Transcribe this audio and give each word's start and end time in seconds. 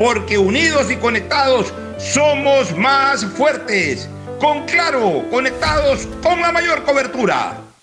porque 0.00 0.38
unidos 0.38 0.90
y 0.90 0.96
conectados 0.96 1.74
somos 1.98 2.74
más 2.74 3.22
fuertes 3.36 4.08
con 4.40 4.64
Claro, 4.64 5.26
conectados 5.30 6.08
con 6.22 6.40
la 6.40 6.50
mayor 6.50 6.82
cobertura. 6.84 7.58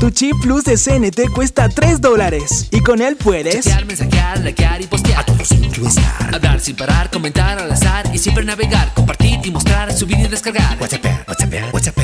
Tu 0.00 0.10
chip 0.10 0.34
plus 0.40 0.64
de 0.64 0.76
CNT 0.76 1.30
cuesta 1.34 1.68
3 1.68 2.00
dólares. 2.00 2.68
Y 2.70 2.80
con 2.80 3.02
él 3.02 3.16
puedes 3.16 3.66
Chatear, 3.66 3.84
mensajear, 3.84 4.38
likear 4.40 4.80
y 4.80 4.86
postear. 4.86 5.20
A 5.20 5.26
todos 5.26 5.52
incluestar 5.52 6.34
Hablar 6.34 6.58
sin 6.60 6.74
parar, 6.74 7.10
comentar 7.10 7.58
al 7.58 7.70
azar 7.70 8.10
y 8.14 8.18
siempre 8.18 8.42
navegar 8.44 8.94
Compartir 8.94 9.40
y 9.44 9.50
mostrar, 9.50 9.92
subir 9.92 10.18
y 10.18 10.26
descargar. 10.26 10.78
WhatsApp, 10.80 11.04
WhatsApp, 11.28 11.74
WhatsApp 11.74 11.98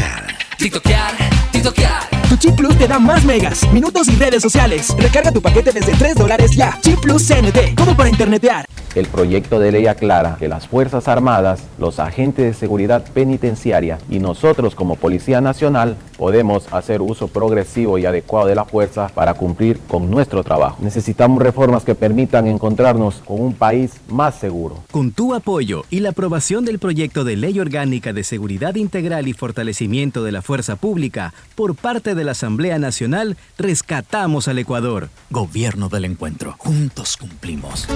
TikTokear, 0.58 1.14
TikTokear 1.52 2.15
Tu 2.36 2.48
chip 2.48 2.56
plus 2.56 2.76
te 2.76 2.86
da 2.86 2.98
más 2.98 3.24
megas, 3.24 3.66
minutos 3.72 4.08
y 4.08 4.16
redes 4.16 4.42
sociales 4.42 4.94
Recarga 4.98 5.32
tu 5.32 5.40
paquete 5.40 5.72
desde 5.72 5.92
3 5.92 6.16
dólares 6.16 6.50
ya 6.54 6.78
Chip 6.82 7.00
plus 7.00 7.26
CNT, 7.26 7.74
como 7.74 7.96
para 7.96 8.10
internetear 8.10 8.66
el 8.96 9.06
proyecto 9.08 9.60
de 9.60 9.72
ley 9.72 9.86
aclara 9.86 10.36
que 10.38 10.48
las 10.48 10.66
Fuerzas 10.66 11.06
Armadas, 11.06 11.64
los 11.78 12.00
agentes 12.00 12.46
de 12.46 12.54
seguridad 12.54 13.04
penitenciaria 13.12 13.98
y 14.08 14.20
nosotros 14.20 14.74
como 14.74 14.96
Policía 14.96 15.42
Nacional 15.42 15.98
podemos 16.16 16.72
hacer 16.72 17.02
uso 17.02 17.28
progresivo 17.28 17.98
y 17.98 18.06
adecuado 18.06 18.46
de 18.46 18.54
la 18.54 18.64
fuerza 18.64 19.08
para 19.08 19.34
cumplir 19.34 19.78
con 19.86 20.10
nuestro 20.10 20.42
trabajo. 20.42 20.78
Necesitamos 20.80 21.42
reformas 21.42 21.84
que 21.84 21.94
permitan 21.94 22.46
encontrarnos 22.46 23.16
con 23.16 23.42
un 23.42 23.52
país 23.52 24.00
más 24.08 24.36
seguro. 24.36 24.82
Con 24.90 25.12
tu 25.12 25.34
apoyo 25.34 25.84
y 25.90 26.00
la 26.00 26.10
aprobación 26.10 26.64
del 26.64 26.78
proyecto 26.78 27.22
de 27.24 27.36
ley 27.36 27.60
orgánica 27.60 28.14
de 28.14 28.24
seguridad 28.24 28.76
integral 28.76 29.28
y 29.28 29.34
fortalecimiento 29.34 30.24
de 30.24 30.32
la 30.32 30.40
fuerza 30.40 30.76
pública 30.76 31.34
por 31.54 31.74
parte 31.74 32.14
de 32.14 32.24
la 32.26 32.32
Asamblea 32.32 32.78
Nacional, 32.78 33.38
rescatamos 33.56 34.48
al 34.48 34.58
Ecuador. 34.58 35.08
Gobierno 35.30 35.88
del 35.88 36.04
Encuentro. 36.04 36.54
Juntos 36.58 37.16
cumplimos. 37.16 37.86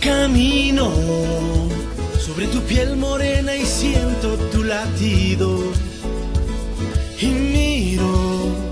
Camino 0.00 0.90
sobre 2.18 2.46
tu 2.46 2.60
piel 2.62 2.96
morena 2.96 3.54
y 3.54 3.66
siento 3.66 4.36
tu 4.52 4.64
latido. 4.64 5.58
Y 7.20 7.26
miro 7.26 8.62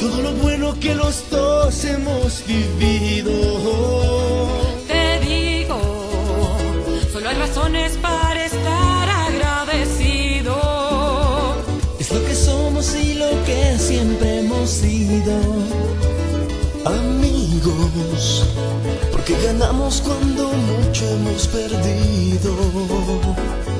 todo 0.00 0.22
lo 0.22 0.32
bueno 0.34 0.74
que 0.80 0.94
los 0.94 1.28
dos 1.30 1.84
hemos 1.84 2.42
vivido. 2.46 3.30
Amigos, 16.84 18.46
porque 19.10 19.34
ganamos 19.42 20.00
cuando 20.02 20.52
mucho 20.52 21.04
hemos 21.04 21.48
perdido. 21.48 22.54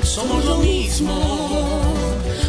Somos 0.02 0.44
lo 0.44 0.56
mismo, 0.56 1.14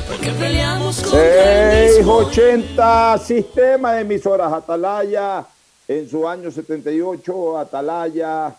porque 0.07 0.31
peleamos 0.31 0.99
con 0.99 1.11
680 1.11 3.19
Sistema 3.19 3.93
de 3.93 4.01
emisoras 4.01 4.51
Atalaya 4.51 5.45
en 5.87 6.09
su 6.09 6.27
año 6.27 6.49
78, 6.49 7.59
Atalaya, 7.59 8.55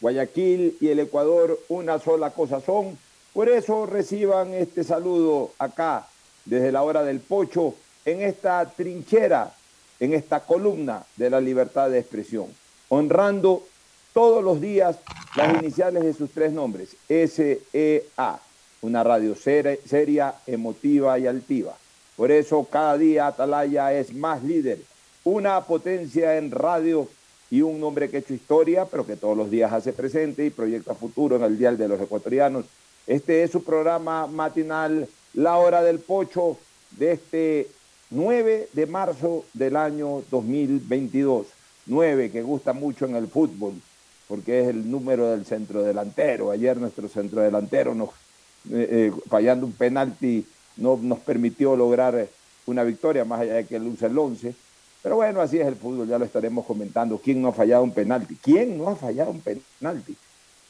Guayaquil 0.00 0.78
y 0.80 0.88
el 0.88 0.98
Ecuador 0.98 1.60
una 1.68 2.00
sola 2.00 2.30
cosa 2.30 2.60
son. 2.60 2.98
Por 3.32 3.48
eso 3.48 3.86
reciban 3.86 4.52
este 4.52 4.82
saludo 4.82 5.52
acá 5.60 6.08
desde 6.44 6.72
la 6.72 6.82
hora 6.82 7.04
del 7.04 7.20
pocho 7.20 7.76
en 8.04 8.22
esta 8.22 8.64
trinchera 8.66 9.52
en 10.00 10.12
esta 10.12 10.40
columna 10.40 11.04
de 11.16 11.30
la 11.30 11.40
libertad 11.40 11.90
de 11.90 11.98
expresión, 11.98 12.46
honrando 12.88 13.62
todos 14.12 14.42
los 14.44 14.60
días 14.60 14.96
las 15.36 15.62
iniciales 15.62 16.04
de 16.04 16.12
sus 16.12 16.30
tres 16.30 16.52
nombres, 16.52 16.96
SEA, 17.08 18.40
una 18.82 19.02
radio 19.02 19.34
seria, 19.34 20.34
emotiva 20.46 21.18
y 21.18 21.26
altiva. 21.26 21.76
Por 22.16 22.30
eso 22.30 22.66
cada 22.70 22.96
día 22.96 23.26
Atalaya 23.26 23.92
es 23.92 24.14
más 24.14 24.42
líder, 24.44 24.78
una 25.24 25.60
potencia 25.62 26.36
en 26.36 26.50
radio 26.50 27.08
y 27.50 27.62
un 27.62 27.82
hombre 27.82 28.10
que 28.10 28.18
hecho 28.18 28.34
historia, 28.34 28.84
pero 28.84 29.06
que 29.06 29.16
todos 29.16 29.36
los 29.36 29.50
días 29.50 29.72
hace 29.72 29.92
presente 29.92 30.44
y 30.44 30.50
proyecta 30.50 30.94
futuro 30.94 31.36
en 31.36 31.42
el 31.42 31.58
Dial 31.58 31.76
de 31.76 31.88
los 31.88 32.00
Ecuatorianos. 32.00 32.66
Este 33.06 33.42
es 33.42 33.50
su 33.50 33.64
programa 33.64 34.26
matinal, 34.26 35.08
La 35.34 35.56
Hora 35.56 35.82
del 35.82 35.98
Pocho, 35.98 36.58
de 36.92 37.12
este 37.12 37.68
9 38.14 38.68
de 38.72 38.86
marzo 38.86 39.44
del 39.52 39.76
año 39.76 40.22
2022. 40.30 41.46
9 41.86 42.30
que 42.30 42.42
gusta 42.42 42.72
mucho 42.72 43.04
en 43.06 43.16
el 43.16 43.28
fútbol, 43.28 43.74
porque 44.28 44.60
es 44.60 44.68
el 44.68 44.90
número 44.90 45.30
del 45.30 45.44
centrodelantero. 45.44 46.50
Ayer 46.50 46.76
nuestro 46.78 47.08
centrodelantero 47.08 47.94
nos, 47.94 48.10
eh, 48.70 48.88
eh, 48.90 49.12
fallando 49.28 49.66
un 49.66 49.72
penalti 49.72 50.46
no 50.76 50.98
nos 51.00 51.20
permitió 51.20 51.76
lograr 51.76 52.28
una 52.66 52.82
victoria, 52.82 53.24
más 53.24 53.40
allá 53.40 53.54
de 53.54 53.66
que 53.66 53.78
usa 53.78 54.08
el 54.08 54.18
11. 54.18 54.54
Pero 55.02 55.16
bueno, 55.16 55.40
así 55.40 55.58
es 55.58 55.66
el 55.66 55.76
fútbol, 55.76 56.08
ya 56.08 56.18
lo 56.18 56.24
estaremos 56.24 56.64
comentando. 56.64 57.18
¿Quién 57.18 57.42
no 57.42 57.48
ha 57.48 57.52
fallado 57.52 57.84
un 57.84 57.92
penalti? 57.92 58.36
¿Quién 58.36 58.78
no 58.78 58.88
ha 58.88 58.96
fallado 58.96 59.30
un 59.30 59.40
penalti? 59.40 60.16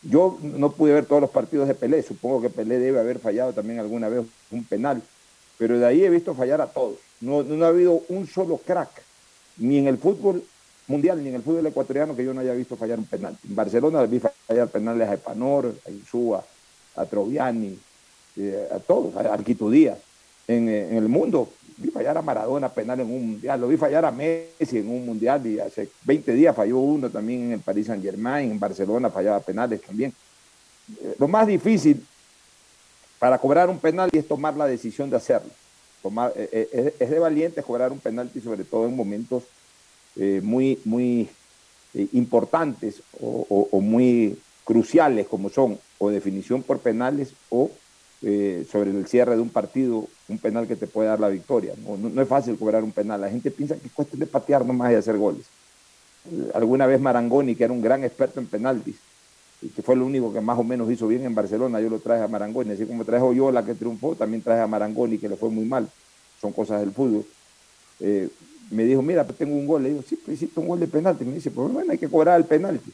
Yo 0.02 0.38
no 0.43 0.73
pude 0.73 0.93
ver 0.93 1.06
todos 1.06 1.23
los 1.23 1.31
partidos 1.31 1.69
de 1.69 1.75
Pelé, 1.75 2.02
supongo 2.02 2.43
que 2.43 2.50
Pelé 2.50 2.79
debe 2.79 3.00
haber 3.00 3.19
fallado 3.19 3.52
también 3.52 3.79
alguna 3.79 4.08
vez 4.08 4.26
un 4.50 4.64
penal, 4.64 5.02
pero 5.56 5.79
de 5.79 5.87
ahí 5.87 6.05
he 6.05 6.11
visto 6.11 6.35
fallar 6.35 6.61
a 6.61 6.67
todos. 6.67 6.99
No, 7.25 7.43
no 7.43 7.65
ha 7.65 7.69
habido 7.69 8.03
un 8.09 8.26
solo 8.26 8.59
crack, 8.59 9.03
ni 9.56 9.79
en 9.79 9.88
el 9.88 9.99
fútbol 9.99 10.44
mundial, 10.87 11.23
ni 11.23 11.31
en 11.31 11.37
el 11.37 11.43
fútbol 11.43 11.67
ecuatoriano 11.67 12.15
que 12.15 12.25
yo 12.25 12.35
no 12.35 12.41
haya 12.41 12.53
visto 12.53 12.76
fallar 12.76 12.99
un 12.99 13.06
penal. 13.06 13.37
En 13.49 13.55
Barcelona 13.55 14.05
vi 14.05 14.21
fallar 14.21 14.69
penales 14.69 15.09
a 15.09 15.15
Epanor, 15.15 15.75
a 15.87 15.91
Insúa, 15.91 16.44
a 16.97 17.06
Troviani, 17.06 17.79
eh, 18.37 18.69
a 18.71 18.79
todos, 18.79 19.17
a 19.17 19.32
Arquito 19.32 19.71
Díaz. 19.71 19.99
En, 20.47 20.69
eh, 20.69 20.91
en, 20.91 20.97
el 20.97 21.09
mundo 21.09 21.49
vi 21.79 21.91
fallar 21.91 22.19
a 22.19 22.23
Maradona 22.23 22.69
penal 22.69 23.00
en 23.00 23.11
un 23.11 23.31
mundial, 23.31 23.61
lo 23.61 23.69
vi 23.69 23.79
fallar 23.79 24.05
a 24.05 24.11
Messi 24.11 24.79
en 24.79 24.88
un 24.88 25.06
mundial 25.06 25.47
y 25.47 25.59
hace 25.59 25.88
20 26.05 26.35
días 26.35 26.55
falló 26.55 26.79
uno 26.79 27.09
también 27.09 27.44
en 27.44 27.53
el 27.53 27.61
Paris 27.61 27.87
Saint 27.87 28.03
Germain, 28.05 28.50
en 28.50 28.61
Barcelona 28.61 29.09
fallaba 29.09 29.41
penales 29.41 29.81
también. 29.81 30.12
Eh, 31.00 31.15
lo 31.19 31.29
más 31.29 31.47
difícil 31.47 32.05
para 33.19 33.38
cobrar 33.38 33.70
un 33.70 33.79
penal 33.79 34.11
es 34.12 34.29
tomar 34.29 34.55
la 34.55 34.67
decisión 34.67 35.09
de 35.09 35.17
hacerlo. 35.17 35.50
Tomar, 36.05 36.35
es, 36.37 36.93
es, 37.01 37.09
de 37.09 37.19
valientes 37.19 37.65
cobrar 37.65 37.91
un 37.91 37.99
penalti, 37.99 38.39
sobre 38.39 38.65
todo 38.65 38.85
en 38.85 38.95
momentos 38.95 39.45
eh, 40.17 40.43
muy, 40.45 40.79
muy 40.85 41.31
eh, 41.95 42.09
importantes 42.12 43.01
o, 43.23 43.81
muy 43.81 44.39
cruciales 44.65 45.27
como 45.27 45.49
son 45.49 45.79
o 45.97 46.11
definición 46.11 46.62
por 46.62 46.81
penales 46.81 47.33
o 47.49 47.71
eh, 48.21 48.67
sobre 48.71 48.91
el 48.91 49.06
cierre 49.06 49.35
de 49.35 49.41
un 49.41 49.49
partido, 49.49 50.06
un 50.29 50.37
penal 50.37 50.69
que 50.69 50.77
te 50.77 50.87
puede 50.87 51.09
dar 51.09 51.21
la 51.21 51.31
victoria. 51.31 51.73
No, 51.87 51.97
no, 51.97 52.21
es 52.21 52.29
fácil 52.29 52.59
cobrar 52.59 52.85
un 52.85 52.93
penal. 52.93 53.23
La 53.23 53.31
gente 53.31 53.51
piensa 53.51 53.75
que 53.75 53.87
es 53.87 53.93
cuestión 53.95 54.21
de 54.21 54.27
patear 54.27 54.62
nomás 54.67 54.93
y 54.93 54.97
hacer 54.97 55.17
goles. 55.17 55.47
Alguna 56.53 56.85
vez 56.85 57.01
Marangoni, 57.01 57.56
que 57.56 57.65
era 57.65 57.73
un 57.73 57.81
gran 57.81 58.05
experto 58.05 58.41
en 58.41 58.47
penaltis, 58.47 58.97
que 59.69 59.82
fue 59.82 59.94
el 59.94 60.02
único 60.02 60.32
que 60.32 60.40
más 60.40 60.58
o 60.58 60.64
menos 60.64 60.90
hizo 60.90 61.06
bien 61.06 61.25
en 61.25 61.34
Barcelona, 61.34 61.81
yo 61.81 61.88
lo 61.88 61.99
traje 61.99 62.22
a 62.22 62.28
Marangoni, 62.28 62.72
así 62.72 62.87
como 62.87 63.05
trajo 63.05 63.32
yo 63.32 63.50
la 63.50 63.64
que 63.64 63.75
triunfó, 63.75 64.14
también 64.14 64.43
traje 64.43 64.61
a 64.61 64.66
Marangoni, 64.66 65.19
que 65.19 65.28
le 65.28 65.37
fue 65.37 65.49
muy 65.50 65.64
mal. 65.64 65.88
Son 66.40 66.52
cosas 66.52 66.81
del 66.81 66.93
fútbol. 66.93 67.25
Eh, 68.00 68.28
me 68.70 68.84
dijo, 68.84 69.02
mira, 69.02 69.25
pues 69.25 69.38
tengo 69.38 69.55
un 69.55 69.66
gol. 69.66 69.82
Le 69.82 69.90
digo, 69.90 70.02
sí, 70.06 70.16
pues 70.16 70.37
hiciste 70.37 70.61
un 70.61 70.69
gol 70.69 70.81
de 70.81 70.87
penalti. 70.87 71.25
Me 71.25 71.34
dice, 71.34 71.50
pues 71.50 71.72
bueno, 71.72 71.93
hay 71.93 71.99
que 71.99 72.08
cobrar 72.08 72.38
el 72.38 72.46
penalti. 72.46 72.93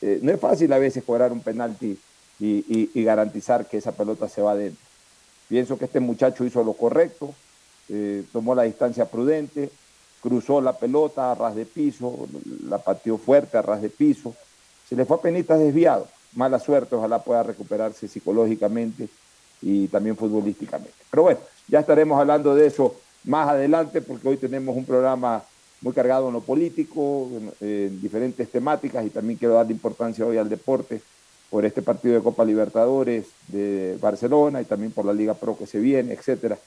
Eh, 0.00 0.20
no 0.22 0.32
es 0.32 0.40
fácil 0.40 0.72
a 0.72 0.78
veces 0.78 1.02
cobrar 1.04 1.32
un 1.32 1.40
penalti 1.40 1.98
y, 2.38 2.46
y, 2.46 2.90
y, 2.94 3.04
garantizar 3.04 3.66
que 3.66 3.78
esa 3.78 3.92
pelota 3.92 4.28
se 4.28 4.40
va 4.40 4.52
adentro. 4.52 4.80
Pienso 5.48 5.78
que 5.78 5.86
este 5.86 5.98
muchacho 5.98 6.44
hizo 6.44 6.62
lo 6.62 6.74
correcto, 6.74 7.34
eh, 7.88 8.22
tomó 8.32 8.54
la 8.54 8.62
distancia 8.62 9.06
prudente, 9.06 9.70
cruzó 10.22 10.60
la 10.60 10.74
pelota 10.74 11.32
a 11.32 11.34
ras 11.34 11.56
de 11.56 11.64
piso, 11.64 12.28
la 12.68 12.78
pateó 12.78 13.18
fuerte 13.18 13.56
a 13.56 13.62
ras 13.62 13.82
de 13.82 13.88
piso. 13.88 14.34
Se 14.88 14.96
le 14.96 15.04
fue 15.04 15.16
a 15.16 15.20
penitas 15.20 15.58
desviado. 15.58 16.08
Mala 16.34 16.58
suerte, 16.58 16.94
ojalá 16.94 17.18
pueda 17.22 17.42
recuperarse 17.42 18.08
psicológicamente 18.08 19.08
y 19.60 19.88
también 19.88 20.16
futbolísticamente. 20.16 20.94
Pero 21.10 21.24
bueno, 21.24 21.40
ya 21.66 21.80
estaremos 21.80 22.18
hablando 22.18 22.54
de 22.54 22.66
eso 22.66 22.94
más 23.24 23.48
adelante, 23.48 24.00
porque 24.00 24.28
hoy 24.28 24.36
tenemos 24.36 24.76
un 24.76 24.84
programa 24.84 25.42
muy 25.80 25.92
cargado 25.92 26.28
en 26.28 26.34
lo 26.34 26.40
político, 26.40 27.28
en, 27.32 27.52
en, 27.60 28.00
diferentes 28.00 28.50
temáticas, 28.50 29.04
y 29.04 29.10
también 29.10 29.38
quiero 29.38 29.54
darle 29.54 29.72
importancia 29.72 30.24
hoy 30.24 30.38
al 30.38 30.48
deporte 30.48 31.00
por 31.50 31.64
este 31.64 31.82
partido 31.82 32.14
de 32.14 32.22
Copa 32.22 32.44
Libertadores 32.44 33.26
de 33.48 33.96
Barcelona 34.00 34.60
y 34.60 34.64
también 34.64 34.92
por 34.92 35.04
la 35.04 35.12
Liga 35.12 35.34
Pro 35.34 35.56
que 35.56 35.66
se 35.66 35.78
viene, 35.78 36.12
etcétera. 36.12 36.58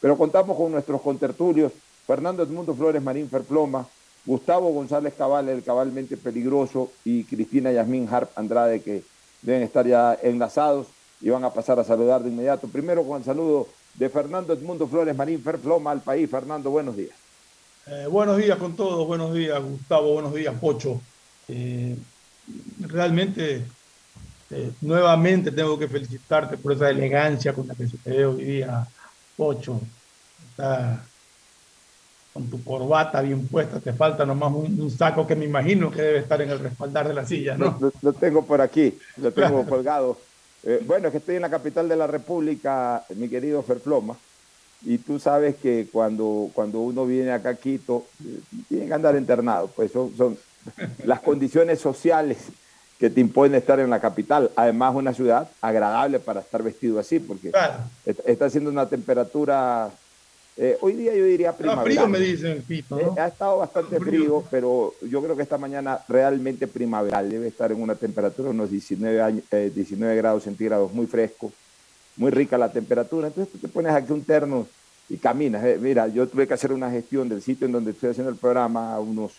Pero 0.00 0.16
contamos 0.16 0.56
con 0.56 0.72
nuestros 0.72 1.00
contertulios, 1.02 1.72
Fernando 2.06 2.42
Edmundo 2.42 2.74
Flores 2.74 3.02
Marín 3.02 3.28
Ferploma, 3.28 3.86
Gustavo 4.26 4.72
González 4.72 5.14
Cabal, 5.16 5.48
el 5.48 5.62
cabalmente 5.62 6.16
peligroso, 6.16 6.92
y 7.04 7.24
Cristina 7.24 7.72
Yasmín 7.72 8.08
Harp 8.10 8.30
Andrade, 8.36 8.82
que 8.82 9.02
deben 9.42 9.62
estar 9.62 9.86
ya 9.86 10.16
enlazados 10.22 10.88
y 11.20 11.30
van 11.30 11.44
a 11.44 11.52
pasar 11.52 11.78
a 11.78 11.84
saludar 11.84 12.22
de 12.22 12.30
inmediato. 12.30 12.68
Primero 12.68 13.04
con 13.04 13.24
saludo 13.24 13.68
de 13.94 14.08
Fernando 14.08 14.52
Edmundo 14.52 14.86
Flores 14.86 15.16
Marín 15.16 15.42
Ferploma 15.42 15.90
al 15.90 16.00
país. 16.00 16.30
Fernando, 16.30 16.70
buenos 16.70 16.96
días. 16.96 17.16
Eh, 17.86 18.06
buenos 18.08 18.36
días 18.36 18.58
con 18.58 18.76
todos, 18.76 19.06
buenos 19.06 19.34
días 19.34 19.60
Gustavo, 19.62 20.12
buenos 20.12 20.34
días 20.34 20.54
Pocho. 20.60 21.00
Eh, 21.48 21.96
realmente, 22.80 23.64
eh, 24.50 24.72
nuevamente 24.82 25.50
tengo 25.50 25.78
que 25.78 25.88
felicitarte 25.88 26.56
por 26.56 26.72
esa 26.72 26.90
elegancia 26.90 27.52
con 27.52 27.66
la 27.66 27.74
que 27.74 27.88
se 27.88 27.96
te 27.98 28.10
ve 28.10 28.26
hoy 28.26 28.44
día, 28.44 28.86
Pocho. 29.36 29.80
Está 30.50 31.04
con 32.32 32.48
tu 32.48 32.62
corbata 32.62 33.20
bien 33.22 33.46
puesta, 33.48 33.80
te 33.80 33.92
falta 33.92 34.24
nomás 34.24 34.52
un, 34.52 34.80
un, 34.80 34.90
saco 34.90 35.26
que 35.26 35.34
me 35.34 35.44
imagino 35.44 35.90
que 35.90 36.00
debe 36.00 36.18
estar 36.20 36.40
en 36.40 36.50
el 36.50 36.60
respaldar 36.60 37.08
de 37.08 37.14
la 37.14 37.26
silla, 37.26 37.56
¿no? 37.56 37.76
Lo, 37.80 37.92
lo 38.00 38.12
tengo 38.12 38.44
por 38.44 38.60
aquí, 38.60 38.96
lo 39.16 39.32
tengo 39.32 39.66
colgado. 39.66 40.16
Eh, 40.62 40.82
bueno, 40.86 41.08
es 41.08 41.12
que 41.12 41.18
estoy 41.18 41.36
en 41.36 41.42
la 41.42 41.50
capital 41.50 41.88
de 41.88 41.96
la 41.96 42.06
República, 42.06 43.04
mi 43.16 43.28
querido 43.28 43.62
Ferfloma, 43.62 44.16
y 44.84 44.98
tú 44.98 45.18
sabes 45.18 45.56
que 45.56 45.88
cuando, 45.92 46.50
cuando 46.54 46.80
uno 46.80 47.04
viene 47.04 47.32
acá 47.32 47.50
a 47.50 47.54
Quito, 47.54 48.06
eh, 48.24 48.40
tiene 48.68 48.86
que 48.86 48.94
andar 48.94 49.16
internado, 49.16 49.68
pues 49.68 49.90
son, 49.90 50.14
son 50.16 50.38
las 51.04 51.20
condiciones 51.20 51.80
sociales 51.80 52.38
que 52.98 53.10
te 53.10 53.20
imponen 53.20 53.54
estar 53.54 53.80
en 53.80 53.88
la 53.88 53.98
capital. 53.98 54.50
Además, 54.54 54.94
una 54.94 55.14
ciudad 55.14 55.48
agradable 55.62 56.20
para 56.20 56.40
estar 56.40 56.62
vestido 56.62 56.98
así, 56.98 57.18
porque 57.18 57.50
claro. 57.50 57.74
está 58.04 58.44
haciendo 58.44 58.68
una 58.70 58.86
temperatura 58.86 59.90
eh, 60.62 60.76
hoy 60.82 60.92
día 60.92 61.14
yo 61.14 61.24
diría 61.24 61.56
primavera. 61.56 61.84
frío 61.84 62.06
me 62.06 62.18
dicen, 62.18 62.62
Pito, 62.68 62.94
¿no? 62.96 63.16
eh, 63.16 63.20
ha 63.20 63.28
estado 63.28 63.56
bastante 63.56 63.98
frío. 63.98 64.20
frío. 64.20 64.44
pero 64.50 64.92
yo 65.08 65.22
creo 65.22 65.34
que 65.34 65.42
esta 65.42 65.56
mañana 65.56 66.00
realmente 66.06 66.66
primaveral. 66.66 67.30
Debe 67.30 67.48
estar 67.48 67.72
en 67.72 67.80
una 67.80 67.94
temperatura 67.94 68.50
de 68.50 68.54
unos 68.54 68.70
19, 68.70 69.22
años, 69.22 69.44
eh, 69.52 69.72
19 69.74 70.14
grados 70.16 70.42
centígrados, 70.42 70.92
muy 70.92 71.06
fresco, 71.06 71.50
muy 72.16 72.30
rica 72.30 72.58
la 72.58 72.70
temperatura. 72.70 73.28
Entonces 73.28 73.50
tú 73.50 73.58
te 73.58 73.68
pones 73.68 73.90
aquí 73.94 74.12
un 74.12 74.22
terno 74.22 74.66
y 75.08 75.16
caminas. 75.16 75.64
Eh, 75.64 75.78
mira, 75.80 76.08
yo 76.08 76.28
tuve 76.28 76.46
que 76.46 76.52
hacer 76.52 76.74
una 76.74 76.90
gestión 76.90 77.26
del 77.30 77.40
sitio 77.40 77.66
en 77.66 77.72
donde 77.72 77.92
estoy 77.92 78.10
haciendo 78.10 78.30
el 78.30 78.36
programa 78.36 78.92
a 78.92 79.00
unos 79.00 79.32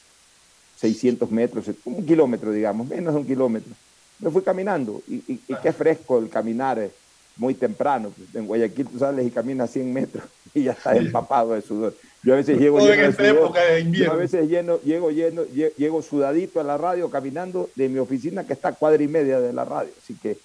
600 0.77 1.29
metros, 1.29 1.65
un 1.85 2.03
kilómetro, 2.03 2.51
digamos, 2.51 2.87
menos 2.87 3.13
de 3.13 3.19
un 3.19 3.27
kilómetro. 3.27 3.71
Me 4.17 4.31
fui 4.31 4.41
caminando 4.41 5.03
y, 5.07 5.17
y, 5.27 5.39
y 5.47 5.55
qué 5.61 5.71
fresco 5.71 6.17
el 6.17 6.29
caminar 6.29 6.89
muy 7.37 7.53
temprano. 7.53 8.11
Pues, 8.15 8.33
en 8.35 8.47
Guayaquil 8.47 8.87
tú 8.87 8.99
sales 8.99 9.25
y 9.25 9.31
caminas 9.31 9.71
100 9.71 9.93
metros 9.93 10.23
y 10.53 10.63
ya 10.63 10.71
estás 10.73 10.97
empapado 10.97 11.53
de 11.53 11.61
sudor. 11.61 11.93
Yo 12.23 12.33
a 12.33 12.37
veces 12.37 12.59
llego 12.59 12.77
Todo 12.77 12.89
lleno 12.89 13.03
en 13.03 13.09
esta 13.09 13.23
de 13.23 13.29
sudor, 13.29 13.43
época 13.43 13.61
de 13.65 13.79
invierno. 13.79 14.13
Yo 14.13 14.19
a 14.19 14.21
veces 14.21 14.47
lleno, 14.47 14.79
llego, 14.81 15.11
lleno, 15.11 15.43
llego 15.45 16.01
sudadito 16.01 16.59
a 16.59 16.63
la 16.63 16.77
radio 16.77 17.09
caminando 17.09 17.69
de 17.75 17.89
mi 17.89 17.99
oficina 17.99 18.45
que 18.45 18.53
está 18.53 18.69
a 18.69 18.73
cuadra 18.73 19.01
y 19.01 19.07
media 19.07 19.39
de 19.39 19.53
la 19.53 19.65
radio. 19.65 19.89
Así 20.01 20.15
que 20.15 20.37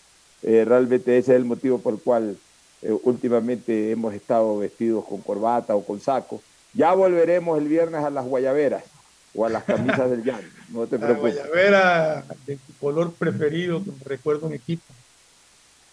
eh, 0.43 0.65
realmente 0.67 1.19
ese 1.19 1.33
es 1.33 1.37
el 1.37 1.45
motivo 1.45 1.79
por 1.79 1.95
el 1.95 2.01
cual 2.01 2.37
eh, 2.83 2.97
últimamente 3.03 3.91
hemos 3.91 4.15
estado 4.15 4.59
vestidos 4.59 5.05
con 5.05 5.21
corbata 5.21 5.75
o 5.75 5.85
con 5.85 6.01
saco. 6.01 6.43
Ya 6.73 6.93
volveremos 6.93 7.59
el 7.59 7.69
viernes 7.69 8.05
a 8.05 8.11
las 8.11 8.25
guayaberas 8.27 8.85
o 9.35 9.45
a 9.45 9.49
las 9.49 9.65
camisas 9.65 10.11
del 10.11 10.23
llano. 10.25 10.47
No 10.71 10.87
te 10.87 10.99
preocupes. 10.99 11.37
La 11.37 11.47
guayabera 11.47 12.25
de 12.47 12.57
tu 12.57 12.73
color 12.81 13.13
preferido, 13.13 13.83
que 13.83 13.91
me 13.91 14.05
recuerdo 14.05 14.47
un 14.47 14.55
equipo. 14.55 14.85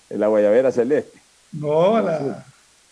La 0.10 0.28
guayabera 0.28 0.72
celeste. 0.72 1.20
No, 1.52 2.02
la, 2.02 2.46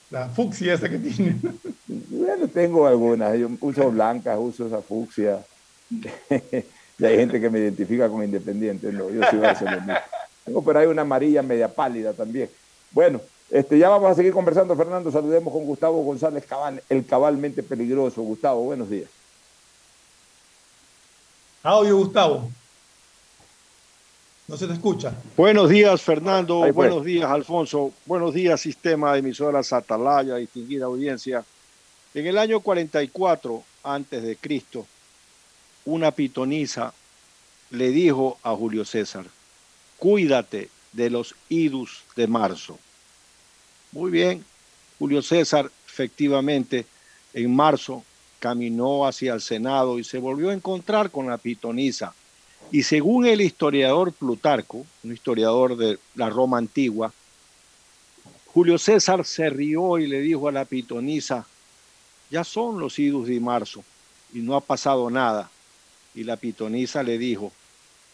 la 0.10 0.30
fucsia 0.30 0.74
esa 0.74 0.90
que 0.90 0.98
tiene. 0.98 1.40
Bueno, 1.88 2.48
tengo 2.48 2.88
algunas. 2.88 3.38
Yo 3.38 3.50
uso 3.62 3.92
blancas, 3.92 4.38
uso 4.40 4.68
esa 4.68 4.82
fucsia. 4.82 5.40
y 5.90 7.06
hay 7.06 7.18
gente 7.18 7.40
que 7.40 7.50
me 7.50 7.60
identifica 7.60 8.08
como 8.08 8.24
independiente. 8.24 8.92
No, 8.92 9.10
yo 9.10 9.22
soy 9.30 9.40
barcelonista. 9.40 10.06
Tengo 10.46 10.64
por 10.64 10.78
ahí 10.78 10.88
una 10.88 11.04
amarilla 11.04 11.42
media 11.42 11.68
pálida 11.68 12.14
también. 12.14 12.50
Bueno, 12.92 13.22
este, 13.50 13.78
ya 13.78 13.90
vamos 13.90 14.12
a 14.12 14.16
seguir 14.16 14.34
conversando, 14.34 14.76
Fernando. 14.76 15.12
Saludemos 15.12 15.54
con 15.54 15.66
Gustavo 15.66 16.04
González 16.04 16.46
Cabal, 16.46 16.82
el 16.90 17.06
cabalmente 17.06 17.64
peligroso. 17.64 18.22
Gustavo, 18.22 18.64
buenos 18.64 18.90
días. 18.90 19.10
Audio, 21.64 21.98
Gustavo. 21.98 22.50
No 24.48 24.58
se 24.58 24.68
te 24.68 24.74
escucha. 24.74 25.14
Buenos 25.38 25.70
días, 25.70 26.02
Fernando. 26.02 26.72
Buenos 26.74 27.06
días, 27.06 27.30
Alfonso. 27.30 27.94
Buenos 28.06 28.34
días, 28.34 28.60
sistema 28.60 29.14
de 29.14 29.20
emisoras 29.20 29.72
Atalaya, 29.72 30.36
distinguida 30.36 30.86
audiencia. 30.86 31.46
En 32.14 32.28
el 32.28 32.38
año 32.38 32.60
44 32.60 33.64
antes 33.84 34.24
de 34.24 34.36
Cristo, 34.36 34.86
una 35.86 36.12
pitonisa 36.12 36.94
le 37.70 37.90
dijo 37.90 38.38
a 38.44 38.54
Julio 38.56 38.84
César: 38.84 39.26
Cuídate 39.98 40.70
de 40.92 41.10
los 41.10 41.36
idus 41.48 42.04
de 42.16 42.28
marzo. 42.28 42.78
Muy 43.92 44.12
bien, 44.12 44.44
Julio 45.00 45.22
César, 45.22 45.72
efectivamente, 45.88 46.86
en 47.34 47.56
marzo 47.56 48.04
caminó 48.40 49.06
hacia 49.06 49.34
el 49.34 49.42
Senado 49.42 50.00
y 50.00 50.04
se 50.04 50.18
volvió 50.18 50.50
a 50.50 50.54
encontrar 50.54 51.12
con 51.12 51.28
la 51.28 51.38
pitonisa. 51.38 52.14
Y 52.72 52.84
según 52.84 53.26
el 53.26 53.42
historiador 53.42 54.14
Plutarco, 54.14 54.86
un 55.04 55.12
historiador 55.12 55.76
de 55.76 56.00
la 56.16 56.30
Roma 56.30 56.58
antigua, 56.58 57.12
Julio 58.54 58.78
César 58.78 59.26
se 59.26 59.50
rió 59.50 59.98
y 59.98 60.08
le 60.08 60.22
dijo 60.22 60.48
a 60.48 60.54
la 60.54 60.66
pitonisa, 60.66 61.46
ya 62.30 62.46
son 62.46 62.80
los 62.80 62.98
idus 62.98 63.28
de 63.28 63.40
marzo 63.42 63.84
y 64.34 64.40
no 64.40 64.56
ha 64.56 64.62
pasado 64.62 65.10
nada. 65.10 65.52
Y 66.16 66.24
la 66.24 66.38
pitonisa 66.38 67.04
le 67.04 67.18
dijo, 67.18 67.52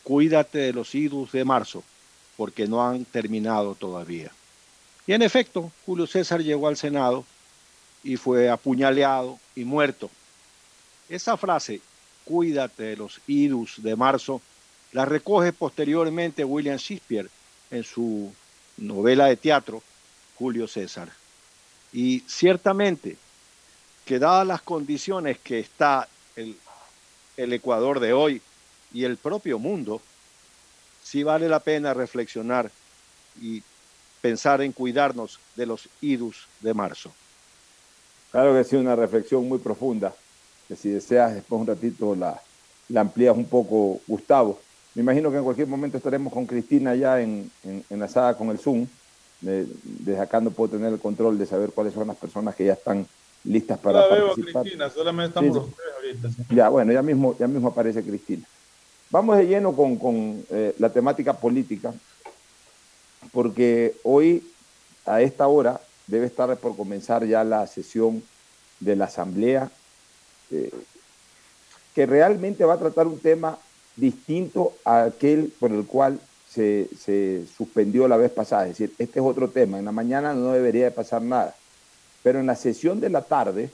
cuídate 0.03 0.57
de 0.59 0.73
los 0.73 0.93
idus 0.95 1.31
de 1.31 1.45
marzo, 1.45 1.83
porque 2.35 2.67
no 2.67 2.87
han 2.87 3.05
terminado 3.05 3.75
todavía. 3.75 4.31
Y 5.05 5.13
en 5.13 5.21
efecto, 5.21 5.71
Julio 5.85 6.07
César 6.07 6.41
llegó 6.41 6.67
al 6.67 6.77
Senado 6.77 7.25
y 8.03 8.15
fue 8.17 8.49
apuñaleado 8.49 9.39
y 9.55 9.63
muerto. 9.65 10.09
Esa 11.09 11.37
frase, 11.37 11.79
cuídate 12.27 12.83
de 12.83 12.97
los 12.97 13.21
idus 13.27 13.81
de 13.81 13.95
marzo, 13.95 14.41
la 14.91 15.05
recoge 15.05 15.53
posteriormente 15.53 16.43
William 16.43 16.77
Shakespeare 16.77 17.29
en 17.71 17.83
su 17.83 18.33
novela 18.77 19.27
de 19.27 19.37
teatro, 19.37 19.81
Julio 20.37 20.67
César. 20.67 21.09
Y 21.93 22.19
ciertamente, 22.27 23.15
que 24.05 24.19
dadas 24.19 24.45
las 24.45 24.61
condiciones 24.61 25.37
que 25.39 25.59
está 25.59 26.07
el, 26.35 26.57
el 27.37 27.53
Ecuador 27.53 27.99
de 27.99 28.11
hoy 28.11 28.41
y 28.93 29.05
el 29.05 29.17
propio 29.17 29.57
mundo, 29.57 30.01
sí 31.01 31.23
vale 31.23 31.47
la 31.47 31.61
pena 31.61 31.93
reflexionar 31.93 32.69
y 33.41 33.63
pensar 34.21 34.61
en 34.61 34.73
cuidarnos 34.73 35.39
de 35.55 35.65
los 35.65 35.87
idus 36.01 36.47
de 36.59 36.73
marzo. 36.73 37.13
Claro 38.31 38.53
que 38.53 38.65
sí, 38.65 38.75
una 38.75 38.95
reflexión 38.95 39.47
muy 39.47 39.59
profunda, 39.59 40.13
que 40.67 40.75
si 40.75 40.89
deseas 40.89 41.33
después 41.33 41.61
un 41.61 41.67
ratito 41.67 42.15
la, 42.15 42.41
la 42.89 43.01
amplías 43.01 43.35
un 43.35 43.45
poco, 43.45 43.99
Gustavo. 44.07 44.59
Me 44.95 45.01
imagino 45.01 45.29
que 45.31 45.37
en 45.37 45.43
cualquier 45.43 45.67
momento 45.67 45.97
estaremos 45.97 46.33
con 46.33 46.45
Cristina 46.45 46.95
ya 46.95 47.21
en, 47.21 47.49
en, 47.63 47.99
la 47.99 48.07
sala 48.07 48.35
con 48.35 48.49
el 48.49 48.57
Zoom. 48.57 48.87
desde 49.41 50.19
acá 50.19 50.41
no 50.41 50.51
puedo 50.51 50.71
tener 50.71 50.91
el 50.91 50.99
control 50.99 51.37
de 51.37 51.45
saber 51.45 51.69
cuáles 51.69 51.93
son 51.93 52.07
las 52.07 52.17
personas 52.17 52.55
que 52.55 52.65
ya 52.65 52.73
están 52.73 53.05
listas 53.43 53.77
para 53.77 54.01
la 54.01 54.15
veo 54.15 54.33
Cristina, 54.33 54.89
solamente 54.89 55.29
estamos 55.29 55.55
los 55.55 55.75
tres 55.75 56.21
ahorita. 56.23 56.53
Ya, 56.53 56.69
bueno, 56.69 56.91
ya 56.91 57.01
mismo, 57.01 57.35
ya 57.37 57.47
mismo 57.47 57.69
aparece 57.69 58.03
Cristina. 58.03 58.45
Vamos 59.09 59.37
de 59.37 59.47
lleno 59.47 59.73
con, 59.73 59.95
con 59.97 60.43
eh, 60.49 60.75
la 60.79 60.89
temática 60.89 61.33
política, 61.33 61.93
porque 63.31 63.95
hoy, 64.03 64.43
a 65.05 65.21
esta 65.21 65.47
hora, 65.47 65.79
debe 66.07 66.25
estar 66.25 66.55
por 66.57 66.75
comenzar 66.75 67.25
ya 67.25 67.43
la 67.43 67.65
sesión 67.67 68.23
de 68.79 68.95
la 68.95 69.05
Asamblea, 69.05 69.69
eh, 70.51 70.71
que 71.93 72.05
realmente 72.05 72.65
va 72.65 72.75
a 72.75 72.79
tratar 72.79 73.07
un 73.07 73.19
tema 73.19 73.57
distinto 73.95 74.73
a 74.85 75.03
aquel 75.03 75.51
por 75.59 75.71
el 75.71 75.85
cual 75.85 76.19
se, 76.49 76.87
se, 76.97 77.45
suspendió 77.57 78.07
la 78.07 78.17
vez 78.17 78.31
pasada. 78.31 78.63
Es 78.63 78.77
decir, 78.77 78.93
este 78.97 79.19
es 79.19 79.25
otro 79.25 79.49
tema. 79.49 79.79
En 79.79 79.85
la 79.85 79.91
mañana 79.91 80.33
no 80.33 80.51
debería 80.51 80.85
de 80.85 80.91
pasar 80.91 81.21
nada. 81.21 81.55
Pero 82.23 82.39
en 82.39 82.45
la 82.45 82.55
sesión 82.55 82.99
de 82.99 83.09
la 83.09 83.21
tarde, 83.21 83.69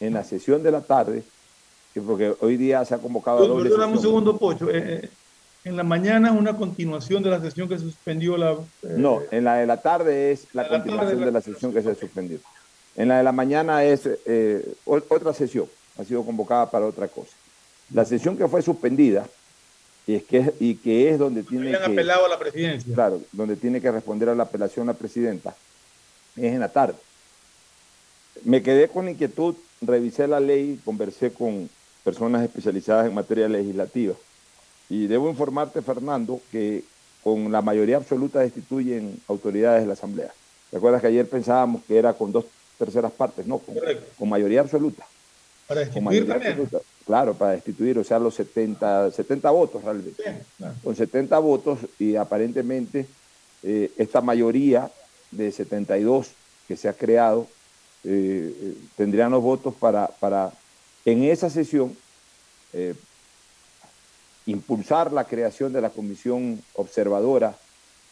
en 0.00 0.14
la 0.14 0.24
sesión 0.24 0.62
de 0.62 0.70
la 0.70 0.80
tarde, 0.80 1.22
porque 2.00 2.34
hoy 2.40 2.56
día 2.56 2.84
se 2.84 2.94
ha 2.94 2.98
convocado... 2.98 3.46
doble 3.46 3.72
un 3.72 4.00
segundo, 4.00 4.36
Pocho. 4.36 4.70
Eh, 4.70 5.00
eh, 5.04 5.10
en 5.64 5.76
la 5.76 5.82
mañana 5.82 6.28
es 6.28 6.34
una 6.34 6.56
continuación 6.56 7.22
de 7.22 7.30
la 7.30 7.40
sesión 7.40 7.68
que 7.68 7.78
se 7.78 7.84
suspendió 7.84 8.36
la... 8.36 8.52
Eh, 8.52 8.56
no, 8.96 9.20
en 9.30 9.44
la 9.44 9.56
de 9.56 9.66
la 9.66 9.80
tarde 9.80 10.32
es 10.32 10.46
la, 10.52 10.68
continuación 10.68 11.24
de 11.24 11.30
la, 11.30 11.40
sesión 11.40 11.72
que 11.72 11.82
se 11.82 11.94
suspendió. 11.94 12.38
En 12.96 13.08
la 13.08 13.18
de 13.18 13.24
la 13.24 13.32
mañana 13.32 13.84
es 13.84 14.08
otra 14.84 15.32
sesión, 15.32 15.66
ha 15.98 16.04
sido 16.04 16.24
convocada 16.24 16.70
para 16.70 16.86
otra 16.86 17.08
cosa. 17.08 17.32
La 17.92 18.04
sesión 18.04 18.36
que 18.36 18.48
fue 18.48 18.62
suspendida 18.62 19.26
y, 20.06 20.14
es 20.14 20.24
que, 20.24 20.52
y 20.60 20.76
que 20.76 21.10
es 21.10 21.18
donde 21.18 21.42
tiene 21.42 21.70
que... 21.70 21.76
apelado 21.76 22.26
a 22.26 22.28
la 22.28 22.38
presidencia. 22.38 22.94
Claro, 22.94 23.20
donde 23.32 23.56
tiene 23.56 23.80
que 23.80 23.90
responder 23.90 24.28
a 24.28 24.34
la 24.34 24.44
apelación 24.44 24.86
la 24.86 24.94
presidenta, 24.94 25.54
es 26.36 26.52
en 26.52 26.60
la 26.60 26.68
tarde. 26.68 26.96
Me 28.44 28.62
quedé 28.62 28.88
con 28.88 29.08
inquietud, 29.08 29.54
revisé 29.80 30.26
la 30.26 30.40
ley, 30.40 30.80
conversé 30.84 31.32
con 31.32 31.68
personas 32.02 32.42
especializadas 32.42 33.06
en 33.06 33.14
materia 33.14 33.48
legislativa. 33.48 34.14
Y 34.88 35.06
debo 35.06 35.30
informarte, 35.30 35.80
Fernando, 35.80 36.40
que 36.52 36.84
con 37.22 37.50
la 37.50 37.62
mayoría 37.62 37.96
absoluta 37.96 38.40
destituyen 38.40 39.18
autoridades 39.28 39.80
de 39.80 39.86
la 39.86 39.94
Asamblea. 39.94 40.32
¿Te 40.70 40.76
acuerdas 40.76 41.00
que 41.00 41.06
ayer 41.06 41.28
pensábamos 41.28 41.82
que 41.84 41.96
era 41.96 42.12
con 42.12 42.30
dos 42.30 42.44
terceras 42.78 43.12
partes? 43.12 43.46
No, 43.46 43.60
con, 43.60 44.28
mayoría 44.28 44.60
absoluta. 44.60 45.06
Para 45.66 45.80
destituir 45.80 46.26
también. 46.26 46.68
Claro, 47.06 47.34
para 47.34 47.52
destituir, 47.52 47.98
o 47.98 48.04
sea, 48.04 48.18
los 48.18 48.34
70, 48.34 49.10
70 49.10 49.50
votos 49.50 49.84
realmente. 49.84 50.22
Con 50.82 50.96
70 50.96 51.38
votos 51.38 51.80
y 51.98 52.16
aparentemente 52.16 53.06
eh, 53.62 53.92
esta 53.96 54.20
mayoría 54.20 54.90
de 55.30 55.52
72 55.52 56.30
que 56.66 56.76
se 56.76 56.88
ha 56.88 56.94
creado 56.94 57.46
eh, 58.04 58.54
eh, 58.60 58.74
tendrían 58.96 59.30
los 59.30 59.42
votos 59.42 59.74
para, 59.74 60.08
para 60.08 60.52
en 61.04 61.24
esa 61.24 61.48
sesión 61.48 61.96
eh, 62.74 62.94
impulsar 64.46 65.12
la 65.12 65.24
creación 65.24 65.72
de 65.72 65.80
la 65.80 65.90
comisión 65.90 66.62
observadora 66.74 67.56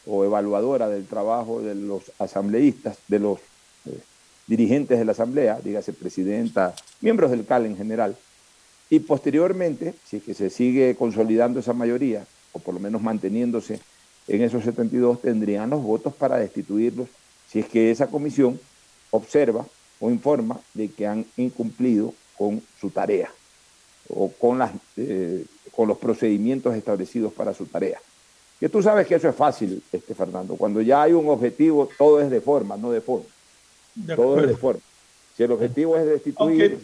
o 0.07 0.25
evaluadora 0.25 0.89
del 0.89 1.07
trabajo 1.07 1.61
de 1.61 1.75
los 1.75 2.11
asambleístas, 2.19 2.99
de 3.09 3.19
los 3.19 3.39
dirigentes 4.47 4.99
de 4.99 5.05
la 5.05 5.13
asamblea, 5.13 5.61
dígase 5.63 5.93
presidenta, 5.93 6.75
miembros 7.01 7.31
del 7.31 7.47
CAL 7.47 7.67
en 7.67 7.77
general, 7.77 8.17
y 8.91 9.01
posteriormente, 9.01 9.95
si 10.05 10.19
es 10.19 10.23
que 10.23 10.35
se 10.35 10.51
sigue 10.51 10.95
consolidando 10.97 11.61
esa 11.61 11.73
mayoría, 11.73 12.27
o 12.53 12.59
por 12.59 12.75
lo 12.75 12.81
menos 12.81 13.01
manteniéndose 13.01 13.81
en 14.29 14.43
esos 14.43 14.65
72, 14.65 15.23
tendrían 15.23 15.71
los 15.71 15.83
votos 15.83 16.15
para 16.15 16.37
destituirlos, 16.37 17.09
si 17.49 17.61
es 17.61 17.67
que 17.67 17.91
esa 17.91 18.09
comisión 18.09 18.61
observa 19.11 19.65
o 20.01 20.11
informa 20.11 20.61
de 20.75 20.89
que 20.89 21.07
han 21.07 21.25
incumplido 21.37 22.13
con 22.37 22.63
su 22.81 22.91
tarea 22.91 23.31
o 24.09 24.31
con, 24.31 24.59
las, 24.59 24.73
eh, 24.97 25.45
con 25.75 25.89
los 25.89 25.99
procedimientos 25.99 26.75
establecidos 26.75 27.33
para 27.33 27.55
su 27.55 27.67
tarea. 27.67 28.01
Que 28.59 28.69
tú 28.69 28.83
sabes 28.83 29.07
que 29.07 29.15
eso 29.15 29.29
es 29.29 29.35
fácil, 29.35 29.83
este 29.91 30.15
Fernando. 30.15 30.57
Cuando 30.57 30.81
ya 30.81 31.03
hay 31.03 31.13
un 31.13 31.29
objetivo, 31.29 31.89
todo 31.99 32.21
es 32.21 32.31
de 32.31 32.41
forma, 32.41 32.77
no 32.77 32.91
de 32.91 33.01
forma. 33.01 33.27
Todo 34.15 34.41
es 34.41 34.49
de 34.49 34.57
forma. 34.57 34.81
Si 35.37 35.43
el 35.43 35.53
objetivo 35.53 35.97
es 35.97 36.07
destituir, 36.07 36.79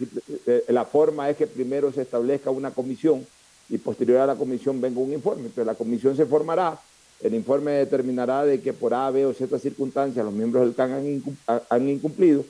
eh, 0.47 0.65
la 0.69 0.85
forma 0.85 1.29
es 1.29 1.37
que 1.37 1.47
primero 1.47 1.91
se 1.91 2.01
establezca 2.01 2.49
una 2.49 2.71
comisión 2.71 3.25
y 3.69 3.77
posterior 3.77 4.21
a 4.21 4.25
la 4.25 4.35
comisión 4.35 4.81
venga 4.81 4.99
un 4.99 5.13
informe. 5.13 5.43
Entonces 5.43 5.65
la 5.65 5.75
comisión 5.75 6.15
se 6.15 6.25
formará, 6.25 6.79
el 7.21 7.35
informe 7.35 7.71
determinará 7.71 8.43
de 8.43 8.59
que 8.61 8.73
por 8.73 8.93
A, 8.93 9.11
B 9.11 9.25
o 9.25 9.33
Z 9.33 9.59
circunstancias 9.59 10.25
los 10.25 10.33
miembros 10.33 10.63
del 10.63 10.73
CAN 10.73 11.21
han 11.69 11.89
incumplido 11.89 12.43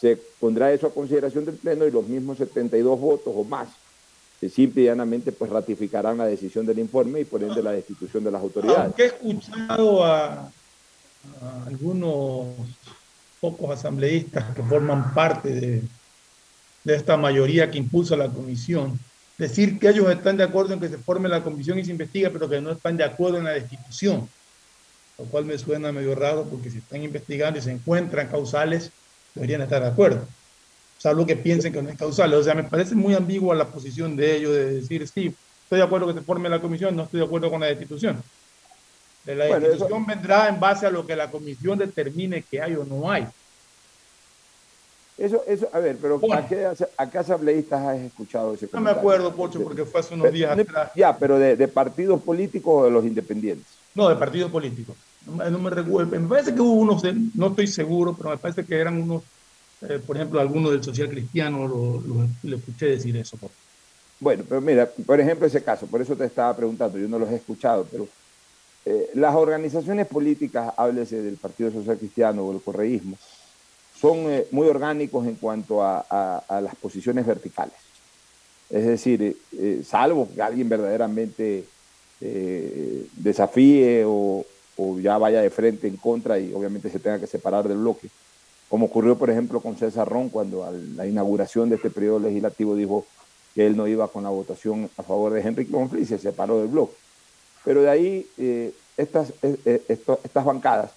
se 0.00 0.16
pondrá 0.38 0.72
eso 0.72 0.86
a 0.86 0.94
consideración 0.94 1.44
del 1.44 1.56
Pleno 1.56 1.86
y 1.86 1.90
los 1.90 2.06
mismos 2.06 2.38
72 2.38 3.00
votos 3.00 3.32
o 3.36 3.44
más 3.44 3.68
simple 4.40 4.82
y 4.82 4.84
llanamente 4.84 5.32
pues 5.32 5.50
ratificarán 5.50 6.18
la 6.18 6.26
decisión 6.26 6.64
del 6.64 6.78
informe 6.78 7.20
y 7.20 7.24
por 7.24 7.42
ende 7.42 7.60
la 7.60 7.72
destitución 7.72 8.22
de 8.22 8.30
las 8.30 8.40
autoridades. 8.40 8.84
Aunque 8.84 9.02
he 9.02 9.06
escuchado 9.06 10.04
a, 10.04 10.48
algunos 11.66 12.46
pocos 13.40 13.70
asambleístas 13.70 14.54
que 14.54 14.62
forman 14.62 15.14
parte 15.14 15.48
de, 15.50 15.82
de, 16.84 16.94
esta 16.94 17.16
mayoría 17.16 17.70
que 17.70 17.78
impulsa 17.78 18.16
la 18.16 18.28
comisión, 18.28 18.98
decir 19.36 19.78
que 19.78 19.88
ellos 19.88 20.10
están 20.10 20.36
de 20.36 20.44
acuerdo 20.44 20.74
en 20.74 20.80
que 20.80 20.88
se 20.88 20.98
forme 20.98 21.28
la 21.28 21.42
comisión 21.42 21.78
y 21.78 21.84
se 21.84 21.92
investigue, 21.92 22.30
pero 22.30 22.48
que 22.48 22.60
no 22.60 22.72
están 22.72 22.96
de 22.96 23.04
acuerdo 23.04 23.38
en 23.38 23.44
la 23.44 23.52
destitución, 23.52 24.28
lo 25.18 25.24
cual 25.26 25.44
me 25.44 25.58
suena 25.58 25.92
medio 25.92 26.14
raro 26.14 26.44
porque 26.44 26.70
si 26.70 26.78
están 26.78 27.02
investigando 27.02 27.58
y 27.58 27.62
se 27.62 27.72
encuentran 27.72 28.28
causales, 28.28 28.90
deberían 29.34 29.62
estar 29.62 29.82
de 29.82 29.88
acuerdo, 29.88 30.26
salvo 30.98 31.24
que 31.24 31.36
piensen 31.36 31.72
que 31.72 31.82
no 31.82 31.88
es 31.88 31.96
causal. 31.96 32.34
O 32.34 32.42
sea, 32.42 32.54
me 32.54 32.64
parece 32.64 32.94
muy 32.94 33.14
ambigua 33.14 33.54
la 33.54 33.66
posición 33.66 34.16
de 34.16 34.36
ellos 34.36 34.52
de 34.52 34.74
decir, 34.74 35.06
sí, 35.06 35.34
estoy 35.62 35.78
de 35.78 35.84
acuerdo 35.84 36.08
que 36.08 36.14
se 36.14 36.22
forme 36.22 36.48
la 36.48 36.60
comisión, 36.60 36.94
no 36.96 37.04
estoy 37.04 37.20
de 37.20 37.26
acuerdo 37.26 37.50
con 37.50 37.60
la 37.60 37.66
destitución. 37.66 38.22
La 39.34 39.58
destitución 39.58 40.06
vendrá 40.06 40.48
en 40.48 40.58
base 40.58 40.86
a 40.86 40.90
lo 40.90 41.06
que 41.06 41.14
la 41.14 41.30
comisión 41.30 41.78
determine 41.78 42.42
que 42.42 42.62
hay 42.62 42.74
o 42.74 42.84
no 42.84 43.10
hay. 43.10 43.26
Eso, 45.18 45.42
eso, 45.48 45.68
a 45.72 45.80
ver, 45.80 45.98
pero 46.00 46.20
¿a, 46.32 46.46
qué, 46.46 47.18
asambleístas 47.18 47.84
has 47.84 47.98
escuchado 47.98 48.54
ese 48.54 48.68
No 48.72 48.80
me 48.80 48.90
acuerdo, 48.90 49.34
Pocho, 49.34 49.62
porque 49.64 49.84
fue 49.84 50.00
hace 50.00 50.14
unos 50.14 50.32
días 50.32 50.56
atrás. 50.56 50.92
Ya, 50.94 51.16
pero 51.16 51.38
de, 51.38 51.56
de 51.56 51.66
partidos 51.66 52.22
políticos 52.22 52.72
o 52.82 52.84
de 52.84 52.90
los 52.92 53.04
independientes. 53.04 53.66
No, 53.96 54.08
de 54.08 54.14
partidos 54.14 54.50
políticos. 54.50 54.94
No, 55.26 55.58
me, 55.58 55.70
recuerdo, 55.70 56.18
me 56.18 56.28
parece 56.28 56.54
que 56.54 56.60
hubo 56.60 56.74
unos, 56.74 57.02
no 57.34 57.48
estoy 57.48 57.66
seguro, 57.66 58.14
pero 58.16 58.30
me 58.30 58.38
parece 58.38 58.64
que 58.64 58.76
eran 58.76 59.00
unos, 59.00 59.22
eh, 59.82 60.00
por 60.04 60.16
ejemplo, 60.16 60.40
algunos 60.40 60.70
del 60.70 60.82
social 60.82 61.08
cristiano, 61.08 61.66
lo, 61.66 62.28
lo, 62.44 62.56
escuché 62.56 62.86
decir 62.86 63.16
eso. 63.16 63.36
Bueno, 64.20 64.44
pero 64.48 64.60
mira, 64.60 64.88
por 65.04 65.20
ejemplo, 65.20 65.46
ese 65.46 65.62
caso, 65.62 65.86
por 65.86 66.00
eso 66.00 66.16
te 66.16 66.24
estaba 66.24 66.56
preguntando, 66.56 66.96
yo 66.96 67.08
no 67.08 67.18
los 67.18 67.28
he 67.30 67.36
escuchado, 67.36 67.86
pero 67.90 68.08
eh, 68.90 69.10
las 69.12 69.34
organizaciones 69.34 70.06
políticas, 70.06 70.72
háblese 70.78 71.20
del 71.20 71.36
Partido 71.36 71.70
Social 71.70 71.98
Cristiano 71.98 72.42
o 72.42 72.52
el 72.52 72.62
correísmo, 72.62 73.18
son 74.00 74.20
eh, 74.30 74.46
muy 74.50 74.66
orgánicos 74.66 75.26
en 75.26 75.34
cuanto 75.34 75.82
a, 75.82 76.42
las 76.48 76.74
posiciones 76.76 77.26
verticales. 77.26 77.74
Es 78.70 78.86
decir, 78.86 79.36
eh, 79.58 79.82
salvo 79.86 80.26
que 80.34 80.40
alguien 80.40 80.70
verdaderamente 80.70 81.66
desafíe 83.16 84.04
o, 84.06 84.46
ya 85.02 85.18
vaya 85.18 85.42
de 85.42 85.50
frente 85.50 85.86
en 85.86 85.98
contra 85.98 86.38
y 86.38 86.54
obviamente 86.54 86.88
se 86.88 86.98
tenga 86.98 87.20
que 87.20 87.26
separar 87.26 87.68
del 87.68 87.76
bloque, 87.76 88.08
como 88.70 88.86
ocurrió 88.86 89.18
por 89.18 89.28
ejemplo 89.28 89.60
con 89.60 89.76
César 89.76 90.08
Ron 90.08 90.30
cuando 90.30 90.64
a 90.64 90.70
la 90.70 91.06
inauguración 91.06 91.68
de 91.68 91.76
este 91.76 91.90
periodo 91.90 92.20
legislativo 92.20 92.74
dijo 92.74 93.04
que 93.54 93.66
él 93.66 93.76
no 93.76 93.86
iba 93.86 94.08
con 94.08 94.24
la 94.24 94.30
votación 94.30 94.88
a 94.96 95.02
favor 95.02 95.34
de 95.34 95.42
Henry 95.42 95.66
Confli 95.66 96.02
y 96.02 96.06
se 96.06 96.18
separó 96.18 96.58
del 96.58 96.68
bloque. 96.68 96.94
Pero 97.68 97.82
de 97.82 97.90
ahí 97.90 98.26
estas, 98.96 99.34
estas 99.42 100.42
bancadas 100.42 100.90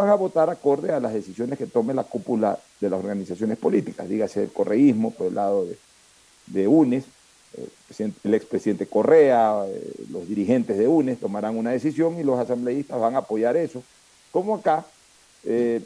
van 0.00 0.08
a 0.08 0.14
votar 0.14 0.48
acorde 0.48 0.90
a 0.92 0.98
las 0.98 1.12
decisiones 1.12 1.56
que 1.56 1.66
tome 1.66 1.94
la 1.94 2.02
cúpula 2.04 2.58
de 2.80 2.90
las 2.90 2.98
organizaciones 2.98 3.58
políticas, 3.58 4.08
dígase 4.08 4.42
el 4.42 4.52
correísmo 4.52 5.12
por 5.12 5.26
el 5.28 5.34
lado 5.34 5.66
de, 6.46 6.66
UNES, 6.66 7.04
eh, 7.56 8.10
el 8.24 8.34
expresidente 8.34 8.86
Correa, 8.86 9.64
eh, 9.68 9.92
los 10.10 10.26
dirigentes 10.26 10.78
de 10.78 10.88
UNES 10.88 11.20
tomarán 11.20 11.56
una 11.56 11.70
decisión 11.70 12.18
y 12.18 12.24
los 12.24 12.38
asambleístas 12.38 12.98
van 12.98 13.14
a 13.14 13.18
apoyar 13.18 13.56
eso. 13.56 13.82
Como 14.32 14.56
acá, 14.56 14.86
eh, 15.44 15.80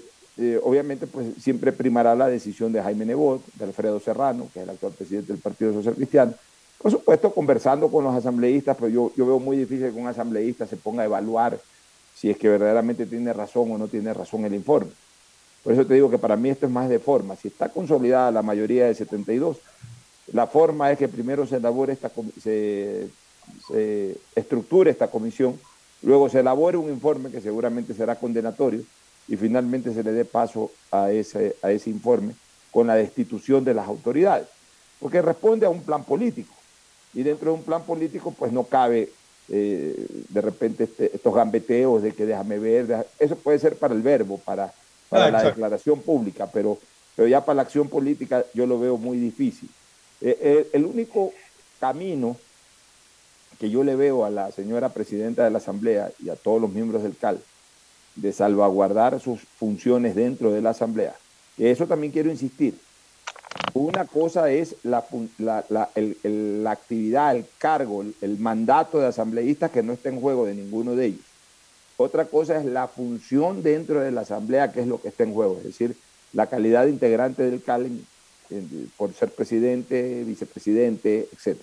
obviamente, 0.62 1.06
pues 1.06 1.26
siempre 1.40 1.72
primará 1.72 2.14
la 2.14 2.28
decisión 2.28 2.72
de 2.72 2.82
Jaime 2.82 3.04
Nebot, 3.04 3.42
de 3.54 3.64
Alfredo 3.64 4.00
Serrano, 4.00 4.48
que 4.54 4.60
es 4.60 4.62
el 4.62 4.70
actual 4.70 4.92
presidente 4.92 5.32
del 5.32 5.42
Partido 5.42 5.72
Social 5.72 5.94
Cristiano. 5.94 6.34
Por 6.84 6.90
supuesto, 6.90 7.32
conversando 7.32 7.88
con 7.88 8.04
los 8.04 8.14
asambleístas, 8.14 8.76
pero 8.76 8.90
yo, 8.90 9.10
yo 9.16 9.24
veo 9.24 9.38
muy 9.38 9.56
difícil 9.56 9.90
que 9.90 9.98
un 9.98 10.06
asambleísta 10.06 10.66
se 10.66 10.76
ponga 10.76 11.00
a 11.00 11.06
evaluar 11.06 11.58
si 12.14 12.28
es 12.28 12.36
que 12.36 12.46
verdaderamente 12.46 13.06
tiene 13.06 13.32
razón 13.32 13.72
o 13.72 13.78
no 13.78 13.88
tiene 13.88 14.12
razón 14.12 14.44
el 14.44 14.54
informe. 14.54 14.90
Por 15.62 15.72
eso 15.72 15.86
te 15.86 15.94
digo 15.94 16.10
que 16.10 16.18
para 16.18 16.36
mí 16.36 16.50
esto 16.50 16.66
es 16.66 16.72
más 16.72 16.90
de 16.90 16.98
forma. 16.98 17.36
Si 17.36 17.48
está 17.48 17.70
consolidada 17.70 18.30
la 18.30 18.42
mayoría 18.42 18.84
de 18.84 18.94
72, 18.94 19.56
la 20.34 20.46
forma 20.46 20.92
es 20.92 20.98
que 20.98 21.08
primero 21.08 21.46
se 21.46 21.56
elabore 21.56 21.94
esta 21.94 22.10
se, 22.38 23.08
se 23.66 24.18
estructure 24.34 24.90
esta 24.90 25.08
comisión, 25.08 25.58
luego 26.02 26.28
se 26.28 26.40
elabore 26.40 26.76
un 26.76 26.90
informe 26.90 27.30
que 27.30 27.40
seguramente 27.40 27.94
será 27.94 28.16
condenatorio 28.16 28.82
y 29.26 29.38
finalmente 29.38 29.94
se 29.94 30.02
le 30.02 30.12
dé 30.12 30.26
paso 30.26 30.70
a 30.90 31.10
ese, 31.10 31.56
a 31.62 31.70
ese 31.70 31.88
informe 31.88 32.34
con 32.70 32.86
la 32.86 32.94
destitución 32.94 33.64
de 33.64 33.72
las 33.72 33.88
autoridades, 33.88 34.48
porque 35.00 35.22
responde 35.22 35.64
a 35.64 35.70
un 35.70 35.80
plan 35.80 36.04
político 36.04 36.53
y 37.14 37.22
dentro 37.22 37.52
de 37.52 37.58
un 37.58 37.64
plan 37.64 37.82
político 37.82 38.34
pues 38.36 38.52
no 38.52 38.64
cabe 38.64 39.10
eh, 39.48 40.06
de 40.28 40.40
repente 40.40 40.84
este, 40.84 41.14
estos 41.14 41.34
gambeteos 41.34 42.02
de 42.02 42.12
que 42.12 42.26
déjame 42.26 42.58
ver, 42.58 43.06
eso 43.18 43.36
puede 43.36 43.58
ser 43.58 43.76
para 43.76 43.94
el 43.94 44.02
verbo, 44.02 44.38
para, 44.38 44.72
para 45.08 45.26
ah, 45.26 45.30
la 45.30 45.42
declaración 45.44 46.00
pública, 46.00 46.48
pero, 46.52 46.78
pero 47.14 47.28
ya 47.28 47.44
para 47.44 47.56
la 47.56 47.62
acción 47.62 47.88
política 47.88 48.44
yo 48.54 48.66
lo 48.66 48.78
veo 48.78 48.96
muy 48.96 49.18
difícil. 49.18 49.68
Eh, 50.20 50.38
eh, 50.40 50.68
el 50.72 50.86
único 50.86 51.32
camino 51.78 52.36
que 53.58 53.68
yo 53.68 53.84
le 53.84 53.96
veo 53.96 54.24
a 54.24 54.30
la 54.30 54.50
señora 54.50 54.88
presidenta 54.88 55.44
de 55.44 55.50
la 55.50 55.58
Asamblea 55.58 56.10
y 56.18 56.30
a 56.30 56.36
todos 56.36 56.60
los 56.60 56.70
miembros 56.70 57.02
del 57.02 57.16
CAL 57.16 57.40
de 58.16 58.32
salvaguardar 58.32 59.20
sus 59.20 59.40
funciones 59.40 60.14
dentro 60.14 60.52
de 60.52 60.62
la 60.62 60.70
Asamblea, 60.70 61.14
que 61.56 61.70
eso 61.70 61.86
también 61.86 62.12
quiero 62.12 62.30
insistir, 62.30 62.74
una 63.74 64.04
cosa 64.04 64.50
es 64.50 64.76
la, 64.84 65.04
la, 65.38 66.70
actividad, 66.70 67.36
el 67.36 67.46
cargo, 67.58 68.04
el, 68.20 68.38
mandato 68.38 69.00
de 69.00 69.08
asambleístas 69.08 69.70
que 69.70 69.82
no 69.82 69.92
está 69.92 70.08
en 70.08 70.20
juego 70.20 70.46
de 70.46 70.54
ninguno 70.54 70.94
de 70.94 71.06
ellos. 71.06 71.24
Otra 71.96 72.24
cosa 72.24 72.58
es 72.58 72.64
la 72.64 72.88
función 72.88 73.62
dentro 73.62 74.00
de 74.00 74.10
la 74.10 74.22
asamblea, 74.22 74.72
que 74.72 74.80
es 74.80 74.86
lo 74.86 75.00
que 75.00 75.08
está 75.08 75.24
en 75.24 75.34
juego, 75.34 75.56
es 75.58 75.64
decir, 75.64 75.96
la 76.32 76.46
calidad 76.46 76.84
de 76.84 76.90
integrante 76.90 77.42
del 77.42 77.62
CALEN 77.62 78.06
por 78.96 79.12
ser 79.12 79.30
presidente, 79.30 80.22
vicepresidente, 80.24 81.28
etc. 81.32 81.58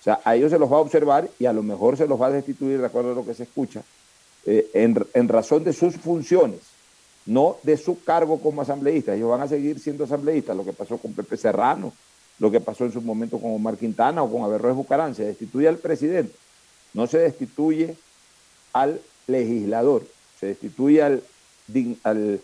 O 0.00 0.04
sea, 0.04 0.20
a 0.24 0.36
ellos 0.36 0.50
se 0.50 0.58
los 0.58 0.70
va 0.70 0.76
a 0.76 0.80
observar 0.80 1.28
y 1.38 1.46
a 1.46 1.52
lo 1.52 1.62
mejor 1.62 1.96
se 1.96 2.06
los 2.06 2.20
va 2.20 2.28
a 2.28 2.30
destituir, 2.30 2.80
de 2.80 2.86
acuerdo 2.86 3.12
a 3.12 3.14
lo 3.14 3.26
que 3.26 3.34
se 3.34 3.42
escucha, 3.42 3.82
eh, 4.46 4.70
en 4.74 5.28
razón 5.28 5.64
de 5.64 5.72
sus 5.72 5.96
funciones 5.96 6.73
no 7.26 7.56
de 7.62 7.76
su 7.76 8.02
cargo 8.02 8.40
como 8.40 8.62
asambleísta. 8.62 9.14
Ellos 9.14 9.30
van 9.30 9.42
a 9.42 9.48
seguir 9.48 9.78
siendo 9.80 10.04
asambleístas. 10.04 10.56
Lo 10.56 10.64
que 10.64 10.72
pasó 10.72 10.98
con 10.98 11.14
Pepe 11.14 11.36
Serrano, 11.36 11.92
lo 12.38 12.50
que 12.50 12.60
pasó 12.60 12.84
en 12.84 12.92
su 12.92 13.00
momento 13.00 13.38
con 13.38 13.52
Omar 13.52 13.76
Quintana 13.76 14.22
o 14.22 14.30
con 14.30 14.42
Averroes 14.42 14.76
Bucarán, 14.76 15.14
se 15.14 15.24
destituye 15.24 15.68
al 15.68 15.78
presidente, 15.78 16.34
no 16.92 17.06
se 17.06 17.18
destituye 17.18 17.96
al 18.72 19.00
legislador, 19.26 20.06
se 20.38 20.46
destituye 20.46 21.02
al, 21.02 21.22
al, 22.02 22.40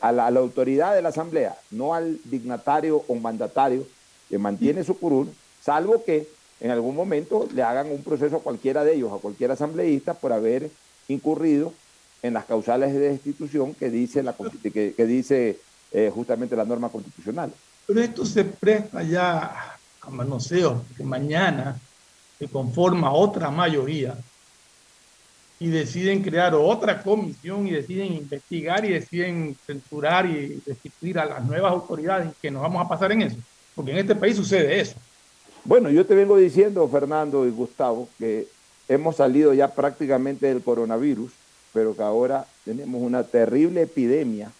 a, 0.00 0.12
la, 0.12 0.40
autoridad 0.40 0.94
de 0.94 1.02
la 1.02 1.08
asamblea, 1.10 1.56
no 1.70 1.94
al 1.94 2.18
dignatario 2.24 3.04
o 3.08 3.14
mandatario 3.14 3.86
que 4.28 4.38
mantiene 4.38 4.84
su 4.84 4.98
curul, 4.98 5.32
salvo 5.62 6.04
que 6.04 6.28
en 6.60 6.70
algún 6.70 6.94
momento 6.94 7.48
le 7.54 7.62
hagan 7.62 7.90
un 7.90 8.02
proceso 8.02 8.36
a 8.36 8.42
cualquiera 8.42 8.84
de 8.84 8.94
ellos, 8.94 9.12
a 9.12 9.18
cualquier 9.18 9.50
asambleísta, 9.50 10.14
por 10.14 10.32
haber 10.32 10.70
incurrido 11.08 11.72
en 12.22 12.34
las 12.34 12.44
causales 12.44 12.92
de 12.92 13.00
destitución 13.00 13.74
que 13.74 13.90
dice, 13.90 14.22
la, 14.22 14.34
que, 14.34 15.06
dice 15.06 15.58
eh, 15.92 16.10
justamente 16.14 16.56
la 16.56 16.64
norma 16.64 16.88
constitucional. 16.88 17.52
Pero 17.86 18.00
esto 18.00 18.24
se 18.24 18.44
presta 18.44 19.02
ya 19.02 19.76
a 20.00 20.10
manoseo, 20.10 20.84
que 20.96 21.04
mañana 21.04 21.78
se 22.38 22.48
conforma 22.48 23.12
otra 23.12 23.50
mayoría 23.50 24.16
y 25.58 25.68
deciden 25.68 26.22
crear 26.22 26.54
otra 26.54 27.02
comisión 27.02 27.66
y 27.66 27.72
deciden 27.72 28.14
investigar 28.14 28.84
y 28.84 28.92
deciden 28.92 29.56
censurar 29.66 30.24
y 30.24 30.62
destituir 30.64 31.18
a 31.18 31.26
las 31.26 31.44
nuevas 31.44 31.72
autoridades 31.72 32.32
que 32.40 32.50
nos 32.50 32.62
vamos 32.62 32.84
a 32.84 32.88
pasar 32.88 33.12
en 33.12 33.22
eso. 33.22 33.36
Porque 33.74 33.90
en 33.92 33.98
este 33.98 34.14
país 34.14 34.36
sucede 34.36 34.80
eso. 34.80 34.96
Bueno, 35.64 35.90
yo 35.90 36.06
te 36.06 36.14
vengo 36.14 36.38
diciendo, 36.38 36.88
Fernando 36.88 37.46
y 37.46 37.50
Gustavo, 37.50 38.08
que 38.18 38.48
hemos 38.88 39.16
salido 39.16 39.52
ya 39.52 39.68
prácticamente 39.68 40.46
del 40.46 40.62
coronavirus 40.62 41.30
pero 41.72 41.94
que 41.94 42.02
ahora 42.02 42.46
tenemos 42.64 43.00
una 43.02 43.24
terrible 43.24 43.82
epidemia 43.82 44.50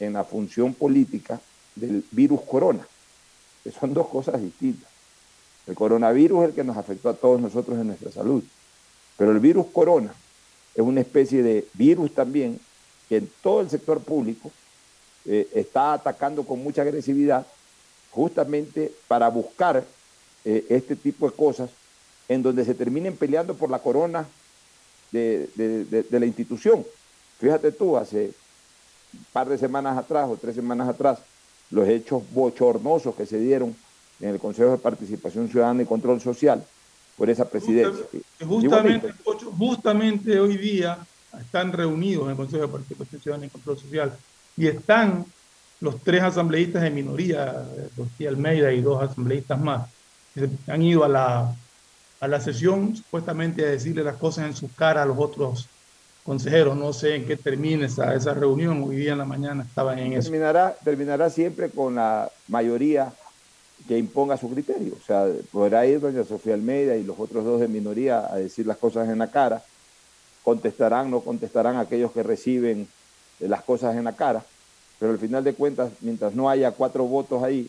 en 0.00 0.12
la 0.12 0.24
función 0.24 0.74
política 0.74 1.40
del 1.74 2.04
virus 2.10 2.40
corona, 2.42 2.86
que 3.64 3.70
son 3.70 3.94
dos 3.94 4.08
cosas 4.08 4.40
distintas. 4.40 4.90
El 5.66 5.74
coronavirus 5.74 6.42
es 6.42 6.48
el 6.50 6.54
que 6.54 6.64
nos 6.64 6.76
afectó 6.76 7.08
a 7.08 7.14
todos 7.14 7.40
nosotros 7.40 7.78
en 7.78 7.86
nuestra 7.86 8.10
salud, 8.10 8.42
pero 9.16 9.30
el 9.30 9.38
virus 9.38 9.66
corona 9.72 10.12
es 10.74 10.82
una 10.82 11.00
especie 11.00 11.42
de 11.42 11.66
virus 11.74 12.14
también 12.14 12.58
que 13.08 13.18
en 13.18 13.30
todo 13.42 13.60
el 13.60 13.70
sector 13.70 14.00
público 14.00 14.50
eh, 15.24 15.48
está 15.54 15.92
atacando 15.92 16.44
con 16.44 16.62
mucha 16.62 16.82
agresividad 16.82 17.46
justamente 18.10 18.92
para 19.06 19.28
buscar 19.28 19.84
eh, 20.44 20.66
este 20.68 20.96
tipo 20.96 21.30
de 21.30 21.36
cosas 21.36 21.70
en 22.28 22.42
donde 22.42 22.64
se 22.64 22.74
terminen 22.74 23.16
peleando 23.16 23.54
por 23.54 23.70
la 23.70 23.78
corona 23.78 24.26
de, 25.12 26.06
la 26.10 26.26
institución. 26.26 26.84
Fíjate 27.38 27.72
tú, 27.72 27.96
hace 27.96 28.32
un 29.12 29.26
par 29.32 29.48
de 29.48 29.58
semanas 29.58 29.96
atrás 29.98 30.28
o 30.28 30.36
tres 30.36 30.54
semanas 30.54 30.88
atrás, 30.88 31.18
los 31.70 31.86
hechos 31.88 32.22
bochornosos 32.32 33.14
que 33.14 33.26
se 33.26 33.38
dieron 33.38 33.74
en 34.20 34.30
el 34.30 34.38
Consejo 34.38 34.70
de 34.72 34.78
Participación 34.78 35.48
Ciudadana 35.48 35.82
y 35.82 35.86
Control 35.86 36.20
Social 36.20 36.64
por 37.16 37.28
esa 37.28 37.48
presidencia. 37.48 38.04
Justamente, 38.46 39.12
justamente, 39.58 40.40
hoy 40.40 40.56
día 40.56 40.98
están 41.40 41.72
reunidos 41.72 42.24
en 42.24 42.30
el 42.30 42.36
Consejo 42.36 42.62
de 42.62 42.72
Participación 42.72 43.20
Ciudadana 43.20 43.46
y 43.46 43.50
Control 43.50 43.78
Social 43.78 44.16
y 44.56 44.66
están 44.66 45.24
los 45.80 46.00
tres 46.02 46.22
asambleístas 46.22 46.82
de 46.82 46.90
minoría, 46.90 47.64
Rocío 47.96 48.28
Almeida 48.28 48.72
y 48.72 48.80
dos 48.80 49.02
asambleístas 49.02 49.58
más, 49.60 49.90
que 50.34 50.48
han 50.68 50.82
ido 50.82 51.04
a 51.04 51.08
la 51.08 51.56
a 52.22 52.28
la 52.28 52.40
sesión 52.40 52.94
supuestamente 52.94 53.66
a 53.66 53.70
decirle 53.70 54.04
las 54.04 54.14
cosas 54.14 54.46
en 54.46 54.54
su 54.54 54.72
cara 54.72 55.02
a 55.02 55.06
los 55.06 55.18
otros 55.18 55.66
consejeros. 56.22 56.76
No 56.76 56.92
sé 56.92 57.16
en 57.16 57.26
qué 57.26 57.36
termine 57.36 57.86
esa, 57.86 58.14
esa 58.14 58.32
reunión. 58.32 58.80
Hoy 58.84 58.94
día 58.94 59.12
en 59.12 59.18
la 59.18 59.24
mañana 59.24 59.64
estaban 59.64 59.98
en 59.98 60.12
terminará, 60.12 60.68
eso. 60.68 60.78
Terminará 60.84 61.30
siempre 61.30 61.68
con 61.68 61.96
la 61.96 62.30
mayoría 62.46 63.12
que 63.88 63.98
imponga 63.98 64.36
su 64.36 64.48
criterio. 64.48 64.94
O 64.94 65.04
sea, 65.04 65.26
podrá 65.50 65.84
ir 65.84 65.98
doña 65.98 66.22
Sofía 66.22 66.54
Almeida 66.54 66.94
y 66.94 67.02
los 67.02 67.18
otros 67.18 67.44
dos 67.44 67.60
de 67.60 67.66
minoría 67.66 68.32
a 68.32 68.36
decir 68.36 68.68
las 68.68 68.76
cosas 68.76 69.08
en 69.08 69.18
la 69.18 69.26
cara. 69.26 69.60
Contestarán, 70.44 71.10
no 71.10 71.22
contestarán 71.22 71.76
aquellos 71.76 72.12
que 72.12 72.22
reciben 72.22 72.86
las 73.40 73.64
cosas 73.64 73.96
en 73.96 74.04
la 74.04 74.12
cara. 74.12 74.44
Pero 75.00 75.10
al 75.10 75.18
final 75.18 75.42
de 75.42 75.54
cuentas, 75.54 75.90
mientras 76.00 76.36
no 76.36 76.48
haya 76.48 76.70
cuatro 76.70 77.02
votos 77.02 77.42
ahí 77.42 77.68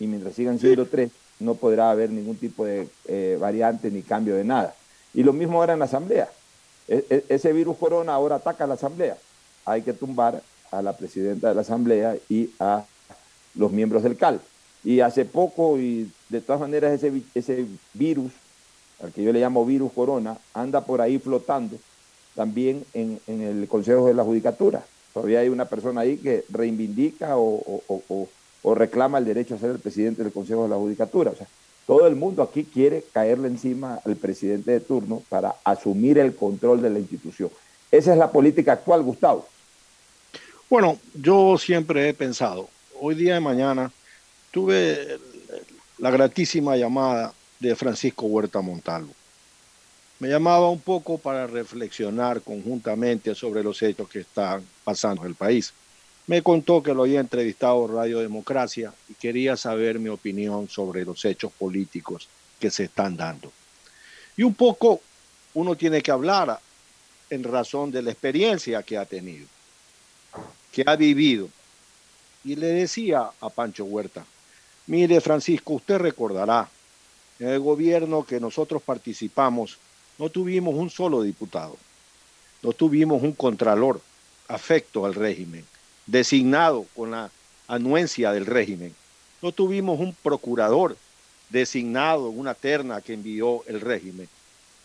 y 0.00 0.06
mientras 0.06 0.34
sigan 0.34 0.58
siendo 0.58 0.86
tres, 0.86 1.10
no 1.40 1.54
podrá 1.54 1.90
haber 1.90 2.10
ningún 2.10 2.36
tipo 2.36 2.64
de 2.64 2.88
eh, 3.06 3.36
variante 3.40 3.90
ni 3.90 4.02
cambio 4.02 4.36
de 4.36 4.44
nada. 4.44 4.74
Y 5.12 5.22
lo 5.22 5.32
mismo 5.32 5.58
ahora 5.58 5.72
en 5.72 5.78
la 5.78 5.84
Asamblea. 5.86 6.28
E, 6.88 7.04
e, 7.08 7.24
ese 7.28 7.52
virus 7.52 7.76
corona 7.76 8.14
ahora 8.14 8.36
ataca 8.36 8.64
a 8.64 8.66
la 8.66 8.74
Asamblea. 8.74 9.16
Hay 9.64 9.82
que 9.82 9.92
tumbar 9.92 10.42
a 10.70 10.82
la 10.82 10.96
presidenta 10.96 11.48
de 11.48 11.54
la 11.54 11.60
Asamblea 11.62 12.16
y 12.28 12.50
a 12.58 12.84
los 13.54 13.72
miembros 13.72 14.02
del 14.02 14.16
CAL. 14.16 14.40
Y 14.82 15.00
hace 15.00 15.24
poco, 15.24 15.78
y 15.78 16.10
de 16.28 16.40
todas 16.40 16.60
maneras, 16.60 16.92
ese, 16.92 17.22
ese 17.34 17.66
virus, 17.94 18.32
al 19.02 19.12
que 19.12 19.22
yo 19.22 19.32
le 19.32 19.40
llamo 19.40 19.64
virus 19.64 19.92
corona, 19.92 20.36
anda 20.52 20.82
por 20.82 21.00
ahí 21.00 21.18
flotando 21.18 21.78
también 22.34 22.84
en, 22.92 23.20
en 23.26 23.42
el 23.42 23.68
Consejo 23.68 24.06
de 24.06 24.14
la 24.14 24.24
Judicatura. 24.24 24.84
Todavía 25.14 25.40
hay 25.40 25.48
una 25.48 25.66
persona 25.66 26.00
ahí 26.00 26.16
que 26.16 26.44
reivindica 26.48 27.36
o, 27.38 28.28
reclama 28.72 29.18
el 29.18 29.24
derecho 29.24 29.56
a 29.56 29.58
ser 29.58 29.70
el 29.70 29.78
presidente 29.80 30.22
del 30.22 30.32
Consejo 30.32 30.62
de 30.62 30.68
la 30.68 30.76
Judicatura. 30.76 31.32
O 31.32 31.36
sea, 31.36 31.48
todo 31.86 32.06
el 32.06 32.14
mundo 32.14 32.42
aquí 32.42 32.64
quiere 32.64 33.04
caerle 33.12 33.48
encima 33.48 34.00
al 34.04 34.16
presidente 34.16 34.70
de 34.70 34.80
turno 34.80 35.22
para 35.28 35.56
asumir 35.64 36.18
el 36.18 36.34
control 36.34 36.80
de 36.80 36.90
la 36.90 36.98
institución. 36.98 37.50
Esa 37.90 38.12
es 38.12 38.18
la 38.18 38.32
política 38.32 38.72
actual, 38.72 39.02
Gustavo. 39.02 39.46
Bueno, 40.70 40.98
yo 41.12 41.58
siempre 41.58 42.08
he 42.08 42.14
pensado, 42.14 42.70
hoy 43.00 43.14
día 43.14 43.34
de 43.34 43.40
mañana 43.40 43.92
tuve 44.50 45.18
la 45.98 46.10
gratísima 46.10 46.76
llamada 46.76 47.34
de 47.60 47.76
Francisco 47.76 48.26
Huerta 48.26 48.60
Montalvo. 48.62 49.12
Me 50.20 50.28
llamaba 50.28 50.70
un 50.70 50.80
poco 50.80 51.18
para 51.18 51.46
reflexionar 51.46 52.40
conjuntamente 52.40 53.34
sobre 53.34 53.62
los 53.62 53.82
hechos 53.82 54.08
que 54.08 54.20
están 54.20 54.64
pasando 54.84 55.22
en 55.22 55.28
el 55.28 55.34
país. 55.34 55.74
Me 56.26 56.42
contó 56.42 56.82
que 56.82 56.94
lo 56.94 57.02
había 57.02 57.20
entrevistado 57.20 57.86
Radio 57.86 58.20
Democracia 58.20 58.94
y 59.08 59.14
quería 59.14 59.56
saber 59.56 59.98
mi 59.98 60.08
opinión 60.08 60.68
sobre 60.68 61.04
los 61.04 61.22
hechos 61.24 61.52
políticos 61.52 62.28
que 62.58 62.70
se 62.70 62.84
están 62.84 63.16
dando. 63.16 63.52
Y 64.36 64.42
un 64.42 64.54
poco 64.54 65.00
uno 65.52 65.76
tiene 65.76 66.00
que 66.00 66.10
hablar 66.10 66.58
en 67.28 67.44
razón 67.44 67.90
de 67.90 68.02
la 68.02 68.10
experiencia 68.10 68.82
que 68.82 68.96
ha 68.96 69.04
tenido, 69.04 69.46
que 70.72 70.82
ha 70.86 70.96
vivido. 70.96 71.48
Y 72.42 72.56
le 72.56 72.68
decía 72.68 73.30
a 73.40 73.50
Pancho 73.50 73.84
Huerta, 73.84 74.24
mire 74.86 75.20
Francisco, 75.20 75.74
usted 75.74 75.98
recordará, 75.98 76.68
en 77.38 77.48
el 77.48 77.60
gobierno 77.60 78.24
que 78.24 78.40
nosotros 78.40 78.82
participamos 78.82 79.78
no 80.18 80.30
tuvimos 80.30 80.74
un 80.74 80.88
solo 80.88 81.22
diputado, 81.22 81.76
no 82.62 82.72
tuvimos 82.72 83.22
un 83.22 83.32
contralor 83.32 84.00
afecto 84.48 85.04
al 85.04 85.14
régimen, 85.14 85.64
designado 86.06 86.86
con 86.94 87.10
la 87.10 87.30
anuencia 87.66 88.32
del 88.32 88.46
régimen, 88.46 88.94
no 89.42 89.52
tuvimos 89.52 90.00
un 90.00 90.14
procurador 90.14 90.96
designado 91.50 92.30
en 92.30 92.38
una 92.38 92.54
terna 92.54 93.00
que 93.00 93.14
envió 93.14 93.64
el 93.66 93.80
régimen, 93.80 94.28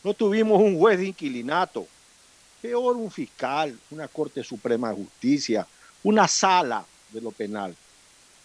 no 0.04 0.14
tuvimos 0.14 0.62
un 0.62 0.78
juez 0.78 0.98
de 1.00 1.08
inquilinato, 1.08 1.88
peor 2.62 2.96
un 2.96 3.12
fiscal, 3.12 3.78
una 3.92 4.08
Corte 4.08 4.44
Suprema 4.44 4.90
de 4.90 4.96
Justicia, 4.96 5.68
una 6.04 6.28
sala 6.28 6.86
de 7.12 7.22
lo 7.22 7.32
penal, 7.32 7.76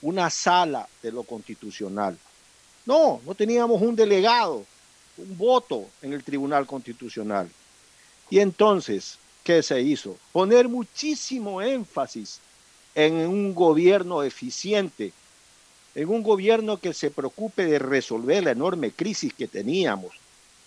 una 0.03 0.31
sala 0.31 0.89
de 1.03 1.13
lo 1.13 1.23
constitucional. 1.23 2.19
No, 2.87 3.21
no 3.25 3.35
teníamos 3.35 3.81
un 3.81 3.97
delegado, 3.97 4.65
un 5.17 5.39
voto 5.39 5.89
en 6.03 6.13
el 6.13 6.23
Tribunal 6.23 6.67
Constitucional. 6.67 7.49
Y 8.31 8.41
entonces, 8.41 9.19
¿qué 9.43 9.63
se 9.63 9.81
hizo? 9.81 10.17
Poner 10.33 10.69
muchísimo 10.69 11.63
énfasis 11.63 12.41
en 12.95 13.15
un 13.15 13.55
gobierno 13.55 14.23
eficiente, 14.23 15.13
en 15.95 16.09
un 16.09 16.23
gobierno 16.23 16.79
que 16.79 16.95
se 16.95 17.11
preocupe 17.11 17.67
de 17.67 17.79
resolver 17.79 18.45
la 18.45 18.53
enorme 18.53 18.91
crisis 18.93 19.33
que 19.33 19.49
teníamos. 19.49 20.13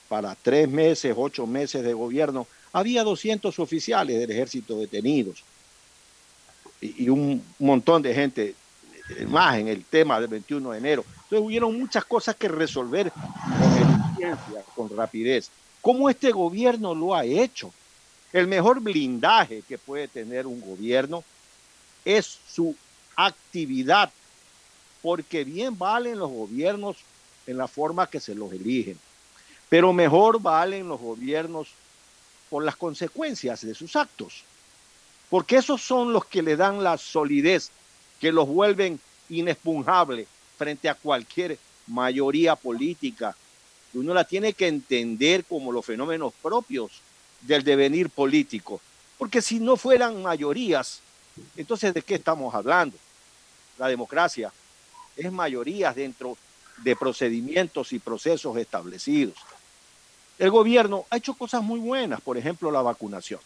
Para 0.10 0.36
tres 0.36 0.70
meses, 0.70 1.14
ocho 1.18 1.46
meses 1.46 1.84
de 1.84 1.94
gobierno, 1.94 2.48
había 2.72 3.04
200 3.04 3.60
oficiales 3.60 4.20
del 4.20 4.32
ejército 4.32 4.78
detenidos 4.78 5.44
y, 6.82 7.10
un 7.10 7.44
montón 7.60 8.02
de 8.02 8.14
gente 8.14 8.56
más 9.28 9.58
en 9.58 9.68
el 9.68 9.84
tema 9.86 10.20
del 10.20 10.30
21 10.30 10.72
de 10.72 10.78
enero. 10.78 11.06
Entonces 11.24 11.46
hubieron 11.46 11.78
muchas 11.78 12.06
cosas 12.06 12.36
que 12.36 12.48
resolver 12.48 13.12
con 13.12 13.74
eficiencia, 13.74 14.64
con 14.76 14.96
rapidez. 14.96 15.50
¿Cómo 15.82 16.10
este 16.10 16.32
gobierno 16.32 16.94
lo 16.94 17.16
ha 17.16 17.26
hecho? 17.26 17.74
El 18.34 18.48
mejor 18.48 18.82
blindaje 18.82 19.64
que 19.68 19.78
puede 19.78 20.08
tener 20.08 20.48
un 20.48 20.62
gobierno 20.62 21.24
es 22.08 22.40
su 22.50 22.74
actividad, 23.18 24.10
porque 25.02 25.44
bien 25.44 25.78
valen 25.78 26.18
los 26.18 26.32
gobiernos 26.32 26.96
en 27.46 27.58
la 27.58 27.68
forma 27.68 28.10
que 28.10 28.22
se 28.22 28.34
los 28.34 28.54
eligen, 28.54 28.98
pero 29.68 29.92
mejor 29.92 30.42
valen 30.42 30.88
los 30.88 31.02
gobiernos 31.02 31.68
por 32.50 32.64
las 32.64 32.78
consecuencias 32.78 33.60
de 33.62 33.76
sus 33.76 33.98
actos, 33.98 34.44
porque 35.30 35.58
esos 35.58 35.82
son 35.82 36.14
los 36.14 36.26
que 36.26 36.42
le 36.42 36.56
dan 36.56 36.82
la 36.82 36.98
solidez, 36.98 37.72
que 38.22 38.32
los 38.32 38.48
vuelven 38.48 39.02
inexpunjables 39.30 40.30
frente 40.58 40.88
a 40.88 40.96
cualquier 40.96 41.60
mayoría 41.88 42.56
política. 42.56 43.36
Uno 43.94 44.14
la 44.14 44.24
tiene 44.24 44.54
que 44.54 44.68
entender 44.68 45.44
como 45.44 45.74
los 45.74 45.86
fenómenos 45.86 46.34
propios 46.42 46.92
del 47.42 47.66
devenir 47.66 48.10
político, 48.10 48.80
porque 49.18 49.42
si 49.42 49.60
no 49.60 49.76
fueran 49.76 50.22
mayorías, 50.22 51.02
entonces 51.56 51.94
¿de 51.94 52.02
qué 52.02 52.16
estamos 52.16 52.54
hablando? 52.54 52.98
La 53.78 53.88
democracia 53.88 54.52
es 55.16 55.32
mayorías 55.32 55.96
dentro 55.96 56.38
de 56.78 56.96
procedimientos 56.96 57.92
y 57.94 58.00
procesos 58.00 58.56
establecidos. 58.58 59.36
El 60.38 60.52
gobierno 60.52 61.06
ha 61.10 61.18
hecho 61.18 61.34
cosas 61.34 61.64
muy 61.64 61.80
buenas, 61.80 62.22
por 62.22 62.38
ejemplo, 62.38 62.72
la 62.72 62.82
vacunación. 62.82 63.40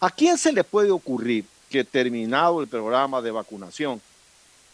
¿A 0.00 0.10
quién 0.10 0.36
se 0.36 0.52
le 0.52 0.62
puede 0.64 0.90
ocurrir 0.90 1.46
que 1.70 1.84
terminado 1.84 2.60
el 2.60 2.68
programa 2.68 3.22
de 3.22 3.30
vacunación, 3.30 4.00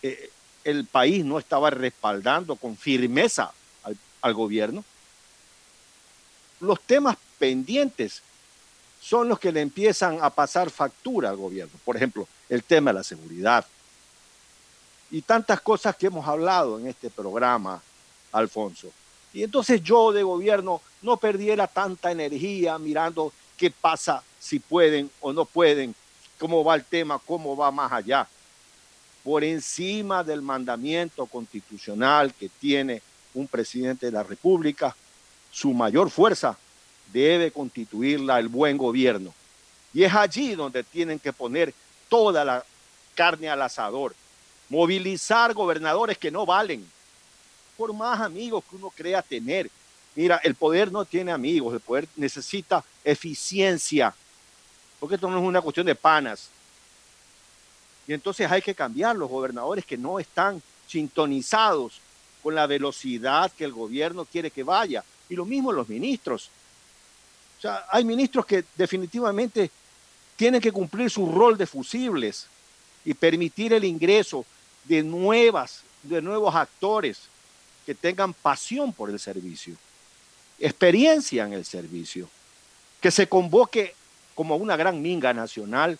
eh, 0.03 0.31
el 0.65 0.85
país 0.87 1.25
no 1.25 1.39
estaba 1.39 1.71
respaldando 1.71 2.57
con 2.57 2.77
firmeza 2.77 3.53
al, 3.85 3.97
al 4.23 4.35
gobierno? 4.35 4.85
Los 6.61 6.81
temas 6.81 7.17
pendientes 7.39 8.23
son 9.01 9.29
los 9.29 9.39
que 9.39 9.53
le 9.53 9.61
empiezan 9.61 10.19
a 10.23 10.31
pasar 10.31 10.71
factura 10.71 11.31
al 11.31 11.37
gobierno. 11.37 11.79
Por 11.85 11.97
ejemplo, 11.97 12.27
el 12.49 12.63
tema 12.63 12.91
de 12.91 12.99
la 12.99 13.05
seguridad. 13.05 13.67
Y 15.11 15.23
tantas 15.23 15.61
cosas 15.61 15.97
que 15.97 16.07
hemos 16.07 16.27
hablado 16.27 16.79
en 16.79 16.89
este 16.89 17.11
programa, 17.11 17.83
Alfonso. 18.33 18.91
Y 19.33 19.43
entonces 19.43 19.83
yo 19.83 20.13
de 20.13 20.23
gobierno 20.23 20.81
no 21.03 21.17
perdiera 21.17 21.67
tanta 21.67 22.11
energía 22.11 22.79
mirando 22.79 23.33
qué 23.57 23.71
pasa, 23.71 24.23
si 24.39 24.59
pueden 24.59 25.11
o 25.21 25.33
no 25.33 25.45
pueden, 25.45 25.95
cómo 26.39 26.65
va 26.65 26.75
el 26.75 26.85
tema, 26.85 27.19
cómo 27.19 27.57
va 27.57 27.71
más 27.71 27.93
allá. 27.93 28.27
Por 29.23 29.43
encima 29.43 30.23
del 30.23 30.43
mandamiento 30.43 31.27
constitucional 31.27 32.35
que 32.35 32.49
tiene 32.49 33.03
un 33.35 33.49
presidente 33.49 34.07
de 34.07 34.13
la 34.13 34.23
República, 34.23 34.95
su 35.51 35.73
mayor 35.73 36.11
fuerza 36.11 36.57
debe 37.13 37.51
constituirla 37.51 38.39
el 38.39 38.49
buen 38.49 38.77
gobierno. 38.77 39.33
Y 39.93 40.03
es 40.03 40.13
allí 40.13 40.55
donde 40.55 40.83
tienen 40.83 41.19
que 41.19 41.33
poner 41.33 41.73
toda 42.09 42.45
la 42.45 42.65
carne 43.15 43.49
al 43.49 43.63
asador, 43.63 44.15
movilizar 44.69 45.55
gobernadores 45.55 46.19
que 46.19 46.31
no 46.31 46.47
valen, 46.47 46.89
por 47.77 47.93
más 47.93 48.21
amigos 48.21 48.65
que 48.69 48.77
uno 48.77 48.91
crea 48.91 49.23
tener. 49.23 49.71
Mira, 50.15 50.41
el 50.45 50.55
poder 50.55 50.93
no 50.93 51.05
tiene 51.05 51.33
amigos, 51.33 51.75
el 51.75 51.81
poder 51.81 52.09
necesita 52.17 52.85
eficiencia, 53.03 54.15
porque 55.01 55.17
esto 55.17 55.29
no 55.29 55.39
es 55.39 55.45
una 55.45 55.61
cuestión 55.61 55.87
de 55.87 55.95
panas. 55.95 56.49
Y 58.07 58.13
entonces 58.13 58.51
hay 58.51 58.63
que 58.63 58.75
cambiar 58.75 59.17
los 59.17 59.31
gobernadores 59.31 59.85
que 59.85 59.97
no 59.97 60.19
están 60.19 60.63
sintonizados 60.87 62.01
con 62.43 62.55
la 62.55 62.67
velocidad 62.67 63.51
que 63.51 63.65
el 63.65 63.73
gobierno 63.73 64.27
quiere 64.27 64.51
que 64.51 64.63
vaya. 64.63 65.03
Y 65.29 65.35
lo 65.35 65.47
mismo 65.47 65.73
los 65.73 65.89
ministros. 65.89 66.51
O 67.59 67.63
sea, 67.63 67.87
hay 67.91 68.05
ministros 68.05 68.45
que 68.45 68.65
definitivamente 68.77 69.71
tienen 70.37 70.61
que 70.61 70.73
cumplir 70.73 71.11
su 71.11 71.31
rol 71.31 71.57
de 71.57 71.67
fusibles 71.67 72.47
y 73.05 73.15
permitir 73.15 73.73
el 73.73 73.85
ingreso 73.85 74.45
de 74.85 75.03
nuevas, 75.03 75.83
de 76.03 76.21
nuevos 76.21 76.55
actores 76.55 77.29
que 77.87 77.95
tengan 77.95 78.33
pasión 78.33 78.93
por 78.93 79.11
el 79.11 79.19
servicio, 79.19 79.77
experiencia 80.59 81.45
en 81.45 81.53
el 81.53 81.65
servicio, 81.65 82.29
que 83.01 83.11
se 83.11 83.29
convoque 83.29 83.95
como 84.35 84.57
una 84.57 84.77
gran 84.77 85.01
minga 85.01 85.33
nacional 85.33 85.99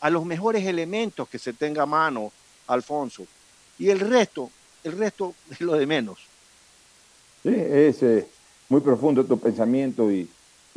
a 0.00 0.10
los 0.10 0.24
mejores 0.24 0.64
elementos 0.66 1.28
que 1.28 1.38
se 1.38 1.52
tenga 1.52 1.82
a 1.82 1.86
mano, 1.86 2.32
Alfonso. 2.66 3.26
Y 3.78 3.90
el 3.90 4.00
resto, 4.00 4.50
el 4.84 4.96
resto 4.96 5.34
es 5.50 5.60
lo 5.60 5.74
de 5.74 5.86
menos. 5.86 6.18
Sí, 7.42 7.54
es 7.54 8.02
eh, 8.02 8.26
muy 8.68 8.80
profundo 8.80 9.24
tu 9.24 9.38
pensamiento 9.38 10.10
y, 10.10 10.28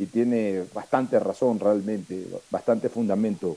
tiene 0.06 0.64
bastante 0.72 1.18
razón 1.18 1.58
realmente, 1.58 2.26
bastante 2.50 2.88
fundamento, 2.88 3.56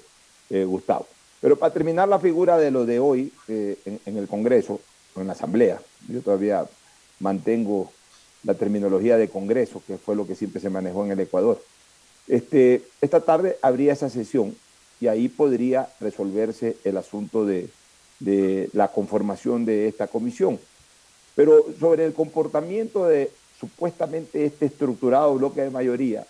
eh, 0.49 0.63
Gustavo. 0.65 1.08
Pero 1.41 1.58
para 1.58 1.73
terminar 1.73 2.08
la 2.08 2.19
figura 2.19 2.58
de 2.58 2.71
lo 2.71 2.86
de 2.86 2.99
hoy 2.99 3.32
eh, 3.47 3.77
en 4.06 4.17
el 4.17 4.27
Congreso, 4.27 4.79
en 5.21 5.27
la 5.27 5.34
Asamblea. 5.34 5.79
Yo 6.08 6.21
todavía 6.21 6.65
mantengo 7.19 7.91
la 8.43 8.53
terminología 8.56 9.17
de 9.17 9.29
Congreso, 9.29 9.82
que 9.86 9.97
fue 9.97 10.15
lo 10.15 10.27
que 10.27 10.36
siempre 10.36 10.62
se 10.62 10.69
manejó 10.69 11.06
en 11.06 11.12
el 11.12 11.19
Ecuador. 11.19 11.62
Este, 12.27 12.84
esta 13.01 13.21
tarde 13.21 13.58
habría 13.62 13.93
esa 13.93 14.10
sesión 14.10 14.56
y 14.99 15.08
ahí 15.08 15.29
podría 15.29 15.89
resolverse 15.99 16.77
el 16.84 16.97
asunto 16.97 17.45
de, 17.45 17.69
la 18.73 18.88
conformación 18.89 19.65
de 19.65 19.88
esta 19.88 20.08
comisión. 20.08 20.60
Pero 21.36 21.65
sobre 21.79 22.06
el 22.06 22.13
comportamiento 22.13 23.06
de 23.06 23.32
supuestamente 23.60 24.45
este 24.45 24.67
estructurado 24.67 25.36
bloque 25.36 25.62
de 25.62 25.69
mayoría, 25.69 26.25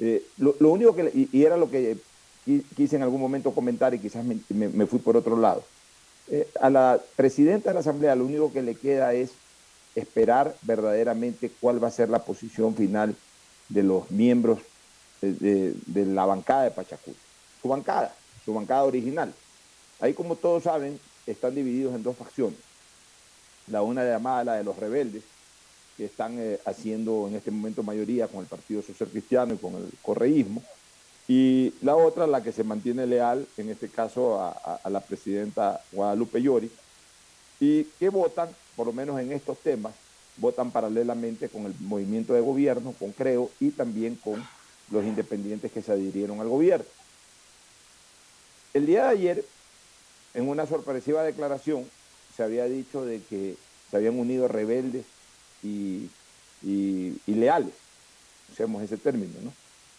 eh, 0.00 0.26
lo, 0.38 0.54
único 0.70 0.94
que, 0.94 1.28
y, 1.30 1.44
era 1.44 1.58
lo 1.58 1.70
que 1.70 1.98
quise 2.74 2.96
en 2.96 3.02
algún 3.02 3.20
momento 3.20 3.52
comentar 3.52 3.92
y 3.94 3.98
quizás 3.98 4.24
me, 4.24 4.86
fui 4.86 4.98
por 4.98 5.16
otro 5.16 5.36
lado. 5.36 5.62
Eh, 6.28 6.48
a 6.60 6.70
la 6.70 7.00
presidenta 7.16 7.70
de 7.70 7.74
la 7.74 7.80
Asamblea 7.80 8.16
lo 8.16 8.24
único 8.24 8.52
que 8.52 8.62
le 8.62 8.76
queda 8.76 9.12
es 9.12 9.30
esperar 9.94 10.56
verdaderamente 10.62 11.50
cuál 11.60 11.82
va 11.82 11.88
a 11.88 11.92
ser 11.92 12.08
la 12.08 12.24
posición 12.24 12.74
final 12.74 13.14
de 13.68 13.82
los 13.82 14.10
miembros 14.10 14.60
de, 15.20 15.74
la 15.94 16.24
bancada 16.24 16.64
de 16.64 16.70
Pachacú. 16.70 17.14
Su 17.60 17.68
bancada, 17.68 18.14
su 18.44 18.54
bancada 18.54 18.84
original. 18.84 19.34
Ahí, 20.00 20.14
como 20.14 20.36
todos 20.36 20.62
saben, 20.62 20.98
están 21.26 21.54
divididos 21.54 21.94
en 21.94 22.02
dos 22.02 22.16
facciones. 22.16 22.58
La 23.66 23.82
una 23.82 24.02
llamada 24.02 24.44
la 24.44 24.54
de 24.54 24.64
los 24.64 24.76
rebeldes, 24.78 25.22
que 26.00 26.06
están 26.06 26.38
eh, 26.38 26.58
haciendo 26.64 27.28
en 27.28 27.34
este 27.34 27.50
momento 27.50 27.82
mayoría 27.82 28.26
con 28.26 28.40
el 28.40 28.46
Partido 28.46 28.80
Social 28.80 29.10
Cristiano 29.10 29.52
y 29.52 29.58
con 29.58 29.74
el 29.74 29.86
correísmo, 30.00 30.62
y 31.28 31.74
la 31.82 31.94
otra, 31.94 32.26
la 32.26 32.42
que 32.42 32.52
se 32.52 32.64
mantiene 32.64 33.06
leal, 33.06 33.46
en 33.58 33.68
este 33.68 33.90
caso 33.90 34.40
a, 34.40 34.80
la 34.88 35.00
presidenta 35.00 35.78
Guadalupe 35.92 36.40
Llori, 36.40 36.70
y 37.60 37.84
que 37.98 38.08
votan, 38.08 38.48
por 38.76 38.86
lo 38.86 38.94
menos 38.94 39.20
en 39.20 39.30
estos 39.32 39.58
temas, 39.58 39.92
votan 40.38 40.70
paralelamente 40.70 41.50
con 41.50 41.66
el 41.66 41.74
movimiento 41.80 42.32
de 42.32 42.40
gobierno, 42.40 42.94
con 42.98 43.12
Creo, 43.12 43.50
y 43.60 43.70
también 43.70 44.14
con 44.14 44.42
los 44.90 45.04
independientes 45.04 45.70
que 45.70 45.82
se 45.82 45.92
adhirieron 45.92 46.40
al 46.40 46.48
gobierno. 46.48 46.86
El 48.72 48.86
día 48.86 49.02
de 49.04 49.10
ayer, 49.10 49.44
en 50.32 50.48
una 50.48 50.64
sorpresiva 50.64 51.22
declaración, 51.24 51.84
se 52.34 52.42
había 52.42 52.64
dicho 52.64 53.04
de 53.04 53.20
que 53.20 53.56
se 53.90 53.96
habían 53.98 54.18
unido 54.18 54.48
rebeldes 54.48 55.04
y, 55.62 56.08
leales, 57.26 57.74
usemos 58.52 58.82
ese 58.82 58.96
término, 58.96 59.34
¿no? 59.42 59.52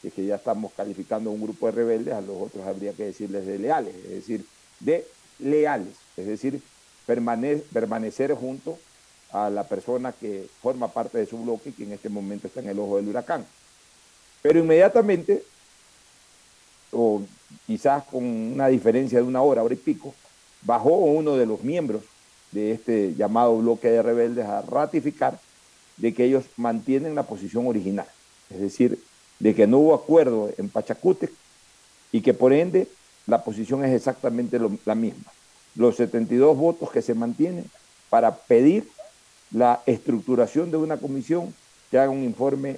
es 0.04 0.14
que 0.14 0.26
ya 0.26 0.36
estamos 0.36 0.72
calificando 0.74 1.30
un 1.30 1.42
grupo 1.42 1.68
de 1.68 1.74
rebeldes, 1.74 2.14
a 2.14 2.22
los 2.22 2.42
otros 2.42 2.66
habría 2.66 2.94
que 2.94 3.06
decirles 3.06 3.46
de 3.46 3.60
leales, 3.60 3.96
es 3.96 4.10
decir, 4.10 4.46
de 4.80 5.06
leales, 5.40 5.96
es 6.18 6.26
decir, 6.26 6.62
permanecer 7.06 8.34
junto 8.34 8.80
a 9.32 9.50
la 9.50 9.64
persona 9.64 10.12
que 10.12 10.48
forma 10.62 10.88
parte 10.88 11.18
de 11.18 11.26
su 11.26 11.38
bloque 11.38 11.70
y 11.70 11.74
que 11.74 11.84
en 11.84 11.94
este 11.94 12.10
momento 12.10 12.48
está 12.48 12.60
en 12.62 12.70
el 12.70 12.80
ojo 12.80 12.98
del 12.98 13.08
huracán. 13.08 13.46
Pero 14.42 14.60
inmediatamente, 14.60 15.44
o 16.92 17.22
quizás 17.68 18.04
con 18.06 18.24
una 18.26 18.68
diferencia 18.68 19.20
de 19.20 19.26
una 19.26 19.42
hora, 19.42 19.64
hora 19.64 19.74
y 19.74 19.78
pico, 19.78 20.14
bajó 20.64 20.90
uno 20.90 21.38
de 21.38 21.46
los 21.46 21.64
miembros 21.64 22.04
de 22.52 22.72
este 22.72 23.16
llamado 23.16 23.58
bloque 23.58 23.90
de 23.90 24.02
rebeldes 24.02 24.46
a 24.46 24.62
ratificar 24.62 25.40
de 26.02 26.14
que 26.14 26.26
ellos 26.26 26.46
mantienen 26.58 27.14
la 27.14 27.24
posición 27.24 27.68
original, 27.68 28.08
es 28.50 28.60
decir, 28.60 29.00
de 29.40 29.56
que 29.56 29.68
no 29.68 29.78
hubo 29.78 29.94
acuerdo 29.94 30.50
en 30.58 30.68
Pachacútec 30.68 31.32
y 32.12 32.22
que 32.22 32.34
por 32.34 32.54
ende 32.54 32.88
la 33.28 33.44
posición 33.44 33.86
es 33.86 33.94
exactamente 33.94 34.60
la 34.86 34.96
misma. 34.96 35.32
Los 35.76 35.96
72 35.98 36.58
votos 36.58 36.92
que 36.92 37.04
se 37.04 37.14
mantienen 37.14 37.70
para 38.10 38.36
pedir 38.36 38.90
la 39.52 39.82
estructuración 39.86 40.72
de 40.72 40.78
una 40.78 40.98
comisión 40.98 41.54
que 41.92 42.00
haga 42.00 42.10
un 42.10 42.24
informe 42.24 42.78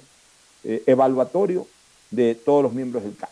eh, 0.62 0.82
evaluatorio 0.86 1.66
de 2.10 2.34
todos 2.34 2.62
los 2.62 2.72
miembros 2.72 3.04
del 3.04 3.16
CAE. 3.16 3.28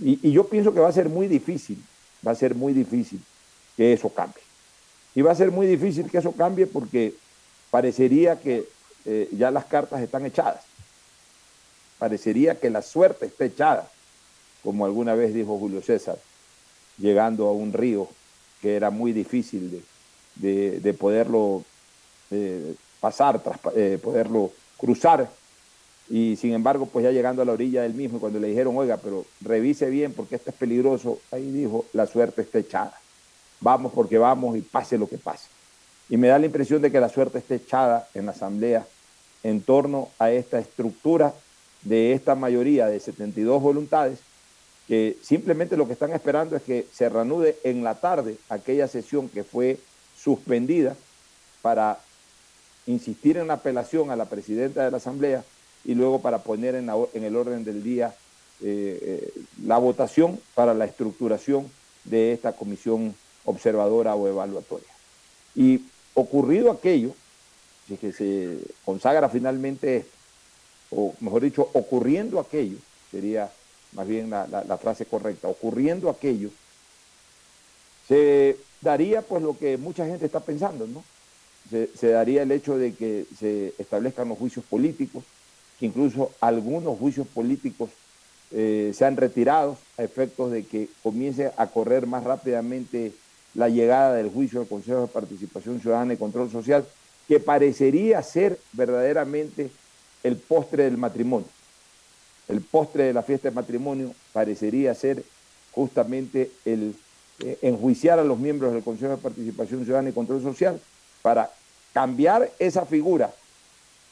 Y, 0.00 0.30
yo 0.30 0.44
pienso 0.44 0.72
que 0.72 0.80
va 0.80 0.88
a 0.88 0.92
ser 0.92 1.08
muy 1.08 1.26
difícil, 1.26 1.82
va 2.24 2.30
a 2.30 2.36
ser 2.36 2.54
muy 2.54 2.72
difícil 2.72 3.20
que 3.76 3.92
eso 3.92 4.08
cambie. 4.08 4.42
Y 5.14 5.22
va 5.22 5.32
a 5.32 5.34
ser 5.34 5.50
muy 5.50 5.66
difícil 5.66 6.08
que 6.08 6.18
eso 6.18 6.30
cambie 6.32 6.66
porque 6.66 7.14
parecería 7.70 8.40
que 8.40 8.68
eh, 9.04 9.28
ya 9.32 9.50
las 9.50 9.64
cartas 9.66 10.00
están 10.00 10.26
echadas 10.26 10.68
parecería 11.98 12.58
que 12.58 12.70
la 12.70 12.82
suerte 12.82 13.26
está 13.26 13.44
echada, 13.44 13.90
como 14.62 14.86
alguna 14.86 15.14
vez 15.14 15.34
dijo 15.34 15.58
Julio 15.58 15.82
César, 15.82 16.18
llegando 16.96 17.48
a 17.48 17.52
un 17.52 17.72
río 17.72 18.08
que 18.62 18.76
era 18.76 18.90
muy 18.90 19.12
difícil 19.12 19.84
de, 20.36 20.96
poderlo 20.98 21.64
eh, 22.30 22.74
pasar, 23.00 23.40
eh, 23.74 23.98
poderlo 24.02 24.52
cruzar. 24.76 25.28
Y 26.10 26.36
sin 26.36 26.54
embargo, 26.54 26.86
pues 26.86 27.04
ya 27.04 27.10
llegando 27.10 27.42
a 27.42 27.44
la 27.44 27.52
orilla 27.52 27.82
del 27.82 27.94
mismo, 27.94 28.18
cuando 28.18 28.38
le 28.38 28.48
dijeron, 28.48 28.76
oiga, 28.76 28.96
pero 28.96 29.26
revise 29.42 29.90
bien 29.90 30.12
porque 30.14 30.36
esto 30.36 30.50
es 30.50 30.56
peligroso, 30.56 31.20
ahí 31.30 31.50
dijo, 31.50 31.84
la 31.92 32.06
suerte 32.06 32.42
está 32.42 32.58
echada. 32.58 32.98
Vamos 33.60 33.92
porque 33.92 34.16
vamos 34.16 34.56
y 34.56 34.62
pase 34.62 34.96
lo 34.96 35.08
que 35.08 35.18
pase. 35.18 35.48
Y 36.08 36.16
me 36.16 36.28
da 36.28 36.38
la 36.38 36.46
impresión 36.46 36.80
de 36.80 36.90
que 36.90 37.00
la 37.00 37.08
suerte 37.08 37.38
está 37.38 37.54
echada 37.54 38.08
en 38.14 38.26
la 38.26 38.32
Asamblea 38.32 38.86
en 39.42 39.60
torno 39.60 40.08
a 40.18 40.30
esta 40.30 40.58
estructura 40.58 41.34
de 41.82 42.12
esta 42.12 42.34
mayoría 42.34 42.86
de 42.86 42.98
72 42.98 43.62
voluntades 43.62 44.18
que 44.88 45.18
simplemente 45.22 45.76
lo 45.76 45.86
que 45.86 45.92
están 45.92 46.12
esperando 46.12 46.56
es 46.56 46.62
que 46.62 46.86
se 46.92 47.10
reanude 47.10 47.58
en 47.62 47.84
la 47.84 47.96
tarde 47.96 48.38
aquella 48.48 48.88
sesión 48.88 49.28
que 49.28 49.44
fue 49.44 49.78
suspendida 50.16 50.96
para 51.60 52.00
insistir 52.86 53.36
en 53.36 53.48
la 53.48 53.54
apelación 53.54 54.10
a 54.10 54.16
la 54.16 54.24
presidenta 54.24 54.82
de 54.82 54.90
la 54.90 54.96
Asamblea 54.96 55.44
y 55.84 55.94
luego 55.94 56.22
para 56.22 56.38
poner 56.38 56.74
en, 56.74 56.88
el 56.88 57.36
orden 57.36 57.64
del 57.64 57.82
día 57.82 58.14
eh, 58.62 58.98
eh, 59.02 59.32
la 59.62 59.76
votación 59.76 60.40
para 60.54 60.72
la 60.72 60.86
estructuración 60.86 61.70
de 62.04 62.32
esta 62.32 62.52
comisión 62.52 63.14
observadora 63.44 64.14
o 64.14 64.26
evaluatoria. 64.26 64.88
Y 65.54 65.82
ocurrido 66.20 66.70
aquello, 66.70 67.14
que 68.00 68.12
se 68.12 68.58
consagra 68.84 69.28
finalmente 69.28 69.98
esto, 69.98 70.18
o 70.90 71.14
mejor 71.20 71.42
dicho, 71.42 71.68
ocurriendo 71.72 72.40
aquello, 72.40 72.76
sería 73.10 73.50
más 73.92 74.06
bien 74.06 74.30
la, 74.30 74.78
frase 74.78 75.06
correcta, 75.06 75.48
ocurriendo 75.48 76.10
aquello, 76.10 76.50
se 78.06 78.56
daría 78.80 79.22
pues 79.22 79.42
lo 79.42 79.58
que 79.58 79.76
mucha 79.76 80.06
gente 80.06 80.26
está 80.26 80.40
pensando, 80.40 80.86
¿no? 80.86 81.04
Se, 81.70 82.08
daría 82.08 82.42
el 82.42 82.52
hecho 82.52 82.78
de 82.78 82.94
que 82.94 83.26
se 83.38 83.74
establezcan 83.78 84.28
los 84.28 84.38
juicios 84.38 84.64
políticos, 84.64 85.24
que 85.78 85.86
incluso 85.86 86.32
algunos 86.40 86.98
juicios 86.98 87.26
políticos 87.26 87.90
eh, 88.50 88.92
sean 88.94 89.18
retirados 89.18 89.78
a 89.98 90.02
efectos 90.02 90.50
de 90.50 90.64
que 90.64 90.88
comience 91.02 91.52
a 91.58 91.66
correr 91.66 92.06
más 92.06 92.24
rápidamente 92.24 93.12
la 93.58 93.68
llegada 93.68 94.14
del 94.14 94.30
juicio 94.30 94.60
del 94.60 94.68
Consejo 94.68 95.00
de 95.00 95.06
Participación 95.08 95.80
Ciudadana 95.80 96.14
y 96.14 96.16
Control 96.16 96.48
Social, 96.48 96.86
que 97.26 97.40
parecería 97.40 98.22
ser 98.22 98.56
verdaderamente 98.72 99.72
el 100.22 100.36
postre 100.36 100.84
del 100.84 100.96
matrimonio. 100.96 101.48
El 102.46 102.60
postre 102.60 103.02
de 103.02 103.12
la 103.12 103.24
fiesta 103.24 103.48
de 103.48 103.56
matrimonio 103.56 104.14
parecería 104.32 104.94
ser 104.94 105.24
justamente 105.72 106.52
el 106.64 106.94
eh, 107.40 107.58
enjuiciar 107.62 108.20
a 108.20 108.24
los 108.24 108.38
miembros 108.38 108.72
del 108.72 108.84
Consejo 108.84 109.16
de 109.16 109.22
Participación 109.22 109.84
Ciudadana 109.84 110.10
y 110.10 110.12
Control 110.12 110.40
Social 110.40 110.80
para 111.20 111.50
cambiar 111.92 112.52
esa 112.60 112.86
figura 112.86 113.34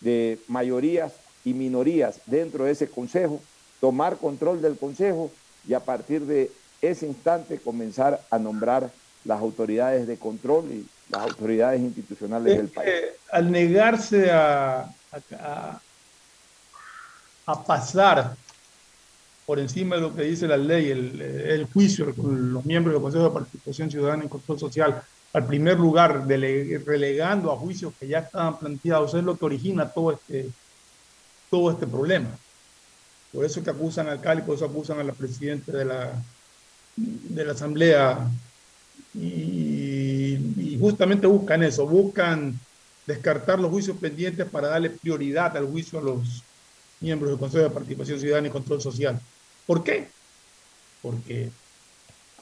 de 0.00 0.40
mayorías 0.48 1.12
y 1.44 1.54
minorías 1.54 2.20
dentro 2.26 2.64
de 2.64 2.72
ese 2.72 2.88
Consejo, 2.88 3.40
tomar 3.80 4.16
control 4.16 4.60
del 4.60 4.76
Consejo 4.76 5.30
y 5.68 5.74
a 5.74 5.80
partir 5.80 6.26
de 6.26 6.50
ese 6.82 7.06
instante 7.06 7.58
comenzar 7.58 8.20
a 8.28 8.40
nombrar 8.40 8.90
las 9.26 9.40
autoridades 9.40 10.06
de 10.06 10.16
control 10.16 10.70
y 10.70 10.86
las 11.10 11.22
autoridades 11.22 11.80
institucionales 11.80 12.56
del 12.56 12.68
país. 12.68 12.90
al 13.30 13.50
negarse 13.50 14.30
a, 14.30 14.90
a 17.46 17.64
pasar 17.64 18.36
por 19.46 19.60
encima 19.60 19.94
de 19.94 20.02
lo 20.02 20.14
que 20.14 20.22
dice 20.22 20.48
la 20.48 20.56
ley, 20.56 20.90
el, 20.90 21.68
juicio 21.72 22.12
con 22.14 22.52
los 22.52 22.64
miembros 22.64 22.94
del 22.94 23.02
Consejo 23.02 23.24
de 23.24 23.30
Participación 23.30 23.90
Ciudadana 23.90 24.24
y 24.24 24.28
Control 24.28 24.58
Social 24.58 25.02
al 25.32 25.46
primer 25.46 25.78
lugar, 25.78 26.26
relegando 26.26 27.52
a 27.52 27.56
juicios 27.56 27.92
que 28.00 28.08
ya 28.08 28.20
estaban 28.20 28.58
planteados, 28.58 29.14
es 29.14 29.22
lo 29.22 29.36
que 29.36 29.44
origina 29.44 29.88
todo 29.88 30.12
este, 30.12 30.48
todo 31.50 31.70
este 31.70 31.86
problema. 31.86 32.30
Por 33.32 33.44
eso 33.44 33.62
que 33.62 33.70
acusan 33.70 34.08
al 34.08 34.20
CALI, 34.20 34.42
por 34.42 34.56
eso 34.56 34.64
acusan 34.64 34.98
a 34.98 35.04
la 35.04 35.12
presidenta 35.12 35.72
de 35.72 35.84
la, 35.84 36.12
de 36.96 37.44
la 37.44 37.52
Asamblea 37.52 38.26
y, 39.18 40.78
justamente 40.80 41.26
buscan 41.26 41.62
eso, 41.62 41.86
buscan 41.86 42.58
descartar 43.06 43.58
los 43.58 43.70
juicios 43.70 43.96
pendientes 43.96 44.46
para 44.46 44.68
darle 44.68 44.90
prioridad 44.90 45.56
al 45.56 45.66
juicio 45.66 45.98
a 45.98 46.02
los 46.02 46.42
miembros 47.00 47.30
del 47.30 47.38
Consejo 47.38 47.64
de 47.64 47.70
Participación 47.70 48.20
Ciudadana 48.20 48.48
y 48.48 48.50
Control 48.50 48.80
Social. 48.80 49.20
¿Por 49.66 49.82
qué? 49.82 50.08
Porque 51.02 51.44
el 51.44 51.52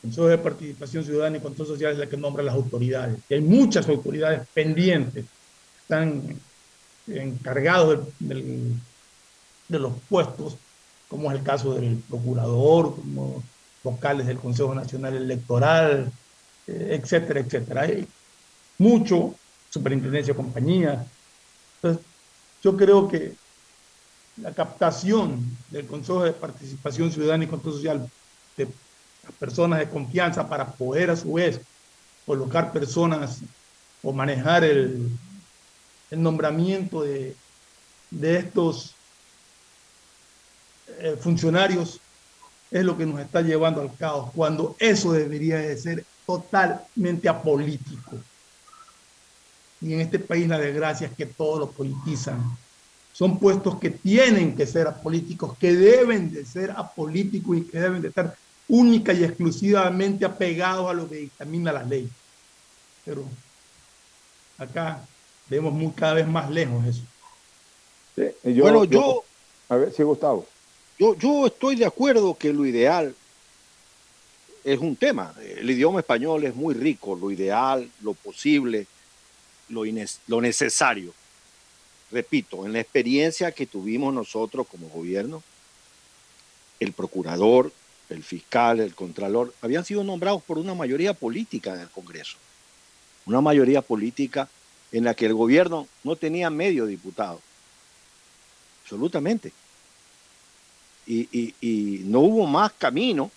Consejo 0.01 0.27
de 0.27 0.39
Participación 0.39 1.05
Ciudadana 1.05 1.37
y 1.37 1.41
Control 1.41 1.69
Social 1.69 1.93
es 1.93 2.01
el 2.01 2.09
que 2.09 2.17
nombra 2.17 2.43
las 2.43 2.55
autoridades. 2.55 3.19
Y 3.29 3.35
hay 3.35 3.41
muchas 3.41 3.89
autoridades 3.89 4.47
pendientes, 4.53 5.27
están 5.83 6.23
encargados 7.07 8.01
de, 8.19 8.75
los 9.69 9.93
puestos, 10.09 10.57
como 11.09 11.31
es 11.31 11.39
el 11.39 11.45
caso 11.45 11.75
del 11.75 11.97
procurador, 12.09 12.97
como 12.97 13.43
vocales 13.83 14.27
del 14.27 14.39
Consejo 14.39 14.75
Nacional 14.75 15.15
Electoral, 15.15 16.11
etcétera, 16.67 17.41
etcétera. 17.41 17.83
Hay 17.83 18.07
mucho, 18.79 19.35
superintendencia 19.71 20.33
de 20.33 20.37
compañía. 20.37 21.07
Entonces, 21.77 22.05
yo 22.63 22.77
creo 22.77 23.09
que 23.09 23.35
la 24.37 24.53
captación 24.53 25.45
del 25.71 25.87
Consejo 25.87 26.25
de 26.25 26.33
Participación 26.33 27.13
Ciudadana 27.13 27.45
y 27.45 27.49
Control 27.49 27.75
Social 27.75 28.11
de 28.57 28.69
personas 29.39 29.79
de 29.79 29.89
confianza 29.89 30.49
para 30.49 30.67
poder 30.67 31.11
a 31.11 31.17
su 31.17 31.35
vez 31.35 31.61
colocar 32.27 32.73
personas 32.73 33.41
o 34.03 34.13
manejar 34.13 34.65
el, 34.65 35.09
el 36.11 36.23
nombramiento 36.23 37.03
de, 37.03 37.37
de 38.11 38.37
estos 38.37 38.95
eh, 40.99 41.17
funcionarios 41.21 42.01
es 42.71 42.85
lo 42.85 42.97
que 42.97 43.07
nos 43.07 43.21
está 43.21 43.41
llevando 43.41 43.81
al 43.81 43.95
caos, 43.97 44.31
cuando 44.35 44.77
eso 44.79 45.13
debería 45.13 45.59
de 45.59 45.77
ser 45.77 46.05
totalmente 46.27 47.29
apolítico. 47.29 48.19
Y 49.81 49.93
en 49.93 50.01
este 50.01 50.19
país 50.19 50.49
la 50.49 50.59
desgracia 50.59 51.07
es 51.07 51.15
que 51.15 51.27
todos 51.27 51.61
lo 51.61 51.71
politizan. 51.71 52.43
Son 53.13 53.39
puestos 53.39 53.79
que 53.79 53.91
tienen 53.91 54.57
que 54.57 54.67
ser 54.67 54.87
apolíticos, 54.87 55.57
que 55.59 55.75
deben 55.75 56.33
de 56.33 56.45
ser 56.45 56.71
apolíticos 56.73 57.59
y 57.59 57.63
que 57.63 57.79
deben 57.79 58.03
de 58.03 58.09
estar 58.09 58.37
única 58.67 59.13
y 59.13 59.23
exclusivamente 59.23 60.25
apegados 60.25 60.91
a 60.91 60.95
lo 60.95 61.09
que 61.09 61.17
dictamina 61.17 61.73
la 61.73 61.85
ley. 61.85 62.09
Pero 63.05 63.25
acá 64.59 65.07
vemos 65.49 65.73
muy, 65.73 65.93
cada 65.93 66.15
vez 66.15 66.27
más 66.27 66.51
lejos 66.51 66.85
eso. 66.87 67.03
bueno, 68.61 68.85
yo, 68.85 69.23
A 69.69 69.77
ver, 69.77 69.93
sí, 69.93 70.03
Gustavo. 70.03 70.47
Yo, 70.99 71.15
yo 71.17 71.47
estoy 71.47 71.77
de 71.77 71.85
acuerdo 71.85 72.37
que 72.37 72.53
lo 72.53 72.65
ideal 72.65 73.15
es 74.65 74.79
un 74.79 74.97
tema. 74.97 75.35
El 75.41 75.71
idioma 75.71 76.01
español 76.01 76.45
es 76.45 76.55
muy 76.55 76.75
rico, 76.75 77.15
lo 77.15 77.31
ideal, 77.31 77.89
lo 78.01 78.15
posible, 78.15 78.87
lo, 79.69 79.85
lo 80.27 80.41
necesario. 80.41 81.13
Repito, 82.11 82.65
en 82.65 82.73
la 82.73 82.81
experiencia 82.81 83.53
que 83.53 83.67
tuvimos 83.67 84.13
nosotros 84.15 84.67
como 84.67 84.89
gobierno, 84.89 85.43
el 86.81 86.93
procurador, 86.93 87.73
el 88.09 88.23
fiscal, 88.23 88.81
el 88.81 88.95
contralor, 88.95 89.55
habían 89.61 89.85
sido 89.85 90.03
nombrados 90.03 90.43
por 90.43 90.59
una 90.59 90.75
mayoría 90.75 91.15
política 91.15 91.75
en 91.75 91.81
el 91.81 91.91
Congreso. 91.91 92.37
Una 93.27 93.41
mayoría 93.41 93.83
política 93.83 94.49
en 94.93 95.05
la 95.05 95.15
que 95.15 95.27
el 95.27 95.35
gobierno 95.35 95.89
no 96.05 96.17
tenía 96.17 96.51
medio 96.51 96.87
diputado. 96.87 97.41
Absolutamente. 98.83 99.53
Y, 101.07 101.29
y, 101.61 102.03
no 102.05 102.21
hubo 102.21 102.47
más 102.47 102.73
camino 102.73 103.31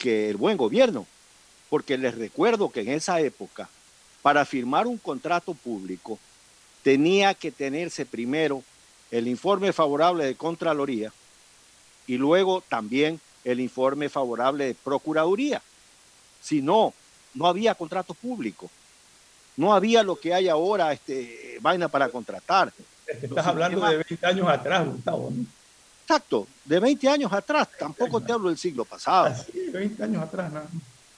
que 0.00 0.30
el 0.30 0.38
buen 0.38 0.56
gobierno, 0.56 1.06
porque 1.68 1.98
les 1.98 2.16
recuerdo 2.16 2.70
que 2.70 2.80
en 2.80 2.88
esa 2.88 3.20
época, 3.20 3.68
para 4.22 4.44
firmar 4.44 4.86
un 4.86 4.98
contrato 4.98 5.54
público, 5.54 6.18
tenía 6.82 7.34
que 7.34 7.52
tenerse 7.52 8.06
primero 8.06 8.64
el 9.10 9.28
informe 9.28 9.72
favorable 9.72 10.24
de 10.24 10.34
Contraloría 10.34 11.12
y 12.06 12.16
luego 12.16 12.62
también 12.62 13.20
el 13.44 13.60
informe 13.60 14.08
favorable 14.08 14.66
de 14.66 14.74
Procuraduría. 14.74 15.62
Si 16.40 16.62
no, 16.62 16.94
no 17.34 17.46
había 17.46 17.74
contrato 17.74 18.14
público. 18.14 18.70
No 19.56 19.74
había 19.74 20.02
lo 20.02 20.16
que 20.16 20.32
hay 20.32 20.48
ahora, 20.48 20.92
este, 20.92 21.58
vaina 21.60 21.88
para 21.88 22.08
contratar. 22.08 22.72
Estás 23.06 23.46
hablando 23.46 23.86
de 23.86 23.96
20 24.08 24.26
años 24.26 24.48
atrás, 24.48 24.86
Gustavo. 24.86 25.32
Exacto, 26.10 26.48
de 26.64 26.80
20 26.80 27.08
años 27.08 27.32
atrás, 27.32 27.68
tampoco 27.78 28.20
te 28.20 28.32
hablo 28.32 28.48
del 28.48 28.58
siglo 28.58 28.84
pasado. 28.84 29.26
Así, 29.26 29.52
20 29.70 30.02
años 30.02 30.24
atrás, 30.24 30.52
nada. 30.52 30.66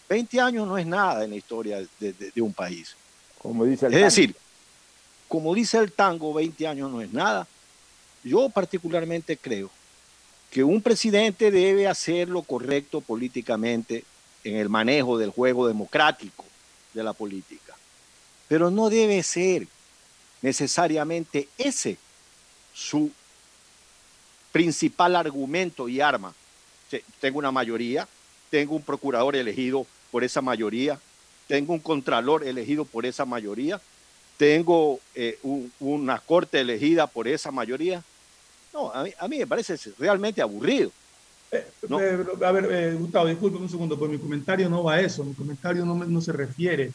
20 0.07 0.39
años 0.39 0.69
no 0.69 0.77
es 0.77 0.85
nada 0.85 1.25
en 1.25 1.31
la 1.31 1.37
historia 1.37 1.83
de, 1.99 2.43
un 2.43 2.53
país. 2.53 2.95
Como 3.39 3.65
dice 3.65 3.87
el 3.87 3.95
es 3.95 4.03
decir, 4.03 4.37
como 5.29 5.55
dice 5.55 5.79
el 5.79 5.93
tango, 5.93 6.35
20 6.35 6.69
años 6.69 6.91
no 6.91 7.01
es 7.01 7.11
nada. 7.11 7.47
Yo 8.23 8.51
particularmente 8.51 9.39
creo 9.39 9.71
que 10.51 10.63
un 10.63 10.83
presidente 10.83 11.51
debe 11.51 11.89
hacer 11.89 12.29
lo 12.29 12.43
correcto 12.43 13.01
políticamente 13.01 14.05
en 14.45 14.57
el 14.57 14.69
manejo 14.69 15.17
del 15.17 15.31
juego 15.31 15.67
democrático 15.67 16.45
de 16.93 17.03
la 17.03 17.15
política. 17.15 17.75
Pero 18.47 18.71
no 18.71 18.91
debe 18.91 19.23
ser 19.23 19.67
necesariamente 20.43 21.49
ese 21.57 21.97
su 22.75 23.11
principal 24.53 25.17
argumento 25.17 25.88
y 25.88 26.01
arma. 26.01 26.35
Tengo 27.21 27.38
una 27.38 27.51
mayoría, 27.51 28.07
tengo 28.51 28.77
un 28.77 28.83
procurador 28.83 29.35
elegido 29.35 29.87
por 30.11 30.23
esa 30.23 30.43
mayoría, 30.43 31.01
tengo 31.49 31.73
un 31.73 31.81
contralor 31.81 32.45
elegido 32.45 32.85
por 32.85 33.07
esa 33.07 33.25
mayoría, 33.25 33.81
tengo 34.37 35.01
eh, 35.15 35.38
una 35.81 36.19
corte 36.19 36.61
elegida 36.61 37.07
por 37.07 37.27
esa 37.27 37.51
mayoría. 37.51 38.03
No, 38.75 38.93
a 38.93 39.29
mí, 39.29 39.38
me 39.38 39.47
parece 39.47 39.77
realmente 39.99 40.43
aburrido. 40.43 40.91
Eh, 41.51 41.67
eh, 41.91 42.25
a 42.45 42.53
ver, 42.53 42.97
Gustavo, 42.97 43.27
disculpe 43.27 43.59
un 43.59 43.69
segundo, 43.69 43.99
pues 43.99 44.11
mi 44.11 44.19
comentario 44.19 44.69
no 44.69 44.85
va 44.85 44.95
a 44.95 45.01
eso, 45.01 45.25
mi 45.25 45.35
comentario 45.35 45.85
no, 45.85 45.95
no 45.95 46.21
se 46.21 46.33
refiere 46.33 46.93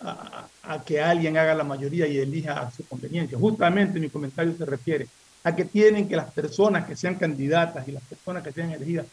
a, 0.00 0.46
a, 0.62 0.82
que 0.82 1.00
alguien 1.00 1.36
haga 1.36 1.54
la 1.54 1.64
mayoría 1.64 2.06
y 2.06 2.18
elija 2.18 2.60
a 2.60 2.70
su 2.70 2.86
conveniencia. 2.86 3.38
Justamente 3.38 3.98
mi 3.98 4.08
comentario 4.08 4.54
se 4.56 4.64
refiere 4.64 5.08
a 5.48 5.56
que 5.56 5.64
tienen 5.64 6.06
que 6.06 6.14
las 6.14 6.30
personas 6.30 6.86
que 6.86 6.94
sean 6.94 7.14
candidatas 7.14 7.88
y 7.88 7.92
las 7.92 8.02
personas 8.02 8.42
que 8.42 8.52
sean 8.52 8.70
elegidas, 8.70 9.06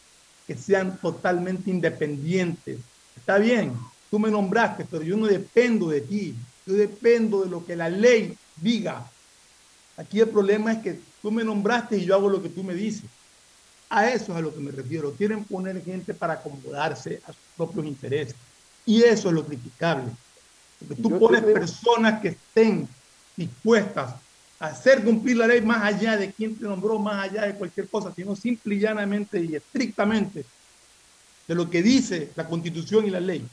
que 0.46 0.56
sean 0.56 0.98
totalmente 0.98 1.70
independientes. 1.70 2.80
Está 3.16 3.38
bien, 3.38 3.74
tú 4.12 4.20
me 4.20 4.30
nombraste, 4.30 4.84
pero 4.84 5.02
yo 5.02 5.16
no 5.16 5.28
dependo 5.28 5.88
de 5.90 6.02
ti, 6.02 6.36
yo 6.66 6.74
dependo 6.74 7.44
de 7.44 7.50
lo 7.50 7.66
que 7.66 7.78
la 7.78 7.90
ley 7.90 8.38
diga. 8.58 9.10
Aquí 9.96 10.20
el 10.20 10.28
problema 10.28 10.74
es 10.74 10.80
que 10.80 11.00
tú 11.22 11.32
me 11.32 11.42
nombraste 11.42 11.98
y 11.98 12.06
yo 12.06 12.16
hago 12.16 12.30
lo 12.30 12.44
que 12.44 12.50
tú 12.50 12.64
me 12.64 12.74
dices. 12.74 13.10
A 13.90 14.10
eso 14.10 14.34
es 14.34 14.38
a 14.38 14.42
lo 14.42 14.54
que 14.54 14.60
me 14.60 14.72
refiero. 14.72 15.14
Quieren 15.14 15.46
poner 15.46 15.82
gente 15.86 16.14
para 16.14 16.34
acomodarse 16.34 17.22
a 17.26 17.28
sus 17.28 17.42
propios 17.56 17.86
intereses. 17.86 18.36
Y 18.86 19.04
eso 19.04 19.30
es 19.30 19.34
lo 19.34 19.46
criticable. 19.46 20.12
Porque 20.80 21.02
tú 21.02 21.18
pones 21.18 21.44
personas 21.44 22.20
que 22.22 22.30
estén 22.30 22.90
dispuestas 23.38 24.16
hacer 24.60 25.04
cumplir 25.04 25.38
la 25.38 25.48
ley 25.48 25.62
más 25.62 25.84
allá 25.84 26.18
de 26.18 26.32
quien 26.32 26.56
te 26.56 26.64
nombró, 26.64 26.98
más 26.98 27.30
allá 27.30 27.44
de 27.44 27.56
cualquier 27.56 27.90
cosa, 27.90 28.14
sino 28.16 28.36
simple 28.36 28.76
y 28.76 28.80
llanamente 28.80 29.40
y 29.40 29.56
estrictamente 29.56 30.46
de 31.48 31.56
lo 31.56 31.70
que 31.70 31.84
dice 31.84 32.32
la 32.36 32.48
constitución 32.48 33.06
y 33.06 33.10
la 33.10 33.20
ley, 33.20 33.46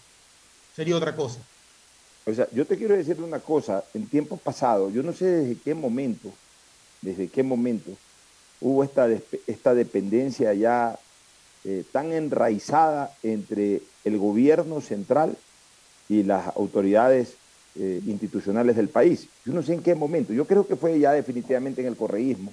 sería 0.75 0.97
otra 0.97 1.15
cosa. 1.15 1.41
O 2.25 2.33
sea, 2.33 2.47
yo 2.53 2.65
te 2.65 2.79
quiero 2.79 2.97
decir 2.97 3.21
una 3.21 3.41
cosa, 3.41 3.85
en 3.95 4.07
tiempos 4.07 4.41
pasados, 4.41 4.93
yo 4.93 5.03
no 5.03 5.13
sé 5.13 5.25
desde 5.27 5.61
qué 5.61 5.75
momento, 5.75 6.33
desde 7.01 7.29
qué 7.29 7.43
momento 7.43 7.91
hubo 8.61 8.85
esta, 8.85 9.09
esta 9.47 9.75
dependencia 9.75 10.55
ya 10.55 10.97
eh, 11.65 11.85
tan 11.91 12.13
enraizada 12.13 13.13
entre 13.23 13.83
el 14.05 14.19
gobierno 14.19 14.81
central 14.81 15.37
y 16.09 16.23
las 16.23 16.47
autoridades 16.57 17.35
eh, 17.79 18.01
institucionales 18.07 18.77
del 18.77 18.89
país. 18.89 19.29
Yo 19.45 19.53
no 19.53 19.63
sé 19.63 19.75
en 19.75 19.83
qué 19.83 19.95
momento, 19.95 20.33
yo 20.33 20.45
creo 20.45 20.67
que 20.67 20.77
fue 20.77 20.99
ya 20.99 21.13
definitivamente 21.13 21.81
en 21.81 21.89
el 21.89 21.97
correísmo, 21.97 22.53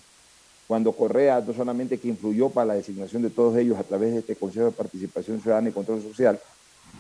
cuando 0.67 0.91
Correa 0.91 1.41
no 1.45 1.53
solamente 1.53 1.97
que 1.97 2.09
influyó 2.09 2.49
para 2.49 2.67
la 2.67 2.73
designación 2.75 3.23
de 3.23 3.31
todos 3.31 3.57
ellos 3.57 3.77
a 3.79 3.83
través 3.83 4.13
de 4.13 4.19
este 4.19 4.35
Consejo 4.35 4.65
de 4.67 4.71
Participación 4.71 5.41
Ciudadana 5.41 5.69
y 5.69 5.71
Control 5.71 6.01
Social, 6.01 6.39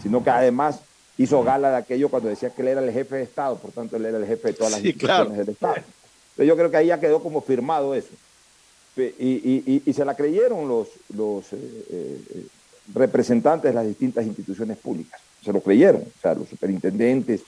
sino 0.01 0.23
que 0.23 0.31
además 0.31 0.79
hizo 1.19 1.43
gala 1.43 1.69
de 1.69 1.77
aquello 1.77 2.09
cuando 2.09 2.29
decía 2.29 2.49
que 2.49 2.61
él 2.63 2.69
era 2.69 2.81
el 2.81 2.91
jefe 2.91 3.17
de 3.17 3.23
Estado, 3.23 3.57
por 3.57 3.71
tanto 3.71 3.97
él 3.97 4.05
era 4.05 4.17
el 4.17 4.25
jefe 4.25 4.47
de 4.47 4.53
todas 4.53 4.71
las 4.71 4.83
instituciones 4.83 5.37
del 5.37 5.49
Estado. 5.49 5.75
Entonces 5.75 6.47
yo 6.47 6.55
creo 6.55 6.71
que 6.71 6.77
ahí 6.77 6.87
ya 6.87 6.99
quedó 6.99 7.21
como 7.21 7.41
firmado 7.41 7.93
eso. 7.93 8.09
Y, 8.97 9.93
se 9.93 10.03
la 10.03 10.15
creyeron 10.15 10.67
los, 10.67 10.87
los 11.15 11.53
eh, 11.53 11.57
eh, 11.91 12.47
representantes 12.93 13.71
de 13.71 13.75
las 13.75 13.85
distintas 13.85 14.25
instituciones 14.25 14.77
públicas, 14.77 15.21
se 15.43 15.53
lo 15.53 15.61
creyeron, 15.61 16.01
o 16.01 16.21
sea, 16.21 16.33
los 16.33 16.49
superintendentes, 16.49 17.41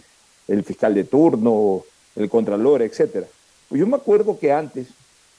el 0.52 0.64
fiscal 0.64 0.94
de 0.94 1.06
turno, 1.06 1.84
el 2.16 2.30
contralor, 2.30 2.82
etcétera. 2.82 3.28
Pues 3.70 3.80
yo 3.80 3.88
me 3.88 3.96
acuerdo 3.96 4.38
que 4.38 4.52
antes 4.52 4.88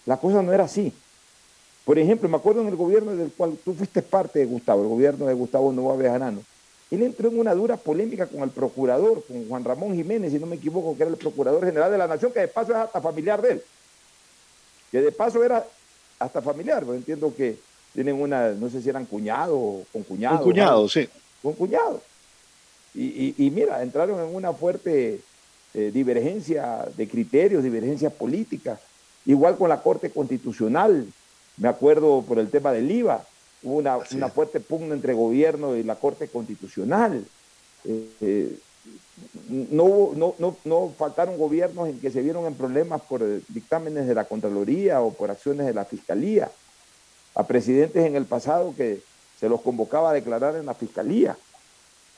la 0.06 0.16
cosa 0.16 0.42
no 0.42 0.52
era 0.52 0.64
así. 0.64 0.92
Por 1.84 1.98
ejemplo, 1.98 2.28
me 2.28 2.36
acuerdo 2.36 2.62
en 2.62 2.68
el 2.68 2.76
gobierno 2.76 3.14
del 3.14 3.30
cual 3.32 3.58
tú 3.62 3.74
fuiste 3.74 4.00
parte 4.00 4.38
de 4.38 4.46
Gustavo, 4.46 4.82
el 4.82 4.88
gobierno 4.88 5.26
de 5.26 5.34
Gustavo 5.34 5.72
Novoa 5.72 5.96
Bejarano. 5.96 6.40
Él 6.90 7.02
entró 7.02 7.28
en 7.28 7.38
una 7.38 7.54
dura 7.54 7.76
polémica 7.76 8.26
con 8.26 8.42
el 8.42 8.50
procurador, 8.50 9.22
con 9.26 9.48
Juan 9.48 9.64
Ramón 9.64 9.94
Jiménez, 9.94 10.32
si 10.32 10.38
no 10.38 10.46
me 10.46 10.56
equivoco, 10.56 10.96
que 10.96 11.02
era 11.02 11.10
el 11.10 11.18
procurador 11.18 11.64
general 11.64 11.90
de 11.90 11.98
la 11.98 12.06
Nación, 12.06 12.32
que 12.32 12.40
de 12.40 12.48
paso 12.48 12.72
es 12.72 12.78
hasta 12.78 13.00
familiar 13.00 13.42
de 13.42 13.52
él. 13.52 13.62
Que 14.90 15.00
de 15.00 15.12
paso 15.12 15.44
era 15.44 15.64
hasta 16.18 16.40
familiar, 16.40 16.84
pues 16.84 16.98
entiendo 16.98 17.34
que 17.34 17.58
tienen 17.92 18.20
una, 18.20 18.50
no 18.52 18.70
sé 18.70 18.80
si 18.80 18.88
eran 18.88 19.04
cuñado 19.04 19.58
o 19.58 19.84
con 19.92 20.02
cuñado. 20.04 20.36
Con 20.36 20.44
cuñado, 20.44 20.88
sí. 20.88 21.08
Con 21.42 21.52
cuñado. 21.54 22.00
Y, 22.94 23.50
mira, 23.54 23.82
entraron 23.82 24.20
en 24.20 24.34
una 24.34 24.52
fuerte 24.52 25.20
eh, 25.72 25.90
divergencia 25.92 26.86
de 26.96 27.08
criterios, 27.08 27.62
divergencia 27.62 28.10
política. 28.10 28.78
Igual 29.24 29.56
con 29.56 29.70
la 29.70 29.82
Corte 29.82 30.10
Constitucional, 30.10 31.06
me 31.56 31.68
acuerdo 31.68 32.22
por 32.22 32.38
el 32.38 32.50
tema 32.50 32.72
del 32.72 32.90
IVA, 32.90 33.24
hubo 33.62 33.76
una, 33.76 34.28
fuerte 34.28 34.60
pugna 34.60 34.94
entre 34.94 35.14
gobierno 35.14 35.76
y 35.76 35.82
la 35.82 35.94
Corte 35.94 36.28
Constitucional. 36.28 37.24
Eh, 37.84 38.08
eh, 38.20 38.58
no, 39.48 40.10
no, 40.14 40.34
no, 40.38 40.56
no, 40.64 40.92
faltaron 40.98 41.38
gobiernos 41.38 41.88
en 41.88 42.00
que 42.00 42.10
se 42.10 42.20
vieron 42.20 42.46
en 42.46 42.54
problemas 42.54 43.00
por 43.02 43.22
dictámenes 43.48 44.06
de 44.06 44.14
la 44.14 44.24
Contraloría 44.24 45.00
o 45.00 45.12
por 45.12 45.30
acciones 45.30 45.66
de 45.66 45.74
la 45.74 45.84
Fiscalía. 45.84 46.50
A 47.34 47.46
presidentes 47.46 48.04
en 48.04 48.16
el 48.16 48.26
pasado 48.26 48.74
que 48.76 49.00
se 49.42 49.48
los 49.48 49.60
convocaba 49.60 50.10
a 50.10 50.12
declarar 50.12 50.54
en 50.56 50.66
la 50.66 50.74
fiscalía. 50.74 51.36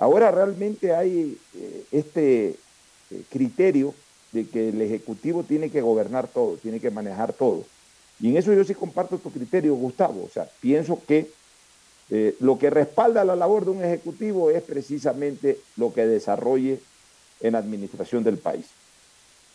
Ahora 0.04 0.30
realmente 0.30 0.94
hay 0.94 1.38
eh, 1.54 1.84
este 1.90 2.48
eh, 2.50 3.22
criterio 3.30 3.94
de 4.32 4.46
que 4.46 4.68
el 4.68 4.82
Ejecutivo 4.82 5.44
tiene 5.44 5.70
que 5.70 5.80
gobernar 5.80 6.28
todo, 6.28 6.58
tiene 6.58 6.78
que 6.78 6.90
manejar 6.90 7.32
todo. 7.32 7.64
Y 8.20 8.28
en 8.28 8.36
eso 8.36 8.52
yo 8.52 8.64
sí 8.64 8.74
comparto 8.74 9.16
tu 9.16 9.30
criterio, 9.32 9.74
Gustavo. 9.74 10.22
O 10.22 10.28
sea, 10.28 10.46
pienso 10.60 11.00
que 11.08 11.30
eh, 12.10 12.36
lo 12.40 12.58
que 12.58 12.68
respalda 12.68 13.24
la 13.24 13.34
labor 13.34 13.64
de 13.64 13.70
un 13.70 13.82
Ejecutivo 13.82 14.50
es 14.50 14.62
precisamente 14.62 15.58
lo 15.78 15.94
que 15.94 16.06
desarrolle 16.06 16.80
en 17.40 17.54
la 17.54 17.60
administración 17.60 18.22
del 18.22 18.36
país. 18.36 18.66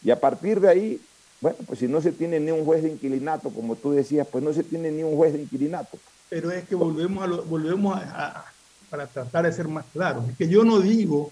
Y 0.03 0.09
a 0.09 0.19
partir 0.19 0.61
de 0.61 0.69
ahí, 0.69 1.01
bueno, 1.41 1.59
pues 1.67 1.77
si 1.77 1.87
no 1.87 2.01
se 2.01 2.11
tiene 2.11 2.39
ni 2.39 2.49
un 2.49 2.65
juez 2.65 2.81
de 2.81 2.89
inquilinato, 2.89 3.51
como 3.51 3.75
tú 3.75 3.91
decías, 3.91 4.25
pues 4.25 4.43
no 4.43 4.51
se 4.51 4.63
tiene 4.63 4.89
ni 4.89 5.03
un 5.03 5.15
juez 5.15 5.31
de 5.31 5.43
inquilinato. 5.43 5.99
Pero 6.27 6.49
es 6.49 6.67
que 6.67 6.73
volvemos 6.73 7.23
a, 7.23 7.27
volvemos 7.41 7.95
a, 7.95 8.51
para 8.89 9.07
tratar 9.07 9.45
de 9.45 9.53
ser 9.53 9.67
más 9.67 9.85
claros, 9.93 10.27
es 10.29 10.37
que 10.37 10.47
yo 10.47 10.63
no 10.63 10.79
digo 10.79 11.31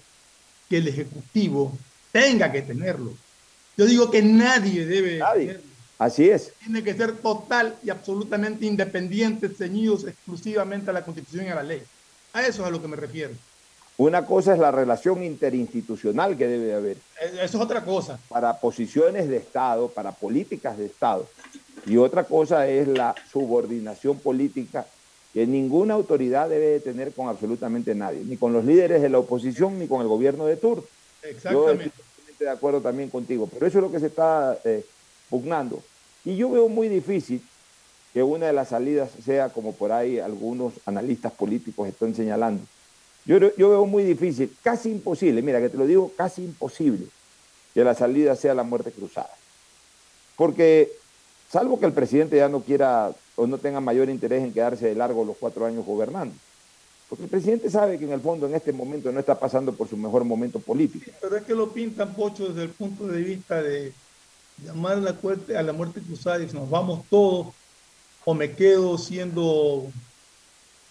que 0.68 0.78
el 0.78 0.88
Ejecutivo 0.88 1.76
tenga 2.12 2.50
que 2.52 2.62
tenerlo. 2.62 3.12
Yo 3.76 3.86
digo 3.86 4.10
que 4.10 4.22
nadie 4.22 4.86
debe 4.86 5.20
tenerlo. 5.34 5.68
Así 5.98 6.30
es. 6.30 6.52
Tiene 6.60 6.82
que 6.82 6.94
ser 6.94 7.16
total 7.16 7.74
y 7.82 7.90
absolutamente 7.90 8.66
independiente, 8.66 9.48
ceñidos 9.48 10.04
exclusivamente 10.04 10.90
a 10.90 10.92
la 10.92 11.04
Constitución 11.04 11.46
y 11.46 11.48
a 11.48 11.56
la 11.56 11.62
ley. 11.62 11.82
A 12.32 12.42
eso 12.42 12.62
es 12.62 12.68
a 12.68 12.70
lo 12.70 12.80
que 12.80 12.88
me 12.88 12.96
refiero. 12.96 13.34
Una 13.96 14.24
cosa 14.24 14.52
es 14.52 14.60
la 14.60 14.70
relación 14.70 15.24
interinstitucional 15.24 16.36
que 16.36 16.46
debe 16.46 16.72
haber. 16.72 16.98
Eso 17.20 17.42
es 17.42 17.54
otra 17.56 17.84
cosa. 17.84 18.20
Para 18.28 18.60
posiciones 18.60 19.28
de 19.28 19.38
Estado, 19.38 19.88
para 19.88 20.12
políticas 20.12 20.78
de 20.78 20.86
Estado. 20.86 21.28
Y 21.84 21.96
otra 21.96 22.22
cosa 22.22 22.68
es 22.68 22.86
la 22.86 23.14
subordinación 23.32 24.18
política 24.20 24.86
que 25.32 25.46
ninguna 25.46 25.94
autoridad 25.94 26.48
debe 26.48 26.66
de 26.66 26.80
tener 26.80 27.12
con 27.12 27.28
absolutamente 27.28 27.94
nadie, 27.94 28.22
ni 28.24 28.36
con 28.36 28.52
los 28.52 28.64
líderes 28.64 29.02
de 29.02 29.08
la 29.08 29.18
oposición, 29.18 29.78
ni 29.78 29.86
con 29.86 30.00
el 30.00 30.08
gobierno 30.08 30.46
de 30.46 30.56
turno. 30.56 30.84
Exactamente. 31.22 31.92
Yo 31.94 32.30
estoy 32.30 32.46
de 32.46 32.52
acuerdo 32.52 32.80
también 32.80 33.10
contigo, 33.10 33.48
pero 33.52 33.66
eso 33.66 33.78
es 33.78 33.82
lo 33.82 33.90
que 33.90 34.00
se 34.00 34.06
está 34.06 34.58
eh, 34.64 34.84
pugnando. 35.28 35.82
Y 36.24 36.36
yo 36.36 36.50
veo 36.50 36.68
muy 36.68 36.88
difícil 36.88 37.42
que 38.12 38.22
una 38.22 38.46
de 38.46 38.52
las 38.52 38.68
salidas 38.68 39.10
sea 39.24 39.50
como 39.50 39.74
por 39.74 39.92
ahí 39.92 40.18
algunos 40.18 40.74
analistas 40.86 41.32
políticos 41.32 41.88
están 41.88 42.14
señalando, 42.14 42.62
yo, 43.28 43.38
veo 43.68 43.84
muy 43.84 44.04
difícil, 44.04 44.56
casi 44.62 44.90
imposible, 44.90 45.42
mira 45.42 45.60
que 45.60 45.68
te 45.68 45.76
lo 45.76 45.86
digo, 45.86 46.10
casi 46.16 46.42
imposible 46.44 47.08
que 47.74 47.84
la 47.84 47.94
salida 47.94 48.34
sea 48.34 48.54
la 48.54 48.62
muerte 48.62 48.90
cruzada. 48.90 49.30
Porque, 50.34 50.90
salvo 51.52 51.78
que 51.78 51.84
el 51.84 51.92
presidente 51.92 52.38
ya 52.38 52.48
no 52.48 52.62
quiera 52.62 53.12
o 53.38 53.46
no 53.46 53.56
tenga 53.56 53.80
mayor 53.80 54.10
interés 54.10 54.42
en 54.42 54.52
quedarse 54.52 54.88
de 54.88 54.96
largo 54.96 55.24
los 55.24 55.36
cuatro 55.36 55.64
años 55.64 55.86
gobernando. 55.86 56.34
Porque 57.08 57.24
el 57.24 57.30
presidente 57.30 57.70
sabe 57.70 57.96
que 57.96 58.04
en 58.04 58.12
el 58.12 58.20
fondo 58.20 58.46
en 58.46 58.54
este 58.54 58.72
momento 58.72 59.12
no 59.12 59.20
está 59.20 59.38
pasando 59.38 59.72
por 59.72 59.88
su 59.88 59.96
mejor 59.96 60.24
momento 60.24 60.58
político. 60.58 61.10
pero 61.22 61.36
es 61.36 61.44
que 61.44 61.54
lo 61.54 61.72
pintan, 61.72 62.12
Pocho, 62.14 62.48
desde 62.48 62.64
el 62.64 62.70
punto 62.70 63.06
de 63.06 63.22
vista 63.22 63.62
de 63.62 63.92
llamar 64.64 64.98
a 64.98 65.00
la, 65.00 65.16
muerte, 65.22 65.56
a 65.56 65.62
la 65.62 65.72
muerte 65.72 66.00
cruzada 66.00 66.42
y 66.42 66.48
si 66.48 66.56
nos 66.56 66.68
vamos 66.68 67.04
todos 67.08 67.54
o 68.24 68.34
me 68.34 68.52
quedo 68.52 68.98
siendo 68.98 69.86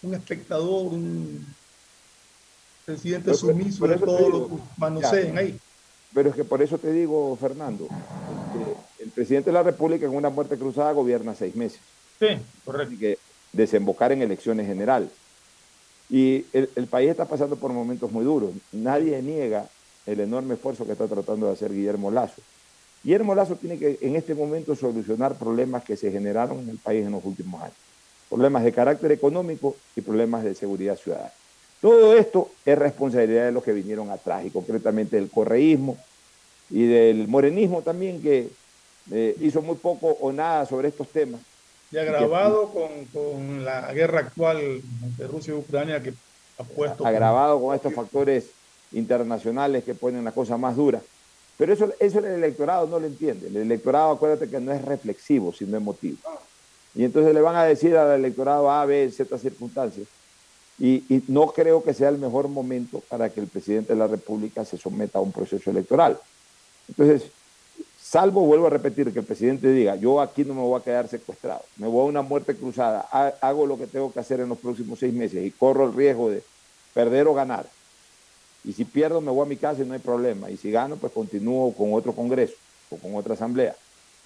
un 0.02 0.14
espectador, 0.14 0.94
un 0.94 1.46
presidente 2.86 3.34
sumiso 3.34 3.86
de 3.86 3.98
todo 3.98 4.28
lo 4.30 4.48
que 4.48 4.54
manoseen 4.78 5.36
ahí. 5.36 5.60
Pero 6.14 6.30
es 6.30 6.34
que 6.34 6.44
por 6.44 6.62
eso 6.62 6.78
te 6.78 6.90
digo, 6.92 7.36
Fernando, 7.38 7.88
el 8.98 9.10
presidente 9.10 9.50
de 9.50 9.54
la 9.54 9.62
República 9.62 10.06
en 10.06 10.16
una 10.16 10.30
muerte 10.30 10.56
cruzada 10.56 10.92
gobierna 10.92 11.34
seis 11.34 11.54
meses. 11.54 11.78
Sí, 12.18 12.26
correcto. 12.64 12.94
Y 12.94 12.98
que 12.98 13.18
desembocar 13.52 14.12
en 14.12 14.22
elecciones 14.22 14.66
generales. 14.66 15.10
Y 16.10 16.46
el, 16.52 16.70
el, 16.74 16.86
país 16.86 17.10
está 17.10 17.26
pasando 17.26 17.56
por 17.56 17.72
momentos 17.72 18.10
muy 18.10 18.24
duros. 18.24 18.50
Nadie 18.72 19.20
niega 19.22 19.68
el 20.06 20.20
enorme 20.20 20.54
esfuerzo 20.54 20.86
que 20.86 20.92
está 20.92 21.06
tratando 21.06 21.46
de 21.46 21.52
hacer 21.52 21.72
Guillermo 21.72 22.10
Lazo. 22.10 22.40
Guillermo 23.04 23.34
Lazo 23.34 23.56
tiene 23.56 23.78
que 23.78 23.98
en 24.00 24.16
este 24.16 24.34
momento 24.34 24.74
solucionar 24.74 25.36
problemas 25.36 25.84
que 25.84 25.96
se 25.96 26.10
generaron 26.10 26.60
en 26.60 26.70
el 26.70 26.78
país 26.78 27.04
en 27.04 27.12
los 27.12 27.24
últimos 27.24 27.62
años. 27.62 27.76
Problemas 28.28 28.64
de 28.64 28.72
carácter 28.72 29.12
económico 29.12 29.76
y 29.96 30.00
problemas 30.00 30.44
de 30.44 30.54
seguridad 30.54 30.96
ciudadana. 30.96 31.32
Todo 31.80 32.16
esto 32.16 32.50
es 32.64 32.76
responsabilidad 32.76 33.46
de 33.46 33.52
los 33.52 33.62
que 33.62 33.72
vinieron 33.72 34.10
atrás 34.10 34.44
y 34.44 34.50
concretamente 34.50 35.16
del 35.16 35.30
correísmo 35.30 35.96
y 36.70 36.86
del 36.86 37.28
morenismo 37.28 37.82
también 37.82 38.20
que 38.20 38.50
eh, 39.12 39.36
hizo 39.40 39.62
muy 39.62 39.76
poco 39.76 40.08
o 40.20 40.32
nada 40.32 40.66
sobre 40.66 40.88
estos 40.88 41.08
temas. 41.08 41.40
Y 41.90 41.98
agravado 41.98 42.68
con, 42.70 43.04
con, 43.06 43.64
la 43.64 43.92
guerra 43.92 44.20
actual 44.20 44.82
entre 45.02 45.26
Rusia 45.26 45.54
y 45.54 45.56
Ucrania 45.56 46.02
que 46.02 46.12
ha 46.58 46.64
puesto... 46.64 47.06
Agravado 47.06 47.60
con 47.60 47.74
estos 47.74 47.94
factores 47.94 48.46
internacionales 48.92 49.84
que 49.84 49.94
ponen 49.94 50.24
la 50.24 50.32
cosa 50.32 50.56
más 50.56 50.76
dura. 50.76 51.00
Pero 51.56 51.72
eso, 51.72 51.92
eso 51.98 52.18
el 52.18 52.26
electorado 52.26 52.86
no 52.86 53.00
lo 53.00 53.06
entiende. 53.06 53.48
El 53.48 53.56
electorado, 53.56 54.12
acuérdate 54.12 54.48
que 54.48 54.60
no 54.60 54.72
es 54.72 54.84
reflexivo, 54.84 55.52
sino 55.52 55.76
emotivo. 55.76 56.18
Y 56.94 57.04
entonces 57.04 57.34
le 57.34 57.40
van 57.40 57.56
a 57.56 57.64
decir 57.64 57.96
al 57.96 58.18
electorado 58.18 58.70
A, 58.70 58.84
B, 58.84 59.10
Z 59.10 59.38
circunstancias 59.38 60.06
y, 60.78 61.24
no 61.26 61.48
creo 61.48 61.82
que 61.82 61.92
sea 61.92 62.08
el 62.08 62.18
mejor 62.18 62.48
momento 62.48 63.02
para 63.08 63.30
que 63.30 63.40
el 63.40 63.48
presidente 63.48 63.94
de 63.94 63.98
la 63.98 64.06
República 64.06 64.64
se 64.64 64.78
someta 64.78 65.18
a 65.18 65.22
un 65.22 65.32
proceso 65.32 65.70
electoral. 65.70 66.18
Entonces, 66.88 67.30
salvo, 68.08 68.40
vuelvo 68.46 68.68
a 68.68 68.70
repetir, 68.70 69.12
que 69.12 69.18
el 69.18 69.24
presidente 69.26 69.70
diga, 69.70 69.94
yo 69.96 70.22
aquí 70.22 70.42
no 70.42 70.54
me 70.54 70.62
voy 70.62 70.80
a 70.80 70.82
quedar 70.82 71.08
secuestrado, 71.08 71.60
me 71.76 71.86
voy 71.86 72.06
a 72.06 72.08
una 72.08 72.22
muerte 72.22 72.54
cruzada, 72.54 73.00
hago 73.42 73.66
lo 73.66 73.76
que 73.76 73.86
tengo 73.86 74.10
que 74.10 74.20
hacer 74.20 74.40
en 74.40 74.48
los 74.48 74.56
próximos 74.56 74.98
seis 74.98 75.12
meses 75.12 75.44
y 75.44 75.50
corro 75.50 75.84
el 75.84 75.92
riesgo 75.92 76.30
de 76.30 76.42
perder 76.94 77.26
o 77.26 77.34
ganar. 77.34 77.66
Y 78.64 78.72
si 78.72 78.86
pierdo, 78.86 79.20
me 79.20 79.30
voy 79.30 79.44
a 79.44 79.48
mi 79.48 79.56
casa 79.56 79.82
y 79.82 79.86
no 79.86 79.92
hay 79.92 80.00
problema. 80.00 80.50
Y 80.50 80.56
si 80.56 80.70
gano, 80.70 80.96
pues 80.96 81.12
continúo 81.12 81.72
con 81.72 81.92
otro 81.92 82.12
congreso 82.12 82.54
o 82.90 82.96
con 82.96 83.14
otra 83.14 83.34
asamblea. 83.34 83.76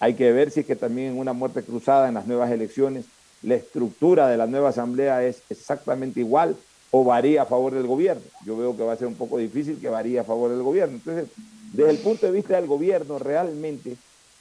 Hay 0.01 0.15
que 0.15 0.33
ver 0.33 0.51
si 0.51 0.61
es 0.61 0.67
que 0.67 0.77
también 0.77 1.13
en 1.13 1.19
una 1.19 1.33
muerte 1.33 1.63
cruzada 1.63 2.09
en 2.09 2.15
las 2.15 2.27
nuevas 2.27 2.51
elecciones 2.51 3.05
la 3.43 3.57
estructura 3.57 4.29
de 4.29 4.37
la 4.37 4.47
nueva 4.47 4.69
asamblea 4.69 5.25
es 5.25 5.43
exactamente 5.51 6.21
igual 6.21 6.57
o 6.93 7.05
varía 7.05 7.43
a 7.43 7.47
favor 7.47 7.75
del 7.75 7.87
gobierno. 7.87 8.23
Yo 8.47 8.57
veo 8.57 8.77
que 8.77 8.85
va 8.85 8.93
a 8.93 8.97
ser 8.97 9.09
un 9.09 9.17
poco 9.17 9.39
difícil 9.39 9.81
que 9.81 9.89
varíe 9.89 10.21
a 10.21 10.25
favor 10.25 10.51
del 10.51 10.63
gobierno. 10.63 10.95
Entonces, 10.95 11.29
desde 11.73 11.91
el 11.91 11.99
punto 11.99 12.27
de 12.27 12.33
vista 12.33 12.57
del 12.57 12.67
gobierno, 12.67 13.19
realmente 13.19 13.97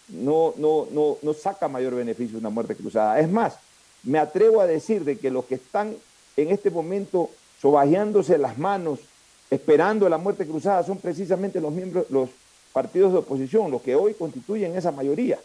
no, 0.10 0.54
no, 0.58 0.88
no, 0.92 1.18
no 1.22 1.34
saca 1.34 1.68
mayor 1.68 1.96
beneficio 1.96 2.38
una 2.38 2.50
muerte 2.50 2.76
cruzada. 2.76 3.20
Es 3.20 3.30
más, 3.30 3.56
me 4.04 4.20
atrevo 4.20 4.62
a 4.62 4.68
decir 4.68 5.04
de 5.04 5.18
que 5.18 5.32
los 5.32 5.46
que 5.46 5.56
están 5.56 5.96
en 6.38 6.52
este 6.52 6.70
momento 6.70 7.30
sobajeándose 7.62 8.38
las 8.38 8.58
manos, 8.58 9.00
esperando 9.50 10.10
la 10.10 10.18
muerte 10.18 10.46
cruzada, 10.46 10.84
son 10.84 10.98
precisamente 10.98 11.62
los 11.62 11.72
miembros, 11.72 12.06
los 12.10 12.30
partidos 12.74 13.14
de 13.14 13.20
oposición, 13.20 13.72
los 13.72 13.82
que 13.82 13.96
hoy 13.96 14.14
constituyen 14.14 14.76
esa 14.76 14.92
mayoría 14.92 15.40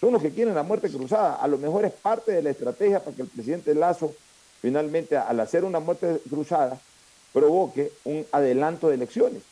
son 0.00 0.14
los 0.14 0.22
que 0.22 0.30
quieren 0.30 0.54
la 0.54 0.62
muerte 0.62 0.90
cruzada. 0.90 1.34
A 1.34 1.46
lo 1.46 1.58
mejor 1.58 1.84
es 1.84 1.92
parte 1.92 2.32
de 2.32 2.42
la 2.42 2.50
estrategia 2.50 3.00
para 3.00 3.14
que 3.14 3.22
el 3.22 3.28
presidente 3.28 3.74
Lazo 3.74 4.14
finalmente 4.62 5.16
al 5.16 5.38
hacer 5.40 5.62
una 5.64 5.78
muerte 5.78 6.20
cruzada 6.28 6.80
provoque 7.32 7.92
un 8.04 8.26
adelanto 8.32 8.88
de 8.88 8.94
elecciones. 8.94 9.42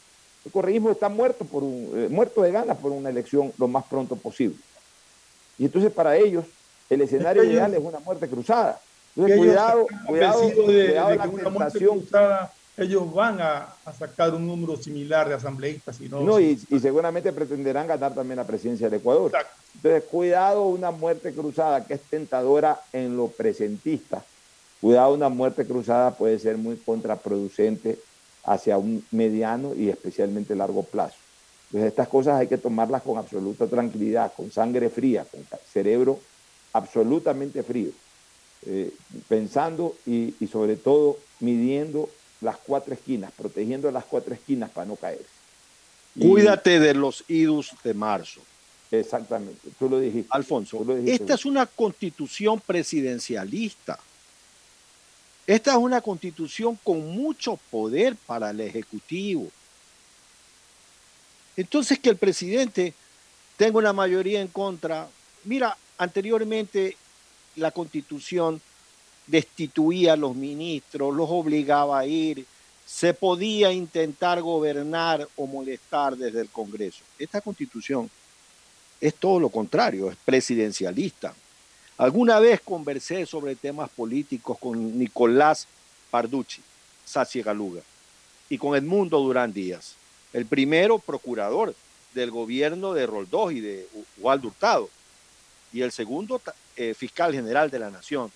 El 0.48 0.52
correísmo 0.52 0.90
está 0.90 1.10
muerto, 1.10 1.44
por 1.44 1.62
un, 1.62 1.90
eh, 1.94 2.08
muerto 2.08 2.40
de 2.40 2.50
ganas 2.50 2.78
por 2.78 2.90
una 2.90 3.10
elección 3.10 3.52
lo 3.58 3.68
más 3.68 3.84
pronto 3.84 4.16
posible. 4.16 4.56
Y 5.58 5.66
entonces 5.66 5.92
para 5.92 6.16
ellos 6.16 6.46
el 6.88 7.02
escenario 7.02 7.44
ideal 7.44 7.74
es 7.74 7.80
una 7.80 7.98
muerte 7.98 8.26
cruzada. 8.26 8.80
Entonces 9.14 9.36
cuidado, 9.36 9.86
cuidado, 10.06 10.40
de, 10.40 10.54
cuidado 10.54 11.10
de 11.10 11.16
la 11.16 11.28
tentación 11.28 12.02
ellos 12.78 13.12
van 13.12 13.42
a, 13.42 13.74
sacar 13.98 14.32
un 14.32 14.46
número 14.46 14.74
similar 14.78 15.28
de 15.28 15.34
asambleístas. 15.34 16.00
Y, 16.00 16.08
no, 16.08 16.40
y, 16.40 16.56
seguramente 16.80 17.30
pretenderán 17.30 17.86
ganar 17.86 18.14
también 18.14 18.38
la 18.38 18.46
presidencia 18.46 18.88
del 18.88 19.00
Ecuador. 19.00 19.30
Entonces, 19.74 20.04
cuidado 20.04 20.64
una 20.64 20.90
muerte 20.90 21.34
cruzada 21.34 21.84
que 21.84 21.92
es 21.92 22.00
tentadora 22.00 22.80
en 22.94 23.18
lo 23.18 23.28
presentista. 23.28 24.24
Cuidado 24.80 25.12
una 25.12 25.28
muerte 25.28 25.66
cruzada 25.66 26.12
puede 26.12 26.38
ser 26.38 26.56
muy 26.56 26.76
contraproducente 26.76 27.98
hacia 28.48 28.78
un 28.78 29.04
mediano 29.10 29.74
y 29.74 29.88
especialmente 29.88 30.54
largo 30.54 30.82
plazo. 30.82 31.16
Entonces, 31.66 31.88
estas 31.88 32.08
cosas 32.08 32.40
hay 32.40 32.46
que 32.46 32.56
tomarlas 32.56 33.02
con 33.02 33.18
absoluta 33.18 33.66
tranquilidad, 33.66 34.32
con 34.34 34.50
sangre 34.50 34.88
fría, 34.88 35.26
con 35.30 35.46
cerebro 35.70 36.18
absolutamente 36.72 37.62
frío, 37.62 37.90
eh, 38.66 38.92
pensando 39.28 39.96
y, 40.06 40.34
y 40.40 40.46
sobre 40.46 40.76
todo 40.76 41.18
midiendo 41.40 42.08
las 42.40 42.56
cuatro 42.56 42.94
esquinas, 42.94 43.32
protegiendo 43.36 43.90
las 43.90 44.04
cuatro 44.04 44.32
esquinas 44.32 44.70
para 44.70 44.86
no 44.86 44.96
caer. 44.96 45.24
Cuídate 46.18 46.80
de 46.80 46.94
los 46.94 47.24
idus 47.28 47.72
de 47.84 47.94
marzo. 47.94 48.40
Exactamente, 48.90 49.68
tú 49.78 49.90
lo 49.90 50.00
dijiste. 50.00 50.28
Alfonso, 50.30 50.84
esta 51.04 51.34
es 51.34 51.44
una 51.44 51.66
constitución 51.66 52.60
presidencialista. 52.60 53.98
Esta 55.48 55.70
es 55.70 55.78
una 55.78 56.02
constitución 56.02 56.78
con 56.84 57.08
mucho 57.08 57.58
poder 57.70 58.14
para 58.26 58.50
el 58.50 58.60
Ejecutivo. 58.60 59.48
Entonces 61.56 61.98
que 61.98 62.10
el 62.10 62.18
presidente 62.18 62.92
tenga 63.56 63.78
una 63.78 63.94
mayoría 63.94 64.42
en 64.42 64.48
contra. 64.48 65.08
Mira, 65.44 65.74
anteriormente 65.96 66.98
la 67.56 67.70
constitución 67.70 68.60
destituía 69.26 70.12
a 70.12 70.16
los 70.16 70.36
ministros, 70.36 71.16
los 71.16 71.30
obligaba 71.30 72.00
a 72.00 72.06
ir, 72.06 72.44
se 72.84 73.14
podía 73.14 73.72
intentar 73.72 74.42
gobernar 74.42 75.26
o 75.36 75.46
molestar 75.46 76.14
desde 76.14 76.42
el 76.42 76.50
Congreso. 76.50 77.04
Esta 77.18 77.40
constitución 77.40 78.10
es 79.00 79.14
todo 79.14 79.40
lo 79.40 79.48
contrario, 79.48 80.10
es 80.10 80.16
presidencialista. 80.26 81.34
Alguna 81.98 82.38
vez 82.38 82.60
conversé 82.60 83.26
sobre 83.26 83.56
temas 83.56 83.90
políticos 83.90 84.56
con 84.60 84.96
Nicolás 84.96 85.66
Parducci, 86.12 86.62
Saci 87.04 87.42
Galuga, 87.42 87.82
y 88.48 88.56
con 88.56 88.76
Edmundo 88.76 89.18
Durán 89.18 89.52
Díaz, 89.52 89.94
el 90.32 90.46
primero 90.46 91.00
procurador 91.00 91.74
del 92.14 92.30
gobierno 92.30 92.94
de 92.94 93.04
Roldós 93.04 93.52
y 93.52 93.60
de 93.60 93.88
Waldo 94.18 94.46
Hurtado, 94.46 94.88
y 95.72 95.82
el 95.82 95.90
segundo 95.90 96.40
eh, 96.76 96.94
fiscal 96.94 97.34
general 97.34 97.68
de 97.68 97.80
la 97.80 97.90
Nación. 97.90 98.30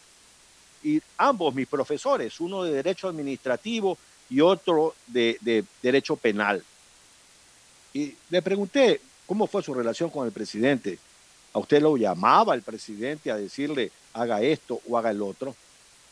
Y 0.83 1.01
ambos 1.17 1.55
mis 1.55 1.69
profesores, 1.69 2.41
uno 2.41 2.65
de 2.65 2.73
Derecho 2.73 3.09
Administrativo 3.09 3.97
y 4.29 4.41
otro 4.41 4.97
de, 5.07 5.39
de 5.41 5.65
Derecho 5.81 6.17
Penal. 6.17 6.65
Y 7.95 8.13
le 8.29 8.43
pregunté 8.43 9.01
cómo 9.25 9.47
fue 9.47 9.63
su 9.63 9.73
relación 9.73 10.11
con 10.11 10.27
el 10.27 10.33
presidente. 10.33 10.99
¿A 11.53 11.59
usted 11.59 11.83
lo 11.83 11.97
llamaba 11.97 12.55
el 12.55 12.63
presidente 12.63 13.31
a 13.31 13.37
decirle 13.37 13.91
haga 14.15 14.41
esto 14.43 14.81
o 14.89 14.97
haga 14.97 15.11
el 15.11 15.23
otro? 15.23 15.55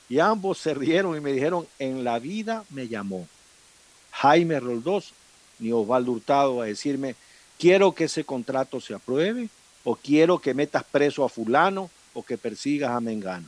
Y 0.08 0.18
ambos 0.18 0.58
se 0.58 0.74
rieron 0.74 1.16
y 1.16 1.20
me 1.20 1.32
dijeron, 1.32 1.66
en 1.78 2.04
la 2.04 2.18
vida 2.18 2.64
me 2.70 2.88
llamó 2.88 3.26
Jaime 4.10 4.58
Roldós 4.58 5.12
ni 5.58 5.72
Osvaldo 5.72 6.12
Hurtado 6.12 6.60
a 6.60 6.66
decirme, 6.66 7.14
quiero 7.58 7.94
que 7.94 8.04
ese 8.04 8.24
contrato 8.24 8.80
se 8.80 8.94
apruebe 8.94 9.48
o 9.84 9.94
quiero 9.94 10.38
que 10.38 10.54
metas 10.54 10.84
preso 10.84 11.24
a 11.24 11.28
fulano 11.28 11.90
o 12.12 12.22
que 12.22 12.36
persigas 12.36 12.90
a 12.90 13.00
Mengano. 13.00 13.46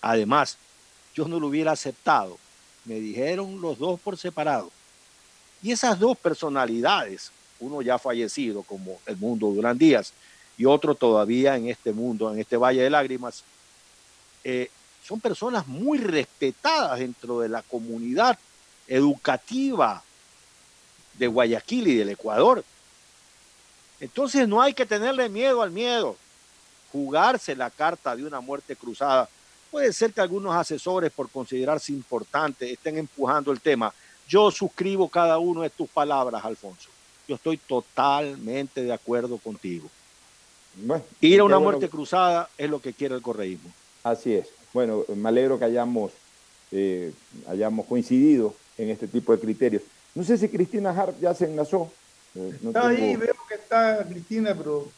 Además, 0.00 0.56
yo 1.14 1.28
no 1.28 1.38
lo 1.38 1.46
hubiera 1.46 1.72
aceptado. 1.72 2.38
Me 2.84 2.96
dijeron 2.96 3.60
los 3.60 3.78
dos 3.78 4.00
por 4.00 4.18
separado. 4.18 4.70
Y 5.62 5.70
esas 5.70 5.98
dos 5.98 6.18
personalidades, 6.18 7.30
uno 7.60 7.82
ya 7.82 7.98
fallecido 7.98 8.62
como 8.62 8.98
el 9.06 9.16
mundo 9.16 9.52
Durán 9.52 9.78
Díaz 9.78 10.12
y 10.62 10.64
otro 10.64 10.94
todavía 10.94 11.56
en 11.56 11.68
este 11.68 11.92
mundo, 11.92 12.32
en 12.32 12.38
este 12.38 12.56
Valle 12.56 12.84
de 12.84 12.90
Lágrimas, 12.90 13.42
eh, 14.44 14.70
son 15.04 15.18
personas 15.18 15.66
muy 15.66 15.98
respetadas 15.98 17.00
dentro 17.00 17.40
de 17.40 17.48
la 17.48 17.62
comunidad 17.62 18.38
educativa 18.86 20.04
de 21.14 21.26
Guayaquil 21.26 21.88
y 21.88 21.96
del 21.96 22.10
Ecuador. 22.10 22.64
Entonces 23.98 24.46
no 24.46 24.62
hay 24.62 24.72
que 24.72 24.86
tenerle 24.86 25.28
miedo 25.28 25.62
al 25.62 25.72
miedo. 25.72 26.16
Jugarse 26.92 27.56
la 27.56 27.68
carta 27.68 28.14
de 28.14 28.24
una 28.24 28.38
muerte 28.38 28.76
cruzada. 28.76 29.28
Puede 29.68 29.92
ser 29.92 30.12
que 30.12 30.20
algunos 30.20 30.54
asesores, 30.54 31.10
por 31.10 31.28
considerarse 31.28 31.90
importante, 31.90 32.70
estén 32.70 32.98
empujando 32.98 33.50
el 33.50 33.60
tema. 33.60 33.92
Yo 34.28 34.48
suscribo 34.52 35.08
cada 35.08 35.38
una 35.38 35.62
de 35.62 35.70
tus 35.70 35.90
palabras, 35.90 36.44
Alfonso. 36.44 36.88
Yo 37.26 37.34
estoy 37.34 37.56
totalmente 37.56 38.84
de 38.84 38.92
acuerdo 38.92 39.38
contigo. 39.38 39.90
Ir 41.20 41.40
a 41.40 41.44
una 41.44 41.58
muerte 41.58 41.88
cruzada 41.88 42.48
es 42.56 42.68
lo 42.68 42.80
que 42.80 42.92
quiere 42.92 43.14
el 43.14 43.22
correísmo. 43.22 43.70
Así 44.02 44.34
es. 44.34 44.48
Bueno, 44.72 45.04
me 45.14 45.28
alegro 45.28 45.58
que 45.58 45.64
hayamos, 45.64 46.12
eh, 46.70 47.12
hayamos 47.48 47.86
coincidido 47.86 48.54
en 48.78 48.90
este 48.90 49.06
tipo 49.06 49.32
de 49.32 49.40
criterios. 49.40 49.82
No 50.14 50.24
sé 50.24 50.38
si 50.38 50.48
Cristina 50.48 50.90
Hart 50.90 51.14
ya 51.20 51.34
se 51.34 51.44
enlazó. 51.44 51.90
Eh, 52.34 52.58
está 52.64 52.88
ahí, 52.88 53.16
veo 53.16 53.34
que 53.48 53.54
está 53.54 54.04
Cristina, 54.08 54.54
pero 54.56 54.88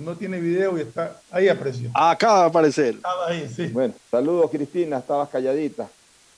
no 0.00 0.16
tiene 0.16 0.40
video 0.40 0.78
y 0.78 0.82
está 0.82 1.20
ahí 1.30 1.48
aprecio. 1.48 1.90
Acaba 1.94 2.42
de 2.42 2.46
aparecer. 2.46 2.96
ahí, 3.26 3.52
sí. 3.54 3.66
Bueno, 3.66 3.94
saludos 4.10 4.50
Cristina, 4.50 4.98
estabas 4.98 5.28
calladita. 5.28 5.88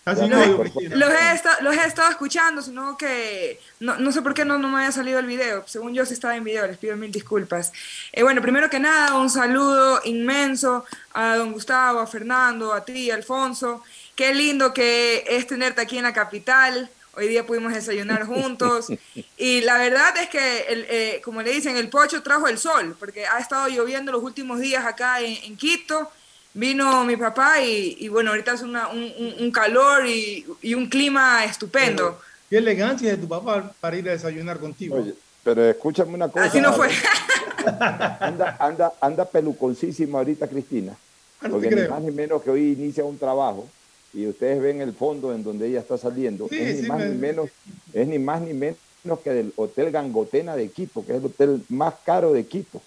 Los, 0.05 0.19
he 0.19 1.33
estado, 1.33 1.57
los, 1.63 1.77
he 1.77 1.87
estado, 1.87 2.11
escuchando, 2.11 2.61
sino 2.63 2.97
que 2.97 3.59
no, 3.81 3.97
no 3.97 4.13
sé 4.13 4.21
por 4.23 4.35
qué 4.35 4.45
no, 4.45 4.59
no, 4.59 4.69
me 4.69 4.79
había 4.79 4.93
salido 4.93 5.19
el 5.19 5.27
video. 5.27 5.65
Según 5.67 5.95
yo 5.95 6.05
sí 6.05 6.15
estaba 6.15 6.37
en 6.37 6.45
video, 6.45 6.67
les 6.67 6.77
pido 6.77 6.97
mil 6.97 7.11
disculpas. 7.11 7.73
Eh, 8.13 8.23
bueno, 8.23 8.43
primero 8.43 8.69
que 8.69 8.81
nada, 8.81 9.15
un 9.17 9.31
saludo 9.31 10.01
inmenso 10.05 10.85
a 11.15 11.37
don 11.37 11.53
Gustavo, 11.53 12.01
a 12.01 12.07
Fernando, 12.07 12.73
a 12.73 12.85
ti, 12.85 13.11
Alfonso. 13.11 13.83
Qué 14.15 14.35
lindo 14.35 14.75
que 14.75 15.25
es 15.27 15.47
tenerte 15.47 15.81
aquí 15.81 15.97
en 15.97 16.05
la 16.05 16.13
capital. 16.13 16.91
Hoy 17.17 17.29
día 17.29 17.47
pudimos 17.47 17.73
desayunar 17.73 18.25
juntos 18.27 18.89
y 19.37 19.61
la 19.61 19.79
verdad 19.79 20.17
es 20.19 20.29
que, 20.29 20.65
eh, 20.69 21.21
como 21.25 21.43
le 21.43 21.53
dicen, 21.53 21.77
el 21.77 21.89
pocho 21.89 22.23
trajo 22.23 22.49
el 22.49 22.59
sol, 22.59 22.97
porque 22.99 23.27
ha 23.27 23.39
estado 23.39 23.69
lloviendo 23.69 24.13
los 24.13 24.23
últimos 24.23 24.61
días 24.61 24.85
acá 24.85 25.21
en, 25.21 25.57
Quito. 25.57 26.11
Vino 26.55 27.05
mi 27.05 27.17
papá 27.17 27.61
y, 27.61 28.07
bueno, 28.09 28.31
ahorita 28.31 28.53
es 28.53 28.63
un, 28.63 28.77
un, 28.77 29.51
calor 29.51 30.07
y, 30.07 30.47
un 30.75 30.89
clima 30.89 31.45
estupendo. 31.45 32.21
qué 32.49 32.59
elegancia 32.59 33.11
de 33.11 33.17
tu 33.17 33.27
papá 33.27 33.73
para 33.81 33.97
ir 33.97 34.09
a 34.09 34.13
desayunar 34.13 34.59
contigo. 34.59 34.97
Oye, 34.97 35.15
pero 35.43 35.69
escúchame 35.69 36.15
una 36.15 36.29
cosa. 36.29 36.47
Así 36.47 36.61
no 36.61 36.73
fue. 36.73 36.89
anda, 38.21 38.57
anda, 38.61 38.93
anda 39.01 39.25
peluconcísima 39.25 40.19
ahorita, 40.19 40.47
Cristina. 40.47 40.97
Ah, 41.41 41.49
porque 41.51 41.71
ni 41.71 41.89
más 41.89 42.03
ni 42.03 42.11
menos 42.13 42.41
que 42.43 42.51
hoy 42.51 42.73
inicia 42.73 43.05
un 43.05 43.19
trabajo 43.19 43.69
y 44.15 44.27
ustedes 44.29 44.63
ven 44.63 44.81
el 44.81 44.93
fondo 44.93 45.35
en 45.35 45.43
donde 45.43 45.67
ella 45.67 45.81
está 45.81 45.99
saliendo, 45.99 46.47
es, 46.51 46.83
ni 46.83 46.89
más 46.89 47.05
ni 47.05 47.17
menos, 47.17 47.51
es 47.93 48.07
ni 48.07 48.19
más 48.19 48.41
ni 48.41 48.55
menos 48.55 49.19
que 49.23 49.31
del 49.31 49.53
Hotel 49.57 49.91
Gangotena 49.91 50.55
de 50.55 50.69
Quito, 50.69 51.05
que 51.05 51.13
es 51.13 51.19
el 51.19 51.27
hotel 51.27 51.63
más 51.69 51.95
caro 52.05 52.33
de 52.33 52.47
Quito. 52.47 52.81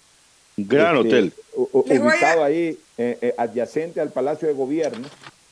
Gran 0.66 0.96
este, 0.96 1.08
hotel. 1.08 1.32
ubicado 1.54 2.44
ahí, 2.44 2.78
eh, 2.96 3.18
eh, 3.20 3.34
adyacente 3.38 4.00
al 4.00 4.10
Palacio 4.10 4.48
de 4.48 4.54
Gobierno. 4.54 5.08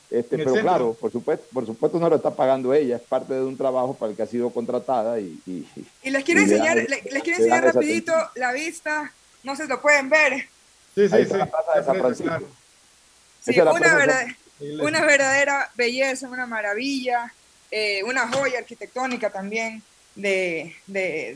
Este, 0.09 0.37
pero 0.37 0.53
claro, 0.53 0.93
por 0.93 1.11
supuesto, 1.11 1.45
por 1.53 1.65
supuesto 1.65 1.99
no 1.99 2.09
lo 2.09 2.15
está 2.15 2.31
pagando 2.31 2.73
ella, 2.73 2.95
es 2.95 3.01
parte 3.01 3.33
de 3.33 3.43
un 3.43 3.57
trabajo 3.57 3.93
para 3.93 4.11
el 4.11 4.15
que 4.15 4.23
ha 4.23 4.27
sido 4.27 4.49
contratada 4.51 5.19
y... 5.19 5.37
Y, 5.45 6.09
les 6.09 6.23
quiero 6.23 6.41
enseñar, 6.41 6.77
les, 6.77 7.23
quiero 7.23 7.39
enseñar 7.39 7.63
rapidito 7.63 8.13
la 8.35 8.53
vista, 8.53 9.11
no 9.43 9.55
se 9.55 9.67
lo 9.67 9.81
pueden 9.81 10.09
ver. 10.09 10.47
Sí, 10.95 11.09
sí, 11.09 11.25
sí. 11.25 11.37
La 11.37 11.45
plaza 11.45 11.77
de 11.77 11.83
San 11.83 11.97
Francisco. 11.97 12.39
Sí, 13.41 13.59
una 13.59 13.95
verdad. 13.95 14.27
Una 14.59 15.05
verdadera 15.05 15.69
belleza, 15.75 16.27
una 16.27 16.47
maravilla, 16.47 17.31
eh, 17.69 18.01
una 18.03 18.27
joya 18.27 18.59
arquitectónica 18.59 19.29
también 19.29 19.83
de, 20.15 20.75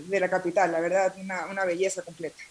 la 0.09 0.29
capital, 0.29 0.71
la 0.71 0.79
verdad, 0.79 1.13
una, 1.17 1.65
belleza 1.65 2.01
completa. 2.01 2.41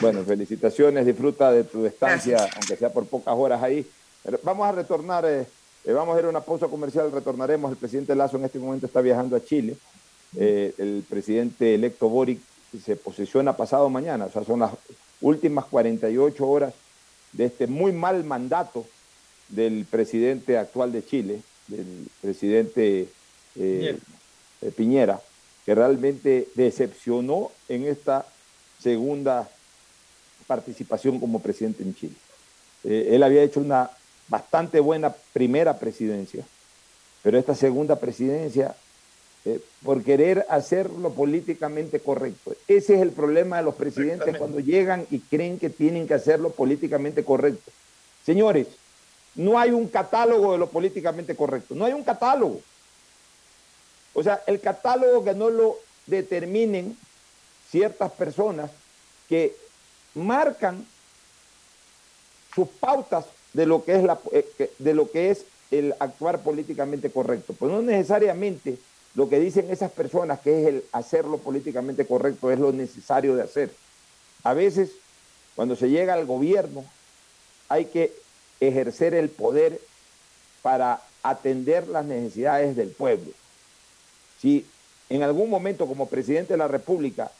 Bueno, 0.00 0.24
felicitaciones, 0.24 1.06
disfruta 1.06 1.52
de 1.52 1.64
tu 1.64 1.84
estancia, 1.86 2.48
aunque 2.56 2.76
sea 2.76 2.90
por 2.90 3.06
pocas 3.06 3.34
horas 3.36 3.62
ahí. 3.62 3.86
vamos 4.42 4.66
a 4.66 4.72
retornar, 4.72 5.24
eh, 5.26 5.46
eh, 5.84 5.92
vamos 5.92 6.16
a 6.16 6.20
ir 6.20 6.26
a 6.26 6.30
una 6.30 6.40
pausa 6.40 6.66
comercial, 6.68 7.12
retornaremos. 7.12 7.70
El 7.70 7.76
presidente 7.76 8.14
Lazo 8.14 8.36
en 8.36 8.44
este 8.44 8.58
momento 8.58 8.86
está 8.86 9.00
viajando 9.00 9.36
a 9.36 9.44
Chile. 9.44 9.76
el 10.36 11.04
presidente 11.08 11.74
electo 11.74 12.08
Boric 12.08 12.40
se 12.84 12.96
posiciona 12.96 13.54
pasado 13.54 13.90
mañana, 13.90 14.24
o 14.24 14.30
sea, 14.30 14.44
son 14.44 14.60
las 14.60 14.72
últimas 15.20 15.66
48 15.66 16.48
horas 16.48 16.72
de 17.32 17.46
este 17.46 17.66
muy 17.66 17.92
mal 17.92 18.24
mandato 18.24 18.86
del 19.48 19.84
presidente 19.84 20.56
actual 20.56 20.92
de 20.92 21.04
Chile, 21.04 21.40
del 21.68 22.08
presidente 22.20 23.08
eh, 23.56 23.98
Piñera, 24.76 25.20
que 25.64 25.74
realmente 25.74 26.48
decepcionó 26.54 27.50
en 27.68 27.86
esta 27.86 28.26
segunda 28.80 29.48
participación 30.52 31.18
como 31.18 31.40
presidente 31.40 31.82
en 31.82 31.94
Chile. 31.94 32.14
Eh, 32.84 33.10
él 33.12 33.22
había 33.22 33.42
hecho 33.42 33.60
una 33.60 33.90
bastante 34.28 34.80
buena 34.80 35.14
primera 35.32 35.78
presidencia, 35.78 36.44
pero 37.22 37.38
esta 37.38 37.54
segunda 37.54 37.96
presidencia, 37.96 38.74
eh, 39.46 39.60
por 39.82 40.02
querer 40.02 40.44
hacerlo 40.50 41.10
políticamente 41.10 42.00
correcto. 42.00 42.54
Ese 42.68 42.96
es 42.96 43.00
el 43.00 43.12
problema 43.12 43.56
de 43.56 43.62
los 43.62 43.74
presidentes 43.76 44.36
cuando 44.36 44.60
llegan 44.60 45.06
y 45.10 45.20
creen 45.20 45.58
que 45.58 45.70
tienen 45.70 46.06
que 46.06 46.14
hacerlo 46.14 46.50
políticamente 46.50 47.24
correcto. 47.24 47.70
Señores, 48.26 48.66
no 49.34 49.58
hay 49.58 49.70
un 49.70 49.88
catálogo 49.88 50.52
de 50.52 50.58
lo 50.58 50.68
políticamente 50.68 51.34
correcto, 51.34 51.74
no 51.74 51.86
hay 51.86 51.94
un 51.94 52.04
catálogo. 52.04 52.60
O 54.12 54.22
sea, 54.22 54.42
el 54.46 54.60
catálogo 54.60 55.24
que 55.24 55.32
no 55.32 55.48
lo 55.48 55.78
determinen 56.06 56.94
ciertas 57.70 58.12
personas 58.12 58.70
que 59.30 59.56
marcan 60.14 60.86
sus 62.54 62.68
pautas 62.68 63.26
de 63.52 63.66
lo 63.66 63.84
que 63.84 63.96
es, 63.96 64.02
la, 64.02 64.18
eh, 64.32 64.72
de 64.78 64.94
lo 64.94 65.10
que 65.10 65.30
es 65.30 65.44
el 65.70 65.94
actuar 65.98 66.40
políticamente 66.40 67.10
correcto. 67.10 67.54
Pues 67.58 67.72
no 67.72 67.82
necesariamente 67.82 68.78
lo 69.14 69.28
que 69.28 69.40
dicen 69.40 69.70
esas 69.70 69.90
personas 69.90 70.40
que 70.40 70.62
es 70.62 70.68
el 70.68 70.84
hacerlo 70.92 71.38
políticamente 71.38 72.06
correcto 72.06 72.50
es 72.50 72.58
lo 72.58 72.72
necesario 72.72 73.36
de 73.36 73.42
hacer. 73.42 73.72
A 74.42 74.54
veces, 74.54 74.90
cuando 75.54 75.76
se 75.76 75.88
llega 75.90 76.14
al 76.14 76.26
gobierno, 76.26 76.84
hay 77.68 77.86
que 77.86 78.12
ejercer 78.60 79.14
el 79.14 79.28
poder 79.28 79.80
para 80.62 81.02
atender 81.22 81.88
las 81.88 82.04
necesidades 82.04 82.76
del 82.76 82.90
pueblo. 82.90 83.32
Si 84.40 84.66
en 85.08 85.22
algún 85.22 85.50
momento 85.50 85.86
como 85.86 86.08
presidente 86.08 86.54
de 86.54 86.58
la 86.58 86.68
República 86.68 87.30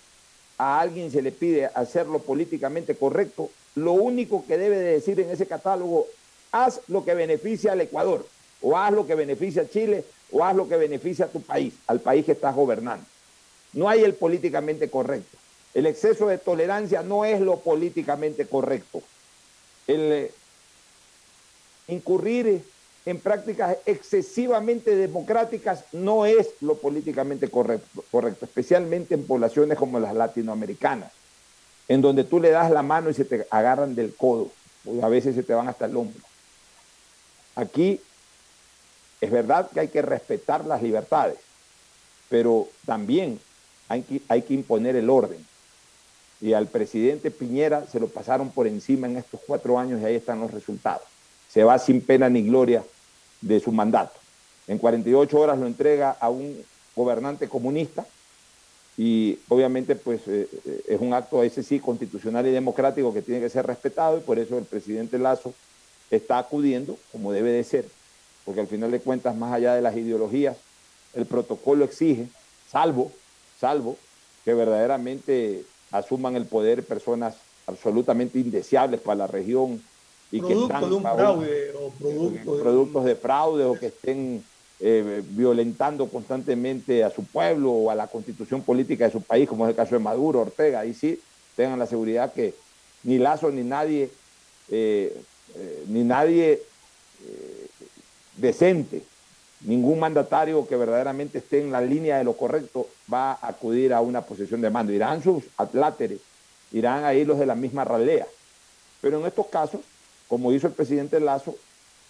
a 0.62 0.80
alguien 0.80 1.10
se 1.10 1.22
le 1.22 1.32
pide 1.32 1.66
hacerlo 1.66 2.20
políticamente 2.20 2.94
correcto, 2.94 3.50
lo 3.74 3.94
único 3.94 4.46
que 4.46 4.56
debe 4.56 4.78
de 4.78 4.92
decir 4.92 5.18
en 5.18 5.28
ese 5.30 5.46
catálogo 5.46 6.06
haz 6.52 6.82
lo 6.86 7.04
que 7.04 7.14
beneficia 7.14 7.72
al 7.72 7.80
Ecuador, 7.80 8.24
o 8.60 8.78
haz 8.78 8.92
lo 8.92 9.04
que 9.04 9.16
beneficia 9.16 9.62
a 9.62 9.68
Chile, 9.68 10.04
o 10.30 10.44
haz 10.44 10.54
lo 10.54 10.68
que 10.68 10.76
beneficia 10.76 11.24
a 11.24 11.28
tu 11.28 11.42
país, 11.42 11.74
al 11.88 11.98
país 11.98 12.24
que 12.24 12.32
estás 12.32 12.54
gobernando. 12.54 13.04
No 13.72 13.88
hay 13.88 14.04
el 14.04 14.14
políticamente 14.14 14.88
correcto. 14.88 15.36
El 15.74 15.86
exceso 15.86 16.28
de 16.28 16.38
tolerancia 16.38 17.02
no 17.02 17.24
es 17.24 17.40
lo 17.40 17.58
políticamente 17.58 18.46
correcto. 18.46 19.02
El 19.88 20.12
eh, 20.12 20.30
incurrir 21.88 22.62
en 23.04 23.18
prácticas 23.18 23.78
excesivamente 23.84 24.94
democráticas 24.94 25.84
no 25.92 26.24
es 26.24 26.50
lo 26.60 26.76
políticamente 26.76 27.48
correcto, 27.48 28.04
correcto, 28.10 28.44
especialmente 28.44 29.14
en 29.14 29.26
poblaciones 29.26 29.76
como 29.76 29.98
las 29.98 30.14
latinoamericanas, 30.14 31.10
en 31.88 32.00
donde 32.00 32.24
tú 32.24 32.40
le 32.40 32.50
das 32.50 32.70
la 32.70 32.82
mano 32.82 33.10
y 33.10 33.14
se 33.14 33.24
te 33.24 33.46
agarran 33.50 33.94
del 33.94 34.14
codo, 34.14 34.50
o 34.86 35.04
a 35.04 35.08
veces 35.08 35.34
se 35.34 35.42
te 35.42 35.52
van 35.52 35.68
hasta 35.68 35.86
el 35.86 35.96
hombro. 35.96 36.22
Aquí 37.56 38.00
es 39.20 39.30
verdad 39.30 39.68
que 39.70 39.80
hay 39.80 39.88
que 39.88 40.02
respetar 40.02 40.64
las 40.64 40.80
libertades, 40.80 41.38
pero 42.28 42.68
también 42.86 43.40
hay 43.88 44.02
que, 44.02 44.22
hay 44.28 44.42
que 44.42 44.54
imponer 44.54 44.94
el 44.94 45.10
orden. 45.10 45.44
Y 46.40 46.54
al 46.54 46.66
presidente 46.66 47.30
Piñera 47.30 47.84
se 47.86 48.00
lo 48.00 48.08
pasaron 48.08 48.50
por 48.50 48.66
encima 48.66 49.06
en 49.06 49.16
estos 49.16 49.40
cuatro 49.46 49.78
años 49.78 50.00
y 50.00 50.04
ahí 50.04 50.16
están 50.16 50.40
los 50.40 50.50
resultados. 50.50 51.02
Se 51.48 51.62
va 51.62 51.78
sin 51.78 52.00
pena 52.00 52.28
ni 52.28 52.42
gloria 52.42 52.82
de 53.42 53.60
su 53.60 53.70
mandato. 53.72 54.18
En 54.66 54.78
48 54.78 55.38
horas 55.38 55.58
lo 55.58 55.66
entrega 55.66 56.16
a 56.18 56.30
un 56.30 56.56
gobernante 56.96 57.48
comunista 57.48 58.06
y 58.96 59.38
obviamente 59.48 59.96
pues 59.96 60.20
eh, 60.26 60.48
eh, 60.64 60.82
es 60.88 61.00
un 61.00 61.12
acto 61.12 61.42
ese 61.42 61.62
sí 61.62 61.80
constitucional 61.80 62.46
y 62.46 62.50
democrático 62.50 63.12
que 63.12 63.22
tiene 63.22 63.40
que 63.40 63.50
ser 63.50 63.66
respetado 63.66 64.18
y 64.18 64.20
por 64.20 64.38
eso 64.38 64.58
el 64.58 64.64
presidente 64.64 65.18
Lazo 65.18 65.54
está 66.10 66.38
acudiendo 66.38 66.98
como 67.10 67.32
debe 67.32 67.50
de 67.50 67.64
ser, 67.64 67.86
porque 68.44 68.60
al 68.60 68.66
final 68.66 68.90
de 68.90 69.00
cuentas 69.00 69.34
más 69.36 69.52
allá 69.52 69.74
de 69.74 69.82
las 69.82 69.96
ideologías 69.96 70.56
el 71.14 71.26
protocolo 71.26 71.84
exige, 71.84 72.28
salvo, 72.70 73.12
salvo 73.58 73.96
que 74.44 74.54
verdaderamente 74.54 75.64
asuman 75.90 76.36
el 76.36 76.46
poder 76.46 76.84
personas 76.84 77.36
absolutamente 77.66 78.38
indeseables 78.38 79.00
para 79.00 79.16
la 79.16 79.26
región 79.26 79.82
y 80.32 80.40
que 80.40 80.54
están 80.54 80.88
de 80.88 80.96
un 80.96 81.02
fraude 81.02 81.72
o 81.76 82.56
productos 82.56 83.04
de 83.04 83.14
fraude 83.14 83.64
o 83.64 83.78
que 83.78 83.86
estén 83.86 84.42
eh, 84.80 85.22
violentando 85.28 86.08
constantemente 86.08 87.04
a 87.04 87.10
su 87.10 87.22
pueblo 87.24 87.70
o 87.70 87.90
a 87.90 87.94
la 87.94 88.06
constitución 88.06 88.62
política 88.62 89.04
de 89.04 89.12
su 89.12 89.20
país, 89.20 89.46
como 89.46 89.66
es 89.66 89.70
el 89.70 89.76
caso 89.76 89.94
de 89.94 90.00
Maduro, 90.00 90.40
Ortega, 90.40 90.80
ahí 90.80 90.94
sí 90.94 91.20
tengan 91.54 91.78
la 91.78 91.86
seguridad 91.86 92.32
que 92.32 92.54
ni 93.04 93.18
Lazo 93.18 93.50
ni 93.50 93.62
nadie, 93.62 94.10
eh, 94.70 95.14
eh, 95.54 95.84
ni 95.88 96.02
nadie 96.02 96.62
decente, 98.36 99.02
ningún 99.60 100.00
mandatario 100.00 100.66
que 100.66 100.76
verdaderamente 100.76 101.38
esté 101.38 101.60
en 101.60 101.70
la 101.70 101.82
línea 101.82 102.18
de 102.18 102.24
lo 102.24 102.32
correcto 102.32 102.88
va 103.12 103.32
a 103.32 103.48
acudir 103.48 103.92
a 103.92 104.00
una 104.00 104.22
posesión 104.22 104.62
de 104.62 104.70
mando. 104.70 104.92
Irán 104.92 105.22
sus 105.22 105.44
atláteres, 105.58 106.20
irán 106.72 107.04
ahí 107.04 107.24
los 107.24 107.38
de 107.38 107.46
la 107.46 107.54
misma 107.54 107.84
ralea. 107.84 108.26
Pero 109.00 109.20
en 109.20 109.26
estos 109.26 109.46
casos 109.46 109.82
como 110.32 110.50
hizo 110.50 110.66
el 110.66 110.72
presidente 110.72 111.20
Lazo, 111.20 111.54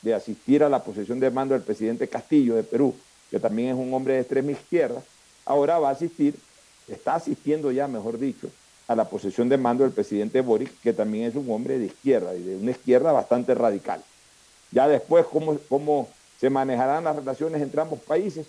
de 0.00 0.14
asistir 0.14 0.62
a 0.62 0.68
la 0.68 0.84
posesión 0.84 1.18
de 1.18 1.28
mando 1.28 1.54
del 1.54 1.64
presidente 1.64 2.06
Castillo 2.06 2.54
de 2.54 2.62
Perú, 2.62 2.94
que 3.28 3.40
también 3.40 3.70
es 3.70 3.74
un 3.74 3.92
hombre 3.92 4.14
de 4.14 4.20
extrema 4.20 4.52
izquierda, 4.52 5.02
ahora 5.44 5.80
va 5.80 5.88
a 5.88 5.92
asistir, 5.92 6.36
está 6.86 7.16
asistiendo 7.16 7.72
ya, 7.72 7.88
mejor 7.88 8.20
dicho, 8.20 8.48
a 8.86 8.94
la 8.94 9.08
posesión 9.08 9.48
de 9.48 9.56
mando 9.56 9.82
del 9.82 9.92
presidente 9.92 10.40
Boric, 10.40 10.70
que 10.82 10.92
también 10.92 11.24
es 11.24 11.34
un 11.34 11.50
hombre 11.50 11.80
de 11.80 11.86
izquierda 11.86 12.32
y 12.36 12.44
de 12.44 12.56
una 12.58 12.70
izquierda 12.70 13.10
bastante 13.10 13.56
radical. 13.56 14.00
Ya 14.70 14.86
después, 14.86 15.26
cómo, 15.26 15.58
cómo 15.68 16.08
se 16.38 16.48
manejarán 16.48 17.02
las 17.02 17.16
relaciones 17.16 17.60
entre 17.60 17.80
ambos 17.80 17.98
países, 17.98 18.46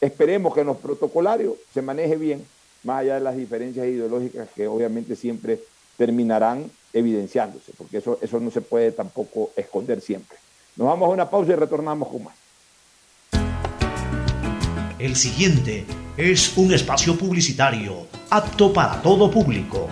esperemos 0.00 0.52
que 0.52 0.62
en 0.62 0.66
los 0.66 0.78
protocolarios 0.78 1.54
se 1.72 1.80
maneje 1.80 2.16
bien, 2.16 2.44
más 2.82 3.02
allá 3.02 3.14
de 3.14 3.20
las 3.20 3.36
diferencias 3.36 3.86
ideológicas 3.86 4.48
que 4.56 4.66
obviamente 4.66 5.14
siempre 5.14 5.60
terminarán 5.96 6.68
evidenciándose, 6.92 7.72
porque 7.76 7.98
eso, 7.98 8.18
eso 8.20 8.40
no 8.40 8.50
se 8.50 8.60
puede 8.60 8.92
tampoco 8.92 9.50
esconder 9.56 10.00
siempre. 10.00 10.36
Nos 10.76 10.88
vamos 10.88 11.08
a 11.08 11.12
una 11.12 11.28
pausa 11.28 11.52
y 11.52 11.56
retornamos 11.56 12.08
con 12.08 12.24
más. 12.24 12.34
El 14.98 15.16
siguiente 15.16 15.84
es 16.16 16.56
un 16.56 16.72
espacio 16.72 17.18
publicitario 17.18 18.06
apto 18.30 18.72
para 18.72 19.02
todo 19.02 19.30
público. 19.30 19.88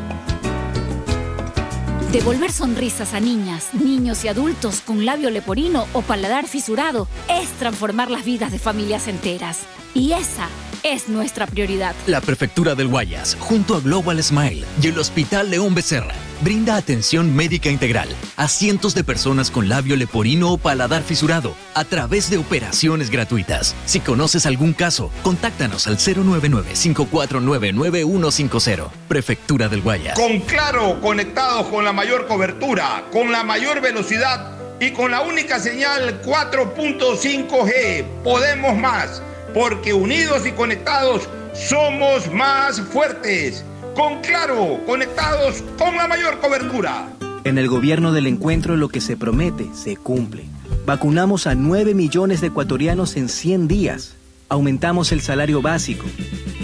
Devolver 2.12 2.50
sonrisas 2.50 3.14
a 3.14 3.20
niñas, 3.20 3.72
niños 3.72 4.24
y 4.24 4.28
adultos 4.28 4.80
con 4.80 5.04
labio 5.04 5.30
leporino 5.30 5.86
o 5.92 6.02
paladar 6.02 6.46
fisurado 6.46 7.06
es 7.28 7.48
transformar 7.52 8.10
las 8.10 8.24
vidas 8.24 8.50
de 8.52 8.58
familias 8.58 9.06
enteras. 9.06 9.60
Y 9.94 10.12
esa 10.12 10.48
es 10.82 11.08
nuestra 11.08 11.46
prioridad. 11.46 11.94
La 12.06 12.20
Prefectura 12.20 12.74
del 12.74 12.88
Guayas, 12.88 13.36
junto 13.40 13.76
a 13.76 13.80
Global 13.80 14.22
Smile 14.22 14.66
y 14.82 14.88
el 14.88 14.98
Hospital 14.98 15.50
León 15.50 15.74
Becerra, 15.74 16.14
brinda 16.42 16.76
atención 16.76 17.34
médica 17.34 17.70
integral 17.70 18.08
a 18.36 18.46
cientos 18.48 18.94
de 18.94 19.02
personas 19.04 19.50
con 19.50 19.68
labio 19.68 19.96
leporino 19.96 20.52
o 20.52 20.58
paladar 20.58 21.02
fisurado 21.02 21.54
a 21.74 21.84
través 21.84 22.30
de 22.30 22.38
operaciones 22.38 23.10
gratuitas. 23.10 23.74
Si 23.84 24.00
conoces 24.00 24.46
algún 24.46 24.72
caso, 24.72 25.10
contáctanos 25.22 25.86
al 25.86 25.98
099-549-9150. 25.98 28.88
Prefectura 29.08 29.68
del 29.68 29.82
Guayas. 29.82 30.18
Con 30.18 30.40
Claro, 30.40 31.00
conectados 31.00 31.68
con 31.68 31.84
la 31.84 31.92
mayor 31.92 32.26
cobertura, 32.26 33.04
con 33.12 33.30
la 33.30 33.44
mayor 33.44 33.80
velocidad 33.80 34.58
y 34.80 34.90
con 34.92 35.10
la 35.10 35.20
única 35.20 35.60
señal 35.60 36.22
4.5G, 36.22 38.04
podemos 38.24 38.74
más 38.76 39.22
porque 39.54 39.92
unidos 39.92 40.46
y 40.46 40.52
conectados 40.52 41.28
somos 41.54 42.32
más 42.32 42.80
fuertes. 42.80 43.64
Con 43.94 44.20
Claro, 44.20 44.80
conectados 44.86 45.62
con 45.78 45.96
la 45.96 46.06
mayor 46.06 46.38
cobertura. 46.40 47.08
En 47.44 47.58
el 47.58 47.68
gobierno 47.68 48.12
del 48.12 48.26
encuentro 48.26 48.76
lo 48.76 48.88
que 48.88 49.00
se 49.00 49.16
promete 49.16 49.68
se 49.74 49.96
cumple. 49.96 50.44
Vacunamos 50.86 51.46
a 51.46 51.54
9 51.54 51.94
millones 51.94 52.40
de 52.40 52.48
ecuatorianos 52.48 53.16
en 53.16 53.28
100 53.28 53.68
días. 53.68 54.14
Aumentamos 54.48 55.12
el 55.12 55.20
salario 55.20 55.62
básico. 55.62 56.06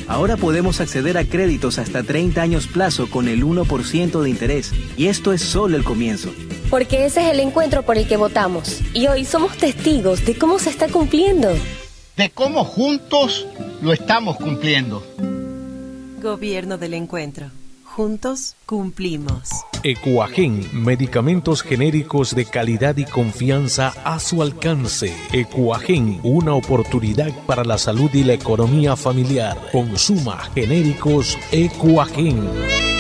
Ahora 0.08 0.36
podemos 0.36 0.80
acceder 0.80 1.18
a 1.18 1.24
créditos 1.24 1.78
hasta 1.78 2.02
30 2.02 2.40
años 2.40 2.66
plazo 2.68 3.10
con 3.10 3.28
el 3.28 3.44
1% 3.44 4.22
de 4.22 4.30
interés. 4.30 4.72
Y 4.96 5.08
esto 5.08 5.32
es 5.32 5.42
solo 5.42 5.76
el 5.76 5.84
comienzo. 5.84 6.32
Porque 6.70 7.06
ese 7.06 7.26
es 7.26 7.32
el 7.32 7.40
encuentro 7.40 7.82
por 7.82 7.98
el 7.98 8.06
que 8.06 8.16
votamos. 8.16 8.80
Y 8.92 9.08
hoy 9.08 9.24
somos 9.24 9.56
testigos 9.56 10.24
de 10.24 10.36
cómo 10.36 10.58
se 10.58 10.70
está 10.70 10.88
cumpliendo 10.88 11.50
de 12.16 12.30
cómo 12.30 12.64
juntos 12.64 13.46
lo 13.82 13.92
estamos 13.92 14.36
cumpliendo. 14.36 15.02
Gobierno 16.22 16.78
del 16.78 16.94
Encuentro. 16.94 17.50
Juntos 17.84 18.56
cumplimos. 18.66 19.48
Ecuagen, 19.82 20.68
medicamentos 20.72 21.62
genéricos 21.62 22.34
de 22.34 22.44
calidad 22.44 22.96
y 22.96 23.04
confianza 23.04 23.94
a 24.04 24.18
su 24.18 24.42
alcance. 24.42 25.14
Ecuagen, 25.32 26.20
una 26.22 26.54
oportunidad 26.54 27.32
para 27.46 27.64
la 27.64 27.78
salud 27.78 28.10
y 28.12 28.24
la 28.24 28.34
economía 28.34 28.96
familiar. 28.96 29.56
Consuma 29.72 30.38
genéricos 30.54 31.38
Ecuagen. 31.52 32.95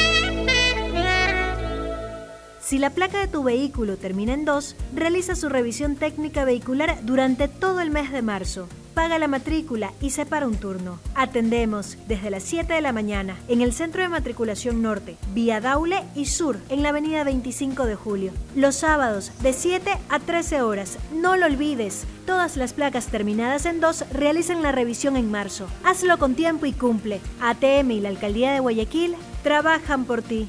Si 2.66 2.80
la 2.80 2.90
placa 2.90 3.20
de 3.20 3.28
tu 3.28 3.44
vehículo 3.44 3.96
termina 3.96 4.34
en 4.34 4.44
2, 4.44 4.74
realiza 4.92 5.36
su 5.36 5.48
revisión 5.48 5.94
técnica 5.94 6.44
vehicular 6.44 6.98
durante 7.04 7.46
todo 7.46 7.80
el 7.80 7.90
mes 7.90 8.10
de 8.10 8.22
marzo 8.22 8.66
paga 8.96 9.18
la 9.18 9.28
matrícula 9.28 9.92
y 10.00 10.08
separa 10.08 10.46
un 10.46 10.56
turno. 10.56 10.98
Atendemos 11.14 11.98
desde 12.08 12.30
las 12.30 12.42
7 12.44 12.72
de 12.72 12.80
la 12.80 12.94
mañana 12.94 13.36
en 13.46 13.60
el 13.60 13.74
Centro 13.74 14.00
de 14.00 14.08
Matriculación 14.08 14.80
Norte, 14.80 15.18
vía 15.34 15.60
Daule 15.60 16.02
y 16.14 16.24
Sur, 16.24 16.56
en 16.70 16.82
la 16.82 16.88
avenida 16.88 17.22
25 17.22 17.84
de 17.84 17.94
Julio. 17.94 18.32
Los 18.54 18.76
sábados 18.76 19.32
de 19.42 19.52
7 19.52 19.98
a 20.08 20.18
13 20.18 20.62
horas. 20.62 20.98
No 21.12 21.36
lo 21.36 21.44
olvides, 21.44 22.06
todas 22.24 22.56
las 22.56 22.72
placas 22.72 23.08
terminadas 23.08 23.66
en 23.66 23.80
2 23.80 24.06
realizan 24.12 24.62
la 24.62 24.72
revisión 24.72 25.18
en 25.18 25.30
marzo. 25.30 25.66
Hazlo 25.84 26.18
con 26.18 26.34
tiempo 26.34 26.64
y 26.64 26.72
cumple. 26.72 27.20
ATM 27.42 27.90
y 27.90 28.00
la 28.00 28.08
Alcaldía 28.08 28.52
de 28.52 28.60
Guayaquil 28.60 29.14
trabajan 29.42 30.06
por 30.06 30.22
ti. 30.22 30.48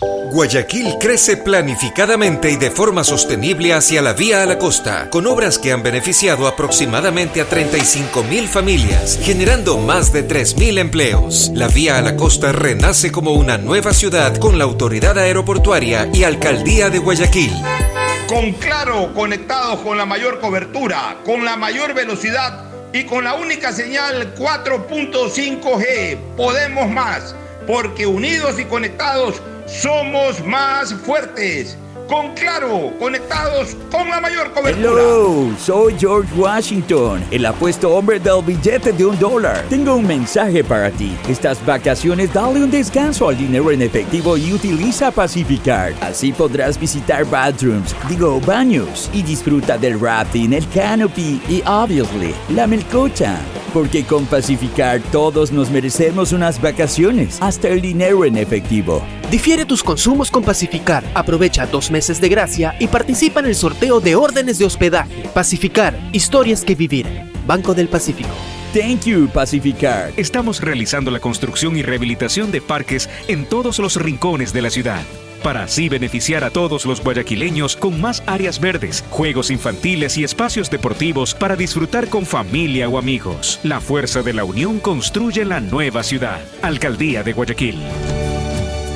Guayaquil 0.00 0.96
crece 0.98 1.36
planificadamente 1.36 2.50
y 2.50 2.56
de 2.56 2.70
forma 2.70 3.04
sostenible 3.04 3.74
hacia 3.74 4.00
la 4.00 4.14
vía 4.14 4.42
a 4.42 4.46
la 4.46 4.58
costa, 4.58 5.10
con 5.10 5.26
obras 5.26 5.58
que 5.58 5.72
han 5.72 5.82
beneficiado 5.82 6.46
aproximadamente 6.46 7.42
a 7.42 7.44
35 7.44 8.22
mil 8.24 8.48
familias, 8.48 9.18
generando 9.22 9.76
más 9.76 10.10
de 10.12 10.22
3 10.22 10.56
mil 10.56 10.78
empleos. 10.78 11.50
La 11.54 11.68
vía 11.68 11.98
a 11.98 12.02
la 12.02 12.16
costa 12.16 12.52
renace 12.52 13.12
como 13.12 13.32
una 13.32 13.58
nueva 13.58 13.92
ciudad 13.92 14.36
con 14.36 14.56
la 14.56 14.64
autoridad 14.64 15.18
aeroportuaria 15.18 16.08
y 16.14 16.24
alcaldía 16.24 16.88
de 16.88 16.98
Guayaquil. 16.98 17.52
Con 18.26 18.52
Claro, 18.52 19.12
conectados 19.12 19.80
con 19.80 19.98
la 19.98 20.06
mayor 20.06 20.40
cobertura, 20.40 21.18
con 21.26 21.44
la 21.44 21.56
mayor 21.56 21.92
velocidad 21.92 22.64
y 22.92 23.04
con 23.04 23.24
la 23.24 23.34
única 23.34 23.72
señal 23.72 24.34
4.5G. 24.34 26.16
Podemos 26.36 26.88
más, 26.88 27.34
porque 27.66 28.06
unidos 28.06 28.58
y 28.58 28.64
conectados 28.64 29.42
somos 29.70 30.44
más 30.44 30.92
fuertes 30.92 31.78
con 32.10 32.34
Claro, 32.34 32.92
conectados 32.98 33.76
con 33.90 34.08
la 34.08 34.20
mayor 34.20 34.50
cobertura. 34.52 34.90
Hello, 34.90 35.54
soy 35.58 35.94
George 35.96 36.28
Washington, 36.34 37.22
el 37.30 37.46
apuesto 37.46 37.94
hombre 37.94 38.18
del 38.18 38.42
billete 38.44 38.92
de 38.92 39.06
un 39.06 39.16
dólar. 39.18 39.64
Tengo 39.68 39.94
un 39.94 40.06
mensaje 40.06 40.64
para 40.64 40.90
ti. 40.90 41.16
Estas 41.28 41.64
vacaciones 41.64 42.32
dale 42.32 42.64
un 42.64 42.70
descanso 42.70 43.28
al 43.28 43.38
dinero 43.38 43.70
en 43.70 43.82
efectivo 43.82 44.36
y 44.36 44.52
utiliza 44.52 45.12
Pacificar. 45.12 45.94
Así 46.00 46.32
podrás 46.32 46.80
visitar 46.80 47.24
bathrooms, 47.24 47.94
digo 48.08 48.40
baños, 48.40 49.08
y 49.12 49.22
disfruta 49.22 49.78
del 49.78 50.00
rafting, 50.00 50.52
el 50.52 50.68
canopy 50.70 51.40
y, 51.48 51.62
obviously, 51.64 52.34
la 52.48 52.66
melcocha. 52.66 53.38
Porque 53.72 54.04
con 54.04 54.26
Pacificar 54.26 55.00
todos 55.12 55.52
nos 55.52 55.70
merecemos 55.70 56.32
unas 56.32 56.60
vacaciones, 56.60 57.38
hasta 57.40 57.68
el 57.68 57.80
dinero 57.80 58.24
en 58.24 58.36
efectivo. 58.36 59.00
Difiere 59.30 59.64
tus 59.64 59.84
consumos 59.84 60.28
con 60.28 60.42
Pacificar. 60.42 61.04
Aprovecha 61.14 61.66
dos 61.66 61.88
meses 61.88 61.99
de 62.00 62.28
gracia 62.30 62.74
y 62.78 62.88
participa 62.88 63.40
en 63.40 63.46
el 63.46 63.54
sorteo 63.54 64.00
de 64.00 64.16
órdenes 64.16 64.58
de 64.58 64.64
hospedaje. 64.64 65.28
Pacificar, 65.34 65.98
historias 66.12 66.64
que 66.64 66.74
vivir. 66.74 67.06
Banco 67.46 67.74
del 67.74 67.88
Pacífico. 67.88 68.30
Thank 68.72 69.04
you, 69.04 69.28
Pacificar. 69.28 70.12
Estamos 70.16 70.60
realizando 70.60 71.10
la 71.10 71.20
construcción 71.20 71.76
y 71.76 71.82
rehabilitación 71.82 72.50
de 72.50 72.62
parques 72.62 73.10
en 73.28 73.44
todos 73.44 73.78
los 73.78 73.96
rincones 73.96 74.52
de 74.52 74.62
la 74.62 74.70
ciudad 74.70 75.02
para 75.42 75.64
así 75.64 75.88
beneficiar 75.88 76.44
a 76.44 76.50
todos 76.50 76.84
los 76.84 77.02
guayaquileños 77.02 77.76
con 77.76 78.00
más 78.00 78.22
áreas 78.26 78.60
verdes, 78.60 79.04
juegos 79.10 79.50
infantiles 79.50 80.18
y 80.18 80.24
espacios 80.24 80.70
deportivos 80.70 81.34
para 81.34 81.56
disfrutar 81.56 82.08
con 82.08 82.26
familia 82.26 82.88
o 82.88 82.98
amigos. 82.98 83.58
La 83.62 83.80
fuerza 83.80 84.22
de 84.22 84.34
la 84.34 84.44
unión 84.44 84.80
construye 84.80 85.44
la 85.44 85.60
nueva 85.60 86.02
ciudad. 86.02 86.40
Alcaldía 86.62 87.22
de 87.22 87.32
Guayaquil. 87.32 87.78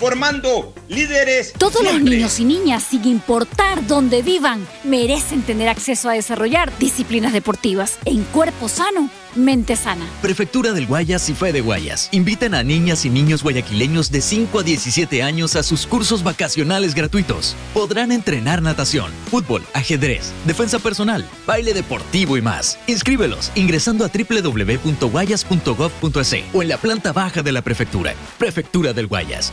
formando 0.00 0.72
líderes. 0.88 1.52
Todos 1.52 1.84
los 1.84 2.00
niños 2.00 2.40
y 2.40 2.46
niñas, 2.46 2.82
sin 2.82 3.04
importar 3.04 3.86
dónde 3.86 4.22
vivan, 4.22 4.66
merecen 4.82 5.42
tener 5.42 5.68
acceso 5.68 6.08
a 6.08 6.14
desarrollar 6.14 6.72
disciplinas 6.78 7.34
deportivas 7.34 7.98
en 8.06 8.24
cuerpo 8.24 8.70
sano 8.70 9.10
mente 9.34 9.74
sana. 9.76 10.06
Prefectura 10.22 10.72
del 10.72 10.86
Guayas 10.86 11.28
y 11.28 11.34
Fe 11.34 11.52
de 11.52 11.60
Guayas. 11.60 12.08
Invitan 12.12 12.54
a 12.54 12.62
niñas 12.62 13.04
y 13.04 13.10
niños 13.10 13.42
guayaquileños 13.42 14.10
de 14.10 14.22
5 14.22 14.60
a 14.60 14.62
17 14.62 15.22
años 15.22 15.56
a 15.56 15.62
sus 15.62 15.86
cursos 15.86 16.22
vacacionales 16.22 16.94
gratuitos. 16.94 17.54
Podrán 17.74 18.12
entrenar 18.12 18.62
natación, 18.62 19.10
fútbol, 19.30 19.62
ajedrez, 19.74 20.32
defensa 20.46 20.78
personal, 20.78 21.28
baile 21.46 21.74
deportivo 21.74 22.36
y 22.36 22.42
más. 22.42 22.78
Inscríbelos 22.86 23.50
ingresando 23.54 24.04
a 24.04 24.08
www.guayas.gov.es 24.08 26.34
o 26.52 26.62
en 26.62 26.68
la 26.68 26.76
planta 26.78 27.12
baja 27.12 27.42
de 27.42 27.52
la 27.52 27.62
prefectura. 27.62 28.14
Prefectura 28.38 28.92
del 28.92 29.06
Guayas. 29.06 29.52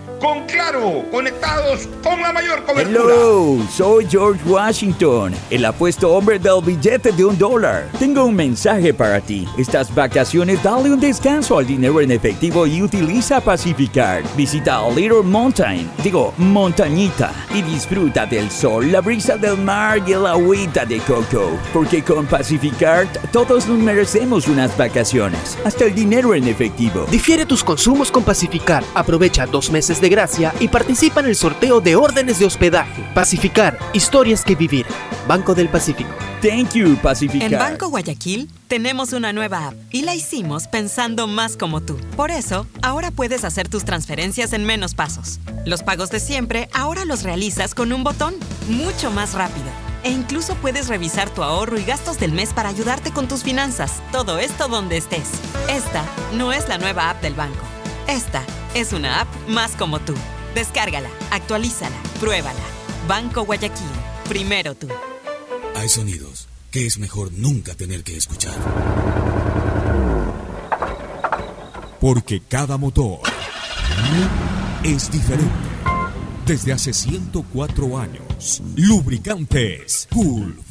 con 0.21 0.45
Claro, 0.45 1.03
conectados 1.09 1.87
con 2.03 2.21
la 2.21 2.31
mayor 2.31 2.63
cobertura. 2.63 2.99
Hello, 2.99 3.57
soy 3.71 4.05
George 4.07 4.41
Washington, 4.45 5.33
el 5.49 5.65
apuesto 5.65 6.11
hombre 6.13 6.37
del 6.37 6.61
billete 6.63 7.11
de 7.11 7.25
un 7.25 7.37
dólar. 7.37 7.89
Tengo 7.97 8.25
un 8.25 8.35
mensaje 8.35 8.93
para 8.93 9.19
ti. 9.19 9.47
Estas 9.57 9.93
vacaciones 9.93 10.61
dale 10.61 10.91
un 10.91 10.99
descanso 10.99 11.57
al 11.57 11.65
dinero 11.65 11.99
en 12.01 12.11
efectivo 12.11 12.67
y 12.67 12.81
utiliza 12.81 13.41
Pacificar. 13.41 14.23
Visita 14.37 14.87
Little 14.89 15.23
Mountain, 15.23 15.89
digo, 16.03 16.33
montañita, 16.37 17.31
y 17.55 17.63
disfruta 17.63 18.25
del 18.25 18.51
sol, 18.51 18.91
la 18.91 19.01
brisa 19.01 19.37
del 19.37 19.57
mar 19.57 20.01
y 20.05 20.13
el 20.13 20.27
agüita 20.27 20.85
de 20.85 20.99
coco. 20.99 21.57
Porque 21.73 22.03
con 22.03 22.27
Pacificar 22.27 23.07
todos 23.31 23.67
nos 23.67 23.79
merecemos 23.79 24.47
unas 24.47 24.77
vacaciones, 24.77 25.57
hasta 25.65 25.85
el 25.85 25.95
dinero 25.95 26.35
en 26.35 26.47
efectivo. 26.47 27.07
Difiere 27.09 27.45
tus 27.45 27.63
consumos 27.63 28.11
con 28.11 28.23
Pacificar. 28.23 28.83
Aprovecha 28.93 29.47
dos 29.47 29.71
meses 29.71 29.99
de 29.99 30.10
gracia 30.11 30.53
y 30.59 30.67
participa 30.67 31.21
en 31.21 31.27
el 31.27 31.35
sorteo 31.35 31.81
de 31.81 31.95
órdenes 31.95 32.37
de 32.37 32.45
hospedaje. 32.45 33.03
Pacificar, 33.15 33.79
historias 33.93 34.43
que 34.43 34.55
vivir. 34.55 34.85
Banco 35.27 35.55
del 35.55 35.69
Pacífico. 35.69 36.11
Thank 36.41 36.73
you, 36.73 36.95
Pacificar. 36.97 37.53
En 37.53 37.59
Banco 37.59 37.89
Guayaquil 37.89 38.49
tenemos 38.67 39.13
una 39.13 39.31
nueva 39.31 39.67
app 39.67 39.75
y 39.91 40.01
la 40.01 40.15
hicimos 40.15 40.67
pensando 40.67 41.27
más 41.27 41.55
como 41.55 41.81
tú. 41.81 41.97
Por 42.15 42.31
eso, 42.31 42.67
ahora 42.81 43.11
puedes 43.11 43.45
hacer 43.45 43.69
tus 43.69 43.85
transferencias 43.85 44.51
en 44.53 44.65
menos 44.65 44.95
pasos. 44.95 45.39
Los 45.65 45.83
pagos 45.83 46.09
de 46.09 46.19
siempre 46.19 46.67
ahora 46.73 47.05
los 47.05 47.23
realizas 47.23 47.75
con 47.75 47.93
un 47.93 48.03
botón, 48.03 48.35
mucho 48.69 49.11
más 49.11 49.33
rápido. 49.33 49.67
E 50.03 50.09
incluso 50.09 50.55
puedes 50.55 50.87
revisar 50.87 51.29
tu 51.29 51.43
ahorro 51.43 51.77
y 51.77 51.83
gastos 51.83 52.19
del 52.19 52.31
mes 52.31 52.53
para 52.53 52.69
ayudarte 52.69 53.11
con 53.11 53.27
tus 53.27 53.43
finanzas. 53.43 54.01
Todo 54.11 54.39
esto 54.39 54.67
donde 54.67 54.97
estés. 54.97 55.29
Esta 55.69 56.03
no 56.33 56.51
es 56.51 56.67
la 56.67 56.79
nueva 56.79 57.11
app 57.11 57.21
del 57.21 57.35
banco. 57.35 57.61
Esta 58.07 58.43
es 58.73 58.93
una 58.93 59.21
app 59.21 59.27
más 59.47 59.71
como 59.75 59.99
tú. 59.99 60.13
Descárgala, 60.55 61.09
actualízala, 61.31 61.95
pruébala. 62.19 62.59
Banco 63.07 63.45
Guayaquil. 63.45 63.87
Primero 64.27 64.75
tú. 64.75 64.87
Hay 65.75 65.89
sonidos 65.89 66.47
que 66.71 66.85
es 66.85 66.97
mejor 66.97 67.31
nunca 67.33 67.75
tener 67.75 68.03
que 68.03 68.15
escuchar. 68.15 68.55
Porque 71.99 72.41
cada 72.41 72.77
motor 72.77 73.19
es 74.83 75.11
diferente. 75.11 75.51
Desde 76.45 76.73
hace 76.73 76.93
104 76.93 77.99
años, 77.99 78.63
Lubricantes 78.75 80.07
Gulf 80.11 80.70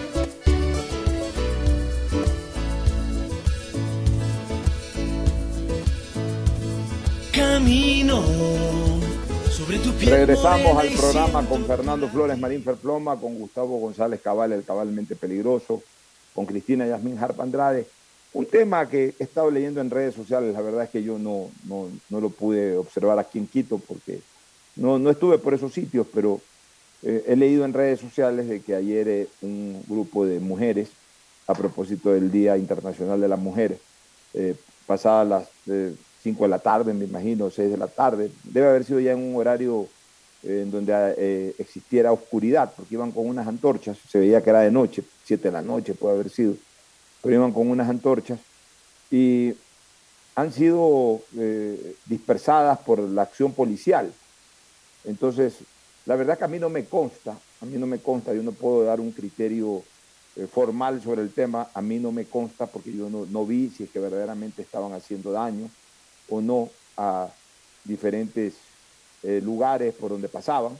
Regresamos 10.03 10.77
al 10.77 10.89
programa 10.89 11.47
con 11.47 11.63
Fernando 11.65 12.09
Flores 12.09 12.37
Marín 12.39 12.63
Ferploma, 12.63 13.19
con 13.19 13.37
Gustavo 13.37 13.77
González 13.77 14.19
Cabal, 14.19 14.51
el 14.51 14.63
cabalmente 14.63 15.15
peligroso, 15.15 15.83
con 16.33 16.47
Cristina 16.47 16.87
Yasmín 16.87 17.19
Harp 17.19 17.39
Andrade. 17.39 17.85
Un 18.33 18.47
tema 18.47 18.89
que 18.89 19.13
he 19.19 19.23
estado 19.23 19.51
leyendo 19.51 19.79
en 19.79 19.91
redes 19.91 20.15
sociales, 20.15 20.53
la 20.53 20.61
verdad 20.61 20.85
es 20.85 20.89
que 20.89 21.03
yo 21.03 21.19
no, 21.19 21.51
no, 21.65 22.19
lo 22.19 22.29
pude 22.31 22.77
observar 22.77 23.19
aquí 23.19 23.37
en 23.37 23.45
Quito 23.45 23.77
porque 23.77 24.21
no, 24.75 24.97
no 24.97 25.11
estuve 25.11 25.37
por 25.37 25.53
esos 25.53 25.71
sitios, 25.71 26.07
pero 26.11 26.41
eh, 27.03 27.23
he 27.27 27.35
leído 27.35 27.63
en 27.63 27.73
redes 27.73 27.99
sociales 27.99 28.47
de 28.47 28.61
que 28.61 28.73
ayer 28.73 29.07
eh, 29.07 29.27
un 29.41 29.83
grupo 29.87 30.25
de 30.25 30.39
mujeres, 30.39 30.89
a 31.45 31.53
propósito 31.53 32.11
del 32.11 32.31
Día 32.31 32.57
Internacional 32.57 33.21
de 33.21 33.27
las 33.27 33.39
Mujeres, 33.39 33.79
eh, 34.33 34.55
pasadas 34.87 35.27
las 35.27 35.47
5 36.23 36.43
de 36.43 36.49
la 36.49 36.59
tarde, 36.59 36.93
me 36.93 37.05
imagino, 37.05 37.49
6 37.49 37.71
de 37.71 37.77
la 37.77 37.87
tarde, 37.87 38.31
debe 38.43 38.67
haber 38.67 38.83
sido 38.83 38.99
ya 38.99 39.11
en 39.11 39.19
un 39.19 39.35
horario 39.35 39.87
en 40.43 40.71
donde 40.71 41.55
existiera 41.59 42.11
oscuridad, 42.11 42.73
porque 42.75 42.95
iban 42.95 43.11
con 43.11 43.27
unas 43.27 43.47
antorchas, 43.47 43.97
se 44.09 44.19
veía 44.19 44.41
que 44.41 44.49
era 44.49 44.61
de 44.61 44.71
noche, 44.71 45.03
7 45.25 45.49
de 45.49 45.51
la 45.51 45.61
noche 45.61 45.93
puede 45.93 46.15
haber 46.15 46.29
sido 46.29 46.55
pero 47.21 47.35
iban 47.35 47.51
con 47.51 47.69
unas 47.69 47.89
antorchas 47.89 48.39
y 49.09 49.53
han 50.35 50.51
sido 50.51 51.21
eh, 51.37 51.95
dispersadas 52.05 52.79
por 52.79 52.99
la 52.99 53.23
acción 53.23 53.53
policial. 53.53 54.11
Entonces, 55.03 55.55
la 56.05 56.15
verdad 56.15 56.37
que 56.37 56.45
a 56.45 56.47
mí 56.47 56.57
no 56.57 56.69
me 56.69 56.85
consta, 56.85 57.37
a 57.61 57.65
mí 57.65 57.77
no 57.77 57.85
me 57.85 57.99
consta, 57.99 58.33
yo 58.33 58.41
no 58.41 58.51
puedo 58.51 58.83
dar 58.83 58.99
un 58.99 59.11
criterio 59.11 59.83
eh, 60.35 60.47
formal 60.47 61.01
sobre 61.01 61.21
el 61.21 61.31
tema, 61.31 61.69
a 61.73 61.81
mí 61.81 61.99
no 61.99 62.11
me 62.11 62.25
consta 62.25 62.65
porque 62.65 62.91
yo 62.93 63.09
no, 63.09 63.45
vi 63.45 63.69
si 63.69 63.83
es 63.83 63.89
que 63.89 63.99
verdaderamente 63.99 64.61
estaban 64.61 64.93
haciendo 64.93 65.31
daño 65.31 65.69
o 66.31 66.41
no 66.41 66.69
a 66.97 67.29
diferentes 67.83 68.55
eh, 69.21 69.39
lugares 69.43 69.93
por 69.93 70.09
donde 70.09 70.27
pasaban, 70.27 70.77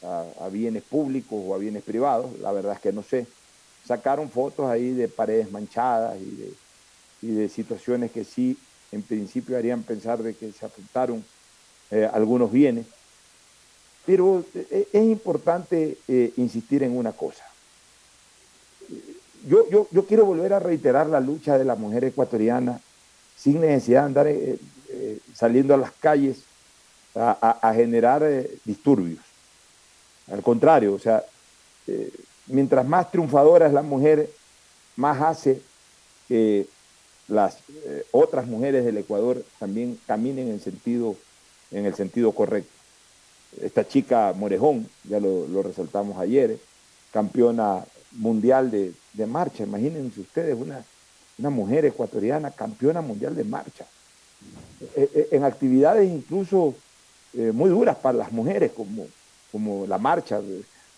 a 0.00 0.48
bienes 0.48 0.84
públicos 0.84 1.42
o 1.44 1.56
a 1.56 1.58
bienes 1.58 1.82
privados, 1.82 2.38
la 2.38 2.52
verdad 2.52 2.74
es 2.74 2.80
que 2.80 2.92
no 2.92 3.02
sé 3.02 3.26
sacaron 3.88 4.28
fotos 4.28 4.70
ahí 4.70 4.92
de 4.92 5.08
paredes 5.08 5.50
manchadas 5.50 6.16
y 6.20 7.34
de, 7.34 7.48
situaciones 7.48 8.12
que 8.12 8.22
sí, 8.22 8.56
en 8.92 9.02
principio 9.02 9.56
harían 9.56 9.82
pensar 9.82 10.22
de 10.22 10.34
que 10.34 10.52
se 10.52 10.64
afectaron 10.64 11.24
eh, 11.90 12.08
algunos 12.12 12.52
bienes. 12.52 12.86
Pero 14.04 14.44
eh, 14.54 14.88
es 14.92 15.02
importante 15.02 15.98
insistir 16.36 16.82
en 16.82 16.96
una 16.96 17.12
cosa. 17.12 17.44
Yo, 19.46 19.68
yo, 19.70 20.06
quiero 20.06 20.26
volver 20.26 20.52
a 20.52 20.58
reiterar 20.58 21.06
la 21.06 21.20
lucha 21.20 21.58
de 21.58 21.64
la 21.64 21.74
mujer 21.74 22.04
ecuatoriana 22.04 22.80
sin 23.36 23.60
necesidad 23.60 24.02
de 24.02 24.06
andar 24.06 24.26
saliendo 25.34 25.74
a 25.74 25.78
las 25.78 25.92
calles 25.92 26.42
a, 27.14 27.72
generar 27.74 28.22
disturbios. 28.64 29.20
Al 30.30 30.42
contrario, 30.42 30.94
o 30.94 30.98
sea, 30.98 31.24
mientras 32.46 32.86
más 32.86 33.10
triunfadora 33.10 33.66
es 33.66 33.72
la 33.72 33.82
mujer, 33.82 34.30
más 34.96 35.20
hace 35.20 35.60
que 36.28 36.66
las 37.28 37.58
eh, 37.84 38.04
otras 38.10 38.46
mujeres 38.46 38.84
del 38.84 38.96
Ecuador 38.96 39.44
también 39.58 39.98
caminen 40.06 40.48
en, 40.48 40.60
sentido, 40.60 41.14
en 41.70 41.86
el 41.86 41.94
sentido 41.94 42.32
correcto. 42.32 42.72
Esta 43.60 43.86
chica 43.86 44.32
Morejón, 44.36 44.88
ya 45.04 45.20
lo, 45.20 45.62
resaltamos 45.62 46.18
ayer, 46.18 46.58
campeona 47.12 47.84
mundial 48.12 48.70
de, 48.70 48.94
marcha, 49.26 49.64
imagínense 49.64 50.20
ustedes, 50.20 50.56
una, 50.58 50.84
una 51.38 51.50
mujer 51.50 51.84
ecuatoriana 51.84 52.50
campeona 52.50 53.00
mundial 53.00 53.34
de 53.34 53.44
marcha, 53.44 53.84
eh, 53.84 53.86
eh, 53.86 53.97
en 54.94 55.44
actividades 55.44 56.08
incluso 56.08 56.74
muy 57.52 57.70
duras 57.70 57.96
para 57.96 58.18
las 58.18 58.32
mujeres, 58.32 58.72
como, 58.72 59.06
como 59.50 59.86
la 59.86 59.98
marcha, 59.98 60.40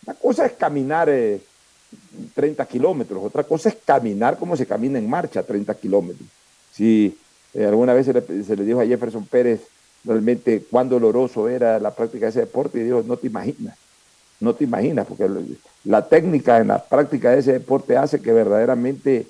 una 0.06 0.14
cosa 0.14 0.46
es 0.46 0.52
caminar 0.52 1.08
30 2.34 2.62
eh, 2.62 2.66
kilómetros, 2.66 3.22
otra 3.22 3.44
cosa 3.44 3.68
es 3.68 3.76
caminar 3.84 4.38
como 4.38 4.56
se 4.56 4.66
camina 4.66 4.98
en 4.98 5.08
marcha 5.08 5.42
30 5.42 5.74
kilómetros. 5.74 6.28
Si 6.72 7.16
eh, 7.54 7.64
alguna 7.66 7.92
vez 7.92 8.06
se 8.06 8.56
le, 8.56 8.64
dijo 8.64 8.80
a 8.80 8.86
Jefferson 8.86 9.26
Pérez 9.26 9.60
realmente 10.04 10.64
cuán 10.70 10.88
doloroso 10.88 11.48
era 11.48 11.78
la 11.78 11.94
práctica 11.94 12.26
de 12.26 12.30
ese 12.30 12.40
deporte 12.40 12.78
y 12.78 12.84
dijo, 12.84 13.02
no 13.06 13.16
te 13.16 13.26
imaginas, 13.26 13.76
no 14.40 14.54
te 14.54 14.64
imaginas, 14.64 15.06
porque 15.06 15.28
la 15.84 16.08
técnica 16.08 16.58
en 16.58 16.68
la 16.68 16.82
práctica 16.82 17.30
de 17.30 17.40
ese 17.40 17.52
deporte 17.52 17.96
hace 17.96 18.22
que 18.22 18.32
verdaderamente 18.32 19.26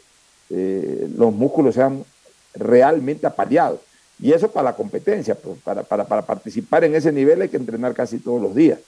eh, 0.50 1.08
los 1.16 1.32
músculos 1.32 1.74
sean 1.74 2.04
realmente 2.54 3.26
apaleados. 3.26 3.80
Y 4.22 4.32
eso 4.32 4.50
para 4.50 4.70
la 4.70 4.76
competencia, 4.76 5.34
pues, 5.34 5.58
para, 5.60 5.82
para, 5.82 6.04
para 6.06 6.22
participar 6.22 6.84
en 6.84 6.94
ese 6.94 7.10
nivel 7.10 7.40
hay 7.40 7.48
que 7.48 7.56
entrenar 7.56 7.94
casi 7.94 8.18
todos 8.18 8.40
los 8.40 8.54
días. 8.54 8.78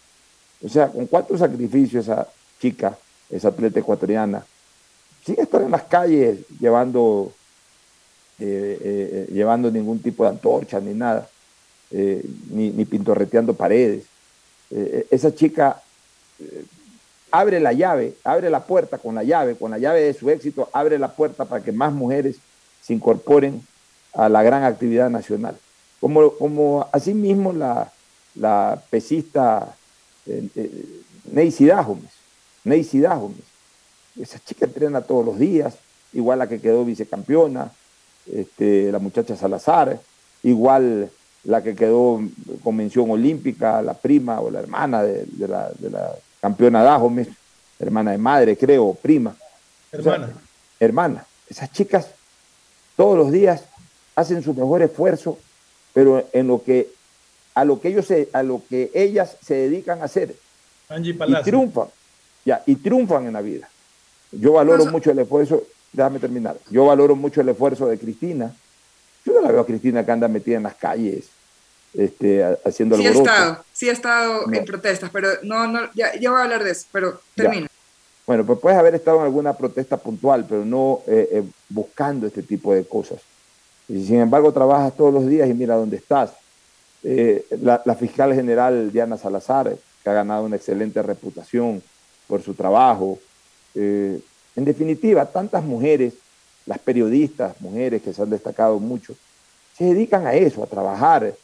O 0.64 0.68
sea, 0.68 0.88
con 0.88 1.06
cuánto 1.06 1.36
sacrificio 1.36 2.00
esa 2.00 2.28
chica, 2.60 2.96
esa 3.30 3.48
atleta 3.48 3.80
ecuatoriana, 3.80 4.44
sin 5.24 5.40
estar 5.40 5.62
en 5.62 5.70
las 5.70 5.84
calles 5.84 6.40
llevando, 6.60 7.32
eh, 8.38 8.78
eh, 8.80 9.26
eh, 9.28 9.32
llevando 9.32 9.70
ningún 9.70 10.00
tipo 10.00 10.24
de 10.24 10.30
antorcha 10.30 10.80
ni 10.80 10.94
nada, 10.94 11.28
ni, 11.90 12.70
ni, 12.70 12.86
pintorreteando 12.86 13.52
paredes. 13.52 14.04
esa 15.10 15.34
chica 15.34 15.82
abre 17.30 17.60
la 17.60 17.74
llave, 17.74 18.14
abre 18.24 18.48
la 18.48 18.64
puerta 18.64 18.96
con 18.96 19.14
la 19.14 19.22
llave, 19.22 19.56
con 19.56 19.70
la 19.70 19.78
llave 19.78 20.00
de 20.00 20.14
su 20.14 20.30
éxito, 20.30 20.70
abre 20.72 20.98
la 20.98 21.12
puerta 21.12 21.44
para 21.44 21.62
que 21.62 21.70
más 21.70 21.92
mujeres 21.92 22.36
se 22.80 22.94
incorporen 22.94 23.62
a 24.14 24.28
la 24.28 24.42
gran 24.42 24.64
actividad 24.64 25.10
nacional. 25.10 25.56
Como, 26.00 26.32
como 26.32 26.88
asimismo 26.92 27.52
la, 27.52 27.92
la 28.34 28.82
pesista 28.90 29.74
Neisy 31.30 31.66
Dajomes, 31.66 32.10
Neisy 32.64 33.00
Dajomes. 33.00 33.44
Esa 34.20 34.38
chica 34.44 34.66
entrena 34.66 35.00
todos 35.00 35.24
los 35.24 35.38
días, 35.38 35.74
igual 36.12 36.38
la 36.38 36.48
que 36.48 36.60
quedó 36.60 36.84
vicecampeona, 36.84 37.72
este, 38.30 38.92
la 38.92 38.98
muchacha 38.98 39.36
Salazar, 39.36 39.98
igual 40.42 41.10
la 41.44 41.62
que 41.62 41.74
quedó 41.74 42.20
con 42.62 42.76
mención 42.76 43.10
olímpica, 43.10 43.82
la 43.82 43.94
prima 43.94 44.40
o 44.40 44.50
la 44.50 44.60
hermana 44.60 45.02
de, 45.02 45.26
la, 45.48 45.70
campeona 46.40 46.82
Dajomes, 46.82 47.28
hermana 47.78 48.12
de 48.12 48.18
madre, 48.18 48.56
creo, 48.56 48.94
prima. 48.94 49.34
Hermana. 49.90 50.32
hermana. 50.78 51.26
Esas 51.48 51.70
chicas 51.72 52.08
todos 52.96 53.16
los 53.16 53.32
días 53.32 53.64
hacen 54.14 54.42
su 54.42 54.54
mejor 54.54 54.82
esfuerzo, 54.82 55.38
pero 55.92 56.26
en 56.32 56.46
lo 56.46 56.62
que 56.62 56.88
a 57.54 57.64
lo 57.64 57.80
que 57.80 57.88
ellos 57.88 58.06
se, 58.06 58.28
a 58.32 58.42
lo 58.42 58.62
que 58.68 58.90
ellas 58.94 59.36
se 59.42 59.54
dedican 59.54 60.00
a 60.00 60.04
hacer. 60.04 60.34
y 60.98 61.42
triunfan, 61.42 61.88
ya, 62.44 62.62
y 62.66 62.76
triunfan 62.76 63.26
en 63.26 63.34
la 63.34 63.42
vida. 63.42 63.68
Yo 64.30 64.54
valoro 64.54 64.86
mucho 64.86 65.10
el 65.10 65.18
esfuerzo, 65.18 65.62
déjame 65.92 66.18
terminar, 66.18 66.56
yo 66.70 66.86
valoro 66.86 67.14
mucho 67.14 67.40
el 67.40 67.48
esfuerzo 67.50 67.86
de 67.86 67.98
Cristina. 67.98 68.54
Yo 69.24 69.34
no 69.34 69.42
la 69.42 69.52
veo 69.52 69.60
a 69.60 69.66
Cristina 69.66 70.04
que 70.04 70.10
anda 70.10 70.26
metida 70.26 70.56
en 70.56 70.64
las 70.64 70.74
calles, 70.74 71.26
este, 71.94 72.42
haciendo 72.64 72.96
sí 72.96 73.06
alboroto. 73.06 73.30
estado, 73.30 73.64
sí 73.72 73.88
ha 73.88 73.92
estado 73.92 74.52
en 74.52 74.64
protestas, 74.64 75.10
pero 75.12 75.28
no, 75.42 75.66
no, 75.68 75.80
ya, 75.94 76.12
voy 76.16 76.26
a 76.40 76.42
hablar 76.42 76.64
de 76.64 76.70
eso, 76.70 76.86
pero 76.90 77.20
termina. 77.34 77.68
Bueno, 78.26 78.46
pues 78.46 78.58
puedes 78.58 78.78
haber 78.78 78.94
estado 78.94 79.18
en 79.18 79.24
alguna 79.24 79.52
protesta 79.52 79.96
puntual, 79.96 80.46
pero 80.48 80.64
no 80.64 81.02
eh, 81.06 81.28
eh, 81.32 81.42
buscando 81.68 82.26
este 82.26 82.42
tipo 82.42 82.72
de 82.72 82.84
cosas. 82.84 83.20
Y 83.88 84.04
sin 84.04 84.20
embargo 84.20 84.52
trabajas 84.52 84.94
todos 84.96 85.12
los 85.12 85.26
días 85.26 85.48
y 85.48 85.54
mira 85.54 85.76
dónde 85.76 85.96
estás. 85.96 86.32
Eh, 87.02 87.44
la, 87.60 87.78
fiscal 87.94 88.34
general 88.34 88.92
Diana 88.92 89.16
Salazar, 89.16 89.76
que 90.02 90.10
ha 90.10 90.14
ganado 90.14 90.44
una 90.44 90.56
excelente 90.56 91.02
reputación 91.02 91.82
por 92.26 92.42
su 92.42 92.54
trabajo. 92.54 93.18
Eh, 93.74 94.20
en 94.54 94.64
definitiva, 94.64 95.26
tantas 95.26 95.64
mujeres 95.64 96.14
las 96.66 96.78
periodistas, 96.78 97.60
mujeres 97.60 98.02
que 98.02 98.12
se 98.12 98.22
han 98.22 98.30
destacado 98.30 98.78
mucho, 98.78 99.14
se 99.76 99.84
dedican 99.84 100.26
a 100.26 100.34
eso, 100.34 100.62
a 100.62 100.66
trabajar, 100.66 101.34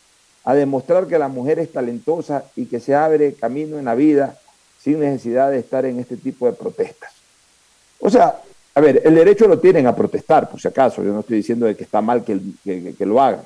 a 0.44 0.54
demostrar 0.54 1.06
que 1.06 1.18
la 1.18 1.28
mujer 1.28 1.58
es 1.58 1.72
talentosa 1.72 2.44
y 2.54 2.66
que 2.66 2.80
se 2.80 2.94
abre 2.94 3.34
camino 3.34 3.78
en 3.78 3.86
la 3.86 3.94
vida 3.94 4.38
sin 4.80 5.00
necesidad 5.00 5.50
de 5.50 5.58
estar 5.58 5.84
en 5.84 5.98
este 5.98 6.16
tipo 6.16 6.46
de 6.46 6.52
protestas. 6.52 7.12
O 8.00 8.10
sea, 8.10 8.40
a 8.78 8.80
ver, 8.80 9.02
el 9.04 9.16
derecho 9.16 9.48
lo 9.48 9.58
tienen 9.58 9.88
a 9.88 9.96
protestar, 9.96 10.48
por 10.48 10.60
si 10.60 10.68
acaso, 10.68 11.02
yo 11.02 11.12
no 11.12 11.18
estoy 11.18 11.38
diciendo 11.38 11.66
de 11.66 11.74
que 11.74 11.82
está 11.82 12.00
mal 12.00 12.22
que, 12.24 12.40
lo 13.00 13.20
hagan. 13.20 13.42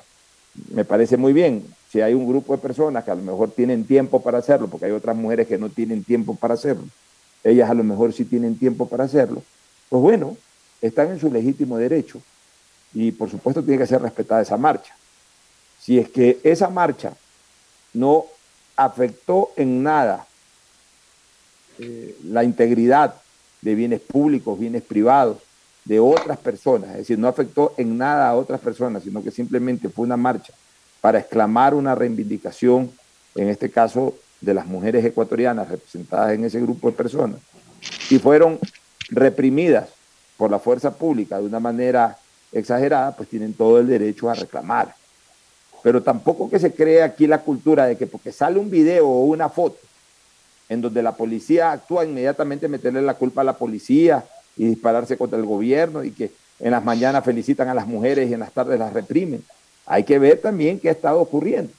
Me 0.69 0.85
parece 0.85 1.17
muy 1.17 1.33
bien, 1.33 1.65
si 1.89 2.01
hay 2.01 2.13
un 2.13 2.27
grupo 2.27 2.55
de 2.55 2.61
personas 2.61 3.03
que 3.03 3.09
a 3.09 3.15
lo 3.15 3.23
mejor 3.23 3.49
tienen 3.49 3.83
tiempo 3.83 4.21
para 4.21 4.37
hacerlo, 4.37 4.67
porque 4.67 4.85
hay 4.85 4.91
otras 4.91 5.15
mujeres 5.15 5.47
que 5.47 5.57
no 5.57 5.69
tienen 5.69 6.03
tiempo 6.03 6.35
para 6.35 6.53
hacerlo, 6.53 6.83
ellas 7.43 7.67
a 7.67 7.73
lo 7.73 7.83
mejor 7.83 8.13
sí 8.13 8.25
tienen 8.25 8.59
tiempo 8.59 8.87
para 8.87 9.05
hacerlo, 9.05 9.41
pues 9.89 10.03
bueno, 10.03 10.37
están 10.83 11.09
en 11.09 11.19
su 11.19 11.33
legítimo 11.33 11.79
derecho 11.79 12.21
y 12.93 13.11
por 13.11 13.27
supuesto 13.27 13.63
tiene 13.63 13.79
que 13.79 13.87
ser 13.87 14.03
respetada 14.03 14.43
esa 14.43 14.57
marcha. 14.57 14.95
Si 15.79 15.97
es 15.97 16.09
que 16.09 16.37
esa 16.43 16.69
marcha 16.69 17.13
no 17.93 18.25
afectó 18.75 19.49
en 19.55 19.81
nada 19.81 20.27
eh, 21.79 22.15
la 22.23 22.43
integridad 22.43 23.15
de 23.63 23.75
bienes 23.75 24.01
públicos, 24.01 24.59
bienes 24.59 24.83
privados, 24.83 25.37
de 25.85 25.99
otras 25.99 26.37
personas, 26.37 26.91
es 26.91 26.97
decir, 26.99 27.19
no 27.19 27.27
afectó 27.27 27.73
en 27.77 27.97
nada 27.97 28.29
a 28.29 28.35
otras 28.35 28.61
personas, 28.61 29.03
sino 29.03 29.21
que 29.21 29.31
simplemente 29.31 29.89
fue 29.89 30.05
una 30.05 30.15
marcha 30.15 30.53
para 31.01 31.19
exclamar 31.19 31.73
una 31.73 31.93
reivindicación, 31.93 32.89
en 33.35 33.49
este 33.49 33.69
caso 33.69 34.15
de 34.39 34.53
las 34.53 34.65
mujeres 34.65 35.03
ecuatorianas 35.03 35.67
representadas 35.67 36.33
en 36.33 36.45
ese 36.45 36.61
grupo 36.61 36.89
de 36.89 36.95
personas, 36.95 37.39
y 38.09 38.17
fueron 38.19 38.59
reprimidas 39.09 39.89
por 40.37 40.49
la 40.51 40.59
fuerza 40.59 40.93
pública 40.93 41.37
de 41.37 41.45
una 41.45 41.59
manera 41.59 42.17
exagerada, 42.53 43.15
pues 43.15 43.27
tienen 43.27 43.53
todo 43.53 43.79
el 43.79 43.87
derecho 43.87 44.29
a 44.29 44.35
reclamar. 44.35 44.95
Pero 45.81 46.01
tampoco 46.01 46.49
que 46.49 46.59
se 46.59 46.73
cree 46.73 47.01
aquí 47.01 47.27
la 47.27 47.39
cultura 47.39 47.87
de 47.87 47.97
que 47.97 48.07
porque 48.07 48.31
sale 48.31 48.57
un 48.57 48.69
video 48.69 49.07
o 49.07 49.25
una 49.25 49.49
foto 49.49 49.79
en 50.69 50.81
donde 50.81 51.03
la 51.03 51.15
policía 51.15 51.71
actúa 51.71 52.05
inmediatamente 52.05 52.67
meterle 52.67 53.01
la 53.01 53.13
culpa 53.15 53.41
a 53.41 53.43
la 53.43 53.57
policía 53.57 54.23
y 54.55 54.65
dispararse 54.65 55.17
contra 55.17 55.37
el 55.37 55.45
gobierno 55.45 56.03
y 56.03 56.11
que 56.11 56.31
en 56.59 56.71
las 56.71 56.83
mañanas 56.83 57.25
felicitan 57.25 57.67
a 57.67 57.73
las 57.73 57.87
mujeres 57.87 58.29
y 58.29 58.33
en 58.33 58.39
las 58.39 58.51
tardes 58.51 58.79
las 58.79 58.93
reprimen. 58.93 59.43
Hay 59.85 60.03
que 60.03 60.19
ver 60.19 60.39
también 60.39 60.79
qué 60.79 60.89
ha 60.89 60.93
estado 60.93 61.19
ocurriendo, 61.19 61.73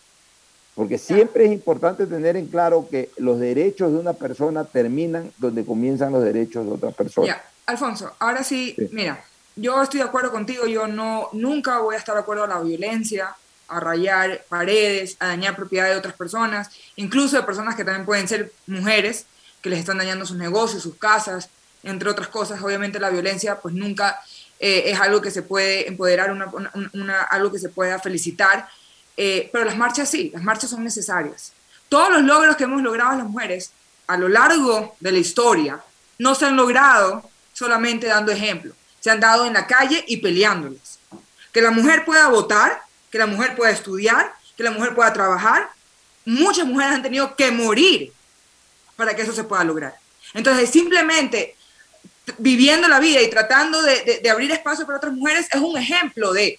porque 0.74 0.98
siempre 0.98 1.46
es 1.46 1.52
importante 1.52 2.06
tener 2.06 2.36
en 2.36 2.46
claro 2.48 2.86
que 2.90 3.10
los 3.16 3.40
derechos 3.40 3.92
de 3.92 3.98
una 3.98 4.12
persona 4.12 4.64
terminan 4.64 5.32
donde 5.38 5.64
comienzan 5.64 6.12
los 6.12 6.22
derechos 6.22 6.66
de 6.66 6.72
otra 6.72 6.90
persona. 6.90 7.26
Ya, 7.26 7.42
Alfonso, 7.66 8.12
ahora 8.18 8.44
sí, 8.44 8.76
mira, 8.90 9.24
yo 9.56 9.82
estoy 9.82 10.00
de 10.00 10.06
acuerdo 10.06 10.30
contigo, 10.30 10.66
yo 10.66 10.86
no 10.86 11.28
nunca 11.32 11.78
voy 11.78 11.94
a 11.94 11.98
estar 11.98 12.14
de 12.14 12.20
acuerdo 12.20 12.44
a 12.44 12.48
la 12.48 12.60
violencia, 12.60 13.34
a 13.68 13.80
rayar 13.80 14.44
paredes, 14.48 15.16
a 15.20 15.28
dañar 15.28 15.56
propiedad 15.56 15.88
de 15.88 15.96
otras 15.96 16.14
personas, 16.14 16.70
incluso 16.96 17.36
de 17.36 17.42
personas 17.42 17.74
que 17.74 17.84
también 17.84 18.06
pueden 18.06 18.28
ser 18.28 18.52
mujeres, 18.66 19.26
que 19.62 19.70
les 19.70 19.80
están 19.80 19.98
dañando 19.98 20.26
sus 20.26 20.36
negocios, 20.36 20.82
sus 20.82 20.96
casas, 20.96 21.48
entre 21.82 22.10
otras 22.10 22.28
cosas. 22.28 22.62
Obviamente 22.62 23.00
la 23.00 23.10
violencia 23.10 23.60
pues 23.60 23.74
nunca 23.74 24.20
eh, 24.60 24.84
es 24.86 25.00
algo 25.00 25.20
que 25.20 25.30
se 25.30 25.42
puede 25.42 25.88
empoderar, 25.88 26.30
una, 26.30 27.20
algo 27.22 27.50
que 27.50 27.58
se 27.58 27.68
pueda 27.68 27.98
felicitar, 27.98 28.68
eh, 29.16 29.48
pero 29.52 29.64
las 29.64 29.76
marchas 29.76 30.10
sí, 30.10 30.30
las 30.32 30.42
marchas 30.42 30.70
son 30.70 30.84
necesarias. 30.84 31.52
Todos 31.88 32.10
los 32.10 32.22
logros 32.22 32.56
que 32.56 32.64
hemos 32.64 32.82
logrado 32.82 33.18
las 33.18 33.28
mujeres 33.28 33.72
a 34.06 34.16
lo 34.16 34.28
largo 34.28 34.96
de 35.00 35.12
la 35.12 35.18
historia 35.18 35.80
no 36.18 36.34
se 36.34 36.46
han 36.46 36.56
logrado 36.56 37.28
solamente 37.52 38.06
dando 38.06 38.32
ejemplo, 38.32 38.74
se 39.00 39.10
han 39.10 39.20
dado 39.20 39.46
en 39.46 39.52
la 39.52 39.66
calle 39.66 40.04
y 40.06 40.18
peleándoles. 40.18 40.98
Que 41.52 41.60
la 41.60 41.70
mujer 41.70 42.04
pueda 42.04 42.28
votar 42.28 42.82
que 43.14 43.18
la 43.20 43.26
mujer 43.26 43.54
pueda 43.54 43.70
estudiar, 43.70 44.34
que 44.56 44.64
la 44.64 44.72
mujer 44.72 44.92
pueda 44.92 45.12
trabajar. 45.12 45.70
Muchas 46.24 46.66
mujeres 46.66 46.94
han 46.94 47.02
tenido 47.04 47.36
que 47.36 47.48
morir 47.52 48.12
para 48.96 49.14
que 49.14 49.22
eso 49.22 49.32
se 49.32 49.44
pueda 49.44 49.62
lograr. 49.62 49.94
Entonces, 50.32 50.68
simplemente 50.68 51.54
viviendo 52.38 52.88
la 52.88 52.98
vida 52.98 53.22
y 53.22 53.30
tratando 53.30 53.80
de, 53.82 54.28
abrir 54.28 54.50
espacio 54.50 54.84
para 54.84 54.98
otras 54.98 55.12
mujeres 55.12 55.46
es 55.48 55.60
un 55.60 55.78
ejemplo 55.78 56.32
de 56.32 56.58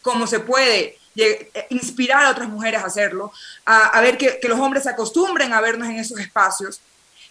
cómo 0.00 0.28
se 0.28 0.38
puede 0.38 0.96
eh, 1.16 1.50
inspirar 1.70 2.24
a 2.24 2.30
otras 2.30 2.48
mujeres 2.50 2.82
a 2.82 2.86
hacerlo, 2.86 3.32
a, 3.64 4.00
ver 4.00 4.16
que, 4.16 4.38
los 4.44 4.60
hombres 4.60 4.84
se 4.84 4.90
acostumbren 4.90 5.52
a 5.52 5.60
vernos 5.60 5.88
en 5.88 5.96
esos 5.96 6.20
espacios, 6.20 6.80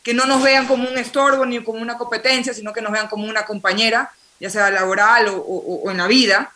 que 0.04 0.14
no 0.14 0.26
nos 0.26 0.44
vean 0.44 0.68
como 0.68 0.86
un 0.86 0.98
estorbo 0.98 1.46
ni 1.46 1.64
como 1.64 1.80
una 1.80 1.98
competencia, 1.98 2.54
sino 2.54 2.74
que 2.74 2.82
nos 2.82 2.92
vean 2.92 3.08
como 3.08 3.26
una 3.26 3.46
compañera, 3.46 4.12
ya 4.38 4.50
sea 4.50 4.70
laboral 4.70 5.28
o 5.30 5.90
en 5.90 5.96
la 5.96 6.08
vida, 6.08 6.52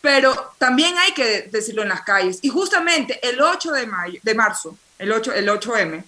pero 0.00 0.52
también 0.58 0.96
hay 0.98 1.12
que 1.12 1.42
decirlo 1.50 1.82
en 1.82 1.88
las 1.88 2.02
calles. 2.02 2.38
Y 2.42 2.48
justamente 2.48 3.18
el 3.26 3.40
8 3.40 3.72
de, 3.72 3.86
mayo, 3.86 4.20
de 4.22 4.34
marzo, 4.34 4.76
el, 4.98 5.12
8, 5.12 5.32
el 5.32 5.48
8M, 5.48 6.04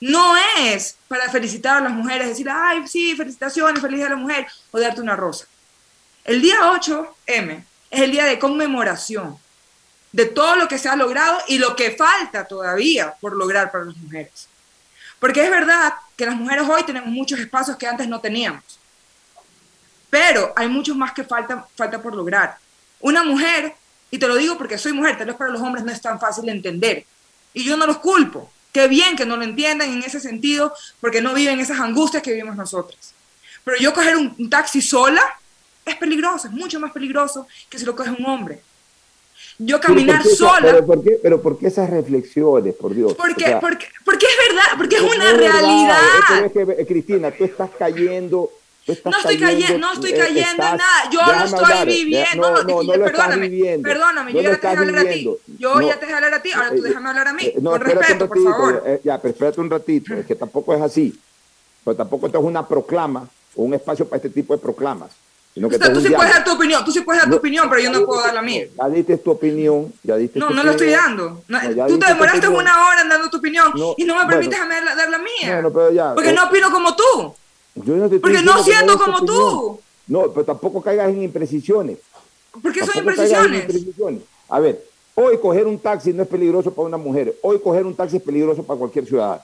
no 0.00 0.36
es 0.58 0.96
para 1.08 1.28
felicitar 1.28 1.78
a 1.78 1.80
las 1.80 1.92
mujeres, 1.92 2.28
decir, 2.28 2.48
ay, 2.50 2.86
sí, 2.86 3.16
felicitaciones, 3.16 3.82
feliz 3.82 4.04
a 4.04 4.10
la 4.10 4.16
mujer, 4.16 4.46
o 4.70 4.78
darte 4.78 5.00
una 5.00 5.16
rosa. 5.16 5.46
El 6.24 6.40
día 6.40 6.60
8M 6.60 7.64
es 7.90 8.00
el 8.00 8.10
día 8.10 8.24
de 8.24 8.38
conmemoración 8.38 9.38
de 10.12 10.26
todo 10.26 10.56
lo 10.56 10.68
que 10.68 10.78
se 10.78 10.88
ha 10.88 10.96
logrado 10.96 11.38
y 11.48 11.58
lo 11.58 11.76
que 11.76 11.92
falta 11.92 12.46
todavía 12.46 13.14
por 13.20 13.34
lograr 13.36 13.70
para 13.70 13.84
las 13.84 13.96
mujeres. 13.96 14.48
Porque 15.18 15.44
es 15.44 15.50
verdad 15.50 15.94
que 16.16 16.26
las 16.26 16.36
mujeres 16.36 16.68
hoy 16.68 16.82
tenemos 16.84 17.08
muchos 17.08 17.38
espacios 17.40 17.76
que 17.76 17.86
antes 17.86 18.08
no 18.08 18.20
teníamos, 18.20 18.62
pero 20.10 20.52
hay 20.56 20.68
muchos 20.68 20.96
más 20.96 21.12
que 21.12 21.24
falta, 21.24 21.66
falta 21.76 22.00
por 22.00 22.14
lograr. 22.14 22.56
Una 23.00 23.22
mujer, 23.24 23.74
y 24.10 24.18
te 24.18 24.26
lo 24.26 24.36
digo 24.36 24.56
porque 24.58 24.78
soy 24.78 24.92
mujer, 24.92 25.16
tal 25.16 25.28
vez 25.28 25.36
para 25.36 25.50
los 25.50 25.60
hombres 25.60 25.84
no 25.84 25.92
es 25.92 26.00
tan 26.00 26.18
fácil 26.18 26.46
de 26.46 26.52
entender. 26.52 27.04
Y 27.54 27.64
yo 27.64 27.76
no 27.76 27.86
los 27.86 27.98
culpo. 27.98 28.50
Qué 28.72 28.88
bien 28.88 29.16
que 29.16 29.24
no 29.24 29.36
lo 29.36 29.42
entiendan 29.42 29.90
en 29.90 30.02
ese 30.02 30.20
sentido, 30.20 30.74
porque 31.00 31.20
no 31.20 31.34
viven 31.34 31.58
esas 31.60 31.80
angustias 31.80 32.22
que 32.22 32.32
vivimos 32.32 32.56
nosotras. 32.56 33.14
Pero 33.64 33.76
yo 33.78 33.92
coger 33.92 34.16
un, 34.16 34.50
taxi 34.50 34.80
sola 34.80 35.22
es 35.84 35.96
peligroso, 35.96 36.48
es 36.48 36.52
mucho 36.52 36.78
más 36.78 36.92
peligroso 36.92 37.46
que 37.68 37.78
si 37.78 37.84
lo 37.84 37.96
coge 37.96 38.10
un 38.10 38.24
hombre. 38.26 38.60
Yo 39.58 39.80
caminar 39.80 40.22
sola. 40.24 40.60
pero, 40.62 40.86
¿por 40.86 41.02
qué, 41.02 41.18
pero 41.22 41.42
¿por 41.42 41.58
qué 41.58 41.66
esas 41.68 41.90
reflexiones, 41.90 42.74
por 42.74 42.94
Dios? 42.94 43.14
Porque, 43.14 43.56
porque, 43.60 43.86
porque 44.04 44.26
es 44.26 44.48
verdad, 44.48 44.64
porque 44.76 44.96
es 44.96 45.02
una 45.02 45.32
realidad. 45.32 46.86
Cristina, 46.86 47.30
tú 47.30 47.44
estás 47.44 47.70
cayendo 47.78 48.50
no 49.04 49.18
estoy 49.18 49.38
cayendo, 49.38 49.78
no 49.78 49.92
estoy 49.92 50.12
cayendo 50.12 50.62
en 50.62 50.76
nada. 50.76 51.10
Yo 51.10 51.20
lo 51.20 51.44
estoy 51.44 51.86
viviendo. 51.86 52.50
No, 52.50 52.62
no, 52.62 52.82
no, 52.82 53.04
perdóname, 53.04 53.78
perdóname. 53.82 54.32
Yo 54.32 54.42
ya 54.42 54.56
te 54.56 54.66
dejé 54.66 54.78
hablar 54.78 54.98
a 54.98 55.10
ti. 55.10 55.30
Yo 55.58 55.80
ya 55.80 55.94
te 55.94 56.06
dejé 56.06 56.14
hablar 56.14 56.34
a 56.34 56.42
ti. 56.42 56.52
Ahora 56.52 56.70
tú 56.70 56.76
eh, 56.76 56.88
déjame 56.88 57.08
hablar 57.08 57.28
a 57.28 57.32
mí. 57.32 57.44
Eh, 57.44 57.54
con 57.62 57.80
respeto, 57.80 58.28
por 58.28 58.42
favor. 58.42 58.82
Eh, 58.86 59.00
ya, 59.04 59.20
pero 59.20 59.32
espérate 59.32 59.60
un 59.60 59.70
ratito. 59.70 60.14
Es 60.14 60.26
que 60.26 60.34
tampoco 60.34 60.74
es 60.74 60.82
así. 60.82 61.18
Pero 61.84 61.96
tampoco 61.96 62.26
esto 62.26 62.38
es 62.38 62.44
una 62.44 62.66
proclama 62.66 63.28
o 63.54 63.62
un 63.62 63.74
espacio 63.74 64.06
para 64.06 64.16
este 64.16 64.30
tipo 64.30 64.54
de 64.54 64.60
proclamas. 64.60 65.10
Sino 65.54 65.68
que 65.68 65.78
tú 65.78 66.00
sí 66.00 66.10
puedes 66.10 66.32
dar 66.32 66.44
tu 66.44 66.52
opinión, 66.52 66.84
tú 66.84 66.92
sí 66.92 67.00
puedes 67.00 67.22
dar 67.22 67.30
tu 67.30 67.36
opinión, 67.36 67.68
pero 67.68 67.82
yo 67.82 67.90
no 67.90 68.04
puedo 68.06 68.22
dar 68.22 68.32
la 68.32 68.42
mía. 68.42 68.66
Ya 68.76 68.88
diste 68.88 69.16
tu 69.18 69.32
opinión, 69.32 69.92
ya 70.04 70.16
diste 70.16 70.38
No, 70.38 70.50
no 70.50 70.62
lo 70.62 70.70
estoy 70.70 70.90
dando. 70.90 71.42
tú 71.88 71.98
te 71.98 72.06
demoraste 72.06 72.48
una 72.48 72.86
hora 72.86 73.04
dando 73.04 73.28
tu 73.28 73.38
opinión 73.38 73.72
y 73.96 74.04
no 74.04 74.14
me 74.14 74.26
permites 74.26 74.58
dar 74.58 75.10
la 75.10 75.18
mía. 75.18 75.62
Porque 76.14 76.32
no 76.32 76.44
opino 76.44 76.70
como 76.70 76.94
tú. 76.94 77.34
Porque 77.78 78.42
no 78.42 78.62
siendo 78.62 78.98
como 78.98 79.24
tú. 79.24 79.80
No, 80.06 80.32
pero 80.32 80.44
tampoco 80.44 80.80
caigas 80.80 81.10
en 81.10 81.22
imprecisiones. 81.22 81.98
¿Por 82.62 82.72
qué 82.72 82.84
son 82.84 82.98
imprecisiones? 82.98 84.22
A 84.48 84.60
ver, 84.60 84.82
hoy 85.14 85.38
coger 85.38 85.66
un 85.66 85.78
taxi 85.78 86.12
no 86.12 86.22
es 86.22 86.28
peligroso 86.28 86.72
para 86.72 86.88
una 86.88 86.96
mujer. 86.96 87.36
Hoy 87.42 87.60
coger 87.60 87.84
un 87.84 87.94
taxi 87.94 88.16
es 88.16 88.22
peligroso 88.22 88.62
para 88.62 88.78
cualquier 88.78 89.06
ciudadano. 89.06 89.42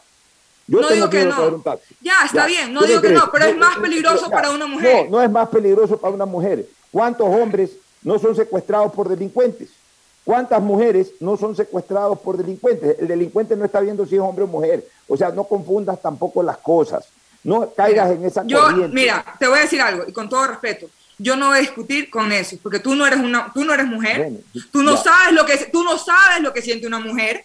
Yo 0.67 0.81
no 0.81 0.89
digo 0.89 1.11
que 1.11 1.25
no. 1.27 1.63
Ya, 2.01 2.25
está 2.25 2.47
bien, 2.47 2.73
no 2.73 2.83
digo 2.83 3.01
que 3.01 3.11
no, 3.11 3.31
pero 3.31 3.45
es 3.45 3.57
más 3.57 3.77
peligroso 3.79 4.31
para 4.31 4.51
una 4.51 4.67
mujer. 4.67 5.05
No, 5.05 5.19
no 5.19 5.23
es 5.23 5.31
más 5.31 5.49
peligroso 5.49 5.99
para 5.99 6.15
una 6.15 6.25
mujer. 6.25 6.67
¿Cuántos 6.91 7.27
hombres 7.27 7.73
no 8.03 8.19
son 8.19 8.35
secuestrados 8.35 8.93
por 8.93 9.09
delincuentes? 9.09 9.69
¿Cuántas 10.25 10.63
mujeres 10.63 11.13
no 11.21 11.37
son 11.37 11.55
secuestrados 11.55 12.19
por 12.19 12.39
delincuentes? 12.39 12.99
El 12.99 13.09
delincuente 13.09 13.57
no 13.57 13.65
está 13.67 13.81
viendo 13.81 14.07
si 14.07 14.15
es 14.15 14.21
hombre 14.23 14.45
o 14.45 14.47
mujer. 14.47 14.89
O 15.07 15.19
sea, 15.19 15.31
no 15.31 15.45
confundas 15.45 16.01
tampoco 16.01 16.43
las 16.43 16.57
cosas. 16.57 17.07
No 17.45 17.71
caigas 17.75 18.11
en 18.11 18.25
esa 18.25 18.43
yo, 18.47 18.71
Mira, 18.89 19.25
te 19.39 19.47
voy 19.47 19.59
a 19.59 19.63
decir 19.63 19.81
algo, 19.81 20.05
y 20.09 20.13
con 20.13 20.29
todo 20.31 20.47
respeto, 20.47 20.89
yo 21.19 21.37
no 21.37 21.49
voy 21.49 21.59
a 21.59 21.61
discutir 21.61 22.11
con 22.11 22.33
eso, 22.33 22.57
porque 22.63 22.81
tú 22.81 22.95
no 22.95 23.07
eres 23.07 23.21
una, 23.21 23.53
tú 23.53 23.65
no 23.65 23.75
eres 23.75 23.87
mujer, 23.87 24.33
tú 24.73 24.83
no 24.83 24.97
sabes 24.97 25.33
lo 25.33 25.45
que 25.45 25.57
tú 25.71 25.85
no 25.85 25.99
sabes 25.99 26.41
lo 26.41 26.53
que 26.53 26.63
siente 26.63 26.87
una 26.87 26.99
mujer, 26.99 27.45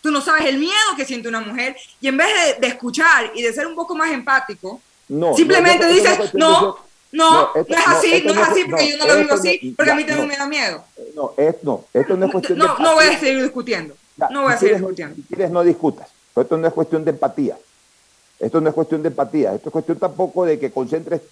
tú 0.00 0.10
no 0.10 0.20
sabes 0.22 0.46
el 0.46 0.58
miedo 0.58 0.72
que 0.96 1.04
siente 1.04 1.28
una 1.28 1.40
mujer, 1.40 1.76
y 2.00 2.08
en 2.08 2.16
vez 2.16 2.58
de, 2.58 2.66
escuchar 2.66 3.32
y 3.34 3.42
de 3.42 3.52
ser 3.52 3.66
un 3.66 3.74
poco 3.74 3.94
más 3.94 4.10
empático, 4.10 4.80
simplemente 5.36 5.86
dices, 5.88 6.34
no, 6.34 6.78
no, 7.12 7.52
no, 7.52 7.54
es 7.54 7.86
así, 7.86 8.22
no, 8.24 8.32
es 8.32 8.38
así 8.38 8.64
porque 8.64 8.90
yo 8.90 8.96
no 8.96 9.06
lo 9.06 9.16
vivo 9.18 9.34
así, 9.34 9.74
porque 9.76 9.92
a 9.92 9.94
mí 9.94 10.04
también 10.04 10.28
me 10.28 10.36
da 10.36 10.48
miedo. 10.48 10.84
No, 11.14 11.34
es, 11.36 11.56
no, 11.62 11.84
esto 11.92 12.16
no 12.16 12.26
es 12.26 12.32
cuestión 12.32 12.58
no, 12.58 12.76
de 12.76 12.82
No 12.82 12.94
voy 12.94 13.06
a 13.06 13.18
seguir 13.18 13.42
discutiendo, 13.42 13.94
no 14.30 14.42
voy 14.42 14.52
a 14.54 14.58
seguir 14.58 14.76
discutiendo. 14.76 15.16
Si 15.16 15.22
quieres 15.22 15.50
no 15.50 15.62
discutas, 15.62 16.08
esto 16.34 16.56
no 16.56 16.66
es 16.66 16.72
cuestión 16.72 17.04
de 17.04 17.10
empatía. 17.10 17.56
Esto 18.38 18.60
no 18.60 18.68
es 18.68 18.74
cuestión 18.74 19.02
de 19.02 19.08
empatía, 19.08 19.54
esto 19.54 19.68
es 19.68 19.72
cuestión 19.72 19.98
tampoco 19.98 20.44
de 20.44 20.58
que 20.58 20.70
concentres 20.70 21.22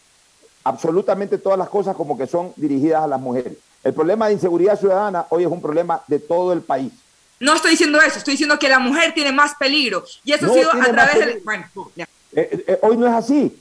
absolutamente 0.64 1.38
todas 1.38 1.58
las 1.58 1.68
cosas 1.68 1.96
como 1.96 2.16
que 2.16 2.26
son 2.26 2.52
dirigidas 2.56 3.02
a 3.02 3.06
las 3.06 3.20
mujeres. 3.20 3.54
El 3.82 3.94
problema 3.94 4.28
de 4.28 4.34
inseguridad 4.34 4.78
ciudadana 4.78 5.26
hoy 5.30 5.44
es 5.44 5.50
un 5.50 5.60
problema 5.60 6.02
de 6.06 6.18
todo 6.20 6.52
el 6.52 6.60
país. 6.60 6.92
No 7.40 7.54
estoy 7.54 7.72
diciendo 7.72 8.00
eso, 8.00 8.18
estoy 8.18 8.34
diciendo 8.34 8.58
que 8.58 8.68
la 8.68 8.78
mujer 8.78 9.12
tiene 9.14 9.32
más 9.32 9.56
peligro. 9.56 10.04
Y 10.24 10.32
eso 10.32 10.46
ha 10.46 10.54
sido 10.54 10.70
a 10.72 10.84
través 10.84 11.18
del... 11.18 11.40
Bueno, 11.40 11.66
eh, 11.96 12.64
eh, 12.66 12.78
hoy 12.82 12.96
no 12.96 13.06
es 13.06 13.12
así. 13.12 13.60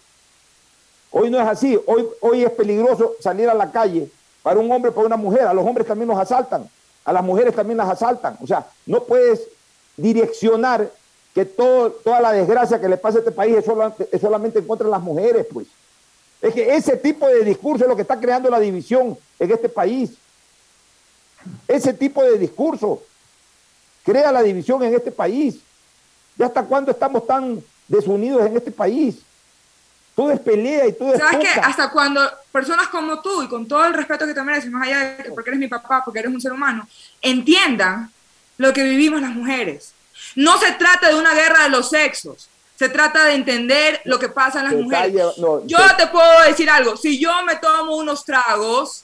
Hoy 1.09 1.31
no 1.31 1.41
es 1.41 1.47
así. 1.47 1.79
Hoy, 1.87 2.05
hoy 2.21 2.43
es 2.43 2.51
peligroso 2.51 3.15
salir 3.19 3.49
a 3.49 3.55
la 3.55 3.71
calle 3.71 4.09
para 4.43 4.59
un 4.59 4.71
hombre, 4.71 4.91
para 4.91 5.07
una 5.07 5.17
mujer. 5.17 5.47
A 5.47 5.53
los 5.53 5.65
hombres 5.65 5.87
también 5.87 6.07
los 6.07 6.19
asaltan. 6.19 6.69
A 7.03 7.11
las 7.11 7.23
mujeres 7.23 7.55
también 7.55 7.77
las 7.77 7.89
asaltan. 7.89 8.37
O 8.39 8.45
sea, 8.45 8.67
no 8.85 9.03
puedes 9.03 9.41
direccionar 9.97 10.91
que 11.33 11.45
todo, 11.45 11.91
toda 11.91 12.19
la 12.19 12.33
desgracia 12.33 12.79
que 12.79 12.89
le 12.89 12.97
pasa 12.97 13.17
a 13.17 13.19
este 13.19 13.31
país 13.31 13.55
es 13.55 13.65
solamente, 13.65 14.09
es 14.11 14.21
solamente 14.21 14.59
en 14.59 14.67
contra 14.67 14.85
de 14.85 14.91
las 14.91 15.01
mujeres, 15.01 15.45
pues. 15.51 15.67
Es 16.41 16.53
que 16.53 16.75
ese 16.75 16.97
tipo 16.97 17.27
de 17.27 17.43
discurso 17.43 17.83
es 17.83 17.89
lo 17.89 17.95
que 17.95 18.01
está 18.01 18.19
creando 18.19 18.49
la 18.49 18.59
división 18.59 19.17
en 19.39 19.51
este 19.51 19.69
país. 19.69 20.11
Ese 21.67 21.93
tipo 21.93 22.23
de 22.23 22.37
discurso 22.37 23.03
crea 24.03 24.31
la 24.31 24.41
división 24.41 24.83
en 24.83 24.93
este 24.93 25.11
país. 25.11 25.59
¿Ya 26.37 26.47
hasta 26.47 26.63
cuándo 26.63 26.91
estamos 26.91 27.25
tan 27.27 27.63
desunidos 27.87 28.45
en 28.45 28.57
este 28.57 28.71
país? 28.71 29.19
Todo 30.15 30.31
es 30.31 30.39
pelea 30.39 30.87
y 30.87 30.93
todo 30.93 31.13
es. 31.13 31.19
¿Sabes 31.19 31.39
qué? 31.39 31.59
Hasta 31.59 31.89
cuando 31.91 32.21
personas 32.51 32.87
como 32.87 33.21
tú, 33.21 33.43
y 33.43 33.47
con 33.47 33.67
todo 33.67 33.85
el 33.85 33.93
respeto 33.93 34.25
que 34.25 34.33
te 34.33 34.41
mereces, 34.41 34.71
más 34.71 34.87
allá 34.87 34.99
de 34.99 35.23
que 35.23 35.31
porque 35.31 35.51
eres 35.51 35.59
mi 35.59 35.67
papá, 35.67 36.01
porque 36.03 36.19
eres 36.19 36.33
un 36.33 36.41
ser 36.41 36.51
humano, 36.51 36.87
entiendan 37.21 38.11
lo 38.57 38.73
que 38.73 38.83
vivimos 38.83 39.21
las 39.21 39.31
mujeres. 39.31 39.93
No 40.35 40.59
se 40.59 40.71
trata 40.73 41.09
de 41.09 41.15
una 41.15 41.33
guerra 41.33 41.63
de 41.63 41.69
los 41.69 41.89
sexos. 41.89 42.49
Se 42.77 42.89
trata 42.89 43.25
de 43.25 43.33
entender 43.33 44.01
lo 44.05 44.17
que 44.17 44.29
pasa 44.29 44.59
en 44.59 44.65
las 44.65 44.73
mujeres. 44.73 45.13
yo 45.65 45.95
te 45.97 46.07
puedo 46.07 46.41
decir 46.43 46.69
algo. 46.69 46.97
Si 46.97 47.19
yo 47.19 47.43
me 47.43 47.55
tomo 47.57 47.95
unos 47.95 48.25
tragos, 48.25 49.03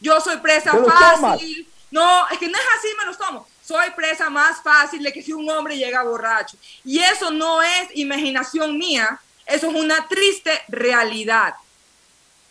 yo 0.00 0.20
soy 0.20 0.38
presa 0.38 0.72
fácil. 0.72 1.68
No, 1.90 2.28
es 2.28 2.38
que 2.38 2.48
no 2.48 2.56
es 2.56 2.64
así, 2.78 2.88
me 2.98 3.04
los 3.04 3.18
tomo. 3.18 3.46
Soy 3.62 3.90
presa 3.90 4.30
más 4.30 4.62
fácil 4.62 5.02
de 5.02 5.12
que 5.12 5.22
si 5.22 5.32
un 5.32 5.48
hombre 5.50 5.76
llega 5.76 6.02
borracho. 6.02 6.56
Y 6.84 6.98
eso 7.00 7.30
no 7.30 7.62
es 7.62 7.88
imaginación 7.94 8.78
mía, 8.78 9.20
eso 9.44 9.68
es 9.68 9.74
una 9.74 10.08
triste 10.08 10.62
realidad. 10.68 11.54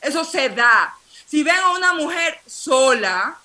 Eso 0.01 0.23
se 0.23 0.49
da. 0.49 0.95
Si 1.25 1.43
ven 1.43 1.55
a 1.55 1.71
una 1.71 1.93
mujer 1.93 2.39
sola, 2.45 3.37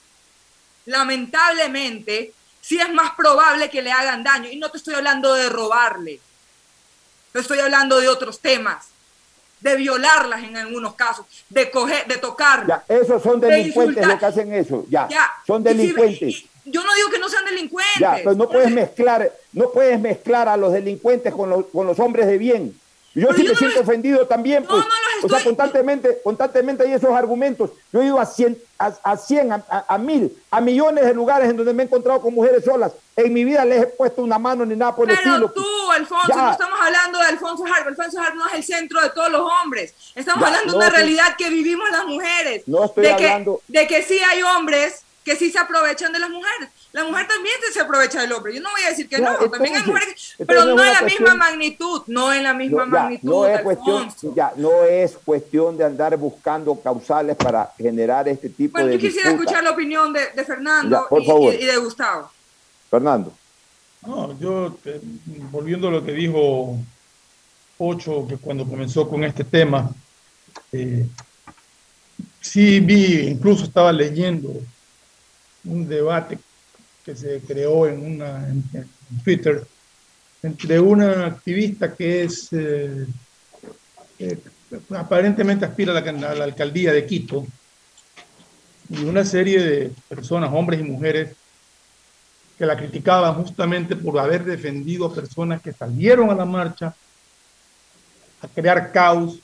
lamentablemente, 0.87 2.33
sí 2.65 2.79
es 2.81 2.93
más 2.93 3.15
probable 3.15 3.69
que 3.69 3.83
le 3.83 3.93
hagan 3.93 4.25
daño. 4.25 4.49
Y 4.51 4.57
no 4.57 4.71
te 4.71 4.79
estoy 4.79 4.95
hablando 4.95 5.35
de 5.35 5.49
robarle. 5.51 6.21
No 7.35 7.41
estoy 7.41 7.59
hablando 7.59 8.01
de 8.01 8.09
otros 8.09 8.41
temas, 8.41 8.87
de 9.61 9.77
violarlas 9.77 10.43
en 10.45 10.57
algunos 10.57 10.95
casos, 10.95 11.27
de 11.49 11.71
coger, 11.71 12.07
de 12.07 12.17
tocarlas. 12.17 12.83
Ya, 12.89 12.95
esos 12.95 13.23
son 13.23 13.41
delincuentes 13.41 14.07
los 14.07 14.19
que 14.19 14.27
hacen 14.27 14.55
eso. 14.55 14.87
Ya, 14.89 15.09
son 15.47 15.63
delincuentes. 15.63 16.45
yo 16.65 16.83
no 16.85 16.95
digo 16.95 17.11
que 17.11 17.19
no 17.19 17.29
sean 17.29 17.45
delincuentes. 17.45 18.01
Ya, 18.01 18.15
pero 18.17 18.35
no 18.35 18.49
puedes 18.49 18.71
mezclar, 18.71 19.31
no 19.53 19.71
puedes 19.71 20.01
mezclar 20.01 20.49
a 20.49 20.57
los 20.57 20.73
delincuentes 20.73 21.35
con 21.35 21.51
los, 21.51 21.67
con 21.67 21.87
los 21.87 21.99
hombres 21.99 22.27
de 22.27 22.39
bien. 22.39 22.81
Yo 23.15 23.33
sí 23.33 23.45
me 23.45 23.55
siento 23.55 23.81
ofendido 23.81 24.27
también, 24.27 24.65
pues. 24.65 24.85
O 25.23 25.29
sea, 25.29 25.43
constantemente, 25.43 26.21
constantemente 26.23 26.83
hay 26.83 26.93
esos 26.93 27.11
argumentos. 27.11 27.71
Yo 27.93 28.03
he 28.03 28.07
ido 28.07 28.19
a 28.19 28.27
100, 28.27 28.59
a, 28.79 29.17
100 29.17 29.53
a, 29.69 29.99
mil, 29.99 30.37
a 30.51 30.61
millones 30.61 31.05
de 31.05 31.15
lugares 31.15 31.49
en 31.49 31.57
donde 31.57 31.73
me 31.73 31.85
he 31.85 31.87
encontrado 31.87 32.21
con 32.21 32.35
mujeres 32.35 32.65
solas. 32.65 32.93
En 33.17 33.33
mi 33.33 33.45
vida 33.45 33.65
les 33.65 33.83
he 33.85 33.87
puesto 33.87 34.23
una 34.23 34.39
mano 34.39 34.67
ni 34.67 34.75
nada 34.75 34.95
por 34.95 35.09
el 35.09 35.15
estilo. 35.15 35.53
Pero 35.53 35.65
tú, 35.65 35.91
Alfonso, 35.93 36.37
no 36.37 36.51
estamos 36.51 36.79
hablando 36.81 37.19
de 37.21 37.27
Alfonso 37.27 37.65
Harp. 37.65 37.87
Alfonso 37.87 38.21
Harp 38.21 38.35
no 38.35 38.47
es 38.49 38.55
el 38.55 38.65
centro 38.65 39.01
de 39.01 39.11
todos 39.11 39.31
los 39.31 39.49
hombres. 39.63 39.95
Estamos 40.15 40.45
hablando 40.45 40.73
de 40.73 40.79
una 40.79 40.91
realidad 40.91 41.37
que 41.39 41.49
vivimos 41.49 41.89
las 41.93 42.05
mujeres. 42.07 42.65
No 42.67 42.85
estoy 42.85 43.05
de 43.05 43.13
hablando... 43.13 43.61
Que, 43.71 43.81
de 43.81 43.87
que 43.87 44.03
sí 44.03 44.19
hay 44.19 44.43
hombres 44.43 45.03
que 45.25 45.37
sí 45.37 45.51
se 45.51 45.59
aprovechan 45.59 46.13
de 46.13 46.19
las 46.19 46.31
mujeres. 46.31 46.69
La 46.95 47.03
mujer 47.03 47.27
también 47.27 47.57
se 47.73 47.81
aprovecha 47.81 48.21
del 48.21 48.31
hombre. 48.31 48.55
Yo 48.55 48.61
no 48.61 48.71
voy 48.71 48.83
a 48.85 48.91
decir 48.91 49.09
que 49.09 49.19
no, 49.19 49.37
también 49.51 49.75
hay 49.75 49.83
mujeres, 49.83 50.37
pero 50.47 50.65
no 50.65 50.85
en 50.85 50.93
la 50.93 51.03
misma 51.03 51.35
magnitud, 51.35 52.03
no 52.07 52.33
en 52.33 52.45
la 52.45 52.55
misma 52.55 52.87
magnitud. 52.87 53.29
No 53.29 53.47
es, 53.49 53.63
cuestión, 53.63 54.09
ya, 54.33 54.53
no 54.55 54.85
es 54.85 55.19
cuestión 55.25 55.77
de 55.77 55.85
andar 55.85 56.17
buscando 56.17 56.81
causales 56.81 57.37
para 57.37 57.73
generar 57.77 58.29
este 58.29 58.49
tipo 58.49 58.79
de. 58.79 58.85
Bueno, 58.85 58.97
yo 58.97 59.09
quisiera 59.09 59.33
escuchar 59.33 59.65
la 59.65 59.73
opinión 59.73 60.13
de, 60.13 60.45
Fernando 60.45 61.09
y, 61.11 61.65
de 61.65 61.77
Gustavo. 61.79 62.31
Fernando. 62.89 63.35
No, 64.07 64.39
yo, 64.39 64.77
volviendo 65.51 65.89
a 65.89 65.91
lo 65.91 66.05
que 66.05 66.13
dijo 66.13 66.79
Ocho, 67.77 68.25
que 68.29 68.37
cuando 68.37 68.65
comenzó 68.65 69.09
con 69.09 69.25
este 69.25 69.43
tema, 69.43 69.91
eh, 70.71 71.05
sí 72.41 72.79
vi, 72.79 73.31
incluso 73.31 73.65
estaba 73.65 73.91
leyendo 73.91 74.51
un 75.65 75.89
debate 75.89 76.39
que 77.05 77.15
se 77.15 77.41
creó 77.41 77.87
en, 77.87 78.15
una, 78.15 78.49
en, 78.49 78.65
Twitter 79.23 79.67
entre 80.43 80.81
una 80.81 81.27
activista 81.27 81.95
que 81.95 82.25
es 82.25 82.49
eh, 82.53 83.07
eh, 84.19 84.39
aparentemente 84.97 85.65
aspira 85.65 85.97
a 85.97 86.35
la, 86.35 86.45
alcaldía 86.45 86.93
de 86.93 87.07
Quito 87.07 87.47
y 88.89 89.05
una 89.05 89.25
serie 89.25 89.63
de 89.63 89.93
personas, 90.09 90.51
hombres 90.53 90.81
y 90.81 90.85
mujeres, 90.85 91.35
que 92.59 92.67
la 92.67 92.77
criticaban 92.77 93.35
justamente 93.35 93.97
por 93.97 94.19
haber 94.19 94.45
defendido 94.45 95.07
a 95.07 95.15
personas 95.15 95.63
que 95.63 95.73
salieron 95.73 96.31
a 96.31 96.35
la 96.35 96.45
marcha 96.45 96.95
a 98.43 98.49
crear 98.49 98.93
caos, 98.93 99.39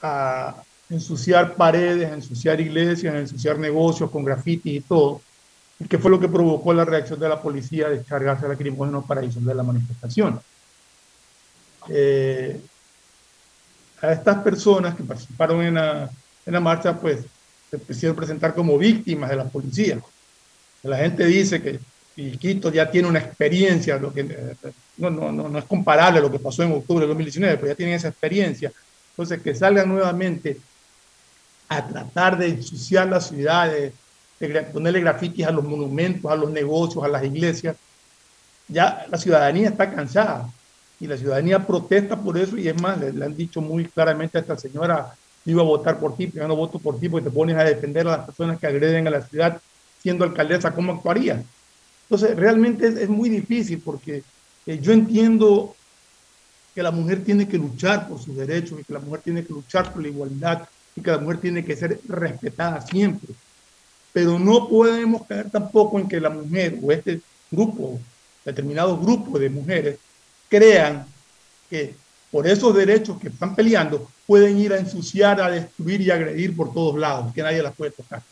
a 0.00 0.62
ensuciar 0.88 1.54
paredes, 1.54 2.10
a 2.10 2.14
ensuciar 2.14 2.60
iglesias, 2.60 3.14
a 3.14 3.18
ensuciar 3.18 3.58
negocios 3.58 4.10
con 4.10 4.24
graffiti 4.24 4.76
y 4.76 4.80
todo, 4.80 5.20
que 5.88 5.98
fue 5.98 6.10
lo 6.10 6.20
que 6.20 6.28
provocó 6.28 6.72
la 6.72 6.84
reacción 6.84 7.18
de 7.18 7.28
la 7.28 7.40
policía 7.40 7.88
de 7.88 7.98
descargarse 7.98 8.46
lacrimógenos 8.46 9.04
para 9.04 9.20
disolver 9.20 9.56
la 9.56 9.62
manifestación. 9.62 10.40
Eh, 11.88 12.60
a 14.02 14.12
estas 14.12 14.38
personas 14.42 14.94
que 14.94 15.02
participaron 15.02 15.62
en 15.62 15.74
la, 15.74 16.10
en 16.46 16.52
la 16.52 16.60
marcha, 16.60 16.98
pues 16.98 17.20
se 17.70 17.80
quisieron 17.80 18.16
presentar 18.16 18.54
como 18.54 18.76
víctimas 18.76 19.30
de 19.30 19.36
la 19.36 19.44
policía. 19.44 19.98
La 20.82 20.98
gente 20.98 21.24
dice 21.26 21.62
que 21.62 21.80
Quito 22.14 22.70
ya 22.70 22.90
tiene 22.90 23.08
una 23.08 23.18
experiencia, 23.18 23.98
que 24.14 24.56
no, 24.98 25.10
no, 25.10 25.32
no, 25.32 25.58
es 25.58 25.64
comparable 25.64 26.18
a 26.18 26.22
lo 26.22 26.30
que 26.30 26.38
pasó 26.38 26.62
en 26.62 26.72
octubre 26.72 27.02
de 27.02 27.08
2019, 27.08 27.56
pero 27.56 27.68
ya 27.68 27.74
tienen 27.74 27.94
esa 27.94 28.08
experiencia. 28.08 28.72
Entonces, 29.12 29.40
que 29.40 29.54
salgan 29.54 29.88
nuevamente 29.88 30.58
a 31.68 31.86
tratar 31.86 32.36
de 32.36 32.48
ensuciar 32.48 33.08
la 33.08 33.20
ciudad, 33.20 33.72
ponerle 34.72 35.00
grafitis 35.00 35.46
a 35.46 35.50
los 35.50 35.64
monumentos, 35.64 36.30
a 36.30 36.36
los 36.36 36.50
negocios, 36.50 37.04
a 37.04 37.08
las 37.08 37.24
iglesias. 37.24 37.76
Ya 38.68 39.04
la 39.10 39.18
ciudadanía 39.18 39.68
está 39.68 39.90
cansada 39.90 40.48
y 40.98 41.06
la 41.06 41.16
ciudadanía 41.16 41.66
protesta 41.66 42.16
por 42.16 42.38
eso 42.38 42.56
y 42.56 42.68
es 42.68 42.80
más, 42.80 42.98
le, 42.98 43.24
han 43.24 43.36
dicho 43.36 43.60
muy 43.60 43.86
claramente 43.86 44.38
a 44.38 44.40
esta 44.42 44.56
señora, 44.56 45.14
iba 45.44 45.62
a 45.62 45.64
votar 45.64 45.98
por 45.98 46.16
ti, 46.16 46.26
pero 46.26 46.44
yo 46.44 46.48
no 46.48 46.56
voto 46.56 46.78
por 46.78 47.00
ti 47.00 47.08
porque 47.08 47.28
te 47.28 47.34
pones 47.34 47.56
a 47.56 47.64
defender 47.64 48.06
a 48.06 48.18
las 48.18 48.26
personas 48.26 48.58
que 48.58 48.66
agreden 48.66 49.06
a 49.06 49.10
la 49.10 49.22
ciudad 49.22 49.60
siendo 50.02 50.24
alcaldesa, 50.24 50.72
¿cómo 50.72 50.92
actuaría? 50.92 51.42
Entonces, 52.04 52.36
realmente 52.36 52.86
es, 52.86 53.08
muy 53.08 53.28
difícil 53.28 53.80
porque 53.84 54.22
eh, 54.66 54.78
yo 54.80 54.92
entiendo 54.92 55.74
que 56.74 56.82
la 56.82 56.90
mujer 56.90 57.24
tiene 57.24 57.46
que 57.46 57.58
luchar 57.58 58.08
por 58.08 58.18
sus 58.18 58.36
derechos 58.36 58.80
y 58.80 58.84
que 58.84 58.92
la 58.92 59.00
mujer 59.00 59.20
tiene 59.22 59.44
que 59.44 59.52
luchar 59.52 59.92
por 59.92 60.02
la 60.02 60.08
igualdad 60.08 60.68
y 60.96 61.02
que 61.02 61.10
la 61.10 61.18
mujer 61.18 61.38
tiene 61.38 61.64
que 61.64 61.76
ser 61.76 62.00
respetada 62.08 62.80
siempre. 62.80 63.34
Pero 64.12 64.38
no 64.38 64.68
podemos 64.68 65.26
caer 65.26 65.50
tampoco 65.50 65.98
en 65.98 66.08
que 66.08 66.20
la 66.20 66.30
mujer 66.30 66.78
o 66.82 66.90
este 66.90 67.20
grupo, 67.50 67.98
determinado 68.44 68.98
grupo 68.98 69.38
de 69.38 69.50
mujeres, 69.50 69.98
crean 70.48 71.06
que 71.68 71.94
por 72.30 72.46
esos 72.46 72.74
derechos 72.74 73.18
que 73.20 73.28
están 73.28 73.54
peleando 73.54 74.08
pueden 74.26 74.56
ir 74.58 74.72
a 74.72 74.78
ensuciar, 74.78 75.40
a 75.40 75.50
destruir 75.50 76.00
y 76.00 76.10
agredir 76.10 76.56
por 76.56 76.72
todos 76.72 76.98
lados, 76.98 77.32
que 77.34 77.42
nadie 77.42 77.62
las 77.62 77.74
puede 77.74 77.90
tocar. 77.90 78.22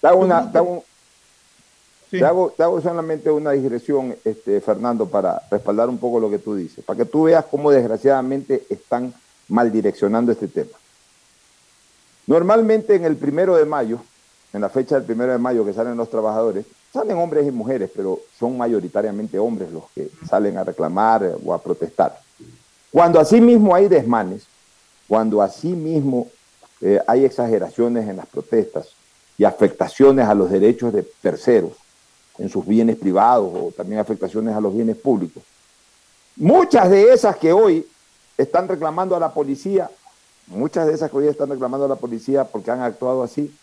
Te 0.00 0.06
hago, 0.06 0.20
una, 0.20 0.50
te 0.50 2.24
hago, 2.24 2.80
solamente 2.80 3.30
una 3.30 3.52
digresión, 3.52 4.16
este, 4.24 4.60
Fernando, 4.60 5.06
para 5.06 5.42
respaldar 5.50 5.88
un 5.88 5.98
poco 5.98 6.18
lo 6.18 6.30
que 6.30 6.38
tú 6.38 6.54
dices, 6.54 6.84
para 6.84 6.98
que 6.98 7.04
tú 7.04 7.24
veas 7.24 7.44
cómo 7.44 7.70
desgraciadamente 7.70 8.64
están 8.68 9.14
mal 9.48 9.70
direccionando 9.70 10.32
este 10.32 10.48
tema. 10.48 10.76
Normalmente 12.26 12.94
en 12.94 13.04
el 13.04 13.16
primero 13.16 13.56
de 13.56 13.64
mayo, 13.64 14.00
en 14.52 14.60
la 14.60 14.68
fecha 14.68 14.96
del 14.96 15.04
primero 15.04 15.32
de 15.32 15.38
mayo 15.38 15.64
que 15.64 15.72
salen 15.72 15.96
los 15.96 16.10
trabajadores, 16.10 16.66
salen 16.92 17.16
hombres 17.16 17.46
y 17.46 17.50
mujeres, 17.50 17.90
pero 17.94 18.20
son 18.38 18.56
mayoritariamente 18.56 19.38
hombres 19.38 19.70
los 19.72 19.84
que 19.94 20.10
salen 20.28 20.58
a 20.58 20.64
reclamar 20.64 21.36
o 21.44 21.54
a 21.54 21.62
protestar. 21.62 22.18
Cuando 22.90 23.20
así 23.20 23.40
mismo 23.40 23.74
hay 23.74 23.88
desmanes, 23.88 24.46
cuando 25.06 25.40
así 25.40 25.68
mismo 25.68 26.28
eh, 26.80 27.00
hay 27.06 27.24
exageraciones 27.24 28.08
en 28.08 28.16
las 28.16 28.26
protestas 28.26 28.88
y 29.38 29.44
afectaciones 29.44 30.26
a 30.26 30.34
los 30.34 30.50
derechos 30.50 30.92
de 30.92 31.02
terceros 31.02 31.72
en 32.38 32.48
sus 32.48 32.66
bienes 32.66 32.96
privados 32.96 33.52
o 33.54 33.72
también 33.72 34.00
afectaciones 34.00 34.54
a 34.54 34.60
los 34.60 34.74
bienes 34.74 34.96
públicos, 34.96 35.42
muchas 36.36 36.90
de 36.90 37.12
esas 37.12 37.36
que 37.36 37.52
hoy 37.52 37.86
están 38.36 38.66
reclamando 38.66 39.14
a 39.14 39.20
la 39.20 39.32
policía 39.32 39.90
muchas 40.50 40.86
de 40.86 40.94
esas 40.94 41.10
que 41.10 41.16
hoy 41.16 41.28
están 41.28 41.48
reclamando 41.48 41.86
a 41.86 41.88
la 41.88 41.96
policía 41.96 42.44
porque 42.44 42.70
han 42.70 42.82
actuado 42.82 43.22
así, 43.22 43.54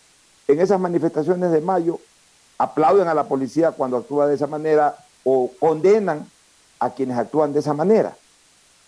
en 0.47 0.59
esas 0.59 0.79
manifestaciones 0.79 1.51
de 1.51 1.61
mayo 1.61 1.99
aplauden 2.57 3.07
a 3.07 3.13
la 3.13 3.25
policía 3.25 3.71
cuando 3.71 3.97
actúa 3.97 4.27
de 4.27 4.35
esa 4.35 4.47
manera 4.47 4.95
o 5.23 5.51
condenan 5.59 6.25
a 6.79 6.89
quienes 6.91 7.17
actúan 7.17 7.53
de 7.53 7.59
esa 7.59 7.73
manera. 7.73 8.15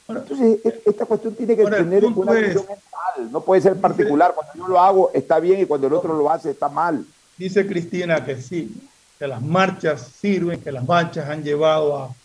Entonces, 0.07 0.59
e, 0.63 0.81
esta 0.85 1.05
cuestión 1.05 1.35
tiene 1.35 1.55
que 1.55 1.65
tener 1.65 2.05
una 2.05 2.31
visión 2.31 2.65
mental, 2.67 3.31
no 3.31 3.41
puede 3.41 3.61
ser 3.61 3.75
particular. 3.75 4.33
Cuando 4.33 4.53
yo 4.55 4.67
lo 4.67 4.79
hago 4.79 5.11
está 5.13 5.39
bien 5.39 5.59
y 5.59 5.65
cuando 5.65 5.87
el 5.87 5.93
otro 5.93 6.17
lo 6.17 6.31
hace 6.31 6.51
está 6.51 6.69
mal. 6.69 7.05
Dice 7.37 7.67
Cristina 7.67 8.25
que 8.25 8.41
sí, 8.41 8.73
que 9.17 9.27
las 9.27 9.41
marchas 9.41 10.07
sirven, 10.19 10.61
que 10.61 10.71
las 10.71 10.85
marchas 10.87 11.29
han 11.29 11.43
llevado 11.43 11.97
a, 11.97 12.15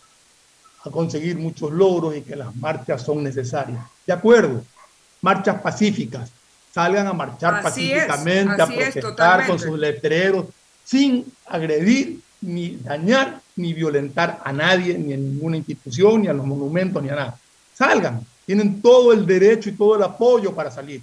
a 0.83 0.89
conseguir 0.89 1.37
muchos 1.37 1.71
logros 1.71 2.15
y 2.15 2.21
que 2.21 2.35
las 2.35 2.55
marchas 2.55 3.01
son 3.03 3.23
necesarias. 3.23 3.83
De 4.07 4.13
acuerdo, 4.13 4.61
marchas 5.21 5.61
pacíficas, 5.61 6.31
salgan 6.75 7.07
a 7.07 7.13
marchar 7.13 7.63
pacíficamente, 7.63 8.61
a 8.61 8.67
protestar 8.67 9.47
con 9.47 9.57
sus 9.57 9.79
letreros, 9.79 10.47
sin 10.83 11.25
agredir, 11.45 12.19
ni 12.41 12.75
dañar, 12.75 13.39
ni 13.55 13.73
violentar 13.73 14.41
a 14.43 14.51
nadie, 14.51 14.97
ni 14.97 15.13
a 15.13 15.17
ninguna 15.17 15.55
institución, 15.55 16.23
ni 16.23 16.27
a 16.27 16.33
los 16.33 16.45
monumentos, 16.45 17.01
ni 17.01 17.07
a 17.07 17.15
nada. 17.15 17.39
Salgan, 17.73 18.27
tienen 18.45 18.81
todo 18.81 19.13
el 19.13 19.25
derecho 19.25 19.69
y 19.69 19.71
todo 19.71 19.95
el 19.95 20.03
apoyo 20.03 20.53
para 20.53 20.69
salir, 20.69 21.01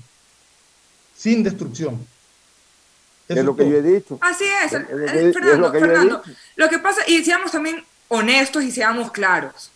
sin 1.17 1.43
destrucción. 1.43 2.07
es 3.27 3.43
lo 3.43 3.57
que 3.57 3.67
yo 3.67 3.79
he 3.79 3.83
dicho. 3.83 4.19
Así 4.21 4.45
es, 4.45 4.73
Fernando, 4.73 5.73
Fernando. 5.73 6.23
Lo 6.57 6.69
que 6.69 6.81
pasa, 6.81 7.01
y 7.09 7.25
seamos 7.25 7.51
también 7.51 7.83
honestos 8.09 8.63
y 8.63 8.71
seamos 8.71 9.11
claros, 9.11 9.71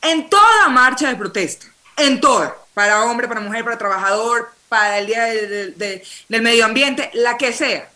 en 0.00 0.30
toda 0.30 0.70
marcha 0.70 1.10
de 1.10 1.16
protesta, 1.16 1.66
en 1.98 2.22
toda, 2.22 2.56
para 2.72 3.04
hombre, 3.04 3.28
para 3.28 3.40
mujer, 3.40 3.64
para 3.64 3.76
trabajador, 3.76 4.55
para 4.68 4.98
el 4.98 5.06
Día 5.06 5.24
del 5.24 6.42
Medio 6.42 6.64
Ambiente, 6.64 7.10
la 7.14 7.36
que 7.36 7.52
sea, 7.52 7.88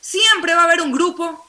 siempre 0.00 0.54
va 0.54 0.62
a 0.62 0.64
haber 0.64 0.80
un 0.80 0.92
grupo 0.92 1.46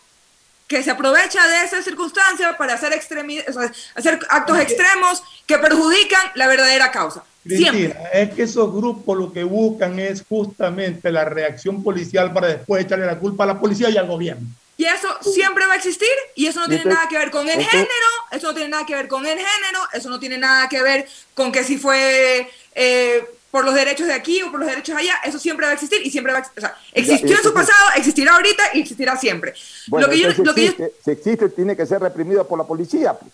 que 0.67 0.83
se 0.83 0.91
aprovecha 0.91 1.47
de 1.47 1.63
esa 1.63 1.81
circunstancia 1.81 2.57
para 2.57 2.73
hacer, 2.73 2.93
hacer 2.93 4.19
actos 4.29 4.59
extremos 4.59 5.23
que 5.45 5.57
perjudican 5.57 6.31
la 6.35 6.47
verdadera 6.47 6.91
causa. 6.91 7.23
Siempre. 7.45 7.95
es 8.11 8.33
que 8.33 8.43
esos 8.43 8.73
grupos 8.73 9.17
lo 9.17 9.31
que 9.31 9.43
buscan 9.43 9.97
es 9.99 10.21
justamente 10.27 11.09
la 11.11 11.23
reacción 11.23 11.81
policial 11.81 12.33
para 12.33 12.47
después 12.47 12.83
echarle 12.83 13.05
la 13.05 13.17
culpa 13.17 13.45
a 13.45 13.47
la 13.47 13.59
policía 13.59 13.89
y 13.89 13.97
al 13.97 14.07
gobierno. 14.07 14.47
Y 14.75 14.85
eso 14.85 15.07
siempre 15.21 15.65
va 15.65 15.73
a 15.73 15.77
existir 15.77 16.09
y 16.35 16.45
eso 16.45 16.59
no 16.59 16.67
tiene 16.67 16.85
nada 16.85 17.07
que 17.09 17.17
ver 17.17 17.31
con 17.31 17.49
el 17.49 17.63
género, 17.63 17.87
eso 18.31 18.47
no 18.47 18.53
tiene 18.53 18.69
nada 18.69 18.85
que 18.85 18.93
ver 18.93 19.07
con 19.07 19.25
el 19.25 19.37
género, 19.37 19.79
eso 19.93 20.09
no 20.09 20.19
tiene 20.19 20.37
nada 20.37 20.69
que 20.69 20.83
ver 20.83 21.07
con 21.33 21.51
que 21.51 21.63
si 21.63 21.77
fue 21.77 22.47
eh, 22.75 23.25
por 23.51 23.63
los 23.63 23.73
derechos 23.73 24.07
de 24.07 24.13
aquí 24.13 24.41
o 24.41 24.51
por 24.51 24.59
los 24.59 24.69
derechos 24.69 24.95
allá, 24.95 25.13
eso 25.23 25.39
siempre 25.39 25.65
va 25.65 25.71
a 25.71 25.75
existir 25.75 26.05
y 26.05 26.11
siempre 26.11 26.33
va 26.33 26.39
a 26.39 26.41
existir. 26.41 26.63
O 26.63 26.67
sea, 26.67 26.77
existió 26.93 27.37
en 27.37 27.43
su 27.43 27.53
pasado, 27.53 27.89
existirá 27.95 28.35
ahorita 28.35 28.63
y 28.73 28.81
existirá 28.81 29.17
siempre. 29.17 29.53
lo 29.87 30.09
que 30.09 30.19
yo, 30.19 30.29
lo 30.43 30.53
que 30.53 30.65
existe, 30.65 30.93
si 31.03 31.11
existe, 31.11 31.49
tiene 31.49 31.75
que 31.75 31.85
ser 31.85 32.01
reprimido 32.01 32.47
por 32.47 32.57
la 32.57 32.65
policía. 32.65 33.13
Pues. 33.13 33.31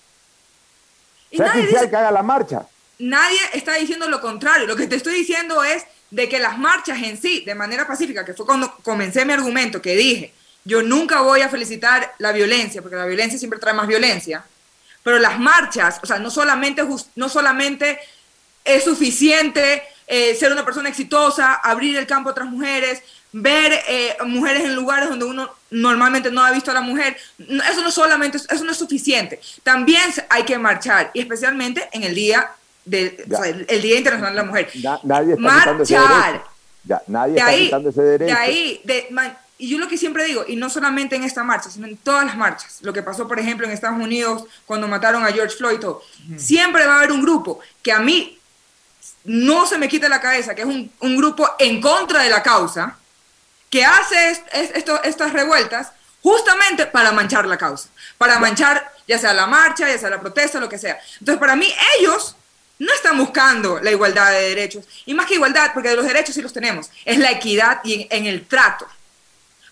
Y 1.32 1.38
nadie 1.40 1.66
dice, 1.66 1.90
que 1.90 1.96
haga 1.96 2.12
la 2.12 2.22
marcha. 2.22 2.68
Nadie 3.00 3.40
está 3.54 3.74
diciendo 3.74 4.08
lo 4.08 4.22
contrario. 4.22 4.68
Lo 4.68 4.76
que 4.76 4.88
te 4.88 4.96
estoy 4.96 5.16
diciendo 5.16 5.64
es 5.64 5.84
de 6.12 6.30
que 6.30 6.40
las 6.40 6.60
marchas 6.60 7.02
en 7.02 7.20
sí, 7.20 7.44
de 7.44 7.56
manera 7.56 7.88
pacífica, 7.88 8.24
que 8.24 8.36
fue 8.36 8.46
cuando 8.46 8.72
comencé 8.84 9.26
mi 9.26 9.34
argumento, 9.34 9.82
que 9.82 9.96
dije, 9.96 10.32
yo 10.64 10.84
nunca 10.84 11.22
voy 11.22 11.42
a 11.42 11.50
felicitar 11.50 12.14
la 12.20 12.32
violencia, 12.32 12.84
porque 12.84 12.96
la 12.96 13.06
violencia 13.06 13.40
siempre 13.40 13.60
trae 13.60 13.74
más 13.74 13.88
violencia, 13.88 14.46
pero 15.02 15.18
las 15.18 15.40
marchas, 15.40 16.00
o 16.04 16.06
sea, 16.06 16.20
no 16.20 16.30
solamente, 16.30 16.84
no 17.16 17.30
solamente 17.30 18.00
es 18.64 18.84
suficiente 18.84 19.84
eh, 20.08 20.36
ser 20.36 20.52
una 20.52 20.66
persona 20.66 20.90
exitosa, 20.90 21.56
abrir 21.56 21.98
el 21.98 22.08
campo 22.08 22.30
a 22.30 22.32
otras 22.32 22.50
mujeres, 22.50 23.02
ver 23.32 23.74
eh, 23.88 24.16
mujeres 24.26 24.64
en 24.64 24.76
lugares 24.76 25.10
donde 25.10 25.26
uno 25.26 25.50
normalmente 25.72 26.32
no 26.32 26.44
ha 26.44 26.52
visto 26.52 26.72
a 26.72 26.74
la 26.74 26.82
mujer, 26.82 27.18
eso 27.40 27.82
no 27.82 27.92
solamente, 27.92 28.38
eso 28.38 28.64
no 28.64 28.72
es 28.72 28.78
suficiente. 28.78 29.40
También 29.64 30.04
hay 30.30 30.44
que 30.44 30.58
marchar, 30.58 31.12
y 31.14 31.20
especialmente 31.20 31.90
en 31.92 32.04
el 32.04 32.14
día, 32.14 32.52
de, 32.86 33.26
el, 33.68 33.82
Día 33.82 33.98
Internacional 33.98 34.34
de 34.34 34.42
la 34.42 34.44
Mujer. 34.44 34.70
nadie 35.04 35.34
está 35.34 35.42
marchar. 35.42 36.44
Ya, 36.86 37.02
nadie 37.08 37.38
está 37.38 37.48
ahí, 37.48 37.72
ese 37.88 38.02
derecho. 38.02 38.36
De 38.36 38.40
ahí, 38.40 38.82
de, 38.84 39.08
y 39.58 39.70
yo 39.70 39.78
lo 39.78 39.88
que 39.88 39.98
siempre 39.98 40.26
digo, 40.26 40.44
y 40.48 40.58
no 40.58 40.70
solamente 40.70 41.16
en 41.16 41.24
esta 41.24 41.44
marcha, 41.44 41.70
sino 41.70 41.88
en 41.88 41.96
todas 41.96 42.26
las 42.26 42.36
marchas, 42.36 42.80
lo 42.82 42.92
que 42.92 43.02
pasó, 43.02 43.28
por 43.28 43.40
ejemplo, 43.40 43.66
en 43.66 43.72
Estados 43.72 43.98
Unidos 43.98 44.44
cuando 44.66 44.88
mataron 44.88 45.24
a 45.24 45.32
George 45.32 45.56
Floyd, 45.56 45.80
siempre 46.36 46.86
va 46.86 46.96
a 46.96 46.98
haber 46.98 47.12
un 47.14 47.22
grupo 47.22 47.60
que 47.82 47.94
a 47.94 48.00
mí 48.00 48.38
no 49.24 49.66
se 49.66 49.78
me 49.78 49.88
quita 49.88 50.10
la 50.10 50.22
cabeza, 50.22 50.54
que 50.54 50.62
es 50.62 50.68
un, 50.68 50.92
un 51.00 51.18
grupo 51.18 51.50
en 51.60 51.82
contra 51.82 52.24
de 52.24 52.30
la 52.30 52.44
causa, 52.44 52.98
que 53.70 53.84
hace 53.84 54.44
esto, 54.76 55.02
estas 55.04 55.34
revueltas 55.34 55.92
justamente 56.22 56.86
para 56.86 57.12
manchar 57.12 57.46
la 57.48 57.58
causa, 57.58 57.90
para 58.18 58.38
manchar 58.40 58.94
ya 59.08 59.18
sea 59.18 59.34
la 59.34 59.48
marcha, 59.48 59.90
ya 59.90 59.98
sea 59.98 60.10
la 60.10 60.22
protesta, 60.22 60.60
lo 60.60 60.70
que 60.70 60.78
sea. 60.78 61.00
Entonces, 61.20 61.40
para 61.40 61.56
mí, 61.56 61.68
ellos 62.00 62.36
no 62.80 62.94
están 62.94 63.18
buscando 63.18 63.80
la 63.80 63.92
igualdad 63.92 64.32
de 64.32 64.50
derechos, 64.50 64.86
y 65.06 65.14
más 65.14 65.26
que 65.26 65.36
igualdad, 65.36 65.72
porque 65.74 65.90
de 65.90 65.96
los 65.96 66.06
derechos 66.06 66.36
sí 66.36 66.42
los 66.42 66.54
tenemos, 66.54 66.90
es 67.04 67.18
la 67.18 67.32
equidad 67.32 67.82
y 67.84 68.08
en 68.10 68.26
el 68.26 68.46
trato. 68.46 68.88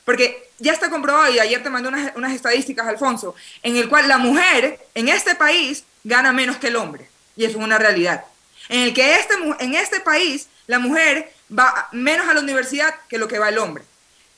Porque 0.03 0.49
ya 0.59 0.73
está 0.73 0.89
comprobado, 0.89 1.31
y 1.31 1.39
ayer 1.39 1.61
te 1.61 1.69
mandé 1.69 1.89
unas, 2.15 2.33
estadísticas, 2.33 2.87
Alfonso, 2.87 3.35
en 3.63 3.75
el 3.77 3.87
cual 3.87 4.07
la 4.07 4.17
mujer 4.17 4.79
en 4.95 5.09
este 5.09 5.35
país 5.35 5.83
gana 6.03 6.33
menos 6.33 6.57
que 6.57 6.67
el 6.67 6.75
hombre. 6.75 7.09
Y 7.35 7.45
eso 7.45 7.57
es 7.59 7.63
una 7.63 7.77
realidad. 7.77 8.25
En 8.71 8.79
el 8.79 8.93
que 8.93 9.15
este, 9.15 9.33
en 9.59 9.75
este 9.75 9.99
país 9.99 10.47
la 10.65 10.79
mujer 10.79 11.31
va 11.57 11.89
menos 11.91 12.27
a 12.29 12.33
la 12.33 12.39
universidad 12.39 12.95
que 13.09 13.17
lo 13.17 13.27
que 13.27 13.37
va 13.37 13.49
el 13.49 13.57
hombre. 13.57 13.83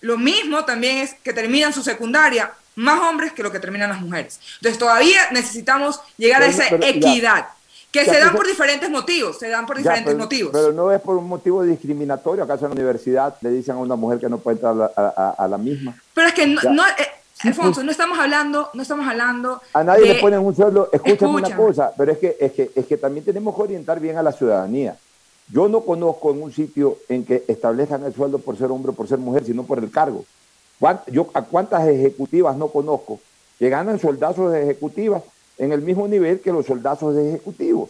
Lo 0.02 0.18
mismo 0.18 0.66
también 0.66 0.98
es 0.98 1.14
que 1.24 1.34
terminan 1.34 1.72
su 1.72 1.84
secundaria 1.84 2.52
más 2.76 3.00
hombres 3.00 3.32
que 3.32 3.44
lo 3.44 3.52
que 3.52 3.60
terminan 3.60 3.90
las 3.90 4.02
mujeres. 4.02 4.40
Entonces 4.56 4.80
todavía 4.80 5.30
necesitamos 5.32 6.00
llegar 6.18 6.42
a 6.42 6.48
esa 6.48 6.68
equidad. 6.68 7.48
Que 7.92 8.06
se 8.06 8.18
dan 8.18 8.34
por 8.34 8.48
diferentes 8.48 8.90
motivos, 8.90 9.38
se 9.38 9.50
dan 9.50 9.68
por 9.68 9.78
diferentes 9.78 10.18
motivos. 10.18 10.52
Pero 10.52 10.74
no 10.74 10.92
es 10.92 11.00
por 11.00 11.16
un 11.16 11.30
motivo 11.30 11.62
discriminatorio, 11.62 12.44
acaso 12.44 12.66
en 12.66 12.72
la 12.72 12.76
universidad 12.82 13.36
le 13.42 13.52
dicen 13.52 13.76
a 13.76 13.78
una 13.78 13.96
mujer 13.96 14.20
que 14.20 14.28
no 14.28 14.40
puede 14.40 14.58
entrar 14.58 14.92
a, 14.96 15.48
la 15.48 15.60
misma. 15.60 15.96
Pero 16.12 16.28
es 16.28 16.34
que 16.34 16.48
no, 16.48 16.88
eh, 16.88 17.08
Alfonso, 17.42 17.84
no 17.84 17.92
estamos 17.92 18.18
hablando, 18.20 18.70
no 18.74 18.82
estamos 18.82 19.08
hablando. 19.08 19.62
A 19.74 19.84
nadie 19.84 20.14
le 20.14 20.22
ponen 20.22 20.40
un 20.40 20.56
sueldo, 20.56 20.90
escúchame, 20.92 21.36
una 21.36 21.56
cosa, 21.56 21.92
pero 21.98 22.12
es 22.12 22.18
que, 22.18 22.38
es, 22.40 22.52
que, 22.54 22.72
es 22.74 22.86
que 22.86 22.98
también 22.98 23.26
tenemos 23.26 23.56
que 23.56 23.62
orientar 23.62 24.00
bien 24.00 24.18
a 24.18 24.24
la 24.24 24.32
ciudadanía. 24.32 24.98
Yo 25.50 25.68
no 25.68 25.82
conozco 25.82 26.32
en 26.32 26.42
un 26.42 26.54
sitio 26.54 26.98
en 27.10 27.26
que 27.26 27.44
establezcan 27.48 28.04
el 28.06 28.14
sueldo 28.14 28.40
por 28.40 28.58
ser 28.58 28.72
hombre 28.72 28.92
o 28.92 28.96
por 28.96 29.08
ser 29.08 29.18
mujer, 29.18 29.44
sino 29.44 29.64
por 29.64 29.80
el 29.80 29.92
cargo. 29.92 30.24
Yo 31.12 31.30
a 31.34 31.42
cuántas 31.44 31.88
ejecutivas 31.88 32.58
no 32.58 32.68
conozco 32.68 33.20
que 33.60 33.70
ganan 33.70 34.00
soldazos 34.00 34.52
de 34.52 34.64
ejecutivas 34.64 35.24
en 35.58 35.72
el 35.72 35.82
mismo 35.82 36.08
nivel 36.08 36.42
que 36.42 36.52
los 36.52 36.66
soldados 36.66 37.16
ejecutivos. 37.16 37.90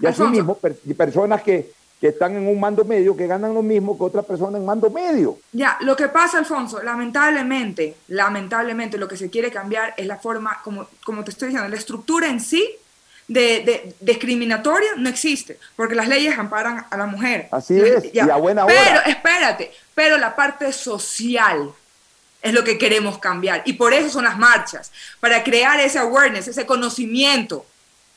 Y 0.00 0.06
así 0.06 0.22
mismo, 0.24 0.58
personas 0.96 1.42
que, 1.42 1.72
que 2.02 2.08
están 2.08 2.34
en 2.36 2.48
un 2.48 2.58
mando 2.58 2.84
medio 2.84 3.16
que 3.16 3.28
ganan 3.28 3.54
lo 3.54 3.62
mismo 3.62 3.96
que 3.96 4.02
otra 4.02 4.22
persona 4.22 4.58
en 4.58 4.66
mando 4.66 4.90
medio. 4.90 5.38
Ya, 5.52 5.78
lo 5.82 5.94
que 5.94 6.08
pasa, 6.08 6.36
Alfonso, 6.38 6.82
lamentablemente, 6.82 7.94
lamentablemente 8.08 8.98
lo 8.98 9.06
que 9.06 9.16
se 9.16 9.30
quiere 9.30 9.52
cambiar 9.52 9.94
es 9.96 10.04
la 10.08 10.16
forma, 10.16 10.60
como, 10.64 10.88
como 11.04 11.22
te 11.22 11.30
estoy 11.30 11.50
diciendo, 11.50 11.68
la 11.68 11.76
estructura 11.76 12.26
en 12.26 12.40
sí 12.40 12.68
de, 13.28 13.94
discriminatoria 14.00 14.90
no 14.96 15.08
existe, 15.08 15.60
porque 15.76 15.94
las 15.94 16.08
leyes 16.08 16.36
amparan 16.36 16.86
a 16.90 16.96
la 16.96 17.06
mujer. 17.06 17.46
Así 17.52 17.80
es, 17.80 18.12
y 18.12 18.18
a 18.18 18.34
buena 18.34 18.64
hora. 18.64 18.74
Pero, 18.74 19.00
espérate, 19.06 19.70
pero 19.94 20.18
la 20.18 20.34
parte 20.34 20.72
social, 20.72 21.72
es 22.42 22.52
lo 22.52 22.64
que 22.64 22.78
queremos 22.78 23.18
cambiar. 23.18 23.62
Y 23.64 23.74
por 23.74 23.94
eso 23.94 24.10
son 24.10 24.24
las 24.24 24.36
marchas, 24.36 24.90
para 25.20 25.44
crear 25.44 25.78
ese 25.78 26.00
awareness, 26.00 26.48
ese 26.48 26.66
conocimiento 26.66 27.64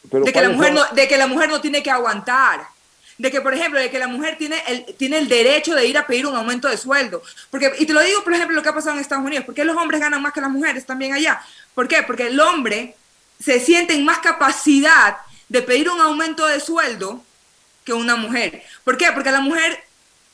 de 0.01 0.33
que, 0.33 0.41
la 0.41 0.49
mujer 0.49 0.73
no, 0.73 0.81
de 0.91 1.07
que 1.07 1.17
la 1.17 1.27
mujer 1.27 1.49
no 1.49 1.61
tiene 1.61 1.83
que 1.83 1.91
aguantar. 1.91 2.73
De 3.17 3.31
que, 3.31 3.39
por 3.41 3.53
ejemplo, 3.53 3.79
de 3.79 3.89
que 3.89 3.97
la 3.97 4.07
mujer 4.07 4.37
tiene 4.37 4.61
el, 4.67 4.85
tiene 4.95 5.17
el 5.17 5.29
derecho 5.29 5.73
de 5.73 5.85
ir 5.87 5.97
a 5.97 6.05
pedir 6.05 6.27
un 6.27 6.35
aumento 6.35 6.67
de 6.67 6.77
sueldo. 6.77 7.21
Porque, 7.49 7.71
y 7.79 7.85
te 7.85 7.93
lo 7.93 8.01
digo, 8.01 8.23
por 8.23 8.33
ejemplo, 8.33 8.55
lo 8.55 8.61
que 8.61 8.69
ha 8.69 8.73
pasado 8.73 8.95
en 8.95 9.01
Estados 9.01 9.25
Unidos. 9.25 9.45
¿Por 9.45 9.55
qué 9.55 9.63
los 9.63 9.77
hombres 9.77 10.01
ganan 10.01 10.21
más 10.21 10.33
que 10.33 10.41
las 10.41 10.49
mujeres 10.49 10.85
también 10.85 11.13
allá? 11.13 11.41
¿Por 11.73 11.87
qué? 11.87 12.03
Porque 12.03 12.27
el 12.27 12.39
hombre 12.39 12.95
se 13.39 13.59
siente 13.59 13.93
en 13.93 14.03
más 14.03 14.19
capacidad 14.19 15.17
de 15.49 15.61
pedir 15.61 15.89
un 15.89 16.01
aumento 16.01 16.45
de 16.47 16.59
sueldo 16.59 17.23
que 17.83 17.93
una 17.93 18.15
mujer. 18.15 18.63
¿Por 18.83 18.97
qué? 18.97 19.11
Porque 19.13 19.31
la 19.31 19.41
mujer, 19.41 19.83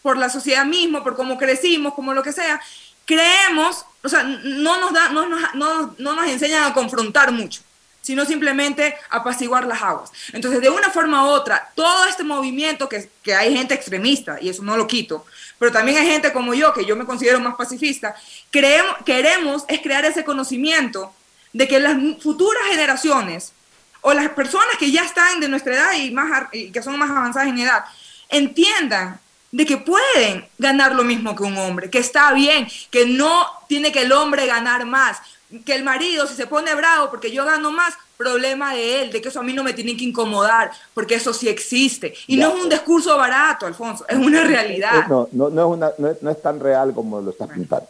por 0.02 0.18
la 0.18 0.30
sociedad 0.30 0.66
misma, 0.66 1.03
por 1.03 1.16
cómo 1.16 1.38
crecimos, 1.38 1.94
como 1.94 2.14
lo 2.14 2.24
que 2.24 2.32
sea, 2.32 2.62
creemos, 3.06 3.86
o 4.03 4.10
sea, 4.10 4.24
no 4.24 4.80
nos, 4.80 4.94
da, 4.94 5.10
no, 5.10 5.28
no, 5.28 5.95
no 5.98 6.16
nos 6.16 6.28
enseñan 6.28 6.64
a 6.64 6.74
confrontar 6.74 7.32
mucho, 7.32 7.62
sino 8.02 8.26
simplemente 8.26 8.95
apaciguar 9.10 9.65
las 9.65 9.82
aguas. 9.82 10.11
Entonces, 10.34 10.61
de 10.61 10.69
una 10.69 10.90
forma 10.90 11.26
u 11.26 11.30
otra, 11.30 11.72
todo 11.76 12.06
este 12.06 12.23
movimiento 12.23 12.90
que, 12.90 13.10
que 13.22 13.36
hay 13.36 13.56
gente 13.56 13.73
extremista, 13.73 14.38
y 14.41 14.49
eso 14.49 14.64
no 14.64 14.76
lo 14.76 14.88
quito, 14.88 15.26
pero 15.60 15.72
también 15.72 15.98
hay 15.98 16.07
gente 16.07 16.34
como 16.34 16.53
yo, 16.53 16.73
que 16.73 16.86
yo 16.86 16.95
me 16.95 17.06
considero 17.06 17.40
más 17.40 17.56
pacifista, 17.56 18.15
creemos, 18.49 18.95
queremos 19.06 19.64
es 19.68 19.82
crear 19.82 20.03
ese 20.06 20.23
conocimiento 20.23 21.14
de 21.53 21.68
que 21.68 21.80
las 21.80 21.98
futuras 22.22 22.64
generaciones 22.69 23.53
o 24.02 24.14
las 24.14 24.30
personas 24.30 24.78
que 24.80 24.91
ya 24.91 25.03
están 25.03 25.40
de 25.40 25.48
nuestra 25.48 25.76
edad 25.76 25.94
y, 25.94 26.11
más, 26.11 26.48
y 26.52 26.72
que 26.72 26.82
son 26.82 26.98
más 26.98 27.11
avanzadas 27.11 27.49
en 27.49 27.60
edad, 27.60 27.86
entiendan 28.30 29.19
de 29.52 29.65
que 29.65 29.78
pueden 29.78 30.45
ganar 30.57 30.95
lo 30.95 31.03
mismo 31.03 31.36
que 31.36 31.44
un 31.44 31.57
hombre, 31.57 31.90
que 31.90 31.99
está 31.99 32.34
bien, 32.34 32.68
que 32.90 33.06
no 33.06 33.45
tiene 33.68 33.91
que 33.91 34.03
el 34.03 34.11
hombre 34.11 34.45
ganar 34.45 34.86
más, 34.86 35.18
que 35.65 35.76
el 35.76 35.84
marido 35.84 36.26
si 36.28 36.36
se 36.36 36.48
pone 36.48 36.73
bravo 36.76 37.10
porque 37.10 37.32
yo 37.32 37.44
gano 37.44 37.72
más, 37.72 37.95
problema 38.22 38.73
de 38.73 39.02
él, 39.02 39.11
de 39.11 39.22
que 39.22 39.30
eso 39.30 39.40
a 39.40 39.44
mí 39.44 39.52
no 39.52 39.64
me 39.64 39.73
tiene 39.73 39.98
que 39.98 40.03
incomodar, 40.03 40.72
porque 40.94 41.15
eso 41.15 41.34
sí 41.34 41.49
existe. 41.49 42.14
Y 42.28 42.38
no 42.38 42.49
es 42.49 42.64
un 42.64 42.69
discurso 42.69 43.18
barato, 43.18 43.65
Alfonso, 43.65 44.06
es 44.07 44.18
una 44.18 44.44
realidad. 44.44 45.07
No, 45.10 45.28
no, 45.32 45.49
no, 45.49 45.61
es, 45.61 45.78
una, 45.78 45.91
no, 45.98 46.30
es, 46.30 46.41
tan 46.41 46.60
real 46.60 46.94
como 46.94 47.19
lo 47.19 47.32
estás 47.32 47.49
pintando. 47.49 47.88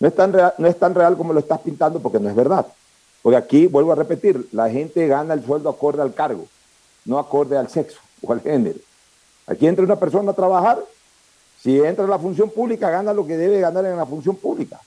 No 0.00 0.08
es, 0.08 0.14
tan 0.14 0.32
real, 0.32 0.54
no 0.58 0.66
es 0.66 0.78
tan 0.78 0.94
real 0.94 1.16
como 1.16 1.32
lo 1.32 1.38
estás 1.38 1.60
pintando 1.60 2.00
porque 2.00 2.18
no 2.18 2.28
es 2.28 2.34
verdad. 2.34 2.66
Porque 3.22 3.36
aquí, 3.36 3.66
vuelvo 3.66 3.92
a 3.92 3.96
repetir, 3.96 4.48
la 4.50 4.68
gente 4.68 5.06
gana 5.06 5.34
el 5.34 5.44
sueldo 5.44 5.68
acorde 5.68 6.02
al 6.02 6.14
cargo, 6.14 6.48
no 7.04 7.18
acorde 7.18 7.56
al 7.56 7.68
sexo 7.68 8.00
o 8.22 8.32
al 8.32 8.40
género. 8.40 8.78
Aquí 9.50 9.66
entra 9.66 9.84
una 9.84 9.96
persona 9.96 10.30
a 10.30 10.34
trabajar, 10.34 10.78
si 11.60 11.78
entra 11.80 12.04
en 12.04 12.10
la 12.10 12.18
función 12.18 12.50
pública, 12.50 12.88
gana 12.88 13.12
lo 13.12 13.26
que 13.26 13.36
debe 13.36 13.60
ganar 13.60 13.84
en 13.84 13.96
la 13.96 14.06
función 14.06 14.36
pública. 14.36 14.80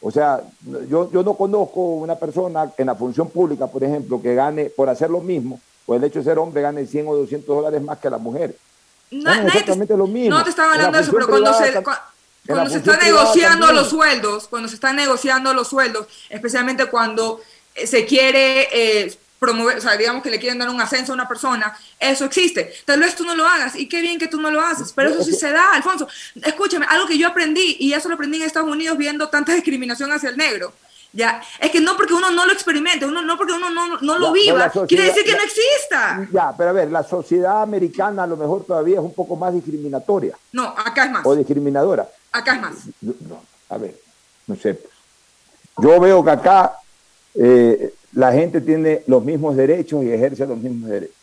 O 0.00 0.10
sea, 0.10 0.40
yo, 0.88 1.10
yo 1.12 1.22
no 1.22 1.34
conozco 1.34 1.80
una 1.80 2.14
persona 2.14 2.72
en 2.78 2.86
la 2.86 2.94
función 2.94 3.28
pública, 3.28 3.66
por 3.66 3.84
ejemplo, 3.84 4.20
que 4.22 4.34
gane 4.34 4.66
por 4.70 4.88
hacer 4.88 5.10
lo 5.10 5.20
mismo, 5.20 5.60
o 5.86 5.94
el 5.94 6.02
hecho 6.04 6.20
de 6.20 6.24
ser 6.24 6.38
hombre 6.38 6.62
gane 6.62 6.86
100 6.86 7.06
o 7.06 7.16
200 7.16 7.54
dólares 7.54 7.82
más 7.82 7.98
que 7.98 8.08
la 8.08 8.18
mujer. 8.18 8.56
No, 9.10 9.30
es 9.30 9.46
exactamente 9.46 9.96
lo 9.96 10.06
mismo. 10.06 10.36
No 10.36 10.42
te 10.42 10.50
estaba 10.50 10.72
hablando 10.72 10.96
de 10.96 11.02
eso, 11.02 11.12
pero 11.12 11.28
cuando 11.28 11.52
se, 11.52 11.82
cuando 12.46 12.70
se 12.70 12.78
están 12.78 13.00
negociando 13.00 13.72
los 13.72 13.88
sueldos, 13.88 14.48
cuando 14.48 14.68
se 14.68 14.74
están 14.74 14.96
negociando 14.96 15.52
los 15.52 15.68
sueldos, 15.68 16.06
especialmente 16.30 16.86
cuando 16.86 17.40
se 17.84 18.06
quiere 18.06 18.68
eh, 18.72 19.18
promover, 19.38 19.78
o 19.78 19.80
sea, 19.80 19.96
digamos 19.96 20.22
que 20.22 20.30
le 20.30 20.38
quieren 20.38 20.58
dar 20.58 20.68
un 20.68 20.80
ascenso 20.80 21.12
a 21.12 21.14
una 21.14 21.28
persona, 21.28 21.76
eso 21.98 22.24
existe. 22.24 22.72
Tal 22.84 23.00
vez 23.00 23.14
tú 23.14 23.24
no 23.24 23.34
lo 23.34 23.46
hagas 23.46 23.76
y 23.76 23.88
qué 23.88 24.00
bien 24.00 24.18
que 24.18 24.28
tú 24.28 24.40
no 24.40 24.50
lo 24.50 24.60
haces, 24.60 24.92
pero 24.92 25.10
eso 25.10 25.22
sí 25.22 25.32
se 25.32 25.50
da, 25.50 25.72
Alfonso. 25.74 26.08
Escúchame, 26.42 26.86
algo 26.88 27.06
que 27.06 27.18
yo 27.18 27.28
aprendí 27.28 27.76
y 27.78 27.92
eso 27.92 28.08
lo 28.08 28.14
aprendí 28.14 28.38
en 28.38 28.44
Estados 28.44 28.70
Unidos 28.70 28.98
viendo 28.98 29.28
tanta 29.28 29.52
discriminación 29.54 30.12
hacia 30.12 30.30
el 30.30 30.36
negro. 30.36 30.72
Ya, 31.12 31.42
es 31.58 31.70
que 31.70 31.80
no 31.80 31.96
porque 31.96 32.12
uno 32.12 32.30
no 32.30 32.44
lo 32.44 32.52
experimente, 32.52 33.06
uno 33.06 33.22
no 33.22 33.38
porque 33.38 33.54
uno 33.54 33.70
no, 33.70 33.98
no 33.98 34.18
lo 34.18 34.30
viva, 34.30 34.70
quiere 34.86 35.04
decir 35.04 35.24
que 35.24 35.32
no 35.32 35.42
exista. 35.42 36.28
Ya, 36.30 36.52
pero 36.56 36.70
a 36.70 36.72
ver, 36.74 36.90
la 36.90 37.02
sociedad 37.02 37.62
americana 37.62 38.24
a 38.24 38.26
lo 38.26 38.36
mejor 38.36 38.64
todavía 38.66 38.98
es 38.98 39.04
un 39.04 39.14
poco 39.14 39.34
más 39.34 39.54
discriminatoria. 39.54 40.36
No, 40.52 40.68
acá 40.68 41.06
es 41.06 41.10
más. 41.10 41.24
O 41.24 41.34
discriminadora. 41.34 42.06
Acá 42.30 42.56
es 42.56 42.60
más. 42.60 42.74
No, 43.00 43.42
a 43.70 43.78
ver, 43.78 43.98
no 44.46 44.56
sé. 44.56 44.78
Yo 45.78 45.98
veo 45.98 46.22
que 46.22 46.30
acá 46.30 46.76
eh, 47.34 47.94
la 48.12 48.32
gente 48.32 48.60
tiene 48.60 49.02
los 49.06 49.24
mismos 49.24 49.56
derechos 49.56 50.04
y 50.04 50.10
ejerce 50.10 50.46
los 50.46 50.58
mismos 50.58 50.90
derechos. 50.90 51.16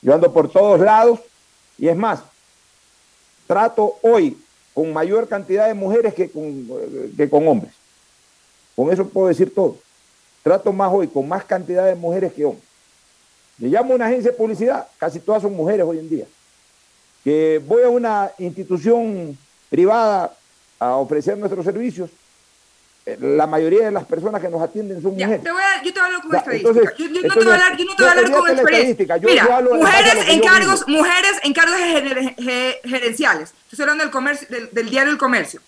Yo 0.00 0.14
ando 0.14 0.32
por 0.32 0.50
todos 0.50 0.80
lados 0.80 1.20
y 1.78 1.88
es 1.88 1.96
más, 1.96 2.20
trato 3.46 3.96
hoy 4.02 4.36
con 4.74 4.92
mayor 4.92 5.28
cantidad 5.28 5.68
de 5.68 5.74
mujeres 5.74 6.14
que 6.14 6.30
con, 6.30 6.68
que 7.16 7.28
con 7.28 7.46
hombres. 7.46 7.72
Con 8.74 8.92
eso 8.92 9.06
puedo 9.06 9.28
decir 9.28 9.54
todo. 9.54 9.76
Trato 10.42 10.72
más 10.72 10.92
hoy 10.92 11.06
con 11.08 11.28
más 11.28 11.44
cantidad 11.44 11.86
de 11.86 11.94
mujeres 11.94 12.32
que 12.32 12.44
hombres. 12.44 12.64
Me 13.58 13.68
llamo 13.68 13.92
a 13.92 13.96
una 13.96 14.06
agencia 14.06 14.32
de 14.32 14.36
publicidad, 14.36 14.88
casi 14.98 15.20
todas 15.20 15.42
son 15.42 15.54
mujeres 15.54 15.86
hoy 15.86 15.98
en 15.98 16.08
día. 16.08 16.26
Que 17.22 17.62
voy 17.64 17.82
a 17.82 17.88
una 17.88 18.32
institución 18.38 19.38
privada 19.70 20.34
a 20.80 20.96
ofrecer 20.96 21.38
nuestros 21.38 21.64
servicios 21.64 22.10
la 23.04 23.46
mayoría 23.46 23.86
de 23.86 23.90
las 23.90 24.04
personas 24.04 24.40
que 24.40 24.48
nos 24.48 24.62
atienden 24.62 25.02
son 25.02 25.12
mujeres. 25.14 25.42
Te 25.42 25.50
voy 25.50 25.62
a, 25.62 25.82
yo 25.82 25.92
te 25.92 26.00
hablo 26.00 26.20
con 26.20 26.34
estadística. 26.36 26.96
Yo, 26.96 27.06
yo, 27.08 27.22
no 27.22 27.34
te 27.34 27.40
voy 27.40 27.48
a 27.48 27.54
hablar, 27.54 27.76
yo 27.76 27.84
no 27.84 27.96
te 27.96 28.02
voy 28.02 28.08
a 28.08 28.12
hablar 28.12 28.32
con 28.32 28.50
experiencia. 28.50 29.18
Mira, 29.22 29.60
mujeres 29.72 30.28
en 30.28 30.40
cargos, 30.40 30.84
mujeres 30.86 31.40
en 31.42 31.52
cargos 31.52 31.76
gerenciales. 32.84 33.54
Estoy 33.70 33.82
hablando 33.82 34.04
del, 34.04 34.12
comercio, 34.12 34.46
del, 34.50 34.90
diario 34.90 35.10
El 35.10 35.18
Comercio. 35.18 35.60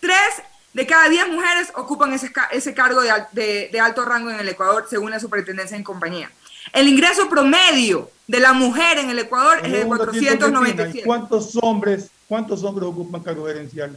Tres 0.00 0.42
de 0.72 0.86
cada 0.86 1.08
diez 1.08 1.28
mujeres 1.28 1.72
ocupan 1.76 2.12
ese, 2.12 2.32
ese 2.50 2.74
cargo 2.74 3.02
de, 3.02 3.12
de, 3.32 3.68
de, 3.70 3.80
alto 3.80 4.04
rango 4.04 4.30
en 4.30 4.40
el 4.40 4.48
Ecuador, 4.48 4.86
según 4.88 5.10
la 5.10 5.20
superintendencia 5.20 5.76
en 5.76 5.84
compañía. 5.84 6.30
El 6.72 6.88
ingreso 6.88 7.28
promedio 7.28 8.10
de 8.26 8.40
la 8.40 8.52
mujer 8.52 8.98
en 8.98 9.10
el 9.10 9.18
Ecuador 9.20 9.58
es 9.64 9.72
de 9.72 9.84
497. 9.84 11.02
¿Cuántos 11.06 11.56
hombres, 11.62 12.10
cuántos 12.28 12.64
hombres 12.64 12.88
ocupan 12.88 13.22
cargos 13.22 13.48
gerenciales? 13.48 13.96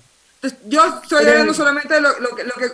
Yo 0.68 1.00
estoy 1.02 1.26
hablando 1.26 1.54
solamente 1.54 1.94
de 1.94 2.02
lo, 2.02 2.14
que... 2.58 2.72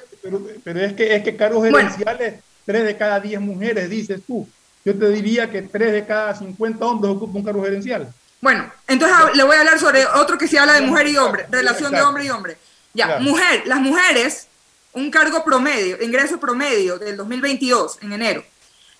Pero, 0.63 0.79
es 0.79 0.93
que, 0.93 1.15
es 1.15 1.23
que 1.23 1.35
cargos 1.35 1.63
gerenciales, 1.63 2.35
tres 2.65 2.85
de 2.85 2.97
cada 2.97 3.19
diez 3.19 3.39
mujeres, 3.39 3.89
dices 3.89 4.21
tú. 4.25 4.47
Yo 4.85 4.97
te 4.97 5.09
diría 5.09 5.49
que 5.51 5.61
tres 5.61 5.91
de 5.91 6.05
cada 6.05 6.35
50 6.35 6.83
hombres 6.85 7.13
ocupan 7.13 7.37
un 7.37 7.43
cargo 7.43 7.63
gerencial. 7.63 8.11
Bueno, 8.41 8.71
entonces 8.87 9.17
le 9.35 9.43
voy 9.43 9.55
a 9.55 9.59
hablar 9.59 9.79
sobre 9.79 10.05
otro 10.05 10.37
que 10.37 10.47
se 10.47 10.57
habla 10.57 10.73
de 10.73 10.81
mujer 10.81 11.07
y 11.07 11.17
hombre, 11.17 11.45
relación 11.49 11.91
de 11.91 12.01
hombre 12.01 12.25
y 12.25 12.29
hombre. 12.29 12.57
Ya, 12.93 13.19
mujer, 13.19 13.63
las 13.65 13.79
mujeres, 13.79 14.47
un 14.93 15.11
cargo 15.11 15.43
promedio, 15.43 16.01
ingreso 16.01 16.39
promedio 16.39 16.97
del 16.97 17.17
2022, 17.17 17.99
en 18.01 18.13
enero. 18.13 18.43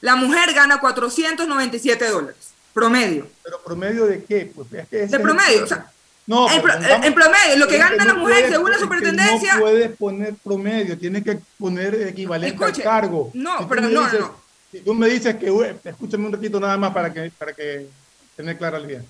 La 0.02 0.16
mujer 0.16 0.54
gana 0.54 0.80
497 0.80 2.10
dólares, 2.10 2.52
promedio. 2.74 3.28
¿Pero 3.44 3.62
promedio 3.64 4.06
de 4.06 4.24
qué? 4.24 4.52
Pues 4.54 4.70
de 4.70 5.20
promedio, 5.20 5.64
o 5.64 5.68
sea, 5.68 5.90
no, 6.30 6.48
en, 6.52 6.62
promedio, 6.62 7.56
lo 7.58 7.68
que 7.68 7.80
gana 7.80 8.06
la 8.06 8.14
mujer 8.14 8.50
según 8.50 8.70
la 8.70 8.78
superintendencia. 8.78 9.56
No 9.56 9.62
puedes 9.62 9.98
poner 9.98 10.36
promedio, 10.36 10.96
tienes 10.96 11.24
que 11.24 11.40
poner 11.58 11.96
equivalente 12.08 12.64
al 12.64 12.74
cargo. 12.84 13.32
No, 13.34 13.68
pero 13.68 13.82
no, 13.82 13.90
no. 13.90 14.36
Si 14.72 14.82
tú 14.82 14.94
me 14.94 15.08
dices 15.08 15.38
que, 15.38 15.52
escúchame 15.86 16.28
un 16.28 16.34
ratito 16.34 16.60
nada 16.60 16.78
más 16.78 16.94
para 16.94 17.12
que, 17.12 17.32
para 17.36 17.52
que 17.54 17.88
tener 18.36 18.60
clara 18.60 18.78
la 18.78 18.86
idea. 18.86 19.02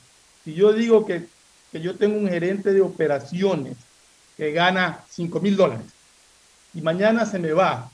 Si 0.45 0.53
yo 0.53 0.71
digo 0.71 1.05
que, 1.05 1.25
que 1.73 1.81
yo 1.81 1.93
tengo 1.97 2.17
un 2.17 2.29
gerente 2.29 2.71
de 2.71 2.79
operaciones 2.79 3.75
que 4.37 4.53
gana 4.53 5.03
5 5.09 5.41
mil 5.41 5.57
dólares 5.57 5.87
y 6.73 6.79
mañana 6.79 7.25
se 7.25 7.37
me 7.37 7.51
va 7.51 7.91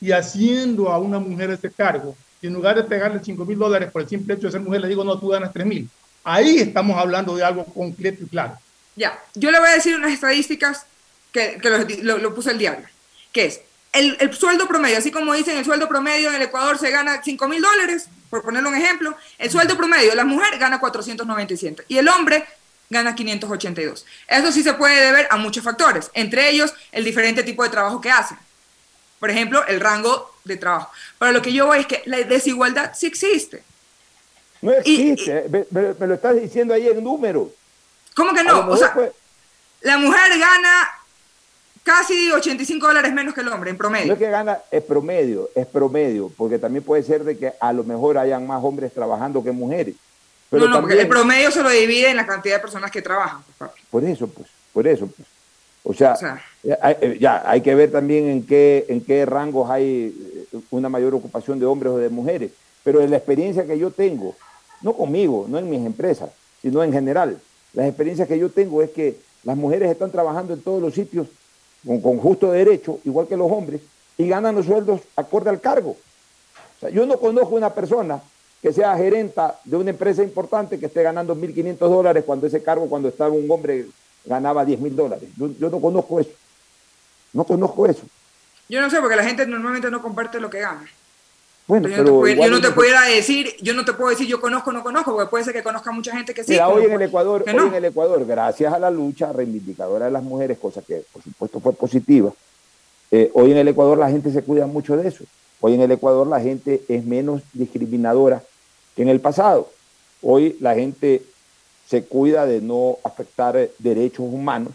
y 0.00 0.12
haciendo 0.12 0.88
a 0.88 0.96
una 0.96 1.18
mujer 1.18 1.50
ese 1.50 1.70
cargo, 1.70 2.16
y 2.40 2.46
en 2.46 2.54
lugar 2.54 2.76
de 2.76 2.84
pegarle 2.84 3.20
5 3.22 3.44
mil 3.44 3.58
dólares 3.58 3.90
por 3.92 4.00
el 4.00 4.08
simple 4.08 4.32
hecho 4.32 4.46
de 4.46 4.52
ser 4.52 4.62
mujer, 4.62 4.80
le 4.80 4.88
digo, 4.88 5.04
no, 5.04 5.18
tú 5.18 5.28
ganas 5.28 5.52
3 5.52 5.66
mil 5.66 5.90
Ahí 6.24 6.58
estamos 6.58 6.98
hablando 6.98 7.36
de 7.36 7.44
algo 7.44 7.64
concreto 7.66 8.24
y 8.24 8.28
claro. 8.28 8.58
Ya, 8.96 9.22
yo 9.34 9.50
le 9.50 9.58
voy 9.58 9.68
a 9.68 9.74
decir 9.74 9.94
unas 9.94 10.12
estadísticas 10.12 10.86
que, 11.32 11.60
lo, 12.02 12.18
lo, 12.18 12.34
puso 12.34 12.50
el 12.50 12.58
diario, 12.58 12.86
que 13.32 13.46
es 13.46 13.60
el, 13.92 14.16
el, 14.20 14.32
sueldo 14.34 14.66
promedio, 14.66 14.98
así 14.98 15.10
como 15.10 15.34
dicen, 15.34 15.58
el 15.58 15.64
sueldo 15.64 15.88
promedio 15.88 16.28
en 16.30 16.36
el 16.36 16.42
Ecuador 16.42 16.78
se 16.78 16.90
gana 16.90 17.20
5 17.22 17.48
mil 17.48 17.60
dólares, 17.60 18.08
por 18.30 18.42
ponerle 18.42 18.68
un 18.68 18.76
ejemplo, 18.76 19.16
el 19.38 19.50
sueldo 19.50 19.76
promedio 19.76 20.10
de 20.10 20.16
la 20.16 20.24
mujer 20.24 20.58
gana 20.58 20.80
497 20.80 21.84
y 21.88 21.98
el 21.98 22.08
hombre 22.08 22.44
gana 22.88 23.14
582. 23.14 24.06
Eso 24.28 24.52
sí 24.52 24.62
se 24.62 24.74
puede 24.74 25.06
deber 25.06 25.26
a 25.30 25.36
muchos 25.36 25.64
factores, 25.64 26.10
entre 26.14 26.48
ellos 26.50 26.72
el 26.92 27.04
diferente 27.04 27.42
tipo 27.42 27.62
de 27.62 27.70
trabajo 27.70 28.00
que 28.00 28.10
hacen. 28.10 28.38
Por 29.18 29.30
ejemplo, 29.30 29.66
el 29.66 29.80
rango 29.80 30.34
de 30.44 30.56
trabajo. 30.56 30.90
Pero 31.18 31.32
lo 31.32 31.42
que 31.42 31.52
yo 31.52 31.66
voy 31.66 31.80
es 31.80 31.86
que 31.86 32.02
la 32.06 32.18
desigualdad 32.18 32.92
sí 32.94 33.06
existe. 33.06 33.62
No 34.64 34.72
existe, 34.72 35.44
me, 35.70 36.06
lo 36.06 36.14
estás 36.14 36.40
diciendo 36.40 36.72
ahí 36.72 36.88
en 36.88 37.04
números. 37.04 37.48
¿Cómo 38.16 38.32
que 38.32 38.42
no? 38.42 38.70
O 38.70 38.76
sea, 38.76 38.94
la 39.82 39.98
mujer 39.98 40.38
gana 40.38 40.88
casi 41.82 42.32
85 42.32 42.86
dólares 42.86 43.12
menos 43.12 43.34
que 43.34 43.42
el 43.42 43.48
hombre 43.48 43.68
en 43.70 43.76
promedio. 43.76 44.06
No 44.06 44.12
es 44.14 44.18
que 44.18 44.30
gana, 44.30 44.58
es 44.70 44.82
promedio, 44.82 45.50
es 45.54 45.66
promedio, 45.66 46.32
porque 46.34 46.58
también 46.58 46.82
puede 46.82 47.02
ser 47.02 47.24
de 47.24 47.36
que 47.36 47.52
a 47.60 47.74
lo 47.74 47.84
mejor 47.84 48.16
hayan 48.16 48.46
más 48.46 48.64
hombres 48.64 48.94
trabajando 48.94 49.44
que 49.44 49.52
mujeres. 49.52 49.96
no, 50.50 50.66
no, 50.66 50.80
porque 50.80 50.98
el 50.98 51.08
promedio 51.08 51.50
se 51.50 51.62
lo 51.62 51.68
divide 51.68 52.08
en 52.08 52.16
la 52.16 52.26
cantidad 52.26 52.56
de 52.56 52.62
personas 52.62 52.90
que 52.90 53.02
trabajan. 53.02 53.42
Pues, 53.58 53.70
por 53.90 54.02
eso, 54.02 54.26
pues, 54.28 54.48
por 54.72 54.88
eso, 54.88 55.06
pues. 55.06 55.28
O 55.86 55.92
sea, 55.92 56.16
eh, 56.62 57.18
ya 57.20 57.42
hay 57.44 57.60
que 57.60 57.74
ver 57.74 57.92
también 57.92 58.30
en 58.30 58.46
qué, 58.46 58.86
en 58.88 59.04
qué 59.04 59.26
rangos 59.26 59.68
hay 59.68 60.46
eh, 60.54 60.58
una 60.70 60.88
mayor 60.88 61.14
ocupación 61.14 61.58
de 61.58 61.66
hombres 61.66 61.92
o 61.92 61.98
de 61.98 62.08
mujeres. 62.08 62.52
Pero 62.82 63.02
en 63.02 63.10
la 63.10 63.18
experiencia 63.18 63.66
que 63.66 63.78
yo 63.78 63.90
tengo, 63.90 64.34
no 64.82 64.92
conmigo, 64.94 65.46
no 65.48 65.58
en 65.58 65.68
mis 65.68 65.84
empresas, 65.84 66.30
sino 66.62 66.82
en 66.82 66.92
general. 66.92 67.40
Las 67.72 67.86
experiencias 67.86 68.28
que 68.28 68.38
yo 68.38 68.50
tengo 68.50 68.82
es 68.82 68.90
que 68.90 69.16
las 69.42 69.56
mujeres 69.56 69.90
están 69.90 70.10
trabajando 70.10 70.54
en 70.54 70.62
todos 70.62 70.80
los 70.80 70.94
sitios 70.94 71.28
con, 71.84 72.18
justo 72.18 72.50
derecho, 72.50 72.98
igual 73.04 73.26
que 73.26 73.36
los 73.36 73.50
hombres, 73.50 73.80
y 74.16 74.28
ganan 74.28 74.54
los 74.54 74.66
sueldos 74.66 75.00
acorde 75.16 75.50
al 75.50 75.60
cargo. 75.60 75.96
yo 76.92 77.06
no 77.06 77.18
conozco 77.18 77.54
una 77.54 77.70
persona 77.70 78.22
que 78.62 78.72
sea 78.72 78.96
gerenta 78.96 79.58
de 79.64 79.76
una 79.76 79.90
empresa 79.90 80.22
importante 80.22 80.78
que 80.78 80.86
esté 80.86 81.02
ganando 81.02 81.36
1.500 81.36 81.76
dólares 81.78 82.24
cuando 82.24 82.46
ese 82.46 82.62
cargo, 82.62 82.88
cuando 82.88 83.08
estaba 83.08 83.30
un 83.30 83.50
hombre, 83.50 83.86
ganaba 84.24 84.64
10.000 84.64 84.90
dólares. 84.92 85.28
yo 85.36 85.68
no 85.68 85.80
conozco 85.80 86.20
eso. 86.20 86.30
No 87.34 87.44
conozco 87.44 87.86
eso. 87.86 88.02
Yo 88.68 88.80
no 88.80 88.88
sé, 88.88 89.00
porque 89.00 89.16
la 89.16 89.24
gente 89.24 89.46
normalmente 89.46 89.90
no 89.90 90.00
comparte 90.00 90.40
lo 90.40 90.48
que 90.48 90.60
gana. 90.60 90.86
Bueno, 91.66 91.88
yo, 91.88 92.04
no 92.04 92.60
te, 92.60 92.70
pudiera 92.72 93.02
decir, 93.04 93.56
yo 93.62 93.72
no 93.72 93.86
te 93.86 93.94
puedo 93.94 94.10
decir 94.10 94.26
yo 94.26 94.38
conozco 94.38 94.68
o 94.68 94.72
no 94.74 94.82
conozco, 94.82 95.14
porque 95.14 95.30
puede 95.30 95.44
ser 95.44 95.54
que 95.54 95.62
conozca 95.62 95.90
mucha 95.92 96.14
gente 96.14 96.34
que 96.34 96.44
sí. 96.44 96.52
Mira, 96.52 96.68
hoy 96.68 96.84
en 96.84 96.92
el 96.92 97.02
Ecuador, 97.02 97.42
hoy 97.46 97.68
en 97.68 97.74
el 97.74 97.86
Ecuador, 97.86 98.26
gracias 98.26 98.72
a 98.72 98.78
la 98.78 98.90
lucha 98.90 99.32
reivindicadora 99.32 100.04
de 100.04 100.10
las 100.10 100.22
mujeres, 100.22 100.58
cosa 100.58 100.82
que 100.82 101.04
por 101.10 101.22
supuesto 101.22 101.60
fue 101.60 101.72
positiva, 101.72 102.32
eh, 103.10 103.30
hoy 103.32 103.52
en 103.52 103.58
el 103.58 103.68
Ecuador 103.68 103.96
la 103.96 104.10
gente 104.10 104.30
se 104.30 104.42
cuida 104.42 104.66
mucho 104.66 104.96
de 104.96 105.08
eso. 105.08 105.24
Hoy 105.60 105.74
en 105.74 105.80
el 105.80 105.92
Ecuador 105.92 106.26
la 106.26 106.40
gente 106.40 106.82
es 106.88 107.04
menos 107.04 107.40
discriminadora 107.54 108.42
que 108.94 109.02
en 109.02 109.08
el 109.08 109.20
pasado. 109.20 109.70
Hoy 110.20 110.56
la 110.60 110.74
gente 110.74 111.22
se 111.88 112.04
cuida 112.04 112.44
de 112.44 112.60
no 112.60 112.98
afectar 113.04 113.56
eh, 113.56 113.70
derechos 113.78 114.26
humanos, 114.30 114.72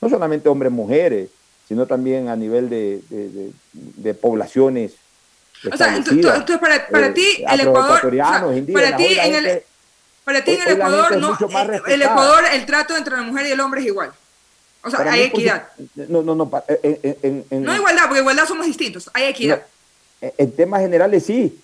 no 0.00 0.08
solamente 0.08 0.48
hombres, 0.48 0.72
mujeres, 0.72 1.30
sino 1.66 1.86
también 1.86 2.28
a 2.28 2.36
nivel 2.36 2.68
de, 2.68 3.02
de, 3.10 3.52
de, 3.72 4.14
poblaciones. 4.14 4.92
O 5.72 5.76
sea, 5.76 5.96
entonces 5.96 6.58
para, 6.58 6.86
para 6.88 7.06
eh, 7.06 7.10
ti 7.10 7.44
el 7.48 7.60
Ecuador, 7.60 8.00
para 8.72 8.96
ti 8.96 9.18
en 9.18 9.34
el, 9.34 9.62
para 10.24 10.44
ti 10.44 10.52
en 10.52 10.62
el 10.62 10.68
Ecuador, 10.74 11.16
no, 11.16 11.32
eh, 11.32 11.82
el 11.88 12.02
Ecuador 12.02 12.44
el 12.52 12.66
trato 12.66 12.96
entre 12.96 13.16
la 13.16 13.22
mujer 13.22 13.46
y 13.46 13.52
el 13.52 13.60
hombre 13.60 13.80
es 13.80 13.86
igual. 13.86 14.12
O 14.82 14.90
sea, 14.90 15.00
hay 15.10 15.22
equidad. 15.22 15.68
No, 15.94 16.22
no, 16.22 16.34
no. 16.34 16.50
En, 16.82 17.44
en, 17.50 17.62
no 17.64 17.74
igualdad, 17.74 18.04
porque 18.04 18.20
igualdad 18.20 18.46
somos 18.46 18.66
distintos. 18.66 19.10
Hay 19.14 19.24
equidad. 19.24 19.62
en 20.20 20.52
temas 20.52 20.80
generales 20.80 21.24
sí. 21.24 21.58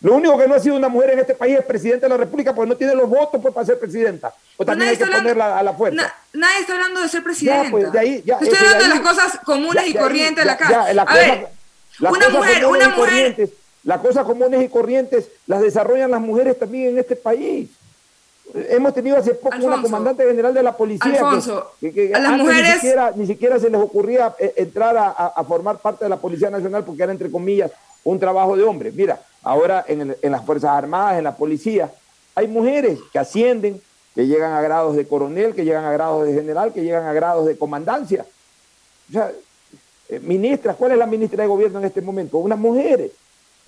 Lo 0.00 0.14
único 0.14 0.38
que 0.38 0.46
no 0.46 0.54
ha 0.54 0.60
sido 0.60 0.76
una 0.76 0.88
mujer 0.88 1.10
en 1.10 1.18
este 1.18 1.34
país 1.34 1.58
es 1.58 1.64
presidenta 1.64 2.06
de 2.06 2.10
la 2.10 2.16
República 2.16 2.54
porque 2.54 2.68
no 2.68 2.76
tiene 2.76 2.94
los 2.94 3.08
votos 3.08 3.40
pues, 3.42 3.52
para 3.52 3.66
ser 3.66 3.80
presidenta. 3.80 4.32
O 4.56 4.64
también 4.64 4.90
hay 4.90 4.96
que 4.96 5.06
ponerla 5.06 5.58
a 5.58 5.62
la 5.62 5.72
fuerza. 5.72 6.14
nadie 6.32 6.60
está 6.60 6.74
hablando 6.74 7.00
de 7.00 7.08
ser 7.08 7.22
presidenta. 7.24 7.70
Pues, 7.70 7.86
Estoy 7.86 8.56
hablando 8.58 8.84
de, 8.84 8.88
las 8.88 9.00
cosas 9.00 9.40
comunes 9.44 9.88
y 9.88 9.94
corrientes 9.94 10.44
de 10.44 10.44
la 10.44 10.56
casa. 10.56 10.86
a 10.86 11.14
ver, 11.14 11.48
una 12.00 12.28
mujer, 12.28 12.66
una 12.66 12.88
mujer. 12.90 13.50
Las 13.84 14.00
cosas 14.00 14.24
comunes 14.24 14.62
y 14.62 14.68
corrientes 14.68 15.28
las 15.46 15.62
desarrollan 15.62 16.10
las 16.10 16.20
mujeres 16.20 16.58
también 16.58 16.90
en 16.90 16.98
este 16.98 17.16
país. 17.16 17.70
Hemos 18.54 18.94
tenido 18.94 19.16
hace 19.16 19.34
poco 19.34 19.56
una 19.62 19.80
comandante 19.80 20.24
general 20.26 20.54
de 20.54 20.62
la 20.62 20.76
policía 20.76 21.20
que, 21.80 22.12
a 22.14 22.18
las 22.18 22.38
mujeres 22.38 22.66
ni 22.66 22.72
siquiera, 22.74 23.12
ni 23.14 23.26
siquiera, 23.26 23.58
se 23.58 23.68
les 23.68 23.80
ocurría 23.80 24.34
eh, 24.38 24.54
entrar 24.56 24.96
a, 24.96 25.08
a, 25.08 25.44
formar 25.44 25.78
parte 25.78 26.06
de 26.06 26.08
la 26.08 26.16
Policía 26.16 26.48
Nacional 26.48 26.82
porque 26.82 27.02
era 27.02 27.12
entre 27.12 27.30
comillas 27.30 27.70
un 28.04 28.18
trabajo 28.18 28.56
de 28.56 28.64
hombre. 28.64 28.90
Mira, 28.90 29.20
ahora 29.42 29.84
en, 29.86 30.16
en 30.20 30.32
las 30.32 30.44
Fuerzas 30.44 30.70
Armadas, 30.70 31.18
en 31.18 31.24
la 31.24 31.36
policía, 31.36 31.92
hay 32.34 32.48
mujeres 32.48 32.98
que 33.12 33.18
ascienden, 33.18 33.82
que 34.14 34.26
llegan 34.26 34.52
a 34.52 34.62
grados 34.62 34.96
de 34.96 35.06
coronel, 35.06 35.54
que 35.54 35.64
llegan 35.64 35.84
a 35.84 35.92
grados 35.92 36.26
de 36.26 36.32
general, 36.32 36.72
que 36.72 36.82
llegan 36.82 37.04
a 37.04 37.12
grados 37.12 37.46
de 37.46 37.58
comandancia. 37.58 38.24
O 39.10 39.12
sea, 39.12 39.30
eh, 40.08 40.20
ministras, 40.20 40.76
¿cuál 40.76 40.92
es 40.92 40.98
la 40.98 41.06
ministra 41.06 41.42
de 41.42 41.48
gobierno 41.48 41.78
en 41.78 41.84
este 41.84 42.00
momento? 42.00 42.38
Unas 42.38 42.58
mujeres. 42.58 43.12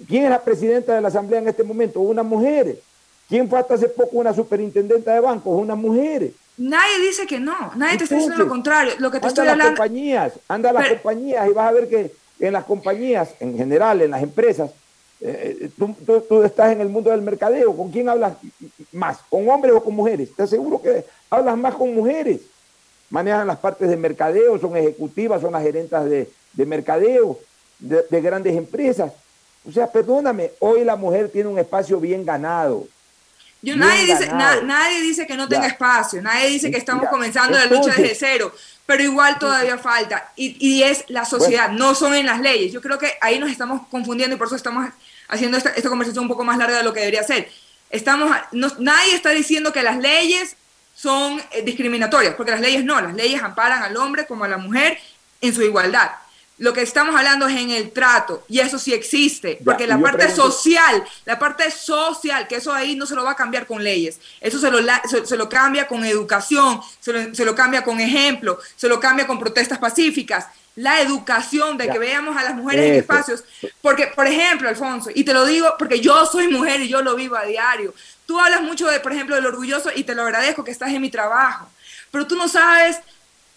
¿Quién 0.08 0.24
es 0.24 0.30
la 0.30 0.42
presidenta 0.42 0.94
de 0.94 1.00
la 1.00 1.08
Asamblea 1.08 1.40
en 1.40 1.48
este 1.48 1.62
momento? 1.62 2.00
Unas 2.00 2.24
mujeres. 2.24 2.78
¿Quién 3.28 3.48
fue 3.48 3.58
hasta 3.58 3.74
hace 3.74 3.88
poco 3.88 4.18
una 4.18 4.32
superintendenta 4.32 5.12
de 5.12 5.20
bancos? 5.20 5.60
Unas 5.60 5.76
mujeres. 5.76 6.32
Nadie 6.56 6.98
dice 7.00 7.26
que 7.26 7.38
no, 7.38 7.72
nadie 7.76 7.98
te 7.98 8.04
está 8.04 8.16
diciendo 8.16 8.38
lo 8.38 8.48
contrario. 8.48 8.92
Lo 8.98 9.10
que 9.10 9.20
te 9.20 9.28
estoy 9.28 9.46
hablando. 9.46 9.70
Las 9.70 9.78
compañías, 9.78 10.32
anda 10.48 10.70
a 10.70 10.72
las 10.72 10.88
compañías 10.88 11.48
y 11.48 11.52
vas 11.52 11.68
a 11.68 11.72
ver 11.72 11.88
que 11.88 12.12
en 12.40 12.52
las 12.52 12.64
compañías, 12.64 13.34
en 13.40 13.56
general, 13.56 14.00
en 14.00 14.10
las 14.10 14.22
empresas, 14.22 14.70
eh, 15.20 15.70
tú, 15.78 15.94
tú, 16.26 16.42
estás 16.42 16.72
en 16.72 16.80
el 16.80 16.88
mundo 16.88 17.10
del 17.10 17.22
mercadeo. 17.22 17.76
¿Con 17.76 17.90
quién 17.90 18.08
hablas 18.08 18.34
más? 18.92 19.18
¿Con 19.28 19.48
hombres 19.48 19.72
o 19.74 19.82
con 19.82 19.94
mujeres? 19.94 20.34
Te 20.34 20.42
aseguro 20.42 20.80
que 20.80 21.04
hablas 21.28 21.56
más 21.56 21.74
con 21.74 21.94
mujeres. 21.94 22.40
Manejan 23.10 23.46
las 23.46 23.58
partes 23.58 23.88
de 23.88 23.96
mercadeo, 23.96 24.58
son 24.58 24.76
ejecutivas, 24.76 25.40
son 25.40 25.52
las 25.52 25.62
gerentas 25.62 26.08
de, 26.08 26.30
de 26.52 26.66
mercadeo, 26.66 27.38
de, 27.78 28.04
de 28.08 28.20
grandes 28.20 28.56
empresas. 28.56 29.12
O 29.68 29.72
sea, 29.72 29.86
perdóname, 29.86 30.52
hoy 30.60 30.84
la 30.84 30.96
mujer 30.96 31.28
tiene 31.28 31.48
un 31.48 31.58
espacio 31.58 32.00
bien 32.00 32.24
ganado. 32.24 32.86
Yo, 33.62 33.76
nadie, 33.76 34.06
dice, 34.06 34.26
nadie 34.28 35.02
dice 35.02 35.26
que 35.26 35.36
no 35.36 35.46
tenga 35.46 35.66
espacio, 35.66 36.22
nadie 36.22 36.48
dice 36.48 36.70
que 36.70 36.78
estamos 36.78 37.10
comenzando 37.10 37.58
la 37.58 37.66
lucha 37.66 37.92
desde 37.94 38.14
cero, 38.14 38.54
pero 38.86 39.02
igual 39.02 39.38
todavía 39.38 39.76
falta. 39.76 40.32
Y, 40.34 40.56
y 40.66 40.82
es 40.82 41.04
la 41.08 41.26
sociedad, 41.26 41.70
no 41.70 41.94
son 41.94 42.14
en 42.14 42.24
las 42.24 42.40
leyes. 42.40 42.72
Yo 42.72 42.80
creo 42.80 42.98
que 42.98 43.12
ahí 43.20 43.38
nos 43.38 43.50
estamos 43.50 43.82
confundiendo 43.90 44.34
y 44.34 44.38
por 44.38 44.46
eso 44.46 44.56
estamos 44.56 44.88
haciendo 45.28 45.58
esta, 45.58 45.70
esta 45.70 45.90
conversación 45.90 46.24
un 46.24 46.30
poco 46.30 46.42
más 46.42 46.56
larga 46.56 46.78
de 46.78 46.84
lo 46.84 46.94
que 46.94 47.00
debería 47.00 47.22
ser. 47.22 47.50
Estamos, 47.90 48.34
nadie 48.78 49.14
está 49.14 49.30
diciendo 49.30 49.74
que 49.74 49.82
las 49.82 49.98
leyes 49.98 50.56
son 51.00 51.40
eh, 51.50 51.62
discriminatorias, 51.62 52.34
porque 52.34 52.52
las 52.52 52.60
leyes 52.60 52.84
no, 52.84 53.00
las 53.00 53.14
leyes 53.14 53.42
amparan 53.42 53.82
al 53.82 53.96
hombre 53.96 54.26
como 54.26 54.44
a 54.44 54.48
la 54.48 54.58
mujer 54.58 54.98
en 55.40 55.54
su 55.54 55.62
igualdad. 55.62 56.10
Lo 56.58 56.74
que 56.74 56.82
estamos 56.82 57.16
hablando 57.16 57.48
es 57.48 57.58
en 57.58 57.70
el 57.70 57.90
trato, 57.90 58.44
y 58.46 58.60
eso 58.60 58.78
sí 58.78 58.92
existe, 58.92 59.58
porque 59.64 59.86
la 59.86 59.98
parte 59.98 60.30
social, 60.30 61.02
la 61.24 61.38
parte 61.38 61.70
social, 61.70 62.46
que 62.46 62.56
eso 62.56 62.70
ahí 62.70 62.96
no 62.96 63.06
se 63.06 63.14
lo 63.14 63.24
va 63.24 63.30
a 63.30 63.34
cambiar 63.34 63.66
con 63.66 63.82
leyes, 63.82 64.20
eso 64.42 64.58
se 64.58 64.70
lo, 64.70 64.78
se, 65.24 65.36
lo 65.38 65.48
cambia 65.48 65.88
con 65.88 66.04
educación, 66.04 66.82
se 67.00 67.14
lo, 67.14 67.34
se 67.34 67.46
lo, 67.46 67.54
cambia 67.54 67.82
con 67.82 67.98
ejemplo, 67.98 68.58
se 68.76 68.88
lo 68.88 69.00
cambia 69.00 69.26
con 69.26 69.38
protestas 69.38 69.78
pacíficas, 69.78 70.48
la 70.76 71.00
educación 71.00 71.78
de 71.78 71.88
que 71.88 71.98
veamos 71.98 72.36
a 72.36 72.42
las 72.42 72.54
mujeres 72.54 72.90
en 72.90 72.94
espacios, 72.96 73.42
porque, 73.80 74.08
por 74.08 74.26
ejemplo, 74.26 74.68
Alfonso, 74.68 75.08
y 75.14 75.24
te 75.24 75.32
lo 75.32 75.46
digo 75.46 75.74
porque 75.78 76.00
yo 76.00 76.26
soy 76.26 76.48
mujer 76.48 76.82
y 76.82 76.88
yo 76.88 77.00
lo 77.00 77.16
vivo 77.16 77.36
a 77.36 77.44
diario, 77.44 77.94
tú 78.30 78.38
hablas 78.38 78.62
mucho 78.62 78.86
de, 78.86 79.00
por 79.00 79.12
ejemplo, 79.12 79.34
del 79.34 79.46
orgulloso 79.46 79.90
y 79.92 80.04
te 80.04 80.14
lo 80.14 80.22
agradezco 80.22 80.62
que 80.62 80.70
estás 80.70 80.90
en 80.92 81.02
mi 81.02 81.10
trabajo, 81.10 81.68
pero 82.12 82.28
tú 82.28 82.36
no 82.36 82.46
sabes 82.46 83.00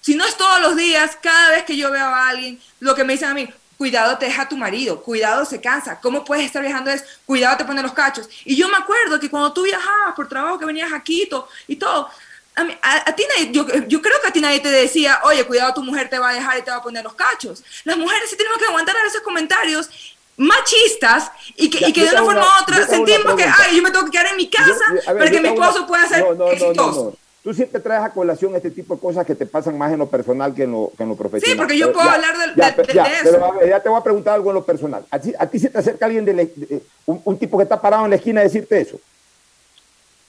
si 0.01 0.15
no 0.15 0.25
es 0.25 0.35
todos 0.35 0.59
los 0.61 0.75
días, 0.75 1.15
cada 1.21 1.51
vez 1.51 1.63
que 1.63 1.77
yo 1.77 1.91
veo 1.91 2.07
a 2.07 2.29
alguien, 2.29 2.59
lo 2.79 2.95
que 2.95 3.03
me 3.03 3.13
dicen 3.13 3.29
a 3.29 3.35
mí, 3.35 3.47
cuidado 3.77 4.17
te 4.17 4.25
deja 4.25 4.49
tu 4.49 4.57
marido, 4.57 5.03
cuidado 5.03 5.45
se 5.45 5.61
cansa, 5.61 5.99
¿cómo 6.01 6.25
puedes 6.25 6.45
estar 6.45 6.63
viajando 6.63 6.89
es, 6.89 7.05
cuidado 7.23 7.55
te 7.57 7.65
pone 7.65 7.83
los 7.83 7.93
cachos? 7.93 8.27
Y 8.45 8.55
yo 8.55 8.67
me 8.67 8.77
acuerdo 8.77 9.19
que 9.19 9.29
cuando 9.29 9.53
tú 9.53 9.61
viajabas 9.61 10.15
por 10.15 10.27
trabajo 10.27 10.57
que 10.57 10.65
venías 10.65 10.91
a 10.91 11.03
Quito 11.03 11.47
y 11.67 11.75
todo, 11.75 12.09
a, 12.55 13.15
ti 13.15 13.23
yo, 13.51 13.67
creo 13.67 14.21
que 14.21 14.27
a 14.27 14.31
ti 14.31 14.41
nadie 14.41 14.59
te 14.59 14.69
decía, 14.69 15.19
oye, 15.23 15.45
cuidado 15.45 15.75
tu 15.75 15.83
mujer 15.83 16.09
te 16.09 16.17
va 16.17 16.29
a 16.29 16.33
dejar 16.33 16.57
y 16.57 16.63
te 16.63 16.71
va 16.71 16.77
a 16.77 16.83
poner 16.83 17.03
los 17.03 17.13
cachos. 17.13 17.63
Las 17.83 17.97
mujeres 17.97 18.27
sí 18.29 18.37
tenemos 18.37 18.57
que 18.57 18.65
aguantar 18.65 18.95
a 18.97 19.07
esos 19.07 19.21
comentarios 19.21 20.12
machistas 20.37 21.31
y 21.55 21.69
que, 21.69 21.87
y 21.87 21.93
que 21.93 22.05
de 22.05 22.11
una 22.11 22.23
forma 22.23 22.41
u 22.41 22.63
otra 22.63 22.87
sentimos 22.87 23.35
que, 23.35 23.43
ay, 23.43 23.77
yo 23.77 23.83
me 23.83 23.91
tengo 23.91 24.05
que 24.05 24.11
quedar 24.11 24.27
en 24.27 24.37
mi 24.37 24.49
casa 24.49 24.83
para 25.05 25.29
que 25.29 25.41
mi 25.41 25.49
esposo 25.49 25.87
pueda 25.87 26.07
ser 26.07 26.25
exitoso. 26.51 27.15
Tú 27.43 27.53
siempre 27.53 27.81
traes 27.81 28.01
a 28.03 28.09
colación 28.09 28.55
este 28.55 28.71
tipo 28.71 28.95
de 28.95 29.01
cosas 29.01 29.25
que 29.25 29.35
te 29.35 29.45
pasan 29.45 29.77
más 29.77 29.91
en 29.91 29.99
lo 29.99 30.07
personal 30.07 30.55
que 30.55 30.63
en 30.63 30.71
lo, 30.71 30.93
que 30.95 31.03
en 31.03 31.09
lo 31.09 31.15
profesional. 31.15 31.51
Sí, 31.51 31.57
porque 31.57 31.77
yo 31.77 31.91
puedo 31.91 32.09
hablar 32.09 32.37
de, 32.37 32.61
eso. 32.63 33.67
ya 33.67 33.81
te 33.81 33.89
voy 33.89 33.99
a 33.99 34.03
preguntar 34.03 34.35
algo 34.35 34.49
en 34.49 34.55
lo 34.55 34.63
personal. 34.63 35.05
¿A 35.11 35.19
ti, 35.19 35.33
a 35.37 35.45
ti 35.45 35.59
se 35.59 35.69
te 35.69 35.77
acerca 35.77 36.05
alguien, 36.05 36.23
de, 36.23 36.81
un, 37.05 37.37
tipo 37.37 37.57
que 37.57 37.63
está 37.63 37.81
parado 37.81 38.05
en 38.05 38.11
la 38.11 38.15
esquina 38.15 38.39
a 38.39 38.45
decirte 38.45 38.79
eso? 38.79 38.97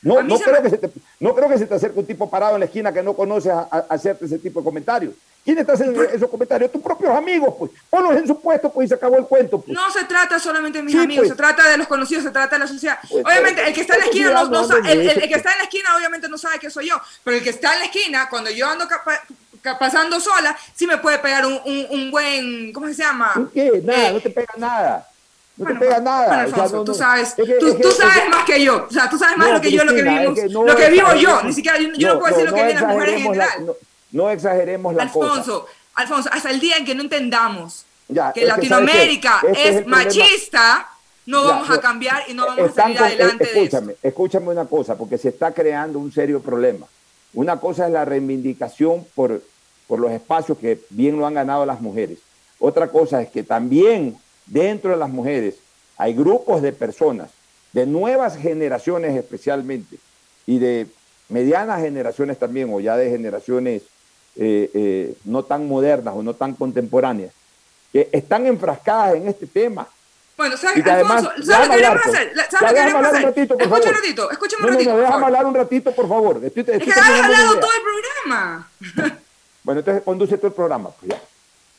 No, 0.02 0.24
no 0.24 0.36
creo, 0.40 0.60
que 0.60 0.70
se 0.70 0.76
te, 0.76 0.90
no 1.20 1.36
creo 1.36 1.48
que 1.48 1.58
se 1.58 1.66
te 1.66 1.74
acerque 1.74 2.00
un 2.00 2.06
tipo 2.06 2.28
parado 2.28 2.54
en 2.54 2.60
la 2.60 2.66
esquina 2.66 2.92
que 2.92 3.02
no 3.02 3.14
conoces 3.14 3.52
a, 3.52 3.62
hacerte 3.88 4.24
ese 4.24 4.40
tipo 4.40 4.58
de 4.58 4.64
comentarios. 4.64 5.14
¿Quién 5.44 5.58
está 5.58 5.74
haciendo 5.74 6.02
esos 6.02 6.30
comentarios? 6.30 6.72
Tus 6.72 6.80
propios 6.80 7.14
amigos, 7.14 7.54
pues. 7.58 7.70
Ponlos 7.90 8.16
en 8.16 8.26
su 8.26 8.40
puesto, 8.40 8.72
pues, 8.72 8.86
y 8.86 8.88
se 8.88 8.94
acabó 8.94 9.18
el 9.18 9.26
cuento. 9.26 9.60
Pues. 9.60 9.76
No 9.76 9.90
se 9.90 10.04
trata 10.04 10.38
solamente 10.38 10.78
de 10.78 10.84
mis 10.84 10.94
amigos, 10.94 11.26
pues. 11.26 11.30
se 11.30 11.36
trata 11.36 11.68
de 11.68 11.76
los 11.76 11.86
conocidos, 11.86 12.24
se 12.24 12.30
trata 12.30 12.56
de 12.56 12.60
la 12.60 12.66
sociedad. 12.66 12.98
Pues, 13.10 13.24
obviamente, 13.26 13.66
el 13.66 13.74
que 13.74 13.82
está 13.82 13.94
en 13.94 14.00
la 14.00 14.06
esquina 14.06 14.30
no, 14.30 14.44
no 14.46 14.64
sabe, 14.64 14.92
el, 14.92 15.00
el, 15.00 15.28
que 15.28 15.34
está 15.34 15.52
en 15.52 15.58
la 15.58 15.64
esquina 15.64 15.96
obviamente 15.96 16.28
no 16.30 16.38
sabe 16.38 16.58
que 16.58 16.70
soy 16.70 16.88
yo, 16.88 16.98
pero 17.22 17.36
el 17.36 17.42
que 17.42 17.50
está 17.50 17.74
en 17.74 17.80
la 17.80 17.84
esquina, 17.84 18.28
cuando 18.30 18.50
yo 18.50 18.66
ando 18.66 18.88
pasando 19.78 20.18
sola, 20.18 20.56
sí 20.74 20.86
me 20.86 20.96
puede 20.96 21.18
pegar 21.18 21.44
un, 21.44 21.60
un, 21.64 21.86
un 21.90 22.10
buen, 22.10 22.72
¿cómo 22.72 22.86
se 22.88 22.94
llama? 22.94 23.34
¿Qué? 23.52 23.82
Nada, 23.84 24.08
eh, 24.08 24.12
no 24.14 24.20
te 24.20 24.30
pega 24.30 24.54
nada. 24.56 25.08
No 25.56 25.66
te 25.66 25.74
pega 25.74 26.00
nada. 26.00 26.46
tú 26.84 26.94
sabes, 26.94 27.34
tú, 27.36 27.92
sabes 27.92 28.28
más 28.30 28.44
que 28.44 28.62
yo. 28.62 28.86
O 28.88 28.92
sea, 28.92 29.08
tú 29.08 29.18
sabes 29.18 29.36
más 29.36 29.50
lo 29.50 29.60
que 29.60 29.70
yo, 29.70 29.84
lo 29.84 29.94
que 29.94 30.02
vivimos, 30.02 30.38
lo 30.52 30.76
que 30.76 30.90
vivo 30.90 31.14
yo. 31.14 31.42
Ni 31.42 31.52
siquiera 31.52 31.78
yo, 31.78 32.14
no, 32.14 32.18
puedo 32.18 32.34
decir 32.34 32.50
lo 32.50 32.56
que 32.56 32.62
viven 32.62 32.80
las 32.80 32.92
mujeres 32.92 33.14
en 33.14 33.22
general. 33.22 33.76
No, 34.14 34.30
exageremos 34.30 34.94
la 34.94 35.02
Alfonso, 35.02 35.66
Alfonso, 35.94 36.30
hasta 36.32 36.50
el 36.50 36.60
día 36.60 36.76
en 36.76 36.84
que 36.84 36.94
no 36.94 37.02
entendamos 37.02 37.84
que 38.32 38.44
Latinoamérica 38.44 39.42
este 39.48 39.78
es, 39.78 39.86
machista, 39.86 40.88
no 41.26 41.42
vamos 41.42 41.68
a 41.68 41.80
cambiar 41.80 42.22
y 42.28 42.34
no 42.34 42.46
vamos 42.46 42.70
a 42.70 42.74
salir 42.74 42.98
adelante 42.98 43.44
escúchame, 43.44 43.86
de 43.86 43.92
eso. 43.92 43.98
Escúchame 44.08 44.48
una 44.50 44.66
cosa, 44.66 44.96
porque 44.96 45.18
se 45.18 45.30
está 45.30 45.52
creando 45.52 45.98
un 45.98 46.12
serio 46.12 46.40
problema. 46.40 46.86
Una 47.32 47.58
cosa 47.58 47.86
es 47.86 47.92
la 47.92 48.04
reivindicación 48.04 49.04
por, 49.16 49.42
por 49.88 49.98
los 49.98 50.12
espacios 50.12 50.58
que 50.58 50.80
bien 50.90 51.18
lo 51.18 51.26
han 51.26 51.34
ganado 51.34 51.66
las 51.66 51.80
mujeres. 51.80 52.18
Otra 52.60 52.88
cosa 52.88 53.20
es 53.20 53.30
que 53.30 53.42
también 53.42 54.16
dentro 54.46 54.92
de 54.92 54.96
las 54.96 55.10
mujeres 55.10 55.56
hay 55.96 56.14
grupos 56.14 56.62
de 56.62 56.72
personas, 56.72 57.30
de 57.72 57.84
nuevas 57.86 58.36
generaciones 58.36 59.16
especialmente, 59.16 59.98
y 60.46 60.58
de 60.58 60.86
medianas 61.28 61.80
generaciones 61.80 62.38
también, 62.38 62.72
o 62.72 62.78
ya 62.78 62.96
de 62.96 63.10
generaciones 63.10 63.82
eh, 64.36 64.70
eh, 64.74 65.14
no 65.24 65.44
tan 65.44 65.68
modernas 65.68 66.14
o 66.16 66.22
no 66.22 66.34
tan 66.34 66.54
contemporáneas, 66.54 67.32
que 67.92 68.08
están 68.12 68.46
enfrascadas 68.46 69.14
en 69.14 69.28
este 69.28 69.46
tema. 69.46 69.86
Bueno, 70.36 70.56
¿sabes, 70.56 70.84
Alfonso, 70.84 71.30
¿sabes 71.44 71.68
lo 71.68 71.74
que 71.74 71.80
queremos 71.80 72.06
hacer? 72.06 72.32
¿Sabes 72.50 72.60
lo 72.60 72.68
que 72.68 72.74
queremos 72.74 73.06
hacer? 73.06 73.18
Un 73.18 73.24
ratito, 73.24 73.54
un 73.54 73.94
ratito, 73.94 74.30
escúchame 74.30 74.62
un 74.64 74.72
ratito. 74.72 74.90
No, 74.90 74.98
déjame 74.98 75.26
hablar 75.26 75.46
un 75.46 75.54
ratito, 75.54 75.92
por 75.92 76.08
favor. 76.08 76.40
Estoy, 76.44 76.64
es 76.66 76.82
que 76.82 76.90
has 76.90 76.98
hablado 76.98 77.60
todo 77.60 77.70
el 77.70 77.82
programa. 77.82 78.68
bueno, 79.62 79.80
entonces 79.80 80.02
conduce 80.02 80.36
todo 80.36 80.48
el 80.48 80.52
programa. 80.54 80.90
Pues 80.90 81.12
ya. 81.12 81.20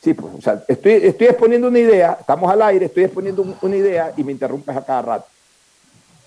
Sí, 0.01 0.13
pues, 0.13 0.35
o 0.37 0.41
sea, 0.41 0.63
estoy, 0.67 0.93
estoy 0.93 1.27
exponiendo 1.27 1.67
una 1.67 1.79
idea, 1.79 2.17
estamos 2.19 2.49
al 2.51 2.61
aire, 2.61 2.85
estoy 2.85 3.05
exponiendo 3.05 3.57
una 3.61 3.75
idea 3.75 4.13
y 4.15 4.23
me 4.23 4.31
interrumpes 4.31 4.77
a 4.77 4.85
cada 4.85 5.01
rato. 5.01 5.27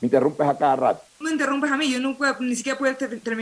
Me 0.01 0.07
interrumpes 0.07 0.47
a 0.47 0.59
cada 0.59 0.77
rato. 0.77 1.03
Me 1.21 1.33
interrumpes 1.33 1.71
a 1.71 1.77
mí, 1.77 1.91
yo 1.91 1.99
no 1.99 2.17
puedo, 2.17 2.37
ni 2.41 2.55
siquiera 2.55 2.79
puedo 2.79 2.95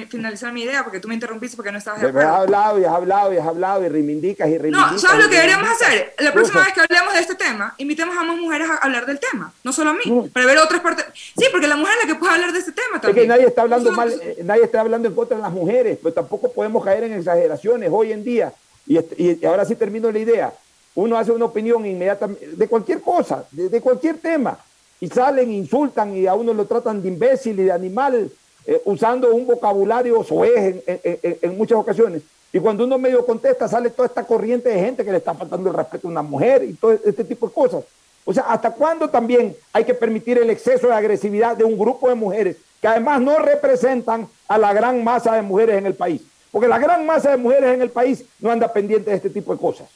finalizar 0.09 0.51
mi 0.51 0.63
idea 0.63 0.83
porque 0.83 0.99
tú 0.99 1.09
me 1.09 1.15
interrumpiste 1.15 1.57
porque 1.57 1.71
no 1.71 1.79
estabas 1.79 2.01
de 2.01 2.09
acuerdo. 2.09 2.29
Has 2.29 2.41
hablado 2.41 2.79
y 2.81 2.85
has 2.85 2.93
hablado 2.95 3.33
y 3.35 3.37
has 3.37 3.47
hablado 3.47 3.85
y 3.85 3.89
reivindicas 3.89 4.49
y 4.49 4.57
reivindicas. 4.57 4.93
No, 4.93 4.99
¿sabes 4.99 5.25
lo 5.25 5.29
que 5.31 5.37
deberíamos 5.37 5.69
hacer? 5.69 6.15
La 6.19 6.33
próxima 6.33 6.65
vez 6.65 6.73
que 6.73 6.81
hablemos 6.81 7.13
de 7.13 7.21
este 7.21 7.35
tema, 7.35 7.75
invitemos 7.77 8.17
a 8.17 8.25
más 8.25 8.37
mujeres 8.39 8.71
a 8.71 8.77
hablar 8.77 9.05
del 9.05 9.21
tema, 9.21 9.53
no 9.63 9.73
solo 9.75 9.91
a 9.91 9.93
mí, 9.93 10.31
para 10.33 10.47
ver 10.47 10.59
otras 10.59 10.81
partes. 10.81 11.05
Sí, 11.15 11.47
porque 11.53 11.67
la 11.67 11.77
mujer 11.77 11.95
es 12.01 12.09
la 12.09 12.15
que 12.15 12.19
puede 12.19 12.33
hablar 12.33 12.53
de 12.53 12.59
este 12.61 12.73
tema 12.73 12.99
también. 13.01 13.17
Es 13.17 13.23
que 13.23 13.29
nadie 13.29 13.47
está 13.47 13.63
hablando 13.63 13.93
mal, 13.93 14.11
eh, 14.23 14.39
nadie 14.43 14.65
está 14.65 14.81
hablando 14.81 15.09
en 15.09 15.15
contra 15.15 15.37
de 15.37 15.43
las 15.43 15.53
mujeres, 15.53 15.99
pero 16.03 16.15
tampoco 16.15 16.51
podemos 16.51 16.83
caer 16.83 17.05
en 17.05 17.13
exageraciones 17.13 17.91
hoy 17.93 18.13
en 18.13 18.25
día. 18.25 18.55
Y, 18.87 18.99
y 19.19 19.45
ahora 19.45 19.67
sí 19.67 19.77
termino 19.77 20.11
la 20.11 20.19
idea. 20.19 20.53
Uno 20.95 21.19
hace 21.19 21.31
una 21.31 21.45
opinión 21.45 21.85
inmediatamente 21.85 22.53
de 22.53 22.69
cualquier 22.69 23.03
cosa, 23.03 23.45
de, 23.51 23.69
de 23.69 23.81
cualquier 23.83 24.17
tema 24.17 24.59
y 25.01 25.09
salen, 25.09 25.53
insultan 25.53 26.17
y 26.17 26.27
a 26.27 26.35
uno 26.35 26.55
lo 26.55 26.65
tratan 26.65 27.03
de 27.03 27.09
imbécil 27.09 27.59
y 27.61 27.65
de 27.65 27.73
animal, 27.73 28.31
eh, 28.67 28.81
usando 28.85 29.35
un 29.35 29.47
vocabulario 29.47 30.23
soez 30.25 30.83
en, 30.87 31.01
en, 31.43 31.57
muchas 31.57 31.79
ocasiones. 31.79 32.23
Y 32.53 32.59
cuando 32.59 32.85
uno 32.85 32.99
medio 32.99 33.25
contesta, 33.27 33.69
sale 33.69 33.91
toda 33.91 34.09
esta 34.09 34.25
corriente 34.25 34.69
de 34.69 34.81
gente 34.81 35.05
que 35.05 35.11
le 35.11 35.19
está 35.19 35.35
faltando 35.35 35.69
el 35.69 35.77
respeto 35.77 36.09
a 36.09 36.11
una 36.11 36.23
mujer 36.23 36.65
y 36.65 36.73
todo 36.75 36.93
este 36.93 37.25
tipo 37.25 37.49
de 37.49 37.53
cosas. 37.53 37.85
O 38.25 38.33
sea, 38.33 38.45
¿hasta 38.45 38.73
cuándo 38.73 39.09
también 39.09 39.55
hay 39.73 39.85
que 39.85 39.95
permitir 39.95 40.39
el 40.39 40.51
exceso 40.51 40.89
de 40.89 40.95
agresividad 40.95 41.57
de 41.57 41.65
un 41.65 41.79
grupo 41.79 42.09
de 42.09 42.15
mujeres 42.17 42.57
que 42.81 42.89
además 42.89 43.21
no 43.21 43.39
representan 43.39 44.29
a 44.49 44.59
la 44.59 44.73
gran 44.73 45.05
masa 45.05 45.35
de 45.37 45.43
mujeres 45.43 45.79
en 45.79 45.87
el 45.87 45.95
país? 45.95 46.23
Porque 46.51 46.67
la 46.67 46.79
gran 46.79 47.07
masa 47.07 47.31
de 47.31 47.37
mujeres 47.37 47.75
en 47.75 47.83
el 47.83 47.91
país 47.91 48.25
no 48.41 48.51
anda 48.51 48.73
pendiente 48.73 49.11
de 49.11 49.17
este 49.17 49.31
tipo 49.31 49.53
de 49.53 49.61
cosas. 49.61 49.89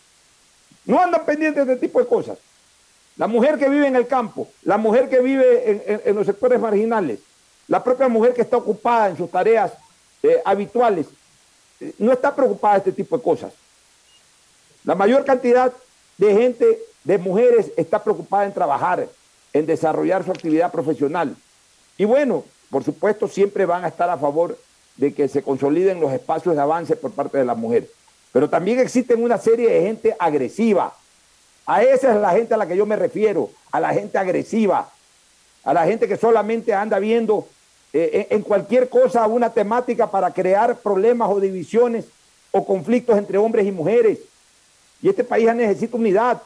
No 0.85 1.01
andan 1.01 1.24
pendientes 1.24 1.66
de 1.66 1.72
este 1.72 1.86
tipo 1.86 1.98
de 2.01 2.06
cosas. 2.06 2.39
La 3.20 3.26
mujer 3.26 3.59
que 3.59 3.68
vive 3.68 3.86
en 3.86 3.97
el 3.97 4.06
campo, 4.06 4.48
la 4.62 4.78
mujer 4.78 5.10
que 5.10 5.20
vive 5.20 6.01
en, 6.06 6.16
los 6.16 6.24
sectores 6.24 6.59
marginales, 6.59 7.18
la 7.68 7.84
propia 7.84 8.09
mujer 8.09 8.32
que 8.32 8.40
está 8.40 8.56
ocupada 8.56 9.10
en 9.10 9.18
sus 9.18 9.30
tareas 9.30 9.72
eh, 10.22 10.40
habituales, 10.42 11.06
eh, 11.80 11.92
no 11.98 12.12
está 12.12 12.34
preocupada 12.34 12.76
de 12.76 12.78
este 12.78 12.92
tipo 12.92 13.18
de 13.18 13.22
cosas. 13.22 13.52
La 14.84 14.94
mayor 14.94 15.26
cantidad 15.26 15.70
de 16.16 16.34
gente, 16.34 16.78
de 17.05 17.18
mujeres, 17.18 17.70
está 17.76 18.02
preocupada 18.02 18.47
en 18.47 18.55
trabajar, 18.55 19.06
en 19.52 19.66
desarrollar 19.66 20.24
su 20.24 20.30
actividad 20.30 20.72
profesional. 20.72 21.36
Y 21.98 22.06
bueno, 22.06 22.42
por 22.70 22.84
supuesto, 22.84 23.28
siempre 23.28 23.66
van 23.66 23.84
a 23.84 23.88
estar 23.88 24.09
a 24.09 24.16
favor 24.16 24.56
de 24.97 25.12
que 25.12 25.28
se 25.28 25.42
consoliden 25.42 26.01
los 26.01 26.14
espacios 26.14 26.55
de 26.55 26.62
avance 26.62 26.97
por 26.97 27.12
parte 27.12 27.36
de 27.36 27.44
la 27.44 27.55
mujer. 27.55 27.86
Pero 28.32 28.48
también 28.48 28.78
existen 28.78 29.22
una 29.22 29.36
serie 29.36 29.68
de 29.68 29.82
gente 29.82 30.16
agresiva, 30.18 30.94
a 31.70 31.84
esa 31.84 32.12
es 32.12 32.20
la 32.20 32.32
gente 32.32 32.52
a 32.52 32.56
la 32.56 32.66
que 32.66 32.76
yo 32.76 32.84
me 32.84 32.97
refiero, 32.97 33.48
a 33.70 33.78
la 33.78 33.94
gente 33.94 34.18
agresiva, 34.18 34.90
a 35.62 35.72
la 35.72 35.84
gente 35.84 36.09
que 36.09 36.16
solamente 36.16 36.74
anda 36.74 36.98
viendo 36.98 37.47
eh, 37.92 38.26
en 38.30 38.42
cualquier 38.42 38.88
cosa 38.88 39.24
una 39.28 39.51
temática 39.51 40.10
para 40.10 40.32
crear 40.32 40.78
problemas 40.78 41.30
o 41.30 41.38
divisiones 41.38 42.06
o 42.51 42.66
conflictos 42.66 43.16
entre 43.16 43.38
hombres 43.38 43.64
y 43.68 43.70
mujeres. 43.70 44.18
Y 45.01 45.10
este 45.10 45.22
país 45.22 45.55
necesita 45.55 45.97
unidad. 45.97 46.42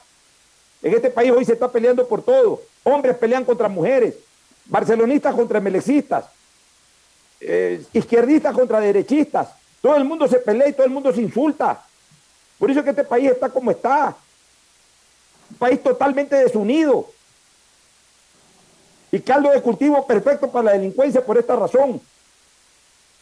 En 0.82 0.92
este 0.92 1.08
país 1.08 1.32
hoy 1.32 1.46
se 1.46 1.54
está 1.54 1.72
peleando 1.72 2.06
por 2.06 2.20
todo. 2.20 2.60
Hombres 2.82 3.16
pelean 3.16 3.46
contra 3.46 3.66
mujeres, 3.66 4.16
barcelonistas 4.66 5.34
contra 5.34 5.58
melecistas, 5.58 6.26
eh, 7.40 7.82
izquierdistas 7.94 8.54
contra 8.54 8.78
derechistas. 8.78 9.48
Todo 9.80 9.96
el 9.96 10.04
mundo 10.04 10.28
se 10.28 10.38
pelea 10.38 10.68
y 10.68 10.74
todo 10.74 10.84
el 10.84 10.92
mundo 10.92 11.14
se 11.14 11.22
insulta. 11.22 11.82
Por 12.58 12.70
eso 12.70 12.80
es 12.80 12.84
que 12.84 12.90
este 12.90 13.04
país 13.04 13.30
está 13.30 13.48
como 13.48 13.70
está 13.70 14.14
país 15.54 15.82
totalmente 15.82 16.36
desunido. 16.36 17.08
Y 19.10 19.20
caldo 19.20 19.50
de 19.50 19.62
cultivo 19.62 20.06
perfecto 20.06 20.50
para 20.50 20.64
la 20.64 20.72
delincuencia 20.72 21.24
por 21.24 21.38
esta 21.38 21.54
razón. 21.56 22.00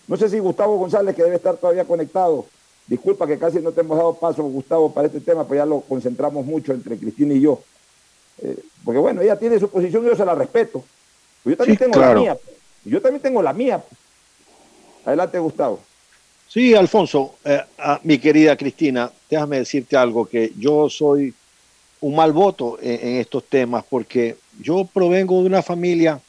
No 0.08 0.16
sé 0.16 0.28
si 0.28 0.38
Gustavo 0.38 0.76
González, 0.78 1.14
que 1.14 1.22
debe 1.22 1.36
estar 1.36 1.56
todavía 1.56 1.84
conectado, 1.84 2.46
disculpa 2.86 3.26
que 3.26 3.38
casi 3.38 3.60
no 3.60 3.72
te 3.72 3.80
hemos 3.82 3.96
dado 3.96 4.14
paso, 4.14 4.42
Gustavo, 4.42 4.92
para 4.92 5.06
este 5.06 5.20
tema, 5.20 5.44
pero 5.44 5.62
ya 5.62 5.66
lo 5.66 5.80
concentramos 5.80 6.44
mucho 6.44 6.72
entre 6.72 6.96
Cristina 6.96 7.34
y 7.34 7.40
yo. 7.40 7.60
Eh, 8.42 8.56
porque 8.84 8.98
bueno, 8.98 9.20
ella 9.20 9.38
tiene 9.38 9.58
su 9.58 9.68
posición 9.68 10.04
y 10.04 10.08
yo 10.08 10.16
se 10.16 10.24
la 10.24 10.34
respeto. 10.34 10.82
Yo 11.44 11.56
también 11.56 11.78
tengo 11.78 12.00
la 12.00 12.14
mía. 12.14 12.38
Yo 12.84 13.00
también 13.00 13.22
tengo 13.22 13.42
la 13.42 13.52
mía. 13.52 13.82
Adelante, 15.04 15.38
Gustavo. 15.38 15.80
Sí, 16.48 16.74
Alfonso, 16.74 17.36
eh, 17.44 17.62
mi 18.02 18.18
querida 18.18 18.56
Cristina, 18.56 19.10
déjame 19.30 19.58
decirte 19.58 19.96
algo, 19.96 20.26
que 20.26 20.52
yo 20.58 20.90
soy 20.90 21.34
un 22.02 22.16
mal 22.16 22.32
voto 22.32 22.78
en, 22.82 23.16
estos 23.16 23.44
temas 23.44 23.84
porque 23.88 24.36
yo 24.60 24.84
provengo 24.84 25.40
de 25.40 25.46
una 25.46 25.62
familia 25.62 26.20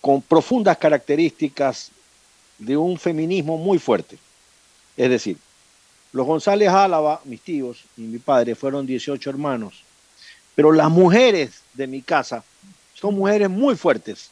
con 0.00 0.22
profundas 0.22 0.78
características 0.78 1.90
de 2.58 2.76
un 2.76 2.98
feminismo 2.98 3.58
muy 3.58 3.78
fuerte. 3.78 4.16
Es 4.96 5.10
decir, 5.10 5.36
los 6.12 6.26
González 6.26 6.68
Álava, 6.68 7.20
mis 7.24 7.40
tíos 7.40 7.84
y 7.96 8.02
mi 8.02 8.18
padre 8.18 8.54
fueron 8.54 8.86
18 8.86 9.28
hermanos, 9.28 9.82
pero 10.54 10.70
las 10.70 10.90
mujeres 10.90 11.62
de 11.74 11.88
mi 11.88 12.00
casa 12.00 12.44
son 12.94 13.16
mujeres 13.16 13.50
muy 13.50 13.74
fuertes. 13.74 14.30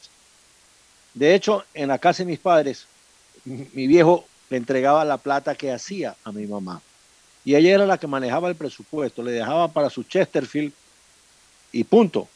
De 1.13 1.35
hecho, 1.35 1.65
en 1.73 1.89
la 1.89 1.99
casa 1.99 2.23
de 2.23 2.29
mis 2.29 2.39
padres, 2.39 2.85
mi 3.43 3.87
viejo 3.87 4.25
le 4.49 4.57
entregaba 4.57 5.03
la 5.03 5.17
plata 5.17 5.55
que 5.55 5.71
hacía 5.71 6.15
a 6.23 6.31
mi 6.31 6.47
mamá 6.47 6.81
y 7.43 7.55
ella 7.55 7.75
era 7.75 7.85
la 7.85 7.97
que 7.97 8.07
manejaba 8.07 8.49
el 8.49 8.55
presupuesto, 8.55 9.23
le 9.23 9.31
dejaba 9.31 9.67
para 9.67 9.89
su 9.89 10.03
Chesterfield 10.03 10.71
y 11.71 11.83
punto. 11.83 12.27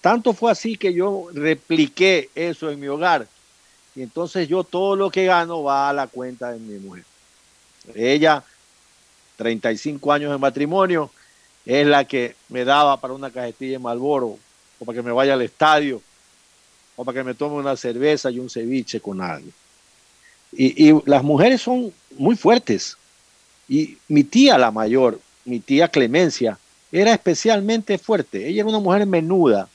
Tanto 0.00 0.32
fue 0.34 0.50
así 0.50 0.76
que 0.76 0.92
yo 0.92 1.28
repliqué 1.32 2.30
eso 2.34 2.70
en 2.70 2.78
mi 2.78 2.86
hogar 2.86 3.26
y 3.94 4.02
entonces 4.02 4.46
yo 4.46 4.62
todo 4.62 4.94
lo 4.94 5.10
que 5.10 5.24
gano 5.24 5.62
va 5.62 5.88
a 5.88 5.92
la 5.92 6.06
cuenta 6.06 6.52
de 6.52 6.58
mi 6.58 6.78
mujer. 6.78 7.04
Ella, 7.94 8.44
35 9.36 10.12
años 10.12 10.30
de 10.30 10.38
matrimonio, 10.38 11.10
es 11.64 11.86
la 11.86 12.04
que 12.04 12.36
me 12.48 12.64
daba 12.64 13.00
para 13.00 13.14
una 13.14 13.30
cajetilla 13.30 13.72
de 13.72 13.78
Malboro 13.78 14.38
o 14.78 14.84
para 14.84 14.96
que 14.96 15.02
me 15.02 15.12
vaya 15.12 15.32
al 15.32 15.42
estadio 15.42 16.02
o 16.94 17.04
para 17.04 17.18
que 17.18 17.24
me 17.24 17.34
tome 17.34 17.56
una 17.56 17.76
cerveza 17.76 18.30
y 18.30 18.38
un 18.38 18.50
ceviche 18.50 19.00
con 19.00 19.20
alguien. 19.22 19.52
Y, 20.52 20.90
y 20.90 21.02
las 21.06 21.22
mujeres 21.24 21.62
son 21.62 21.92
muy 22.18 22.36
fuertes 22.36 22.96
y 23.68 23.98
mi 24.08 24.24
tía, 24.24 24.58
la 24.58 24.70
mayor, 24.70 25.20
mi 25.44 25.60
tía 25.60 25.88
Clemencia, 25.88 26.58
era 26.92 27.12
especialmente 27.12 27.98
fuerte. 27.98 28.46
Ella 28.46 28.62
era 28.62 28.70
una 28.70 28.78
mujer 28.78 29.06
menuda. 29.06 29.68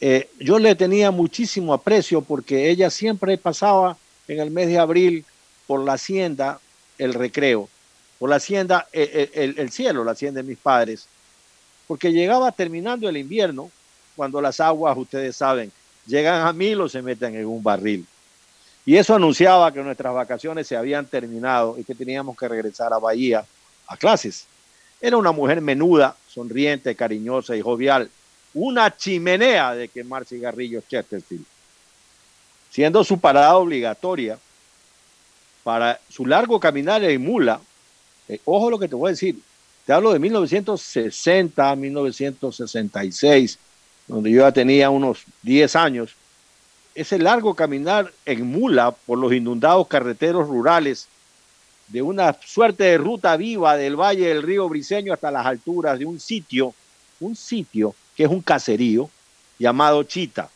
Eh, 0.00 0.28
yo 0.38 0.58
le 0.58 0.74
tenía 0.74 1.10
muchísimo 1.10 1.72
aprecio 1.72 2.20
porque 2.20 2.70
ella 2.70 2.90
siempre 2.90 3.38
pasaba 3.38 3.96
en 4.28 4.40
el 4.40 4.50
mes 4.50 4.68
de 4.68 4.78
abril 4.78 5.24
por 5.66 5.84
la 5.84 5.94
hacienda, 5.94 6.60
el 6.98 7.14
recreo, 7.14 7.68
por 8.18 8.30
la 8.30 8.36
hacienda, 8.36 8.86
eh, 8.92 9.30
eh, 9.34 9.54
el, 9.56 9.70
cielo, 9.70 10.04
la 10.04 10.12
hacienda 10.12 10.42
de 10.42 10.48
mis 10.48 10.58
padres, 10.58 11.06
porque 11.86 12.12
llegaba 12.12 12.52
terminando 12.52 13.08
el 13.08 13.16
invierno, 13.16 13.70
cuando 14.14 14.40
las 14.40 14.60
aguas, 14.60 14.96
ustedes 14.96 15.36
saben, 15.36 15.72
llegan 16.06 16.46
a 16.46 16.52
mil 16.52 16.80
o 16.80 16.88
se 16.88 17.02
meten 17.02 17.34
en 17.34 17.46
un 17.46 17.62
barril. 17.62 18.06
Y 18.86 18.96
eso 18.96 19.16
anunciaba 19.16 19.72
que 19.72 19.82
nuestras 19.82 20.14
vacaciones 20.14 20.68
se 20.68 20.76
habían 20.76 21.06
terminado 21.06 21.76
y 21.76 21.82
que 21.82 21.94
teníamos 21.94 22.38
que 22.38 22.46
regresar 22.46 22.92
a 22.92 22.98
Bahía 22.98 23.44
a 23.88 23.96
clases. 23.96 24.46
Era 25.00 25.16
una 25.16 25.32
mujer 25.32 25.60
menuda, 25.60 26.16
sonriente, 26.28 26.94
cariñosa 26.94 27.56
y 27.56 27.60
jovial. 27.60 28.08
Una 28.54 28.96
chimenea 28.96 29.74
de 29.74 29.88
quemar 29.88 30.24
cigarrillos 30.24 30.86
Chesterfield. 30.88 31.44
Siendo 32.70 33.02
su 33.02 33.18
parada 33.18 33.56
obligatoria 33.56 34.38
para 35.64 35.98
su 36.08 36.24
largo 36.24 36.60
caminar 36.60 37.02
en 37.02 37.20
mula. 37.20 37.60
Eh, 38.28 38.40
ojo 38.44 38.70
lo 38.70 38.78
que 38.78 38.86
te 38.86 38.94
voy 38.94 39.08
a 39.08 39.10
decir. 39.10 39.36
Te 39.84 39.92
hablo 39.92 40.12
de 40.12 40.20
1960, 40.20 41.74
1966, 41.74 43.58
donde 44.06 44.30
yo 44.30 44.42
ya 44.42 44.52
tenía 44.52 44.90
unos 44.90 45.24
10 45.42 45.74
años 45.74 46.14
ese 46.96 47.18
largo 47.18 47.54
caminar 47.54 48.10
en 48.24 48.46
mula 48.46 48.90
por 48.90 49.18
los 49.18 49.32
inundados 49.32 49.86
carreteros 49.86 50.48
rurales 50.48 51.08
de 51.88 52.00
una 52.00 52.34
suerte 52.42 52.84
de 52.84 52.98
ruta 52.98 53.36
viva 53.36 53.76
del 53.76 54.00
valle 54.00 54.28
del 54.28 54.42
río 54.42 54.66
Briceño 54.66 55.12
hasta 55.12 55.30
las 55.30 55.44
alturas 55.44 55.98
de 55.98 56.06
un 56.06 56.18
sitio, 56.18 56.74
un 57.20 57.36
sitio 57.36 57.94
que 58.16 58.24
es 58.24 58.30
un 58.30 58.40
caserío 58.40 59.10
llamado 59.58 60.02
Chita, 60.04 60.48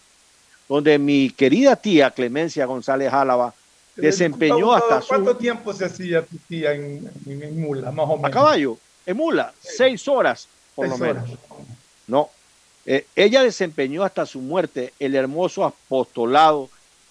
donde 0.67 0.99
mi 0.99 1.29
querida 1.29 1.77
tía 1.77 2.11
Clemencia 2.11 2.65
González 2.65 3.13
Álava 3.13 3.53
desempeñó 3.95 4.73
hasta 4.73 5.03
¿Cuánto 5.07 5.37
tiempo 5.37 5.75
se 5.75 5.85
hacía 5.85 6.25
tu 6.25 6.39
tía 6.49 6.73
en, 6.73 7.11
mula, 7.61 7.93
más 7.93 8.07
o 8.07 8.17
menos? 8.17 8.31
A 8.31 8.31
caballo, 8.31 8.79
en 9.05 9.17
mula, 9.17 9.53
seis 9.61 10.09
horas 10.09 10.49
por 10.75 10.89
lo 10.89 10.97
menos. 10.97 11.29
No, 12.07 12.31
eh, 12.87 13.07
ella 13.15 13.43
desempeñó 13.43 14.05
hasta 14.05 14.27
su 14.27 14.41
muerte 14.41 14.93
el 14.99 15.15
hermoso 15.15 15.65
apostolado 15.65 16.71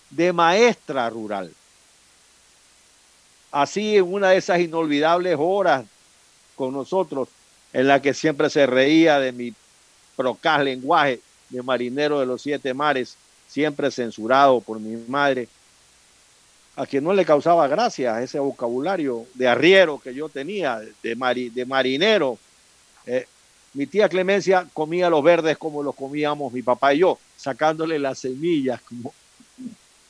de 0.10 0.34
maestra 0.34 1.10
rural. 1.10 1.54
Así 3.52 3.98
en 3.98 4.12
una 4.12 4.30
de 4.30 4.38
esas 4.38 4.60
inolvidables 4.60 5.36
horas 5.40 5.86
con 6.56 6.74
nosotros, 6.74 7.30
en 7.72 7.88
la 7.88 8.02
que 8.02 8.14
siempre 8.14 8.50
se 8.50 8.66
reía 8.66 9.20
de 9.20 9.32
mi 9.32 9.54
procaz 10.16 10.64
lenguaje, 10.64 11.22
de 11.50 11.64
marinero 11.64 12.20
de 12.20 12.26
los 12.26 12.42
siete 12.42 12.74
mares, 12.74 13.16
siempre 13.48 13.92
censurado 13.92 14.60
por 14.62 14.80
mi 14.80 14.96
madre, 15.08 15.48
a 16.76 16.86
quien 16.86 17.04
no 17.04 17.14
le 17.14 17.26
causaba 17.26 17.68
gracia 17.68 18.22
ese 18.22 18.40
vocabulario 18.40 19.26
de 19.34 19.48
arriero 19.48 20.00
que 20.00 20.14
yo 20.14 20.30
tenía, 20.30 20.80
de, 20.80 21.50
de 21.54 21.66
marinero. 21.66 22.38
Eh, 23.06 23.28
mi 23.74 23.86
tía 23.86 24.10
Clemencia 24.10 24.68
comía 24.74 25.10
los 25.10 25.24
verdes 25.24 25.58
como 25.58 25.84
los 25.84 25.96
comíamos 25.96 26.52
mi 26.52 26.62
papá 26.62 26.94
y 26.94 27.00
yo, 27.00 27.20
sacándole 27.38 28.00
las 28.00 28.20
semillas, 28.20 28.82
como, 28.82 29.14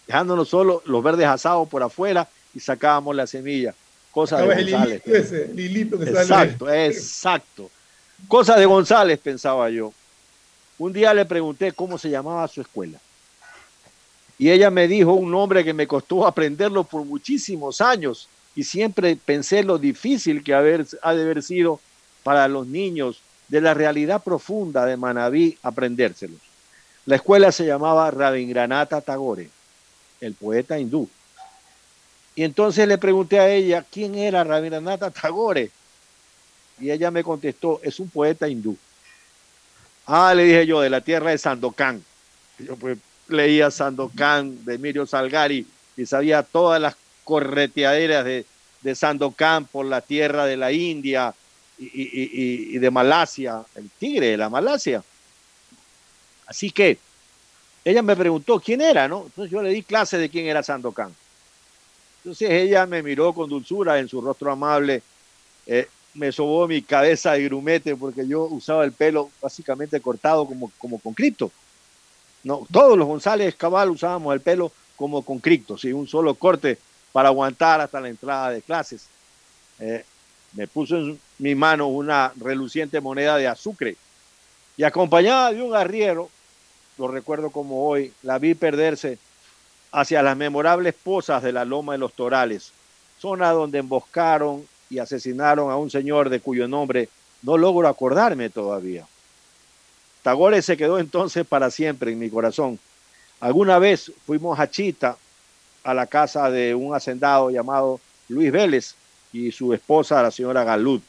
dejándonos 0.08 0.50
solo 0.50 0.82
los 0.86 1.04
verdes 1.04 1.28
asados 1.28 1.68
por 1.68 1.84
afuera 1.84 2.28
y 2.54 2.60
sacábamos 2.60 3.16
las 3.16 3.30
semillas. 3.30 3.76
Cosas 4.12 4.42
de 4.42 4.48
González. 4.48 5.02
exacto, 5.06 6.74
exacto. 6.74 7.70
Cosas 8.28 8.58
de 8.58 8.66
González, 8.66 9.20
pensaba 9.20 9.70
yo. 9.70 9.94
Un 10.78 10.94
día 10.94 11.14
le 11.14 11.26
pregunté 11.26 11.72
cómo 11.74 11.98
se 11.98 12.10
llamaba 12.10 12.48
su 12.48 12.62
escuela. 12.62 13.00
Y 14.38 14.50
ella 14.50 14.72
me 14.72 14.88
dijo 14.88 15.14
un 15.14 15.30
nombre 15.30 15.64
que 15.64 15.74
me 15.74 15.86
costó 15.86 16.26
aprenderlo 16.26 16.86
por 16.86 17.06
muchísimos 17.06 17.82
años. 17.82 18.30
Y 18.56 18.64
siempre 18.64 19.16
pensé 19.18 19.64
lo 19.64 19.78
difícil 19.78 20.44
que 20.44 20.54
haber, 20.54 20.88
ha 21.02 21.14
de 21.14 21.22
haber 21.22 21.44
sido 21.44 21.80
para 22.24 22.48
los 22.48 22.66
niños 22.66 23.22
de 23.50 23.62
la 23.62 23.74
realidad 23.74 24.24
profunda 24.24 24.86
de 24.86 24.96
Manabí 24.96 25.58
aprendérselos. 25.64 26.40
La 27.06 27.16
escuela 27.16 27.52
se 27.52 27.66
llamaba 27.66 28.12
Rabindranatha 28.12 29.02
Tagore, 29.02 29.50
el 30.22 30.36
poeta 30.36 30.80
hindú. 30.80 31.10
Y 32.36 32.44
entonces 32.44 32.88
le 32.88 32.98
pregunté 32.98 33.40
a 33.40 33.50
ella 33.50 33.84
quién 33.92 34.16
era 34.16 34.44
Rabindranatha 34.44 35.10
Tagore. 35.10 35.72
Y 36.80 36.92
ella 36.92 37.12
me 37.12 37.24
contestó, 37.24 37.82
es 37.84 38.00
un 38.00 38.10
poeta 38.10 38.48
hindú. 38.48 38.78
Ah, 40.06 40.34
le 40.34 40.44
dije 40.44 40.66
yo, 40.66 40.82
de 40.82 40.90
la 40.90 41.02
tierra 41.02 41.32
de 41.32 41.38
Sandokan. 41.38 42.04
Yo 42.60 42.76
pues 42.76 42.98
leía 43.28 43.72
Sandokan 43.72 44.64
de 44.64 44.76
Emilio 44.76 45.06
Salgari 45.06 45.66
y 45.98 46.06
sabía 46.06 46.44
todas 46.44 46.80
las 46.80 46.96
correteaderas 47.24 48.24
de, 48.24 48.46
de 48.82 48.96
Sandokan 48.96 49.66
por 49.66 49.86
la 49.86 50.02
tierra 50.02 50.46
de 50.46 50.58
la 50.58 50.72
India 50.72 51.34
y, 51.80 52.78
de 52.78 52.92
Malasia, 52.92 53.64
el 53.76 53.90
tigre 53.98 54.28
de 54.28 54.38
la 54.38 54.50
Malasia. 54.50 55.04
Así 56.46 56.72
que 56.72 56.98
ella 57.86 58.02
me 58.02 58.16
preguntó 58.16 58.60
quién 58.60 58.82
era, 58.82 59.08
¿no? 59.08 59.24
Entonces 59.24 59.52
yo 59.52 59.62
le 59.62 59.70
di 59.70 59.84
clase 59.84 60.18
de 60.18 60.30
quién 60.30 60.48
era 60.48 60.62
Sandokan. 60.62 61.16
Entonces 62.18 62.50
ella 62.50 62.86
me 62.86 63.02
miró 63.02 63.34
con 63.34 63.50
dulzura 63.50 63.98
en 64.00 64.10
su 64.10 64.20
rostro 64.20 64.52
amable, 64.52 65.02
eh, 65.66 65.88
me 66.16 66.32
sobó 66.32 66.68
mi 66.68 66.82
cabeza 66.82 67.34
de 67.34 67.44
grumete 67.44 67.96
porque 67.96 68.28
yo 68.28 68.44
usaba 68.44 68.84
el 68.84 68.92
pelo 68.92 69.30
básicamente 69.42 70.02
cortado 70.02 70.46
como, 70.46 70.72
como 70.78 71.00
con. 71.00 71.16
No, 72.44 72.66
todos 72.72 72.98
los 72.98 73.08
González 73.08 73.56
Cabal 73.56 73.90
usábamos 73.90 74.34
el 74.34 74.42
pelo 74.42 74.72
como 74.96 75.24
con 75.24 75.40
cripto, 75.40 75.78
un 75.94 76.08
solo 76.08 76.34
corte 76.36 76.78
para 77.12 77.30
aguantar 77.30 77.80
hasta 77.80 78.02
la 78.02 78.10
entrada 78.10 78.50
de 78.50 78.62
clases. 78.62 79.06
Eh, 79.80 80.04
me 80.54 80.68
puso 80.68 80.98
en 80.98 81.20
mi 81.40 81.56
mano 81.56 81.88
una 81.88 82.32
reluciente 82.40 83.02
moneda 83.02 83.38
de 83.38 83.48
azúcar 83.48 83.94
y 84.78 84.84
acompañada 84.84 85.52
de 85.52 85.62
un 85.62 85.76
arriero, 85.76 86.30
lo 86.98 87.08
recuerdo 87.08 87.50
como 87.50 87.88
hoy, 87.88 88.14
la 88.24 88.40
vi 88.40 88.54
perderse 88.54 89.18
hacia 89.92 90.22
las 90.22 90.38
memorables 90.38 90.94
pozas 90.94 91.42
de 91.44 91.52
la 91.52 91.66
Loma 91.66 91.94
de 91.94 92.00
los 92.00 92.14
Torales, 92.14 92.72
zona 93.20 93.52
donde 93.52 93.80
emboscaron 93.80 94.66
y 94.90 95.00
asesinaron 95.00 95.72
a 95.72 95.78
un 95.78 95.90
señor 95.90 96.30
de 96.30 96.40
cuyo 96.40 96.68
nombre 96.68 97.10
no 97.42 97.58
logro 97.58 97.88
acordarme 97.88 98.50
todavía. 98.50 99.06
Tagore 100.24 100.62
se 100.62 100.78
quedó 100.78 101.00
entonces 101.00 101.46
para 101.46 101.72
siempre 101.72 102.12
en 102.12 102.20
mi 102.20 102.30
corazón. 102.30 102.80
Alguna 103.40 103.80
vez 103.80 104.12
fuimos 104.26 104.60
a 104.60 104.70
Chita, 104.70 105.18
a 105.84 105.94
la 105.94 106.08
casa 106.08 106.50
de 106.50 106.76
un 106.76 106.94
hacendado 106.94 107.50
llamado 107.50 108.00
Luis 108.28 108.52
Vélez 108.52 108.96
y 109.32 109.52
su 109.52 109.74
esposa, 109.74 110.22
la 110.22 110.32
señora 110.32 110.64
Galud. 110.64 111.02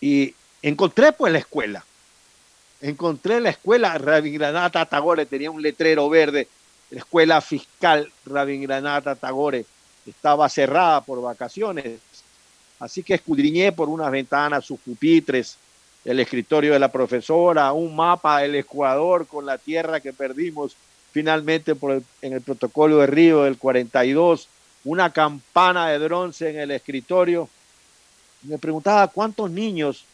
Y 0.00 0.34
encontré 0.62 1.12
pues 1.12 1.32
la 1.32 1.38
escuela. 1.38 1.84
Encontré 2.80 3.40
la 3.40 3.50
escuela 3.50 3.96
Rabingranata 3.96 4.84
Tagore, 4.86 5.26
tenía 5.26 5.50
un 5.50 5.62
letrero 5.62 6.08
verde, 6.08 6.48
la 6.90 6.98
escuela 6.98 7.40
fiscal 7.40 8.12
Rabingranata 8.26 9.14
Tagore. 9.14 9.64
Estaba 10.06 10.48
cerrada 10.48 11.00
por 11.00 11.20
vacaciones, 11.20 11.98
Así 12.78 13.02
que 13.02 13.14
escudriñé 13.14 13.72
por 13.72 13.88
unas 13.88 14.10
ventanas 14.10 14.64
sus 14.64 14.78
pupitres, 14.80 15.56
el 16.04 16.20
escritorio 16.20 16.72
de 16.72 16.78
la 16.78 16.92
profesora, 16.92 17.72
un 17.72 17.96
mapa 17.96 18.40
del 18.40 18.54
Ecuador 18.54 19.26
con 19.26 19.46
la 19.46 19.58
tierra 19.58 20.00
que 20.00 20.12
perdimos 20.12 20.76
finalmente 21.10 21.74
en 22.22 22.32
el 22.32 22.42
protocolo 22.42 22.98
de 22.98 23.06
Río 23.06 23.44
del 23.44 23.56
42, 23.56 24.48
una 24.84 25.10
campana 25.10 25.88
de 25.88 25.98
bronce 25.98 26.50
en 26.50 26.58
el 26.60 26.70
escritorio. 26.70 27.48
Me 28.46 28.58
preguntaba 28.58 29.08
cuántos 29.08 29.50
niños 29.50 30.04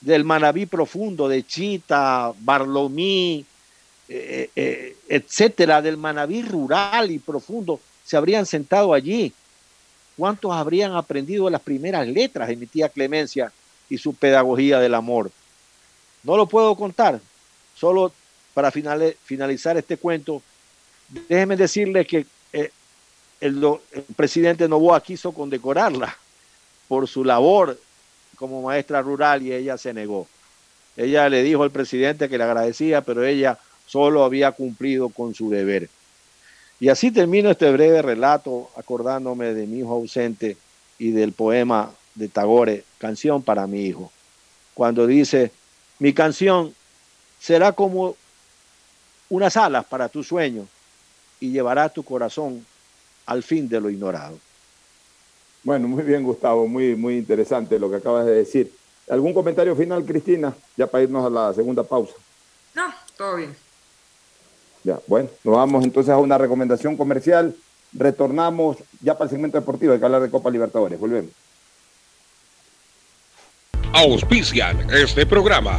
del 0.00 0.24
Manabí 0.24 0.66
profundo, 0.66 1.28
de 1.28 1.46
Chita, 1.46 2.32
Barlomí, 2.40 3.44
eh, 4.08 4.50
eh, 4.56 4.96
etcétera, 5.08 5.80
del 5.80 5.96
Manabí 5.96 6.42
rural 6.42 7.10
y 7.10 7.18
profundo, 7.18 7.80
se 8.04 8.16
habrían 8.16 8.46
sentado 8.46 8.92
allí 8.92 9.32
¿Cuántos 10.16 10.52
habrían 10.52 10.94
aprendido 10.94 11.48
las 11.48 11.60
primeras 11.60 12.06
letras 12.06 12.48
de 12.48 12.56
mi 12.56 12.66
tía 12.66 12.88
Clemencia 12.88 13.52
y 13.88 13.98
su 13.98 14.14
pedagogía 14.14 14.78
del 14.78 14.94
amor? 14.94 15.30
No 16.22 16.36
lo 16.36 16.46
puedo 16.46 16.74
contar. 16.76 17.20
Solo 17.74 18.12
para 18.52 18.70
finalizar 18.70 19.76
este 19.76 19.96
cuento, 19.96 20.42
déjenme 21.28 21.56
decirles 21.56 22.06
que 22.06 22.26
eh, 22.52 22.70
el, 23.40 23.64
el, 23.92 24.02
presidente 24.14 24.68
Novoa 24.68 25.02
quiso 25.02 25.32
condecorarla 25.32 26.16
por 26.92 27.08
su 27.08 27.24
labor 27.24 27.80
como 28.36 28.60
maestra 28.60 29.00
rural 29.00 29.40
y 29.40 29.50
ella 29.50 29.78
se 29.78 29.94
negó. 29.94 30.26
Ella 30.94 31.26
le 31.30 31.42
dijo 31.42 31.62
al 31.62 31.70
presidente 31.70 32.28
que 32.28 32.36
le 32.36 32.44
agradecía, 32.44 33.00
pero 33.00 33.24
ella 33.24 33.58
solo 33.86 34.24
había 34.24 34.52
cumplido 34.52 35.08
con 35.08 35.34
su 35.34 35.48
deber. 35.48 35.88
Y 36.80 36.90
así 36.90 37.10
termino 37.10 37.50
este 37.50 37.70
breve 37.70 38.02
relato 38.02 38.68
acordándome 38.76 39.54
de 39.54 39.66
mi 39.66 39.78
hijo 39.78 39.94
ausente 39.94 40.58
y 40.98 41.12
del 41.12 41.32
poema 41.32 41.90
de 42.14 42.28
Tagore, 42.28 42.84
Canción 42.98 43.42
para 43.42 43.66
mi 43.66 43.86
hijo, 43.86 44.12
cuando 44.74 45.06
dice, 45.06 45.50
mi 45.98 46.12
canción 46.12 46.74
será 47.40 47.72
como 47.72 48.16
unas 49.30 49.56
alas 49.56 49.86
para 49.86 50.10
tu 50.10 50.22
sueño 50.22 50.68
y 51.40 51.52
llevará 51.52 51.88
tu 51.88 52.02
corazón 52.02 52.66
al 53.24 53.42
fin 53.42 53.66
de 53.66 53.80
lo 53.80 53.88
ignorado. 53.88 54.38
Bueno, 55.64 55.88
muy 55.88 56.02
bien, 56.02 56.24
Gustavo, 56.24 56.66
muy, 56.66 56.96
muy 56.96 57.18
interesante 57.18 57.78
lo 57.78 57.88
que 57.88 57.96
acabas 57.96 58.26
de 58.26 58.32
decir. 58.32 58.72
¿Algún 59.08 59.32
comentario 59.32 59.76
final, 59.76 60.04
Cristina? 60.04 60.54
Ya 60.76 60.86
para 60.86 61.04
irnos 61.04 61.24
a 61.24 61.30
la 61.30 61.54
segunda 61.54 61.82
pausa. 61.84 62.14
No, 62.74 62.92
todo 63.16 63.36
bien. 63.36 63.54
Ya, 64.84 64.98
bueno, 65.06 65.28
nos 65.44 65.54
vamos 65.54 65.84
entonces 65.84 66.10
a 66.10 66.18
una 66.18 66.38
recomendación 66.38 66.96
comercial. 66.96 67.54
Retornamos 67.92 68.78
ya 69.00 69.14
para 69.14 69.24
el 69.24 69.30
segmento 69.30 69.58
deportivo, 69.58 69.92
hay 69.92 69.98
que 69.98 70.04
hablar 70.04 70.22
de 70.22 70.30
Copa 70.30 70.50
Libertadores. 70.50 70.98
Volvemos. 70.98 71.30
Auspician 73.92 74.88
este 74.90 75.26
programa. 75.26 75.78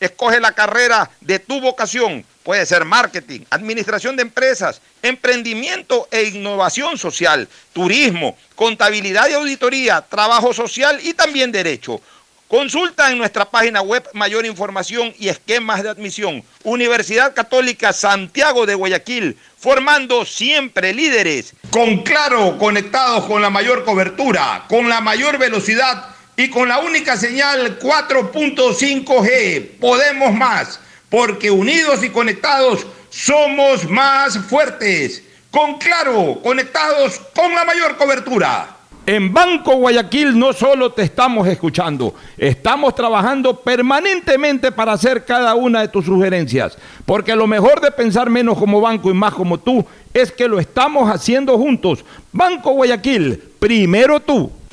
Escoge 0.00 0.40
la 0.40 0.52
carrera 0.52 1.10
de 1.20 1.38
tu 1.38 1.60
vocación. 1.60 2.24
Puede 2.42 2.64
ser 2.66 2.84
marketing, 2.84 3.40
administración 3.50 4.14
de 4.16 4.22
empresas, 4.22 4.80
emprendimiento 5.02 6.06
e 6.10 6.24
innovación 6.24 6.96
social, 6.96 7.48
turismo, 7.72 8.36
contabilidad 8.54 9.28
y 9.28 9.32
auditoría, 9.32 10.00
trabajo 10.02 10.54
social 10.54 11.00
y 11.02 11.12
también 11.14 11.50
derecho. 11.50 12.00
Consulta 12.48 13.10
en 13.10 13.18
nuestra 13.18 13.44
página 13.44 13.82
web 13.82 14.08
mayor 14.12 14.46
información 14.46 15.12
y 15.18 15.28
esquemas 15.28 15.82
de 15.82 15.88
admisión. 15.88 16.44
Universidad 16.62 17.34
Católica 17.34 17.92
Santiago 17.92 18.66
de 18.66 18.76
Guayaquil, 18.76 19.36
formando 19.58 20.24
siempre 20.24 20.94
líderes. 20.94 21.54
Con 21.70 22.04
claro, 22.04 22.56
conectados 22.56 23.24
con 23.24 23.42
la 23.42 23.50
mayor 23.50 23.84
cobertura, 23.84 24.64
con 24.68 24.88
la 24.88 25.00
mayor 25.00 25.38
velocidad 25.38 26.15
y 26.36 26.50
con 26.50 26.68
la 26.68 26.78
única 26.78 27.16
señal 27.16 27.78
4.5G. 27.78 29.78
Podemos 29.80 30.34
más, 30.34 30.78
porque 31.08 31.50
unidos 31.50 32.04
y 32.04 32.10
conectados 32.10 32.86
somos 33.10 33.88
más 33.88 34.38
fuertes. 34.38 35.22
con 35.50 35.78
Claro, 35.78 36.40
conectados 36.42 37.18
con 37.34 37.54
la 37.54 37.64
mayor 37.64 37.96
cobertura. 37.96 38.76
En 39.06 39.32
Banco 39.32 39.76
Guayaquil 39.76 40.36
no 40.36 40.52
solo 40.52 40.92
te 40.92 41.02
estamos 41.02 41.46
escuchando, 41.46 42.12
estamos 42.36 42.92
trabajando 42.92 43.60
permanentemente 43.60 44.72
para 44.72 44.94
hacer 44.94 45.24
cada 45.24 45.54
una 45.54 45.82
de 45.82 45.88
tus 45.88 46.06
sugerencias, 46.06 46.76
porque 47.04 47.36
lo 47.36 47.46
mejor 47.46 47.80
de 47.80 47.92
pensar 47.92 48.28
menos 48.28 48.58
como 48.58 48.80
banco 48.80 49.08
y 49.08 49.14
más 49.14 49.32
como 49.32 49.60
tú 49.60 49.86
es 50.12 50.32
que 50.32 50.48
lo 50.48 50.58
estamos 50.58 51.08
haciendo 51.08 51.56
juntos. 51.56 52.04
Banco 52.32 52.72
Guayaquil, 52.72 53.40
primero 53.60 54.18
tú. 54.18 54.50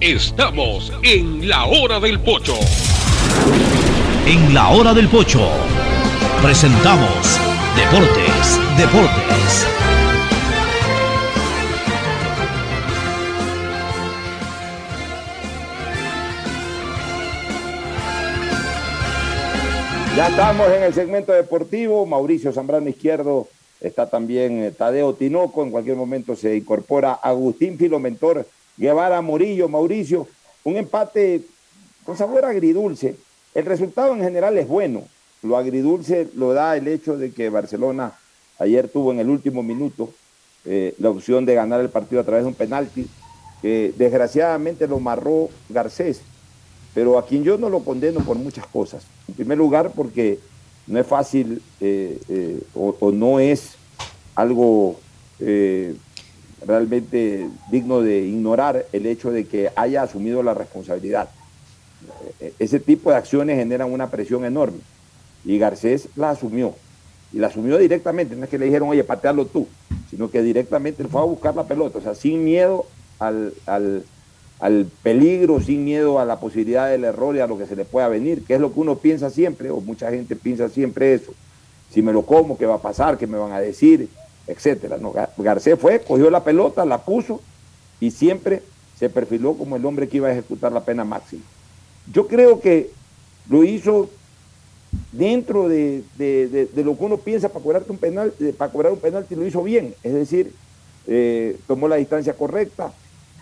Estamos 0.00 0.92
en 1.02 1.48
la 1.48 1.66
hora 1.66 2.00
del 2.00 2.20
pocho. 2.20 2.54
En 4.26 4.54
la 4.54 4.70
hora 4.70 4.94
del 4.94 5.08
pocho 5.08 5.46
presentamos 6.42 7.38
Deportes, 7.76 8.58
Deportes. 8.78 9.66
Ya 20.16 20.28
estamos 20.28 20.70
en 20.72 20.82
el 20.82 20.92
segmento 20.92 21.32
deportivo. 21.32 22.04
Mauricio 22.04 22.52
Zambrano 22.52 22.88
Izquierdo 22.88 23.48
está 23.80 24.08
también 24.08 24.64
eh, 24.64 24.70
Tadeo 24.70 25.14
Tinoco. 25.14 25.62
En 25.62 25.70
cualquier 25.70 25.96
momento 25.96 26.36
se 26.36 26.56
incorpora 26.56 27.12
Agustín 27.12 27.78
Filomentor 27.78 28.46
Guevara 28.80 29.20
Morillo. 29.20 29.68
Mauricio, 29.68 30.26
un 30.64 30.76
empate 30.76 31.42
con 32.04 32.16
sabor 32.16 32.46
agridulce. 32.46 33.14
El 33.54 33.66
resultado 33.66 34.14
en 34.14 34.22
general 34.22 34.56
es 34.56 34.66
bueno. 34.66 35.02
Lo 35.42 35.56
agridulce 35.56 36.28
lo 36.34 36.54
da 36.54 36.76
el 36.76 36.88
hecho 36.88 37.16
de 37.16 37.30
que 37.30 37.50
Barcelona 37.50 38.14
ayer 38.58 38.88
tuvo 38.88 39.12
en 39.12 39.20
el 39.20 39.28
último 39.28 39.62
minuto 39.62 40.12
eh, 40.64 40.94
la 40.98 41.10
opción 41.10 41.44
de 41.44 41.54
ganar 41.54 41.80
el 41.80 41.88
partido 41.90 42.20
a 42.20 42.24
través 42.24 42.44
de 42.44 42.48
un 42.48 42.54
penalti, 42.54 43.06
que 43.62 43.94
desgraciadamente 43.96 44.86
lo 44.86 45.00
marró 45.00 45.48
Garcés, 45.68 46.20
pero 46.94 47.18
a 47.18 47.26
quien 47.26 47.44
yo 47.44 47.56
no 47.56 47.70
lo 47.70 47.80
condeno 47.80 48.20
por 48.20 48.36
muchas 48.36 48.66
cosas. 48.66 49.04
En 49.28 49.34
primer 49.34 49.56
lugar, 49.56 49.92
porque 49.94 50.38
no 50.86 50.98
es 50.98 51.06
fácil 51.06 51.62
eh, 51.80 52.18
eh, 52.28 52.60
o, 52.74 53.10
no 53.12 53.40
es 53.40 53.74
algo 54.34 54.98
realmente 56.66 57.48
digno 57.70 58.00
de 58.00 58.20
ignorar 58.20 58.86
el 58.92 59.06
hecho 59.06 59.30
de 59.30 59.46
que 59.46 59.70
haya 59.76 60.02
asumido 60.02 60.42
la 60.42 60.54
responsabilidad. 60.54 61.28
Ese 62.58 62.80
tipo 62.80 63.10
de 63.10 63.16
acciones 63.16 63.56
generan 63.56 63.92
una 63.92 64.10
presión 64.10 64.44
enorme. 64.44 64.78
Y 65.44 65.58
Garcés 65.58 66.08
la 66.16 66.30
asumió. 66.30 66.74
Y 67.32 67.38
la 67.38 67.46
asumió 67.48 67.78
directamente. 67.78 68.36
No 68.36 68.44
es 68.44 68.50
que 68.50 68.58
le 68.58 68.66
dijeron, 68.66 68.88
oye, 68.88 69.04
patearlo 69.04 69.46
tú, 69.46 69.66
sino 70.10 70.30
que 70.30 70.42
directamente 70.42 71.04
fue 71.04 71.20
a 71.20 71.24
buscar 71.24 71.54
la 71.54 71.64
pelota. 71.64 71.98
O 71.98 72.02
sea, 72.02 72.14
sin 72.14 72.44
miedo 72.44 72.86
al, 73.18 73.54
al, 73.66 74.86
peligro, 75.02 75.60
sin 75.60 75.84
miedo 75.84 76.18
a 76.18 76.24
la 76.24 76.40
posibilidad 76.40 76.90
del 76.90 77.04
error 77.04 77.36
y 77.36 77.40
a 77.40 77.46
lo 77.46 77.56
que 77.56 77.66
se 77.66 77.76
le 77.76 77.84
pueda 77.84 78.08
venir, 78.08 78.44
que 78.44 78.54
es 78.54 78.60
lo 78.60 78.72
que 78.72 78.80
uno 78.80 78.96
piensa 78.96 79.30
siempre, 79.30 79.70
o 79.70 79.80
mucha 79.80 80.10
gente 80.10 80.36
piensa 80.36 80.68
siempre 80.68 81.14
eso. 81.14 81.32
Si 81.90 82.02
me 82.02 82.12
lo 82.12 82.22
como, 82.22 82.58
¿qué 82.58 82.66
va 82.66 82.76
a 82.76 82.82
pasar? 82.82 83.16
¿Qué 83.16 83.26
me 83.26 83.38
van 83.38 83.52
a 83.52 83.60
decir? 83.60 84.08
Etcétera. 84.46 84.98
No, 84.98 85.12
Garcés 85.38 85.78
fue, 85.78 86.00
cogió 86.00 86.30
la 86.30 86.42
pelota, 86.42 86.84
la 86.84 86.98
puso 86.98 87.40
y 88.00 88.10
siempre 88.10 88.62
se 88.98 89.08
perfiló 89.08 89.54
como 89.54 89.76
el 89.76 89.84
hombre 89.86 90.08
que 90.08 90.18
iba 90.18 90.28
a 90.28 90.32
ejecutar 90.32 90.72
la 90.72 90.84
pena 90.84 91.04
máxima. 91.04 91.42
Yo 92.12 92.26
creo 92.26 92.60
que 92.60 92.90
lo 93.48 93.64
hizo 93.64 94.10
dentro 95.12 95.68
de, 95.68 96.02
lo 96.74 96.96
que 96.96 97.04
uno 97.04 97.16
piensa 97.18 97.48
para 97.48 97.62
cobrar 97.62 97.84
un 97.88 97.98
penal, 97.98 98.32
para 98.56 98.72
cobrar 98.72 98.92
un 98.92 98.98
penalti 98.98 99.34
lo 99.34 99.46
hizo 99.46 99.62
bien, 99.62 99.94
es 100.02 100.12
decir, 100.12 100.52
eh, 101.06 101.56
tomó 101.66 101.88
la 101.88 101.96
distancia 101.96 102.34
correcta, 102.34 102.92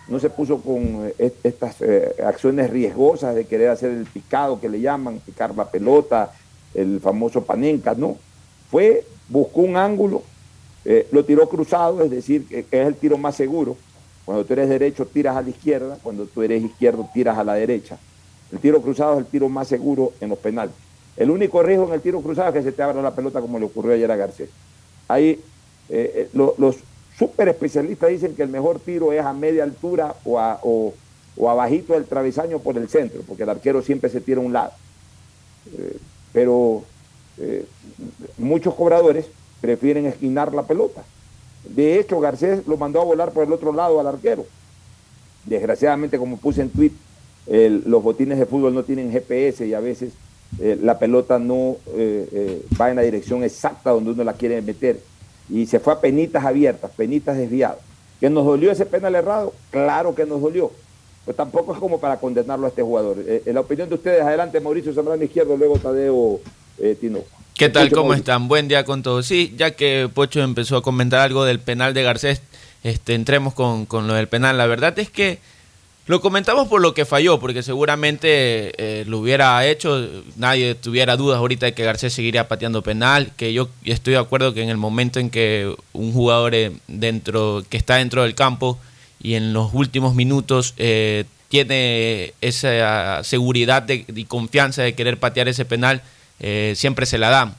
no 0.07 0.19
se 0.19 0.29
puso 0.29 0.61
con 0.61 1.11
eh, 1.17 1.33
estas 1.43 1.81
eh, 1.81 2.15
acciones 2.25 2.69
riesgosas 2.69 3.35
de 3.35 3.45
querer 3.45 3.69
hacer 3.69 3.91
el 3.91 4.05
picado 4.05 4.59
que 4.59 4.69
le 4.69 4.81
llaman, 4.81 5.19
picar 5.19 5.55
la 5.55 5.69
pelota, 5.69 6.31
el 6.73 6.99
famoso 6.99 7.43
panenca, 7.43 7.93
no, 7.95 8.17
fue, 8.69 9.05
buscó 9.27 9.61
un 9.61 9.77
ángulo, 9.77 10.23
lo 11.11 11.25
tiró 11.25 11.47
cruzado, 11.49 12.01
es 12.03 12.09
decir, 12.09 12.47
que 12.47 12.59
es 12.59 12.87
el 12.87 12.95
tiro 12.95 13.17
más 13.17 13.35
seguro. 13.35 13.77
Cuando 14.25 14.45
tú 14.45 14.53
eres 14.53 14.69
derecho 14.69 15.05
tiras 15.05 15.35
a 15.35 15.41
la 15.41 15.49
izquierda, 15.49 15.97
cuando 16.03 16.25
tú 16.25 16.41
eres 16.41 16.63
izquierdo 16.63 17.09
tiras 17.13 17.37
a 17.37 17.43
la 17.43 17.55
derecha. 17.55 17.97
El 18.51 18.59
tiro 18.59 18.81
cruzado 18.81 19.13
es 19.13 19.19
el 19.19 19.25
tiro 19.25 19.49
más 19.49 19.67
seguro 19.67 20.13
en 20.19 20.29
los 20.29 20.39
penales. 20.39 20.73
El 21.17 21.31
único 21.31 21.61
riesgo 21.61 21.87
en 21.87 21.93
el 21.93 22.01
tiro 22.01 22.21
cruzado 22.21 22.49
es 22.49 22.53
que 22.53 22.63
se 22.63 22.71
te 22.71 22.81
abra 22.81 23.01
la 23.01 23.13
pelota 23.13 23.41
como 23.41 23.59
le 23.59 23.65
ocurrió 23.65 23.93
ayer 23.93 24.11
a 24.11 24.15
Garcés. 24.15 24.49
Ahí 25.07 25.39
eh, 25.89 26.29
eh, 26.29 26.29
los 26.33 26.77
super 27.17 27.49
especialistas 27.49 28.09
dicen 28.09 28.35
que 28.35 28.43
el 28.43 28.49
mejor 28.49 28.79
tiro 28.79 29.11
es 29.11 29.25
a 29.25 29.33
media 29.33 29.63
altura 29.63 30.15
o, 30.23 30.93
abajito 31.47 31.93
del 31.93 32.05
travesaño 32.05 32.59
por 32.59 32.77
el 32.77 32.87
centro, 32.87 33.21
porque 33.27 33.43
el 33.43 33.49
arquero 33.49 33.81
siempre 33.81 34.09
se 34.09 34.21
tira 34.21 34.39
a 34.39 34.43
un 34.45 34.53
lado. 34.53 34.71
Eh, 35.77 35.97
pero 36.31 36.83
muchos 38.37 38.75
cobradores 38.75 39.25
prefieren 39.61 40.05
esquinar 40.05 40.53
la 40.53 40.63
pelota. 40.63 41.03
De 41.63 41.99
hecho, 41.99 42.19
Garcés 42.19 42.65
lo 42.67 42.77
mandó 42.77 43.01
a 43.01 43.05
volar 43.05 43.31
por 43.31 43.43
el 43.43 43.53
otro 43.53 43.73
lado 43.73 43.99
al 43.99 44.07
arquero. 44.07 44.45
Desgraciadamente, 45.45 46.17
como 46.17 46.37
puse 46.37 46.61
en 46.61 46.69
tweet, 46.69 46.91
los 47.85 48.03
botines 48.03 48.37
de 48.37 48.45
fútbol 48.45 48.73
no 48.73 48.83
tienen 48.83 49.11
GPS 49.11 49.65
y 49.65 49.73
a 49.73 49.79
veces 49.79 50.13
eh, 50.57 50.77
la 50.81 50.97
pelota 50.97 51.37
no 51.37 51.77
eh, 51.95 52.27
eh, 52.31 52.65
va 52.79 52.89
en 52.89 52.95
la 52.95 53.01
dirección 53.03 53.43
exacta 53.43 53.91
donde 53.91 54.11
uno 54.11 54.23
la 54.23 54.33
quiere 54.33 54.61
meter. 54.61 54.99
Y 55.49 55.65
se 55.65 55.79
fue 55.79 55.93
a 55.93 55.99
penitas 55.99 56.43
abiertas, 56.43 56.91
penitas 56.95 57.37
desviadas. 57.37 57.77
¿Que 58.19 58.29
nos 58.29 58.45
dolió 58.45 58.71
ese 58.71 58.85
penal 58.85 59.15
errado? 59.15 59.53
Claro 59.71 60.13
que 60.13 60.25
nos 60.25 60.41
dolió. 60.41 60.71
Pues 61.25 61.37
tampoco 61.37 61.73
es 61.73 61.79
como 61.79 61.99
para 61.99 62.17
condenarlo 62.17 62.65
a 62.65 62.69
este 62.69 62.81
jugador. 62.81 63.17
en 63.25 63.53
la 63.53 63.61
opinión 63.61 63.87
de 63.87 63.95
ustedes, 63.95 64.21
adelante 64.21 64.59
Mauricio 64.59 64.93
Zambrano 64.93 65.23
Izquierdo, 65.23 65.55
luego 65.55 65.77
Tadeo 65.77 66.39
Tino. 66.99 67.19
¿Qué 67.59 67.67
tal? 67.67 67.91
¿Cómo 67.91 68.13
están? 68.13 68.47
Buen 68.47 68.69
día 68.69 68.85
con 68.85 69.03
todos. 69.03 69.25
Sí, 69.25 69.53
ya 69.57 69.71
que 69.71 70.09
Pocho 70.13 70.41
empezó 70.41 70.77
a 70.77 70.81
comentar 70.81 71.19
algo 71.19 71.43
del 71.43 71.59
penal 71.59 71.93
de 71.93 72.03
Garcés, 72.03 72.41
este, 72.83 73.15
entremos 73.15 73.53
con, 73.53 73.85
con 73.85 74.07
lo 74.07 74.13
del 74.13 74.29
penal. 74.29 74.57
La 74.57 74.65
verdad 74.65 74.97
es 74.97 75.09
que 75.09 75.39
lo 76.05 76.21
comentamos 76.21 76.69
por 76.69 76.79
lo 76.79 76.93
que 76.93 77.03
falló, 77.03 77.37
porque 77.37 77.61
seguramente 77.61 78.71
eh, 78.77 79.03
lo 79.07 79.19
hubiera 79.19 79.67
hecho, 79.67 80.07
nadie 80.37 80.73
tuviera 80.73 81.17
dudas 81.17 81.39
ahorita 81.39 81.65
de 81.65 81.73
que 81.73 81.83
Garcés 81.83 82.13
seguiría 82.13 82.47
pateando 82.47 82.81
penal, 82.81 83.33
que 83.35 83.51
yo 83.51 83.67
estoy 83.83 84.13
de 84.13 84.19
acuerdo 84.19 84.53
que 84.53 84.63
en 84.63 84.69
el 84.69 84.77
momento 84.77 85.19
en 85.19 85.29
que 85.29 85.75
un 85.91 86.13
jugador 86.13 86.55
eh, 86.55 86.71
dentro, 86.87 87.65
que 87.67 87.75
está 87.75 87.95
dentro 87.95 88.23
del 88.23 88.35
campo 88.35 88.79
y 89.21 89.33
en 89.33 89.51
los 89.51 89.73
últimos 89.73 90.15
minutos 90.15 90.75
eh, 90.77 91.25
tiene 91.49 92.33
esa 92.39 93.21
seguridad 93.25 93.85
y 93.89 94.23
confianza 94.23 94.81
de 94.81 94.95
querer 94.95 95.19
patear 95.19 95.49
ese 95.49 95.65
penal, 95.65 96.01
siempre 96.75 97.05
se 97.05 97.17
la 97.17 97.29
dan. 97.29 97.55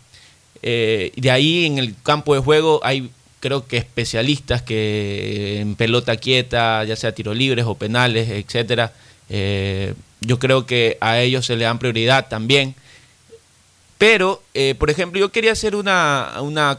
de 0.62 1.30
ahí 1.30 1.66
en 1.66 1.78
el 1.78 1.94
campo 2.02 2.34
de 2.34 2.40
juego 2.40 2.80
hay 2.82 3.10
creo 3.40 3.66
que 3.66 3.78
especialistas 3.78 4.62
que 4.62 5.60
en 5.60 5.74
pelota 5.74 6.16
quieta, 6.16 6.84
ya 6.84 6.94
sea 6.94 7.14
tiro 7.14 7.34
libres 7.34 7.64
o 7.66 7.74
penales, 7.74 8.28
etcétera, 8.28 8.92
eh, 9.28 9.94
yo 10.20 10.38
creo 10.38 10.66
que 10.66 10.98
a 11.00 11.18
ellos 11.20 11.46
se 11.46 11.56
le 11.56 11.64
dan 11.64 11.78
prioridad 11.78 12.28
también. 12.28 12.74
Pero, 13.98 14.42
eh, 14.54 14.74
por 14.78 14.88
ejemplo, 14.88 15.20
yo 15.20 15.30
quería 15.30 15.52
hacer 15.52 15.76
una, 15.76 16.32
una, 16.40 16.78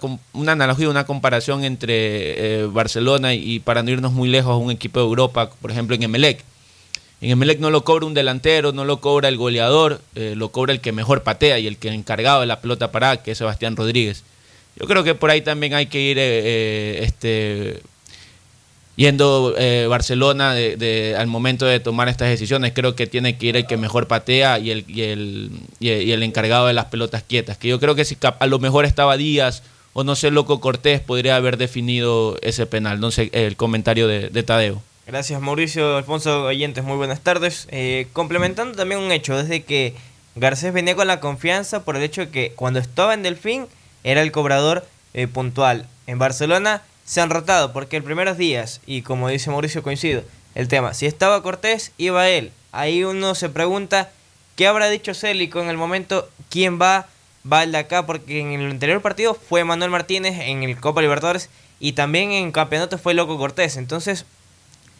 analogía, 0.52 0.90
una 0.90 1.06
comparación 1.06 1.64
entre 1.64 2.62
eh, 2.62 2.66
Barcelona 2.66 3.36
y, 3.36 3.60
para 3.60 3.84
no 3.84 3.92
irnos 3.92 4.12
muy 4.12 4.28
lejos, 4.28 4.60
un 4.60 4.72
equipo 4.72 5.00
de 5.00 5.06
Europa, 5.06 5.52
por 5.62 5.70
ejemplo, 5.70 5.96
en 5.96 6.04
Emelec. 6.04 6.44
En 7.22 7.30
Emelec 7.30 7.60
no 7.60 7.70
lo 7.70 7.84
cobra 7.84 8.06
un 8.08 8.14
delantero, 8.14 8.72
no 8.72 8.84
lo 8.84 9.00
cobra 9.00 9.30
el 9.30 9.38
goleador, 9.38 10.02
lo 10.16 10.50
cobra 10.50 10.74
el 10.74 10.82
que 10.82 10.92
mejor 10.92 11.22
patea 11.22 11.60
y 11.60 11.68
el 11.68 11.78
que 11.78 11.90
encargado 11.90 12.42
de 12.42 12.48
la 12.48 12.62
pelota 12.62 12.92
parada, 12.92 13.22
que 13.22 13.32
es 13.32 13.38
Sebastián 13.38 13.76
Rodríguez. 13.76 14.24
Yo 14.76 14.88
creo 14.88 15.04
que 15.04 15.16
por 15.16 15.30
ahí 15.30 15.42
también 15.42 15.74
hay 15.74 15.88
que 15.88 16.00
ir 16.00 16.18
eh, 16.18 16.22
eh, 16.24 17.00
este, 17.04 17.82
yendo 18.96 19.54
eh, 19.58 19.86
Barcelona 19.88 20.56
al 21.18 21.28
momento 21.28 21.66
de 21.66 21.80
tomar 21.80 22.08
estas 22.08 22.30
decisiones. 22.30 22.72
Creo 22.74 22.96
que 22.96 23.08
tiene 23.08 23.38
que 23.38 23.48
ir 23.48 23.58
el 23.58 23.68
que 23.68 23.78
mejor 23.78 24.08
patea 24.08 24.60
y 24.60 24.72
el, 24.72 24.86
y 24.88 25.02
el, 25.02 25.52
y 25.80 26.12
el 26.12 26.24
encargado 26.24 26.68
de 26.68 26.74
las 26.74 26.86
pelotas 26.86 27.24
quietas. 27.24 27.58
Que 27.58 27.68
yo 27.68 27.80
creo 27.80 27.96
que 27.96 28.06
si 28.06 28.18
a 28.22 28.48
lo 28.48 28.60
mejor 28.60 28.86
estaba 28.86 29.18
Díaz 29.18 29.64
o 29.94 30.06
no 30.06 30.16
sé, 30.16 30.32
Loco 30.32 30.62
Cortés 30.62 31.02
podría 31.02 31.36
haber 31.36 31.58
definido 31.58 32.38
ese 32.42 32.66
penal. 32.66 33.00
No 33.02 33.12
sé, 33.12 33.30
el 33.34 33.58
comentario 33.58 34.08
de, 34.08 34.44
Tadeo. 34.44 34.82
Gracias 35.12 35.42
Mauricio, 35.42 35.98
Alfonso 35.98 36.46
Oyentes, 36.46 36.86
muy 36.86 36.96
buenas 36.96 37.20
tardes. 37.20 37.68
Eh, 37.70 38.08
complementando 38.14 38.78
también 38.78 39.02
un 39.02 39.12
hecho, 39.12 39.36
desde 39.36 39.64
que 39.64 39.94
Garcés 40.36 40.72
venía 40.72 40.96
con 40.96 41.06
la 41.06 41.20
confianza 41.20 41.84
por 41.84 41.98
el 41.98 42.04
hecho 42.04 42.22
de 42.22 42.30
que 42.30 42.54
cuando 42.54 42.80
estaba 42.80 43.14
en 43.14 43.22
Delfín 43.22 43.68
era 44.06 44.22
el 44.22 44.32
cobrador 44.32 44.88
eh, 45.14 45.28
puntual. 45.28 45.86
En 46.08 46.18
Barcelona 46.18 46.82
se 47.04 47.20
han 47.20 47.30
rotado 47.30 47.74
porque 47.74 47.98
en 47.98 48.06
primeros 48.06 48.38
días, 48.38 48.80
y 48.86 49.02
como 49.02 49.28
dice 49.28 49.50
Mauricio 49.50 49.84
coincido, 49.84 50.24
el 50.56 50.70
tema, 50.70 50.94
si 50.94 51.08
estaba 51.08 51.44
Cortés, 51.44 51.92
iba 51.98 52.30
él. 52.30 52.54
Ahí 52.72 53.04
uno 53.04 53.36
se 53.36 53.50
pregunta, 53.50 54.12
¿qué 54.56 54.66
habrá 54.66 54.88
dicho 54.88 55.14
Célico 55.14 55.60
en 55.60 55.68
el 55.68 55.76
momento? 55.76 56.30
¿Quién 56.50 56.82
va? 56.82 57.08
Va 57.52 57.64
el 57.64 57.74
de 57.74 57.80
acá, 57.80 58.06
porque 58.06 58.40
en 58.40 58.54
el 58.54 58.72
anterior 58.72 59.02
partido 59.02 59.34
fue 59.34 59.66
Manuel 59.66 59.92
Martínez 59.92 60.40
en 60.40 60.64
el 60.64 60.80
Copa 60.80 61.02
Libertadores 61.02 61.50
y 61.82 61.94
también 61.94 62.32
en 62.32 62.54
Campeonato 62.54 62.98
fue 62.98 63.14
Loco 63.14 63.38
Cortés. 63.38 63.76
Entonces, 63.76 64.26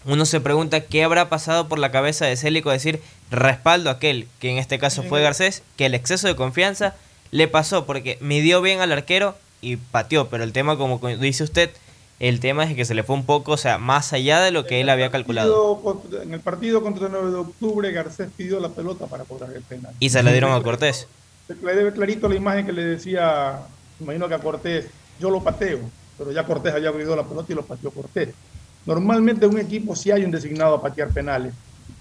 uno 0.06 0.26
se 0.26 0.42
pregunta 0.42 0.82
qué 0.82 1.04
habrá 1.04 1.30
pasado 1.30 1.68
por 1.68 1.80
la 1.80 1.92
cabeza 1.92 2.26
de 2.26 2.36
Célico 2.36 2.72
decir 2.72 3.02
respaldo 3.30 3.90
a 3.90 3.94
aquel, 3.94 4.28
que 4.40 4.50
en 4.50 4.58
este 4.58 4.80
caso 4.80 5.04
fue 5.04 5.22
Garcés, 5.22 5.64
que 5.78 5.86
el 5.86 5.94
exceso 5.94 6.28
de 6.28 6.36
confianza 6.36 6.96
le 7.32 7.48
pasó 7.48 7.86
porque 7.86 8.18
midió 8.20 8.62
bien 8.62 8.82
al 8.82 8.92
arquero 8.92 9.36
y 9.62 9.78
pateó, 9.78 10.28
pero 10.28 10.44
el 10.44 10.54
tema, 10.54 10.78
como 10.78 11.00
dice 11.18 11.44
usted, 11.44 11.72
el 12.20 12.40
tema 12.40 12.64
es 12.66 12.76
que 12.76 12.86
se 12.86 12.94
le 12.94 13.04
fue 13.04 13.16
un 13.16 13.26
poco, 13.26 13.54
o 13.54 13.58
sea, 13.58 13.78
más 13.78 14.14
allá 14.14 14.42
de 14.42 14.52
lo 14.52 14.66
que 14.66 14.82
él 14.82 14.90
había 14.90 15.10
calculado. 15.10 15.96
En 16.22 16.34
el 16.34 16.40
partido 16.40 16.84
contra 16.84 17.08
el 17.08 17.14
9 17.14 17.32
de 17.32 17.38
octubre, 17.38 17.92
Garcés 17.92 18.30
pidió 18.36 18.60
la 18.60 18.70
pelota 18.70 19.08
para 19.08 19.24
cobrar 19.24 19.52
el 19.54 19.64
penal. 19.64 19.94
Y 20.00 20.10
se 20.10 20.22
la 20.22 20.32
dieron 20.32 20.52
a 20.52 20.62
Cortés. 20.62 21.08
Le 21.48 21.76
debe 21.76 21.92
clarito 21.92 22.30
la 22.30 22.36
imagen 22.36 22.66
que 22.66 22.74
le 22.74 22.84
decía, 22.84 23.60
imagino 24.00 24.28
que 24.28 24.36
a 24.36 24.40
Cortés, 24.40 24.86
yo 25.20 25.30
lo 25.30 25.42
pateo, 25.42 25.80
pero 26.18 26.32
ya 26.32 26.46
Cortés 26.46 26.74
había 26.74 26.90
abrido 26.90 27.16
la 27.16 27.24
pelota 27.24 27.52
y 27.52 27.56
lo 27.56 27.66
pateó 27.66 27.92
Cortés. 27.92 28.30
Normalmente 28.86 29.46
en 29.46 29.54
un 29.54 29.60
equipo 29.60 29.96
sí 29.96 30.12
hay 30.12 30.24
un 30.24 30.32
designado 30.32 30.76
a 30.76 30.82
patear 30.82 31.10
penales, 31.10 31.54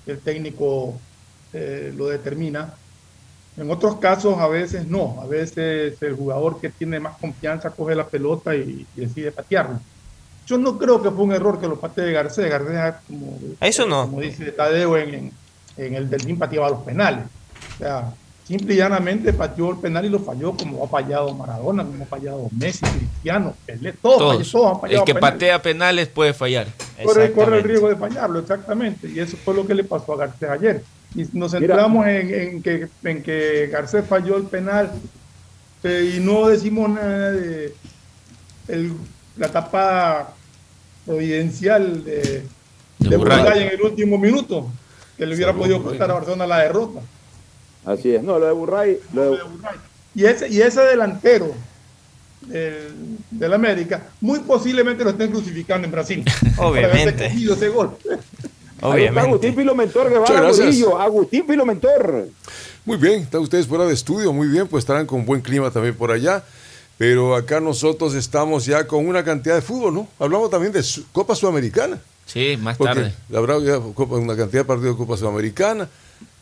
el 0.06 0.18
técnico 0.18 0.98
eh, 1.52 1.92
lo 1.96 2.08
determina. 2.08 2.74
En 3.56 3.70
otros 3.70 3.96
casos 3.96 4.38
a 4.38 4.48
veces 4.48 4.86
no, 4.86 5.20
a 5.20 5.26
veces 5.26 6.00
el 6.00 6.14
jugador 6.14 6.60
que 6.60 6.70
tiene 6.70 7.00
más 7.00 7.18
confianza 7.18 7.70
coge 7.70 7.94
la 7.94 8.06
pelota 8.06 8.54
y, 8.54 8.86
y 8.96 9.00
decide 9.00 9.32
patearlo. 9.32 9.80
Yo 10.50 10.58
no 10.58 10.76
creo 10.78 11.00
que 11.00 11.12
fue 11.12 11.22
un 11.22 11.32
error 11.32 11.60
que 11.60 11.68
lo 11.68 11.78
patee 11.78 12.10
Garcés. 12.10 12.50
Garcés, 12.50 12.94
como, 13.06 13.38
Eso 13.60 13.86
no. 13.86 14.02
como 14.06 14.20
dice 14.20 14.50
Tadeo, 14.50 14.96
en, 14.96 15.30
en, 15.76 15.94
el 15.94 16.10
Delfín 16.10 16.38
pateaba 16.38 16.70
los 16.70 16.80
penales. 16.80 17.24
O 17.74 17.78
sea, 17.78 18.12
simple 18.50 18.74
y 18.74 18.78
llanamente 18.78 19.32
pateó 19.32 19.70
el 19.70 19.78
penal 19.78 20.04
y 20.04 20.08
lo 20.08 20.18
falló 20.18 20.56
como 20.56 20.84
ha 20.84 20.88
fallado 20.88 21.32
Maradona, 21.34 21.84
como 21.84 22.02
ha 22.02 22.06
fallado 22.06 22.48
Messi, 22.50 22.84
Cristiano, 22.84 23.54
Pelé, 23.64 23.92
todos, 23.92 24.50
todos, 24.50 24.74
han 24.74 24.80
fallado 24.80 25.02
El 25.02 25.06
que 25.06 25.14
patea 25.14 25.62
penales 25.62 26.08
puede 26.08 26.34
fallar. 26.34 26.66
Corre, 27.04 27.30
corre, 27.30 27.58
el 27.58 27.64
riesgo 27.64 27.88
de 27.88 27.94
fallarlo, 27.94 28.40
exactamente. 28.40 29.08
Y 29.08 29.20
eso 29.20 29.36
fue 29.36 29.54
lo 29.54 29.64
que 29.64 29.74
le 29.74 29.84
pasó 29.84 30.14
a 30.14 30.16
Garcés 30.16 30.50
ayer. 30.50 30.82
Y 31.14 31.26
nos 31.32 31.52
centramos 31.52 32.06
en, 32.08 32.34
en, 32.34 32.62
que, 32.62 32.88
en 33.04 33.22
que 33.22 33.68
Garcés 33.68 34.04
falló 34.04 34.36
el 34.36 34.44
penal 34.44 34.90
eh, 35.84 36.14
y 36.16 36.20
no 36.20 36.48
decimos 36.48 36.90
nada 36.90 37.30
de 37.30 37.72
el, 38.66 38.94
la 39.36 39.48
tapada 39.48 40.34
providencial 41.06 42.04
de, 42.04 42.44
de, 42.98 43.14
en 43.16 43.68
el 43.68 43.80
último 43.80 44.18
minuto, 44.18 44.68
que 45.16 45.24
le 45.24 45.36
hubiera 45.36 45.52
podido 45.52 45.80
costar 45.82 46.10
a 46.10 46.14
Barcelona 46.14 46.48
la 46.48 46.58
derrota. 46.58 47.00
Así 47.84 48.14
es, 48.14 48.22
no, 48.22 48.38
lo 48.38 48.46
de 48.46 48.52
Burray. 48.52 48.98
Lo 49.12 49.32
de... 49.32 49.38
Y, 50.14 50.24
ese, 50.24 50.48
y 50.48 50.60
ese 50.60 50.80
delantero 50.82 51.54
del, 52.42 53.18
del, 53.30 53.52
América, 53.52 54.08
muy 54.20 54.40
posiblemente 54.40 55.04
lo 55.04 55.10
estén 55.10 55.30
crucificando 55.30 55.86
en 55.86 55.92
Brasil. 55.92 56.24
Obviamente. 56.58 57.26
ese 57.26 57.68
gol. 57.68 57.96
Obviamente. 58.80 59.20
Agustín 59.20 59.54
Filomentor 59.54 60.10
Guevara 60.10 60.48
Agustín 61.00 61.46
Filomentor. 61.46 62.28
Muy 62.84 62.96
bien, 62.96 63.22
están 63.22 63.42
ustedes 63.42 63.66
fuera 63.66 63.84
de 63.84 63.92
estudio, 63.92 64.32
muy 64.32 64.48
bien, 64.48 64.66
pues 64.66 64.82
estarán 64.82 65.06
con 65.06 65.26
buen 65.26 65.42
clima 65.42 65.70
también 65.70 65.94
por 65.94 66.10
allá. 66.10 66.42
Pero 66.96 67.34
acá 67.34 67.60
nosotros 67.60 68.14
estamos 68.14 68.66
ya 68.66 68.86
con 68.86 69.06
una 69.06 69.24
cantidad 69.24 69.54
de 69.54 69.62
fútbol, 69.62 69.94
¿no? 69.94 70.08
Hablamos 70.18 70.50
también 70.50 70.72
de 70.72 70.84
Copa 71.12 71.34
Sudamericana. 71.34 71.98
Sí, 72.26 72.58
más 72.60 72.76
tarde. 72.76 73.14
Habrá 73.34 73.56
una 73.56 74.36
cantidad 74.36 74.60
de 74.60 74.64
partidos 74.64 74.98
de 74.98 74.98
Copa 74.98 75.16
Sudamericana. 75.16 75.88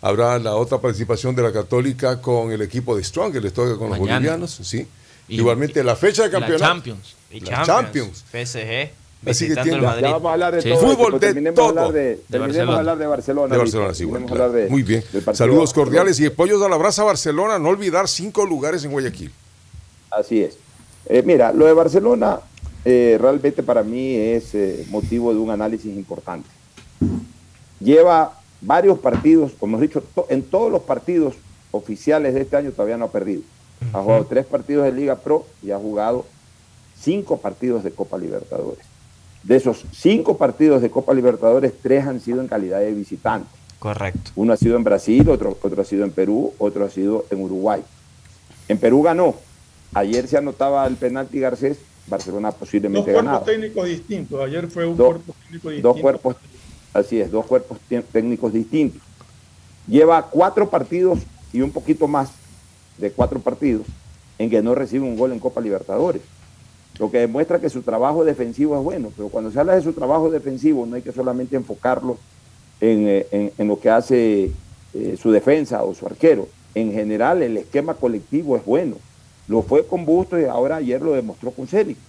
Habrá 0.01 0.39
la 0.39 0.55
otra 0.55 0.79
participación 0.79 1.35
de 1.35 1.43
la 1.43 1.53
Católica 1.53 2.21
con 2.21 2.53
el 2.53 2.63
equipo 2.63 2.97
de 2.97 3.03
Strong, 3.03 3.33
que 3.33 3.41
les 3.41 3.53
toca 3.53 3.77
con 3.77 3.91
los 3.91 3.99
bolivianos, 3.99 4.61
¿sí? 4.63 4.87
Igualmente 5.29 5.83
la 5.83 5.97
fecha 5.97 6.25
de 6.25 6.31
campeonato. 6.31 6.65
La 6.65 6.69
Champions. 6.69 7.17
Y 7.31 7.41
la 7.41 7.63
Champions. 7.65 8.25
PSG. 8.31 8.91
Así 9.27 9.49
que 9.49 9.57
tiene, 9.57 9.81
ya, 9.81 10.13
vamos 10.13 10.31
a 10.31 10.33
hablar 10.35 10.55
de 10.55 10.63
todo. 10.63 10.79
Fútbol 10.79 11.19
de 11.19 11.53
todo. 11.53 11.69
Hablar 11.71 11.93
de, 11.93 12.21
de 12.29 12.39
Barcelona. 12.39 12.79
hablar 12.79 12.99
de 12.99 13.07
Barcelona. 13.07 13.53
De 13.53 13.59
Barcelona, 13.59 13.95
sí, 13.95 14.05
bueno, 14.05 14.27
claro. 14.27 14.53
de, 14.53 14.69
Muy 14.69 14.85
bien. 14.85 15.03
Saludos 15.33 15.75
cordiales 15.75 16.21
y 16.21 16.27
apoyos 16.27 16.63
a 16.63 16.69
la 16.69 16.77
brasa 16.77 17.03
Barcelona. 17.03 17.59
No 17.59 17.69
olvidar 17.69 18.07
cinco 18.07 18.47
lugares 18.47 18.85
en 18.85 18.93
Guayaquil. 18.93 19.33
Así 20.11 20.43
es. 20.43 20.57
Eh, 21.07 21.23
mira, 21.25 21.53
lo 21.53 21.67
de 21.67 21.73
Barcelona 21.73 22.41
eh, 22.85 23.19
realmente 23.21 23.63
para 23.63 23.83
mí 23.83 24.15
es 24.15 24.55
eh, 24.55 24.87
motivo 24.89 25.33
de 25.33 25.41
un 25.41 25.51
análisis 25.51 25.95
importante. 25.95 26.49
Lleva 27.81 28.38
varios 28.61 28.99
partidos, 28.99 29.53
como 29.59 29.77
hemos 29.77 29.89
dicho, 29.89 30.03
en 30.29 30.43
todos 30.43 30.71
los 30.71 30.83
partidos 30.83 31.35
oficiales 31.71 32.35
de 32.35 32.43
este 32.43 32.57
año 32.57 32.71
todavía 32.73 32.97
no 32.97 33.07
ha 33.07 33.13
perdido. 33.13 33.43
Ha 33.93 34.03
jugado 34.03 34.25
tres 34.27 34.45
partidos 34.47 34.85
de 34.85 34.93
Liga 34.93 35.17
Pro 35.17 35.47
y 35.63 35.71
ha 35.71 35.79
jugado 35.79 36.27
cinco 36.99 37.39
partidos 37.39 37.85
de 37.85 37.93
Copa 37.93 38.19
Libertadores. 38.19 38.85
De 39.45 39.57
esos 39.57 39.85
cinco 39.93 40.37
partidos 40.37 40.83
de 40.83 40.91
Copa 40.91 41.15
Libertadores, 41.15 41.73
tres 41.81 42.07
han 42.07 42.21
sido 42.21 42.41
en 42.41 42.49
calidad 42.49 42.81
de 42.81 42.93
visitante. 42.93 43.49
Correcto. 43.79 44.33
Uno 44.35 44.53
ha 44.53 44.57
sido 44.57 44.77
en 44.77 44.83
Brasil, 44.83 45.29
otro, 45.29 45.57
otro 45.63 45.81
ha 45.81 45.85
sido 45.85 46.05
en 46.05 46.11
Perú, 46.11 46.53
otro 46.59 46.85
ha 46.85 46.91
sido 46.91 47.25
en 47.31 47.41
Uruguay. 47.41 47.83
En 48.67 48.79
Perú 48.79 49.03
ganó, 49.03 49.37
Ayer 49.95 50.29
se 50.29 50.37
anotaba 50.37 50.87
el 50.87 50.97
penalti 50.97 51.41
Garcés, 51.41 51.79
Barcelona 52.07 52.53
posiblemente 52.53 53.13
ganaba. 53.13 53.39
Dos 53.39 53.45
cuerpos 53.45 53.61
técnicos 53.61 53.89
distintos. 53.89 54.41
Ayer 54.41 54.69
fue 54.69 54.87
un 54.87 54.97
cuerpo 54.97 55.35
técnico 55.43 55.71
distinto. 55.71 55.89
Dos 55.89 56.01
cuerpos, 56.01 56.37
así 56.99 57.21
es, 57.21 57.31
dos 57.31 57.47
cuerpos 57.47 57.79
técnicos 58.13 58.53
distintos. 58.53 59.01
Lleva 59.87 60.23
cuatro 60.23 60.69
partidos 60.69 61.21
y 61.53 61.63
un 61.63 61.71
poquito 61.71 62.07
más 62.07 62.31
de 62.99 63.11
cuatro 63.11 63.41
partidos 63.41 63.87
en 64.39 64.51
que 64.51 64.63
no 64.63 64.75
recibe 64.75 65.05
un 65.05 65.17
gol 65.17 65.33
en 65.33 65.39
Copa 65.39 65.61
Libertadores. 65.61 66.23
Lo 66.99 67.11
que 67.11 67.19
demuestra 67.19 67.61
que 67.61 67.71
su 67.71 67.83
trabajo 67.83 68.25
defensivo 68.25 68.77
es 68.77 68.85
bueno, 68.85 69.13
pero 69.17 69.29
cuando 69.29 69.51
se 69.51 69.61
habla 69.61 69.75
de 69.75 69.83
su 69.83 69.93
trabajo 69.93 70.31
defensivo 70.31 70.85
no 70.85 70.97
hay 70.97 71.03
que 71.03 71.13
solamente 71.13 71.57
enfocarlo 71.57 72.19
en, 72.81 73.05
eh, 73.09 73.53
lo 73.59 73.79
que 73.81 73.91
hace 73.91 74.51
eh, 74.95 75.17
su 75.21 75.31
defensa 75.31 75.83
o 75.85 75.95
su 75.95 76.07
arquero. 76.07 76.49
En 76.75 76.93
general 76.93 77.43
el 77.43 77.57
esquema 77.57 77.95
colectivo 77.95 78.57
es 78.57 78.65
bueno 78.65 78.97
lo 79.49 79.63
fue 79.63 79.87
con 79.87 80.05
Busto 80.05 80.39
y 80.39 80.45
ahora 80.45 80.77
ayer 80.77 81.01
lo 81.01 81.13
demostró 81.13 81.51
con 81.51 81.67
Célico. 81.67 82.01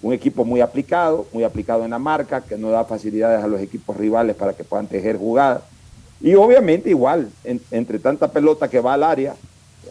Un 0.00 0.12
equipo 0.12 0.44
muy 0.44 0.60
aplicado, 0.60 1.26
muy 1.32 1.44
aplicado 1.44 1.84
en 1.84 1.90
la 1.90 1.98
marca, 1.98 2.40
que 2.40 2.56
no 2.56 2.70
da 2.70 2.84
facilidades 2.84 3.42
a 3.42 3.48
los 3.48 3.60
equipos 3.60 3.96
rivales 3.96 4.36
para 4.36 4.52
que 4.52 4.64
puedan 4.64 4.86
tejer 4.86 5.16
jugadas. 5.16 5.62
Y 6.20 6.34
obviamente 6.34 6.90
igual, 6.90 7.30
entre 7.44 7.98
tanta 7.98 8.30
pelota 8.30 8.68
que 8.68 8.80
va 8.80 8.94
al 8.94 9.02
área, 9.02 9.34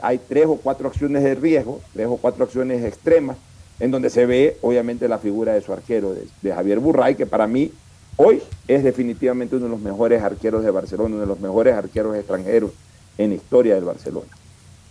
hay 0.02 0.20
tres 0.20 0.46
o 0.46 0.56
cuatro 0.56 0.88
acciones 0.88 1.24
de 1.24 1.36
riesgo, 1.36 1.82
tres 1.94 2.08
o 2.08 2.18
cuatro 2.18 2.44
acciones 2.44 2.84
extremas, 2.84 3.38
en 3.80 3.92
donde 3.92 4.10
se 4.10 4.26
ve 4.26 4.58
obviamente 4.62 5.08
la 5.08 5.20
figura 5.20 5.54
de 5.54 5.62
su 5.62 5.72
arquero, 5.72 6.14
de, 6.14 6.54
Javier 6.54 6.80
Burray, 6.80 7.16
que 7.16 7.26
para 7.26 7.48
mí 7.48 7.72
hoy 8.18 8.42
es 8.68 8.84
definitivamente 8.84 9.56
uno 9.56 9.66
de 9.66 9.72
los 9.72 9.80
mejores 9.80 10.22
arqueros 10.24 10.64
de 10.64 10.72
Barcelona, 10.72 11.16
uno 11.16 11.22
de 11.22 11.28
los 11.28 11.40
mejores 11.40 11.76
arqueros 11.76 12.16
extranjeros 12.16 12.72
en 13.18 13.30
la 13.30 13.36
historia 13.36 13.76
del 13.76 13.84
Barcelona. 13.84 14.28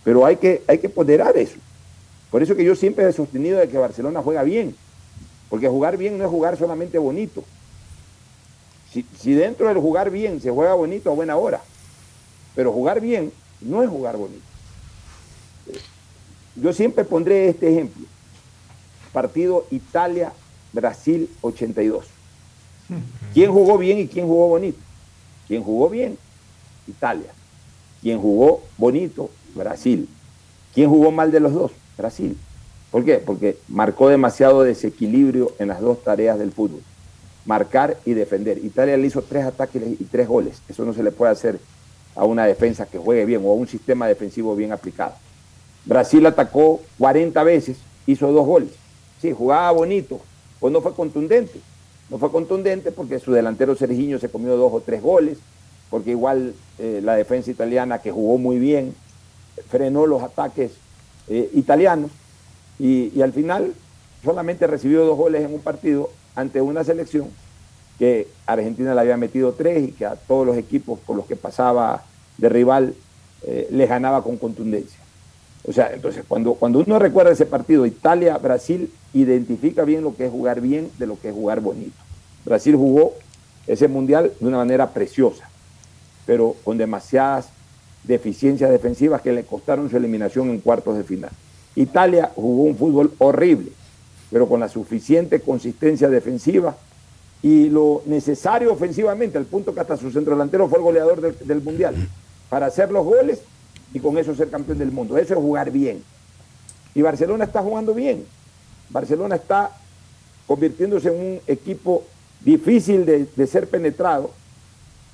Pero 0.03 0.25
hay 0.25 0.37
que, 0.37 0.63
hay 0.67 0.77
que 0.79 0.89
ponderar 0.89 1.35
eso. 1.37 1.57
Por 2.31 2.41
eso 2.41 2.55
que 2.55 2.63
yo 2.63 2.75
siempre 2.75 3.07
he 3.07 3.13
sostenido 3.13 3.59
de 3.59 3.67
que 3.67 3.77
Barcelona 3.77 4.21
juega 4.21 4.43
bien, 4.43 4.75
porque 5.49 5.67
jugar 5.67 5.97
bien 5.97 6.17
no 6.17 6.23
es 6.23 6.29
jugar 6.29 6.57
solamente 6.57 6.97
bonito. 6.97 7.43
Si, 8.91 9.33
dentro 9.33 9.67
del 9.67 9.77
jugar 9.77 10.09
bien 10.09 10.41
se 10.41 10.49
juega 10.49 10.73
bonito 10.73 11.11
a 11.11 11.13
buena 11.13 11.37
hora, 11.37 11.61
pero 12.55 12.71
jugar 12.71 12.99
bien 12.99 13.31
no 13.61 13.83
es 13.83 13.89
jugar 13.89 14.17
bonito. 14.17 14.45
Yo 16.55 16.73
siempre 16.73 17.03
pondré 17.03 17.49
este 17.49 17.69
ejemplo. 17.69 18.05
Partido 19.13 19.67
Italia-Brasil 19.69 21.29
82. 21.41 22.05
¿Quién 23.33 23.51
jugó 23.51 23.77
bien 23.77 23.99
y 23.99 24.07
quién 24.07 24.25
jugó 24.25 24.47
bonito? 24.47 24.79
¿Quién 25.47 25.63
jugó 25.63 25.89
bien? 25.89 26.17
Italia. 26.87 27.31
¿Quién 28.01 28.19
jugó 28.19 28.63
bonito? 28.77 29.29
Brasil. 29.53 30.09
¿Quién 30.73 30.89
jugó 30.89 31.11
mal 31.11 31.31
de 31.31 31.39
los 31.39 31.53
dos? 31.53 31.71
Brasil. 31.97 32.37
¿Por 32.91 33.03
qué? 33.03 33.17
Porque 33.17 33.57
marcó 33.67 34.09
demasiado 34.09 34.63
desequilibrio 34.63 35.51
en 35.59 35.67
las 35.67 35.81
dos 35.81 36.03
tareas 36.03 36.39
del 36.39 36.51
fútbol. 36.51 36.81
Marcar 37.45 37.97
y 38.05 38.13
defender. 38.13 38.57
Italia 38.63 38.97
le 38.97 39.07
hizo 39.07 39.21
tres 39.21 39.45
ataques 39.45 39.81
y 39.99 40.03
tres 40.05 40.27
goles. 40.27 40.61
Eso 40.69 40.85
no 40.85 40.93
se 40.93 41.03
le 41.03 41.11
puede 41.11 41.31
hacer 41.31 41.59
a 42.15 42.25
una 42.25 42.45
defensa 42.45 42.85
que 42.85 42.97
juegue 42.97 43.25
bien 43.25 43.41
o 43.45 43.51
a 43.51 43.53
un 43.53 43.67
sistema 43.67 44.07
defensivo 44.07 44.55
bien 44.55 44.71
aplicado. 44.71 45.13
Brasil 45.85 46.25
atacó 46.25 46.81
40 46.97 47.43
veces, 47.43 47.77
hizo 48.05 48.31
dos 48.31 48.45
goles. 48.45 48.71
sí, 49.21 49.31
jugaba 49.31 49.71
bonito, 49.71 50.19
pues 50.59 50.73
no 50.73 50.81
fue 50.81 50.93
contundente. 50.93 51.59
No 52.09 52.17
fue 52.17 52.31
contundente 52.31 52.91
porque 52.91 53.19
su 53.19 53.33
delantero 53.33 53.75
Sergiño 53.75 54.17
se 54.17 54.29
comió 54.29 54.55
dos 54.55 54.71
o 54.73 54.81
tres 54.81 55.01
goles, 55.01 55.37
porque 55.89 56.11
igual 56.11 56.53
eh, 56.79 57.01
la 57.03 57.15
defensa 57.15 57.51
italiana, 57.51 57.99
que 57.99 58.11
jugó 58.11 58.37
muy 58.37 58.59
bien, 58.59 58.95
frenó 59.69 60.05
los 60.05 60.23
ataques 60.23 60.71
eh, 61.27 61.49
italianos 61.53 62.11
y, 62.79 63.21
al 63.21 63.33
final 63.33 63.73
solamente 64.23 64.67
recibió 64.67 65.05
dos 65.05 65.17
goles 65.17 65.43
en 65.43 65.53
un 65.53 65.61
partido 65.61 66.09
ante 66.35 66.61
una 66.61 66.83
selección 66.83 67.29
que 67.97 68.27
Argentina 68.45 68.93
le 68.93 69.01
había 69.01 69.17
metido 69.17 69.53
tres 69.53 69.87
y 69.87 69.91
que 69.91 70.05
a 70.05 70.15
todos 70.15 70.45
los 70.45 70.57
equipos 70.57 70.99
por 70.99 71.15
los 71.15 71.25
que 71.25 71.35
pasaba 71.35 72.03
de 72.37 72.49
rival 72.49 72.93
eh, 73.43 73.67
les 73.71 73.89
ganaba 73.89 74.23
con 74.23 74.37
contundencia. 74.37 74.99
O 75.67 75.73
sea, 75.73 75.91
entonces 75.93 76.23
cuando, 76.27 76.53
cuando 76.53 76.79
uno 76.79 76.99
recuerda 76.99 77.31
ese 77.31 77.45
partido, 77.45 77.85
Italia-Brasil 77.85 78.91
identifica 79.13 79.83
bien 79.83 80.03
lo 80.03 80.15
que 80.15 80.25
es 80.25 80.31
jugar 80.31 80.61
bien 80.61 80.89
de 80.97 81.07
lo 81.07 81.19
que 81.19 81.29
es 81.29 81.33
jugar 81.33 81.59
bonito. 81.59 81.97
Brasil 82.45 82.75
jugó 82.75 83.13
ese 83.65 83.87
mundial 83.87 84.31
de 84.39 84.47
una 84.47 84.57
manera 84.57 84.93
preciosa, 84.93 85.49
pero 86.25 86.55
con 86.63 86.77
demasiadas 86.77 87.49
deficiencias 88.03 88.69
defensivas 88.71 89.21
que 89.21 89.33
le 89.33 89.43
costaron 89.43 89.89
su 89.89 89.97
eliminación 89.97 90.49
en 90.49 90.59
cuartos 90.59 90.97
de 90.97 91.03
final. 91.03 91.31
Italia 91.77 92.31
jugó 92.35 92.63
un 92.63 92.75
fútbol 92.75 93.13
horrible, 93.19 93.71
pero 94.31 94.49
con 94.49 94.59
la 94.59 94.67
suficiente 94.67 95.39
consistencia 95.39 96.09
defensiva 96.09 96.75
y 97.43 97.69
lo 97.69 98.01
necesario 98.07 98.73
ofensivamente, 98.73 99.37
al 99.37 99.45
punto 99.45 99.73
que 99.73 99.79
hasta 99.79 99.95
su 99.95 100.11
centro 100.11 100.33
delantero 100.33 100.67
fue 100.67 100.79
el 100.79 100.83
goleador 100.83 101.21
del, 101.21 101.61
Mundial, 101.61 101.95
para 102.49 102.65
hacer 102.65 102.91
los 102.91 103.05
goles 103.05 103.41
y 103.93 103.99
con 103.99 104.17
eso 104.17 104.35
ser 104.35 104.49
campeón 104.49 104.79
del 104.79 104.91
mundo. 104.91 105.17
Eso 105.19 105.35
es 105.35 105.39
jugar 105.39 105.69
bien. 105.69 106.03
Y 106.95 107.03
Barcelona 107.03 107.45
está 107.45 107.61
jugando 107.61 107.93
bien. 107.93 108.25
Barcelona 108.89 109.35
está 109.35 109.71
convirtiéndose 110.47 111.09
en 111.09 111.15
un 111.15 111.39
equipo 111.45 112.03
difícil 112.43 113.05
de, 113.05 113.47
ser 113.47 113.69
penetrado. 113.69 114.31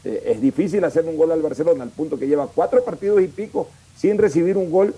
Eh, 0.06 0.32
es 0.34 0.42
difícil 0.42 0.82
hacer 0.86 1.04
un 1.06 1.18
gol 1.18 1.32
al 1.34 1.42
Barcelona, 1.42 1.84
al 1.84 1.90
punto 1.90 2.18
que 2.18 2.28
lleva 2.28 2.48
cuatro 2.48 2.82
partidos 2.86 3.22
y 3.22 3.28
pico 3.28 3.68
sin 3.98 4.18
recibir 4.18 4.56
un 4.56 4.72
gol 4.72 4.96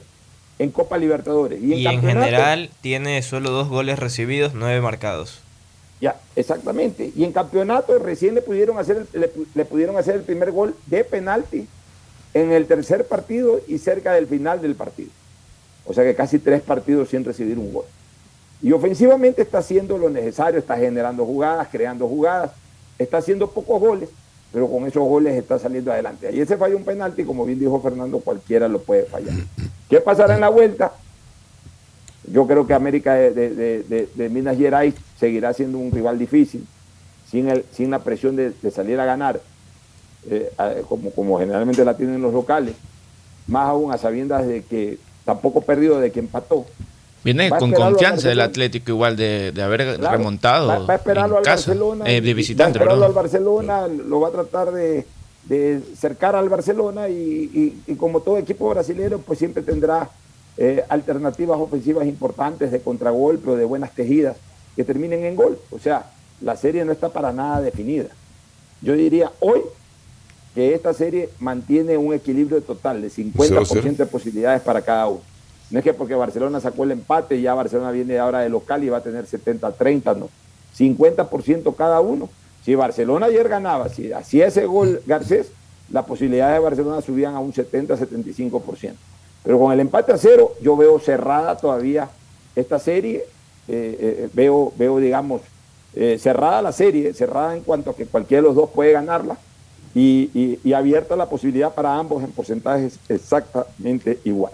en 0.60 0.72
Copa 0.72 0.98
Libertadores. 0.98 1.62
Y 1.62 1.86
en, 1.86 2.02
general 2.02 2.70
tiene 2.82 3.22
solo 3.22 3.52
dos 3.52 3.70
goles 3.70 4.00
recibidos, 4.00 4.54
nueve 4.54 4.82
marcados. 4.82 5.40
Ya, 6.02 6.20
exactamente. 6.36 7.12
Y 7.16 7.24
en 7.24 7.32
campeonato 7.32 7.98
recién 8.00 8.36
le 8.36 8.42
pudieron 8.42 8.78
hacer, 8.78 9.06
le 9.14 9.66
pudieron 9.66 9.98
hacer 9.98 10.16
el 10.16 10.22
primer 10.22 10.52
gol 10.52 10.76
de 10.88 11.04
penalti 11.04 11.68
en 12.34 12.52
el 12.52 12.68
tercer 12.68 13.08
partido 13.08 13.62
y 13.68 13.78
cerca 13.78 14.14
del 14.14 14.28
final 14.28 14.62
del 14.62 14.76
partido. 14.76 15.10
O 15.86 15.94
sea 15.94 16.04
que 16.04 16.16
casi 16.16 16.38
tres 16.38 16.62
partidos 16.62 17.10
sin 17.10 17.24
recibir 17.24 17.58
un 17.58 17.74
gol. 17.74 17.86
Y 18.62 18.72
ofensivamente 18.72 19.42
está 19.42 19.60
haciendo 19.60 19.98
lo 19.98 20.10
necesario, 20.10 20.60
está 20.60 20.78
generando 20.78 21.26
jugadas, 21.26 21.68
creando 21.72 22.08
jugadas, 22.08 22.52
está 22.98 23.18
haciendo 23.18 23.50
pocos 23.50 23.80
goles, 23.80 24.10
pero 24.52 24.70
con 24.70 24.86
esos 24.86 25.04
goles 25.04 25.36
está 25.36 25.60
saliendo 25.60 25.92
adelante. 25.92 26.28
Ayer 26.28 26.48
se 26.48 26.58
falló 26.58 26.76
un 26.76 26.84
penalti, 26.84 27.24
como 27.24 27.46
bien 27.46 27.60
dijo 27.60 27.80
Fernando, 27.82 28.20
cualquiera 28.20 28.68
lo 28.68 28.80
puede 28.82 29.04
fallar. 29.04 29.36
¿Qué 29.90 30.02
pasará 30.02 30.36
en 30.36 30.42
la 30.42 30.50
vuelta? 30.50 30.94
Yo 32.32 32.48
creo 32.48 32.66
que 32.66 32.74
América 32.74 33.14
de, 33.14 34.30
Minas 34.32 34.58
Gerais 34.58 34.96
seguirá 35.20 35.54
siendo 35.54 35.78
un 35.78 35.92
rival 35.92 36.18
difícil, 36.18 36.66
sin, 37.30 37.50
el, 37.50 37.66
sin 37.72 37.92
la 37.92 38.00
presión 38.00 38.36
de 38.36 38.72
salir 38.72 39.00
a 39.00 39.06
ganar 39.06 39.40
eh, 40.30 40.52
como, 40.90 41.12
como 41.12 41.40
generalmente 41.40 41.86
la 41.86 41.96
tienen 41.96 42.22
los 42.22 42.34
locales, 42.34 42.74
más 43.48 43.70
aún 43.70 43.92
a 43.92 43.98
sabiendas 43.98 44.48
de 44.48 44.64
que 44.64 44.98
tampoco 45.24 45.62
perdido 45.62 46.00
de 46.00 46.12
que 46.12 46.20
empató. 46.20 46.66
Viene 47.24 47.50
con 47.50 47.72
confianza 47.72 48.32
el 48.32 48.42
Atlético 48.42 48.92
igual 48.92 49.16
de, 49.16 49.54
haber 49.62 50.00
remontado. 50.00 50.68
Va, 50.68 50.94
a 50.94 50.96
esperarlo 50.96 51.38
al 51.38 51.44
Barcelona. 51.44 52.06
Eh, 52.08 52.22
de 52.22 52.34
visitante, 52.34 52.80
va 52.80 52.92
a 52.92 53.06
al 53.06 53.14
Barcelona, 53.14 53.88
lo 53.88 54.20
va 54.20 54.30
a 54.30 54.32
tratar 54.32 54.72
de, 54.72 55.06
de 55.46 55.82
cercar 55.98 56.36
al 56.36 56.50
Barcelona 56.50 57.10
y, 57.10 57.82
como 57.98 58.22
todo 58.22 58.38
equipo 58.38 58.70
brasileño, 58.70 59.20
pues 59.20 59.40
siempre 59.40 59.64
tendrá 59.64 60.10
eh, 60.58 60.84
alternativas 60.90 61.60
ofensivas 61.60 62.08
importantes 62.08 62.72
de 62.72 62.82
contragolpe 62.82 63.52
o 63.52 63.56
de 63.56 63.66
buenas 63.66 63.94
tejidas 63.94 64.38
que 64.76 64.84
terminen 64.84 65.24
en 65.24 65.36
gol. 65.36 65.60
O 65.72 65.80
sea, 65.80 66.12
la 66.42 66.56
serie 66.56 66.84
no 66.86 66.92
está 66.92 67.10
para 67.10 67.32
nada 67.32 67.62
definida. 67.62 68.10
Yo 68.82 68.94
diría, 68.94 69.32
hoy 69.40 69.62
que 70.54 70.74
esta 70.74 70.94
serie 70.94 71.30
mantiene 71.40 71.98
un 71.98 72.14
equilibrio 72.14 72.62
total 72.62 73.02
de 73.02 73.10
50% 73.10 73.98
de 73.98 74.06
posibilidades 74.06 74.62
para 74.62 74.82
cada 74.82 75.08
uno. 75.08 75.22
No 75.70 75.80
es 75.80 75.84
que 75.84 75.94
porque 75.94 76.16
Barcelona 76.16 76.60
sacó 76.60 76.84
el 76.84 76.92
empate 76.92 77.36
y 77.36 77.42
ya 77.42 77.54
Barcelona 77.54 77.92
viene 77.92 78.18
ahora 78.20 78.40
de 78.40 78.50
local 78.50 78.84
y 78.84 78.90
va 78.90 78.98
a 78.98 79.04
tener 79.04 79.26
70-30, 79.26 80.16
no. 80.18 80.30
50% 80.78 81.76
cada 81.76 82.00
uno. 82.00 82.30
Si 82.66 82.74
Barcelona 82.74 83.28
ayer 83.28 83.48
ganaba, 83.48 83.90
si 83.90 84.12
hacía 84.12 84.48
ese 84.48 84.66
gol 84.66 85.00
Garcés, 85.06 85.52
las 85.92 86.04
posibilidades 86.06 86.56
de 86.56 86.60
Barcelona 86.64 87.00
subían 87.00 87.36
a 87.36 87.40
un 87.40 87.54
70-75%. 87.54 88.94
Pero 89.44 89.60
con 89.60 89.72
el 89.72 89.80
empate 89.80 90.12
a 90.12 90.18
cero, 90.18 90.54
yo 90.64 90.76
veo 90.76 90.98
cerrada 90.98 91.56
todavía 91.56 92.10
esta 92.56 92.80
serie, 92.80 93.24
eh, 93.68 93.98
eh, 94.00 94.30
veo, 94.34 94.74
veo, 94.78 94.98
digamos, 94.98 95.42
eh, 95.94 96.18
cerrada 96.20 96.64
la 96.64 96.72
serie, 96.72 97.14
cerrada 97.14 97.56
en 97.56 97.62
cuanto 97.62 97.92
a 97.92 97.96
que 97.96 98.08
cualquiera 98.08 98.42
de 98.42 98.48
los 98.48 98.56
dos 98.56 98.72
puede 98.72 98.94
ganarla 98.94 99.38
y, 99.94 100.60
abierta 100.74 101.16
la 101.16 101.30
posibilidad 101.30 101.74
para 101.74 101.96
ambos 101.96 102.24
en 102.24 102.32
porcentajes 102.32 103.00
exactamente 103.08 104.20
igual. 104.24 104.54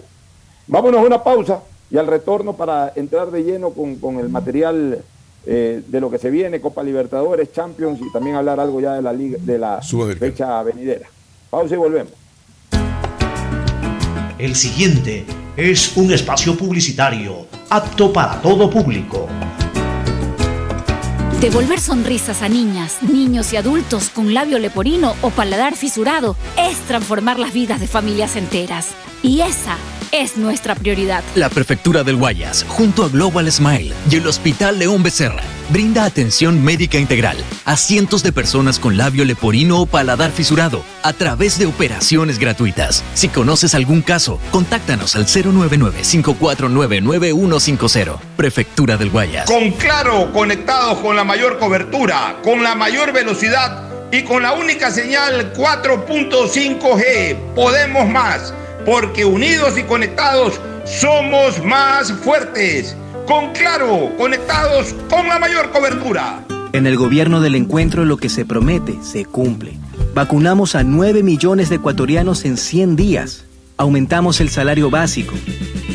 Vámonos 0.66 1.00
a 1.00 1.04
una 1.04 1.24
pausa 1.24 1.62
y 1.90 1.96
al 1.96 2.06
retorno 2.06 2.52
para 2.52 2.92
entrar 2.94 3.30
de 3.30 3.42
lleno 3.42 3.70
con, 3.70 4.20
el 4.20 4.28
material 4.28 5.02
eh, 5.44 5.82
de 5.86 6.00
lo 6.00 6.10
que 6.10 6.18
se 6.18 6.30
viene, 6.30 6.60
Copa 6.60 6.82
Libertadores, 6.82 7.52
Champions 7.52 8.00
y 8.00 8.12
también 8.12 8.36
hablar 8.36 8.60
algo 8.60 8.80
ya 8.80 8.94
de 8.94 9.02
la, 9.02 9.12
liga, 9.12 9.38
de 9.40 9.58
la 9.58 9.80
fecha 10.18 10.62
venidera. 10.62 11.08
Pausa 11.50 11.74
y 11.74 11.78
volvemos. 11.78 12.12
El 14.38 14.54
siguiente 14.54 15.24
es 15.56 15.96
un 15.96 16.12
espacio 16.12 16.56
publicitario 16.56 17.46
apto 17.70 18.12
para 18.12 18.40
todo 18.40 18.70
público. 18.70 19.28
Devolver 21.40 21.80
sonrisas 21.80 22.42
a 22.42 22.48
niñas, 22.48 23.02
niños 23.02 23.52
y 23.52 23.56
adultos 23.56 24.10
con 24.10 24.32
labio 24.32 24.60
leporino 24.60 25.14
o 25.22 25.30
paladar 25.30 25.74
fisurado 25.74 26.36
es 26.56 26.78
transformar 26.86 27.38
las 27.40 27.52
vidas 27.52 27.80
de 27.80 27.88
familias 27.88 28.36
enteras. 28.36 28.90
Y 29.24 29.40
esa 29.40 29.76
es 30.12 30.36
nuestra 30.36 30.74
prioridad. 30.74 31.24
La 31.34 31.48
Prefectura 31.48 32.04
del 32.04 32.16
Guayas, 32.16 32.66
junto 32.68 33.04
a 33.04 33.08
Global 33.08 33.50
Smile 33.50 33.94
y 34.10 34.16
el 34.16 34.26
Hospital 34.26 34.78
León 34.78 35.02
Becerra, 35.02 35.40
brinda 35.70 36.04
atención 36.04 36.62
médica 36.62 36.98
integral 36.98 37.38
a 37.64 37.78
cientos 37.78 38.22
de 38.22 38.30
personas 38.30 38.78
con 38.78 38.98
labio 38.98 39.24
leporino 39.24 39.80
o 39.80 39.86
paladar 39.86 40.30
fisurado 40.30 40.84
a 41.02 41.14
través 41.14 41.58
de 41.58 41.64
operaciones 41.64 42.38
gratuitas. 42.38 43.02
Si 43.14 43.30
conoces 43.30 43.74
algún 43.74 44.02
caso, 44.02 44.38
contáctanos 44.50 45.16
al 45.16 45.24
099-549-9150. 45.26 48.18
Prefectura 48.36 48.98
del 48.98 49.08
Guayas. 49.08 49.46
Con 49.46 49.70
Claro, 49.72 50.30
conectados 50.32 50.98
con 50.98 51.16
la 51.16 51.24
mayor 51.24 51.58
cobertura, 51.58 52.36
con 52.44 52.62
la 52.62 52.74
mayor 52.74 53.14
velocidad 53.14 53.88
y 54.12 54.24
con 54.24 54.42
la 54.42 54.52
única 54.52 54.90
señal 54.90 55.54
4.5G, 55.54 57.54
podemos 57.54 58.06
más 58.10 58.52
porque 58.84 59.24
unidos 59.24 59.78
y 59.78 59.82
conectados 59.82 60.60
somos 60.84 61.62
más 61.64 62.12
fuertes. 62.12 62.96
Con 63.26 63.52
Claro, 63.52 64.10
conectados 64.18 64.94
con 65.08 65.28
la 65.28 65.38
mayor 65.38 65.70
cobertura. 65.70 66.44
En 66.72 66.86
el 66.86 66.96
gobierno 66.96 67.40
del 67.40 67.54
encuentro 67.54 68.04
lo 68.04 68.16
que 68.16 68.28
se 68.28 68.44
promete 68.44 68.98
se 69.02 69.24
cumple. 69.24 69.74
Vacunamos 70.14 70.74
a 70.74 70.82
9 70.82 71.22
millones 71.22 71.68
de 71.68 71.76
ecuatorianos 71.76 72.44
en 72.44 72.56
100 72.56 72.96
días. 72.96 73.44
Aumentamos 73.76 74.40
el 74.40 74.48
salario 74.48 74.90
básico. 74.90 75.34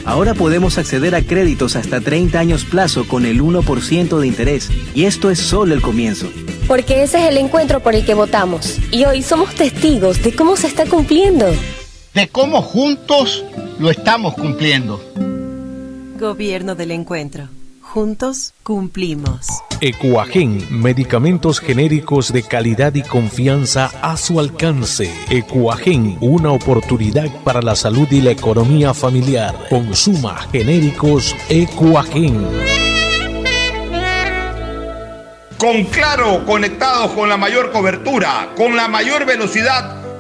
Ahora 0.06 0.34
podemos 0.34 0.78
acceder 0.78 1.16
a 1.16 1.22
créditos 1.22 1.76
hasta 1.76 2.00
30 2.00 2.40
años 2.40 2.64
plazo 2.64 3.08
con 3.08 3.26
el 3.26 3.42
1% 3.42 4.20
de 4.20 4.28
interés. 4.28 4.70
Y 4.96 5.06
esto 5.06 5.30
es 5.30 5.40
solo 5.40 5.74
el 5.74 5.82
comienzo. 5.82 6.28
Porque 6.68 7.04
ese 7.04 7.24
es 7.24 7.30
el 7.30 7.38
encuentro 7.38 7.82
por 7.82 7.94
el 7.94 8.06
que 8.06 8.14
votamos. 8.14 8.80
Y 8.92 9.06
hoy 9.06 9.22
somos 9.22 9.54
testigos 9.56 10.24
de 10.24 10.34
cómo 10.34 10.56
se 10.56 10.68
está 10.68 10.86
cumpliendo 10.86 11.48
de 12.18 12.30
cómo 12.30 12.64
juntos 12.64 13.46
lo 13.78 13.92
estamos 13.92 14.34
cumpliendo. 14.34 15.00
Gobierno 16.20 16.74
del 16.74 16.90
Encuentro. 16.90 17.48
Juntos 17.80 18.56
cumplimos. 18.64 19.46
Ecuagen, 19.82 20.66
medicamentos 20.72 21.60
genéricos 21.60 22.34
de 22.34 22.42
calidad 22.42 22.96
y 22.96 23.04
confianza 23.04 23.92
a 24.02 24.18
su 24.18 24.40
alcance. 24.40 25.14
Ecuagen, 25.30 26.18
una 26.20 26.52
oportunidad 26.52 27.30
para 27.44 27.62
la 27.62 27.76
salud 27.76 28.08
y 28.10 28.22
la 28.22 28.32
economía 28.32 28.96
familiar. 28.96 29.54
Consuma 29.70 30.38
genéricos 30.52 31.36
Ecuagen. 31.50 32.48
Con 35.60 35.84
Claro, 35.86 36.44
conectados 36.48 37.12
con 37.12 37.30
la 37.30 37.38
mayor 37.38 37.72
cobertura, 37.72 38.54
con 38.58 38.76
la 38.76 38.88
mayor 38.88 39.28
velocidad 39.28 40.07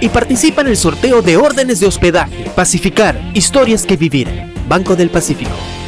y 0.00 0.08
participa 0.08 0.60
en 0.60 0.68
el 0.68 0.76
sorteo 0.76 1.20
de 1.20 1.36
órdenes 1.36 1.80
de 1.80 1.86
hospedaje. 1.86 2.50
Pacificar, 2.54 3.20
historias 3.34 3.84
que 3.84 3.96
vivir. 3.96 4.28
Banco 4.68 4.94
del 4.94 5.10
Pacífico. 5.10 5.50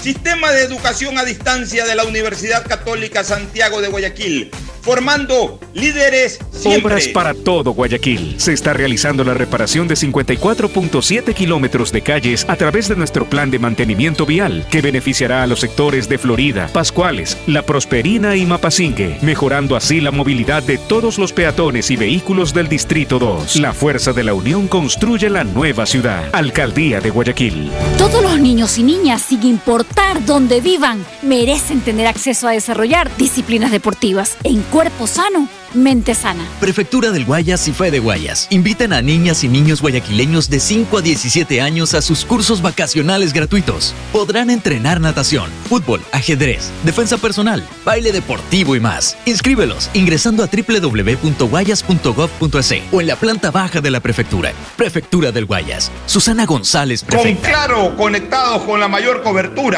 Sistema 0.00 0.52
de 0.52 0.62
Educación 0.62 1.18
a 1.18 1.24
Distancia 1.24 1.84
de 1.84 1.94
la 1.94 2.04
Universidad 2.04 2.66
Católica 2.66 3.24
Santiago 3.24 3.80
de 3.80 3.88
Guayaquil 3.88 4.50
formando 4.88 5.60
líderes 5.74 6.38
siempre. 6.50 6.92
Obras 6.92 7.08
para 7.08 7.34
todo 7.34 7.72
Guayaquil. 7.72 8.36
Se 8.38 8.54
está 8.54 8.72
realizando 8.72 9.22
la 9.22 9.34
reparación 9.34 9.86
de 9.86 9.96
54.7 9.96 11.34
kilómetros 11.34 11.92
de 11.92 12.00
calles 12.00 12.46
a 12.48 12.56
través 12.56 12.88
de 12.88 12.96
nuestro 12.96 13.28
plan 13.28 13.50
de 13.50 13.58
mantenimiento 13.58 14.24
vial, 14.24 14.66
que 14.70 14.80
beneficiará 14.80 15.42
a 15.42 15.46
los 15.46 15.60
sectores 15.60 16.08
de 16.08 16.16
Florida, 16.16 16.70
Pascuales, 16.72 17.36
La 17.46 17.64
Prosperina 17.64 18.34
y 18.34 18.46
Mapasingue, 18.46 19.18
mejorando 19.20 19.76
así 19.76 20.00
la 20.00 20.10
movilidad 20.10 20.62
de 20.62 20.78
todos 20.78 21.18
los 21.18 21.34
peatones 21.34 21.90
y 21.90 21.96
vehículos 21.96 22.54
del 22.54 22.68
Distrito 22.68 23.18
2. 23.18 23.56
La 23.56 23.74
Fuerza 23.74 24.14
de 24.14 24.24
la 24.24 24.32
Unión 24.32 24.68
construye 24.68 25.28
la 25.28 25.44
nueva 25.44 25.84
ciudad. 25.84 26.30
Alcaldía 26.32 27.00
de 27.00 27.10
Guayaquil. 27.10 27.70
Todos 27.98 28.22
los 28.22 28.40
niños 28.40 28.78
y 28.78 28.84
niñas, 28.84 29.20
sin 29.20 29.42
importar 29.42 29.87
dónde 30.26 30.60
vivan, 30.60 31.04
merecen 31.22 31.80
tener 31.80 32.06
acceso 32.06 32.46
a 32.48 32.52
desarrollar 32.52 33.10
disciplinas 33.16 33.70
deportivas 33.70 34.36
en 34.44 34.60
cuerpo 34.62 35.06
sano, 35.06 35.48
mente 35.74 36.14
sana. 36.14 36.44
Prefectura 36.60 37.10
del 37.10 37.24
Guayas 37.24 37.66
y 37.68 37.72
Fe 37.72 37.90
de 37.90 37.98
Guayas. 37.98 38.46
Invitan 38.50 38.92
a 38.92 39.00
niñas 39.02 39.42
y 39.44 39.48
niños 39.48 39.80
guayaquileños 39.80 40.50
de 40.50 40.60
5 40.60 40.98
a 40.98 41.02
17 41.02 41.60
años 41.60 41.94
a 41.94 42.02
sus 42.02 42.24
cursos 42.24 42.62
vacacionales 42.62 43.32
gratuitos. 43.32 43.94
Podrán 44.12 44.50
entrenar 44.50 45.00
natación, 45.00 45.50
fútbol, 45.68 46.00
ajedrez, 46.12 46.70
defensa 46.84 47.18
personal, 47.18 47.66
baile 47.84 48.12
deportivo 48.12 48.76
y 48.76 48.80
más. 48.80 49.16
Inscríbelos 49.26 49.90
ingresando 49.94 50.42
a 50.42 50.48
www.guayas.gov.es 50.48 52.74
o 52.92 53.00
en 53.00 53.06
la 53.06 53.16
planta 53.16 53.50
baja 53.50 53.80
de 53.80 53.90
la 53.90 54.00
prefectura. 54.00 54.52
Prefectura 54.76 55.32
del 55.32 55.46
Guayas. 55.46 55.90
Susana 56.06 56.46
González, 56.46 57.04
prefecta. 57.04 57.40
Con 57.40 57.50
claro, 57.50 57.96
conectados 57.96 58.62
con 58.62 58.80
la 58.80 58.88
mayor 58.88 59.22
cobertura, 59.22 59.77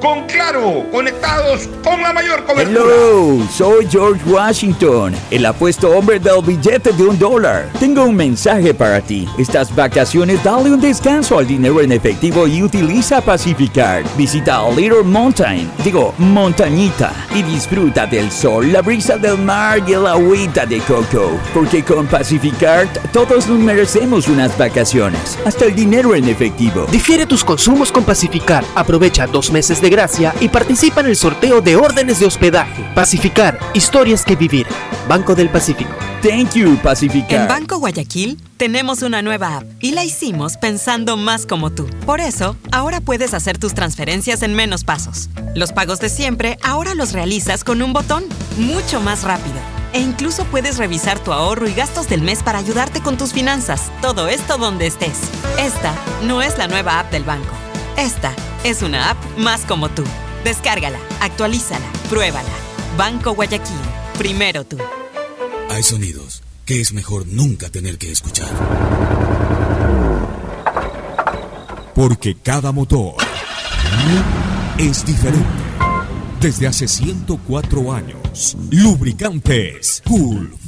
con 0.00 0.26
Claro, 0.28 0.84
conectados 0.92 1.68
con 1.82 2.00
la 2.02 2.12
mayor 2.12 2.44
cobertura. 2.44 2.80
Hello, 2.80 3.46
soy 3.50 3.86
George 3.90 4.22
Washington, 4.30 5.14
el 5.30 5.46
apuesto 5.46 5.90
hombre 5.90 6.20
del 6.20 6.42
billete 6.42 6.92
de 6.92 7.02
un 7.02 7.18
dólar. 7.18 7.68
Tengo 7.80 8.04
un 8.04 8.14
mensaje 8.14 8.72
para 8.72 9.00
ti. 9.00 9.26
Estas 9.38 9.74
vacaciones 9.74 10.42
dale 10.44 10.70
un 10.70 10.80
descanso 10.80 11.38
al 11.38 11.46
dinero 11.46 11.80
en 11.80 11.92
efectivo 11.92 12.46
y 12.46 12.62
utiliza 12.62 13.20
Pacificar. 13.20 14.04
Visita 14.16 14.62
Little 14.70 15.02
Mountain, 15.02 15.70
digo, 15.82 16.14
montañita, 16.18 17.12
y 17.34 17.42
disfruta 17.42 18.06
del 18.06 18.30
sol, 18.30 18.72
la 18.72 18.82
brisa 18.82 19.16
del 19.16 19.38
mar 19.38 19.82
y 19.86 19.94
el 19.94 20.06
agüita 20.06 20.66
de 20.66 20.78
coco. 20.80 21.38
Porque 21.52 21.82
con 21.82 22.06
Pacificar 22.06 22.86
todos 23.12 23.48
nos 23.48 23.58
merecemos 23.58 24.28
unas 24.28 24.56
vacaciones, 24.56 25.38
hasta 25.44 25.64
el 25.64 25.74
dinero 25.74 26.14
en 26.14 26.28
efectivo. 26.28 26.86
Difiere 26.90 27.26
tus 27.26 27.44
consumos 27.44 27.90
con 27.90 28.04
Pacificar. 28.04 28.64
Aprovecha 28.74 29.26
dos 29.26 29.50
meses 29.50 29.80
de 29.80 29.87
gracia 29.90 30.34
y 30.40 30.48
participa 30.48 31.00
en 31.00 31.06
el 31.06 31.16
sorteo 31.16 31.60
de 31.60 31.76
órdenes 31.76 32.20
de 32.20 32.26
hospedaje. 32.26 32.84
Pacificar, 32.94 33.58
historias 33.74 34.24
que 34.24 34.36
vivir. 34.36 34.66
Banco 35.08 35.34
del 35.34 35.48
Pacífico. 35.48 35.90
Thank 36.22 36.54
you, 36.54 36.76
Pacificar. 36.82 37.42
En 37.42 37.48
Banco 37.48 37.78
Guayaquil 37.78 38.40
tenemos 38.56 39.02
una 39.02 39.22
nueva 39.22 39.58
app 39.58 39.64
y 39.78 39.92
la 39.92 40.04
hicimos 40.04 40.56
pensando 40.56 41.16
más 41.16 41.46
como 41.46 41.70
tú. 41.70 41.86
Por 42.06 42.20
eso, 42.20 42.56
ahora 42.72 43.00
puedes 43.00 43.34
hacer 43.34 43.56
tus 43.56 43.72
transferencias 43.72 44.42
en 44.42 44.54
menos 44.54 44.82
pasos. 44.82 45.28
Los 45.54 45.72
pagos 45.72 46.00
de 46.00 46.08
siempre 46.08 46.58
ahora 46.62 46.94
los 46.94 47.12
realizas 47.12 47.62
con 47.62 47.82
un 47.82 47.92
botón, 47.92 48.24
mucho 48.56 49.00
más 49.00 49.22
rápido. 49.22 49.56
E 49.92 50.00
incluso 50.00 50.44
puedes 50.46 50.76
revisar 50.76 51.18
tu 51.20 51.32
ahorro 51.32 51.68
y 51.68 51.72
gastos 51.72 52.08
del 52.08 52.22
mes 52.22 52.42
para 52.42 52.58
ayudarte 52.58 53.00
con 53.00 53.16
tus 53.16 53.32
finanzas. 53.32 53.90
Todo 54.02 54.28
esto 54.28 54.58
donde 54.58 54.86
estés. 54.86 55.18
Esta 55.58 55.94
no 56.24 56.42
es 56.42 56.58
la 56.58 56.66
nueva 56.66 56.98
app 56.98 57.12
del 57.12 57.24
banco. 57.24 57.54
Esta 57.96 58.32
es 58.64 58.82
una 58.82 59.10
app 59.10 59.38
más 59.38 59.64
como 59.64 59.88
tú. 59.88 60.04
Descárgala, 60.44 60.98
actualízala, 61.20 61.86
pruébala. 62.08 62.48
Banco 62.96 63.34
Guayaquil. 63.34 63.76
Primero 64.18 64.64
tú. 64.64 64.78
Hay 65.70 65.82
sonidos 65.82 66.42
que 66.64 66.80
es 66.80 66.92
mejor 66.92 67.26
nunca 67.26 67.70
tener 67.70 67.98
que 67.98 68.10
escuchar. 68.10 68.48
Porque 71.94 72.36
cada 72.36 72.72
motor 72.72 73.14
es 74.78 75.04
diferente. 75.04 75.46
Desde 76.40 76.66
hace 76.66 76.86
104 76.86 77.92
años. 77.92 78.56
Lubricantes 78.70 80.02
Gulf. 80.06 80.67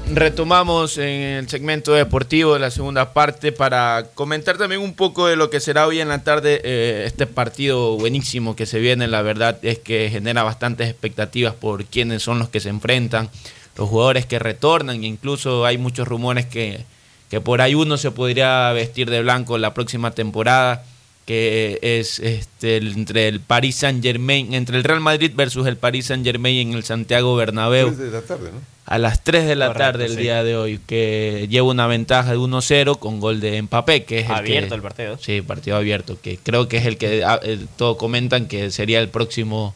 retomamos 0.15 0.97
en 0.97 1.21
el 1.21 1.49
segmento 1.49 1.93
deportivo 1.93 2.53
de 2.53 2.59
la 2.59 2.71
segunda 2.71 3.13
parte 3.13 3.51
para 3.51 4.07
comentar 4.13 4.57
también 4.57 4.81
un 4.81 4.93
poco 4.93 5.27
de 5.27 5.35
lo 5.35 5.49
que 5.49 5.59
será 5.59 5.87
hoy 5.87 5.99
en 5.99 6.09
la 6.09 6.23
tarde 6.23 6.61
eh, 6.63 7.03
este 7.05 7.27
partido 7.27 7.97
buenísimo 7.97 8.55
que 8.55 8.65
se 8.65 8.79
viene. 8.79 9.07
La 9.07 9.21
verdad 9.21 9.57
es 9.61 9.79
que 9.79 10.09
genera 10.11 10.43
bastantes 10.43 10.89
expectativas 10.89 11.53
por 11.53 11.85
quiénes 11.85 12.23
son 12.23 12.39
los 12.39 12.49
que 12.49 12.59
se 12.59 12.69
enfrentan, 12.69 13.29
los 13.77 13.89
jugadores 13.89 14.25
que 14.25 14.39
retornan, 14.39 15.03
incluso 15.03 15.65
hay 15.65 15.77
muchos 15.77 16.07
rumores 16.07 16.45
que, 16.45 16.85
que 17.29 17.41
por 17.41 17.61
ahí 17.61 17.75
uno 17.75 17.97
se 17.97 18.11
podría 18.11 18.71
vestir 18.73 19.09
de 19.09 19.21
blanco 19.21 19.57
la 19.57 19.73
próxima 19.73 20.11
temporada 20.11 20.83
que 21.31 21.79
es 21.81 22.19
este, 22.19 22.75
entre 22.75 23.29
el 23.29 23.39
Paris 23.39 23.77
Saint 23.77 24.03
Germain, 24.03 24.53
entre 24.53 24.75
el 24.75 24.83
Real 24.83 24.99
Madrid 24.99 25.31
versus 25.33 25.65
el 25.65 25.77
Paris 25.77 26.07
Saint 26.07 26.25
Germain 26.25 26.67
en 26.69 26.73
el 26.73 26.83
Santiago 26.83 27.37
Bernabéu. 27.37 27.91
de 27.95 28.11
la 28.11 28.21
tarde, 28.21 28.49
¿no? 28.51 28.59
A 28.85 28.97
las 28.97 29.23
3 29.23 29.47
de 29.47 29.55
la 29.55 29.67
Correcto, 29.67 29.83
tarde 29.93 30.05
el 30.07 30.15
sí. 30.15 30.21
día 30.23 30.43
de 30.43 30.57
hoy, 30.57 30.81
que 30.85 31.47
lleva 31.49 31.69
una 31.69 31.87
ventaja 31.87 32.31
de 32.31 32.37
1-0 32.37 32.99
con 32.99 33.21
gol 33.21 33.39
de 33.39 33.61
Mbappé, 33.61 34.03
que 34.03 34.19
es 34.19 34.25
el 34.25 34.31
Abierto 34.33 34.69
que- 34.69 34.75
el 34.75 34.81
partido. 34.81 35.17
Sí, 35.21 35.41
partido 35.41 35.77
abierto, 35.77 36.17
que 36.21 36.37
creo 36.37 36.67
que 36.67 36.77
es 36.77 36.85
el 36.85 36.97
que 36.97 37.23
ah, 37.23 37.39
eh, 37.41 37.59
todos 37.77 37.95
comentan 37.95 38.47
que 38.49 38.69
sería 38.69 38.99
el 38.99 39.07
próximo 39.07 39.73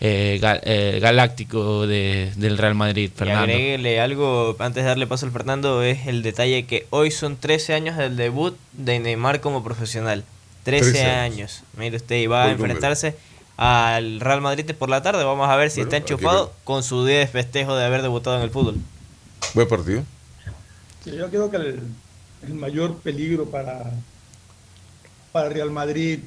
eh, 0.00 0.38
ga- 0.42 0.60
eh, 0.62 0.98
galáctico 1.00 1.86
de- 1.86 2.30
del 2.36 2.58
Real 2.58 2.74
Madrid, 2.74 3.10
Y 3.14 3.18
Fernando. 3.18 3.44
agréguele 3.54 3.98
algo, 4.00 4.54
antes 4.58 4.82
de 4.84 4.88
darle 4.90 5.06
paso 5.06 5.24
al 5.24 5.32
Fernando, 5.32 5.82
es 5.82 6.06
el 6.06 6.22
detalle 6.22 6.66
que 6.66 6.86
hoy 6.90 7.10
son 7.10 7.36
13 7.38 7.72
años 7.72 7.96
del 7.96 8.16
debut 8.16 8.54
de 8.74 8.98
Neymar 9.00 9.40
como 9.40 9.64
profesional. 9.64 10.22
13, 10.76 10.92
13 10.92 11.06
años. 11.06 11.62
Mire 11.76 11.96
usted, 11.96 12.16
y 12.16 12.26
va 12.26 12.48
a 12.50 12.54
número. 12.54 12.74
enfrentarse 12.76 13.16
al 13.56 14.20
Real 14.20 14.40
Madrid 14.40 14.70
por 14.78 14.88
la 14.88 15.02
tarde. 15.02 15.24
Vamos 15.24 15.48
a 15.48 15.56
ver 15.56 15.70
si 15.70 15.80
Bueno, 15.80 15.88
está 15.88 15.96
enchufado 15.96 16.52
con 16.64 16.82
su 16.82 17.04
día 17.06 17.18
de 17.20 17.26
festejo 17.26 17.74
de 17.76 17.84
haber 17.84 18.02
debutado 18.02 18.36
en 18.36 18.42
el 18.42 18.50
fútbol. 18.50 18.78
Buen 19.54 19.68
partido. 19.68 20.04
Sí, 21.04 21.12
yo 21.16 21.28
creo 21.30 21.50
que 21.50 21.56
el, 21.56 21.80
el 22.42 22.54
mayor 22.54 22.98
peligro 22.98 23.46
para, 23.50 23.92
para 25.32 25.48
Real 25.48 25.70
Madrid 25.70 26.20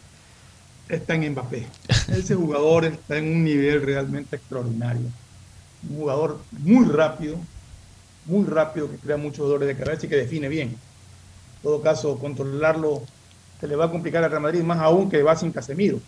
está 0.89 1.15
en 1.15 1.31
Mbappé. 1.31 1.67
Ese 2.09 2.35
jugador 2.35 2.85
está 2.85 3.17
en 3.17 3.25
un 3.31 3.43
nivel 3.43 3.81
realmente 3.81 4.35
extraordinario. 4.35 5.03
Un 5.89 5.97
jugador 5.97 6.39
muy 6.51 6.85
rápido, 6.85 7.37
muy 8.25 8.45
rápido, 8.45 8.89
que 8.89 8.97
crea 8.97 9.17
muchos 9.17 9.47
dolores 9.47 9.67
de 9.67 9.83
cabeza 9.83 10.05
y 10.05 10.09
que 10.09 10.15
define 10.17 10.47
bien. 10.49 10.69
En 10.69 10.77
todo 11.63 11.81
caso, 11.81 12.17
controlarlo 12.19 13.03
se 13.61 13.67
le 13.67 13.75
va 13.77 13.85
a 13.85 13.89
complicar 13.91 14.23
a 14.23 14.27
Real 14.27 14.41
Madrid, 14.41 14.61
más 14.63 14.79
aún 14.79 15.09
que 15.09 15.23
va 15.23 15.35
sin 15.35 15.51
Casemiro. 15.51 15.99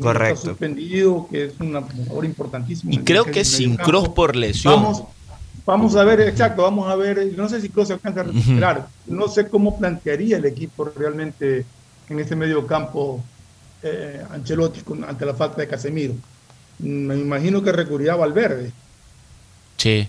Correcto. 0.00 0.34
Está 0.34 0.48
suspendido, 0.50 1.28
que 1.30 1.44
es 1.46 1.52
un 1.60 1.74
jugador 1.82 2.24
importantísimo. 2.24 2.92
Y 2.94 2.98
creo 2.98 3.24
que 3.26 3.44
sin. 3.44 3.76
Cross 3.76 4.08
por 4.08 4.34
lesión. 4.34 4.74
Vamos, 4.74 5.02
vamos 5.66 5.96
a 5.96 6.04
ver, 6.04 6.20
exacto, 6.22 6.62
vamos 6.62 6.88
a 6.88 6.96
ver, 6.96 7.30
no 7.36 7.46
sé 7.48 7.60
si 7.60 7.68
Kroos 7.68 7.88
se 7.88 7.94
alcanza 7.94 8.20
a 8.20 8.24
recuperar, 8.24 8.88
no 9.06 9.28
sé 9.28 9.48
cómo 9.48 9.78
plantearía 9.78 10.38
el 10.38 10.46
equipo 10.46 10.84
realmente 10.96 11.66
en 12.08 12.18
este 12.20 12.34
medio 12.36 12.66
campo 12.66 13.22
eh, 13.82 14.22
Ancelotti 14.30 14.80
con- 14.80 15.04
ante 15.04 15.26
la 15.26 15.34
falta 15.34 15.60
de 15.60 15.68
Casemiro. 15.68 16.14
Mm, 16.78 16.86
Me 17.06 17.14
imagino 17.18 17.62
que 17.62 17.72
recurrirá 17.72 18.14
a 18.14 18.16
Valverde. 18.16 18.72
Sí, 19.76 20.08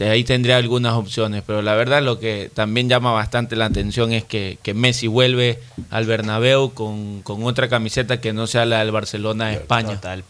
ahí 0.00 0.24
tendría 0.24 0.56
algunas 0.56 0.94
opciones, 0.94 1.42
pero 1.46 1.62
la 1.62 1.74
verdad 1.74 2.02
lo 2.02 2.18
que 2.18 2.50
también 2.52 2.88
llama 2.88 3.12
bastante 3.12 3.56
la 3.56 3.66
atención 3.66 4.12
es 4.12 4.24
que, 4.24 4.58
que 4.62 4.74
Messi 4.74 5.06
vuelve 5.06 5.58
al 5.90 6.06
Bernabéu 6.06 6.72
con, 6.74 7.22
con 7.22 7.42
otra 7.44 7.68
camiseta 7.68 8.20
que 8.20 8.32
no 8.32 8.46
sea 8.46 8.64
la 8.64 8.80
del 8.80 8.90
Barcelona 8.92 9.48
de 9.48 9.54
España. 9.54 9.94
Total. 9.96 10.24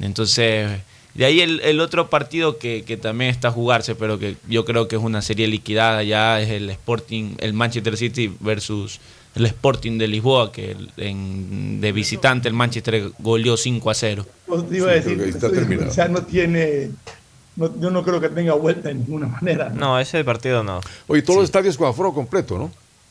Entonces, 0.00 0.68
de 1.14 1.24
ahí 1.24 1.40
el, 1.40 1.60
el 1.60 1.80
otro 1.80 2.08
partido 2.10 2.58
que, 2.58 2.84
que 2.84 2.96
también 2.96 3.30
está 3.30 3.48
a 3.48 3.50
jugarse, 3.52 3.94
pero 3.94 4.18
que 4.18 4.36
yo 4.48 4.64
creo 4.64 4.86
que 4.88 4.96
es 4.96 5.02
una 5.02 5.22
serie 5.22 5.46
liquidada 5.48 6.02
ya, 6.02 6.40
es 6.40 6.50
el 6.50 6.70
Sporting, 6.70 7.34
el 7.38 7.52
Manchester 7.52 7.96
City 7.96 8.32
versus 8.40 9.00
el 9.34 9.46
Sporting 9.46 9.98
de 9.98 10.08
Lisboa, 10.08 10.52
que 10.52 10.76
en- 10.96 11.80
de 11.80 11.92
visitante 11.92 12.48
el 12.48 12.54
Manchester 12.54 13.10
goleó 13.18 13.56
5 13.56 13.90
a 13.90 13.94
0. 13.94 14.26
Pues 14.46 14.62
iba 14.72 14.90
a 14.90 14.94
decir, 14.94 15.20
está 15.22 15.50
terminado. 15.50 15.90
sea, 15.92 16.08
no 16.08 16.22
tiene, 16.22 16.90
no- 17.58 17.80
yo 17.80 17.90
no 17.90 18.02
creo 18.02 18.20
que 18.20 18.28
tenga 18.30 18.54
vuelta 18.54 18.88
de 18.88 18.94
ninguna 18.94 19.26
manera. 19.26 19.68
No, 19.68 19.98
ese 19.98 20.24
partido 20.24 20.62
no. 20.62 20.80
Oye, 21.08 21.20
todos 21.22 21.40
los 21.40 21.44
estadios 21.44 21.76
con 21.76 21.88
aforo 21.88 22.12
completo, 22.14 22.56
¿no? 22.56 22.70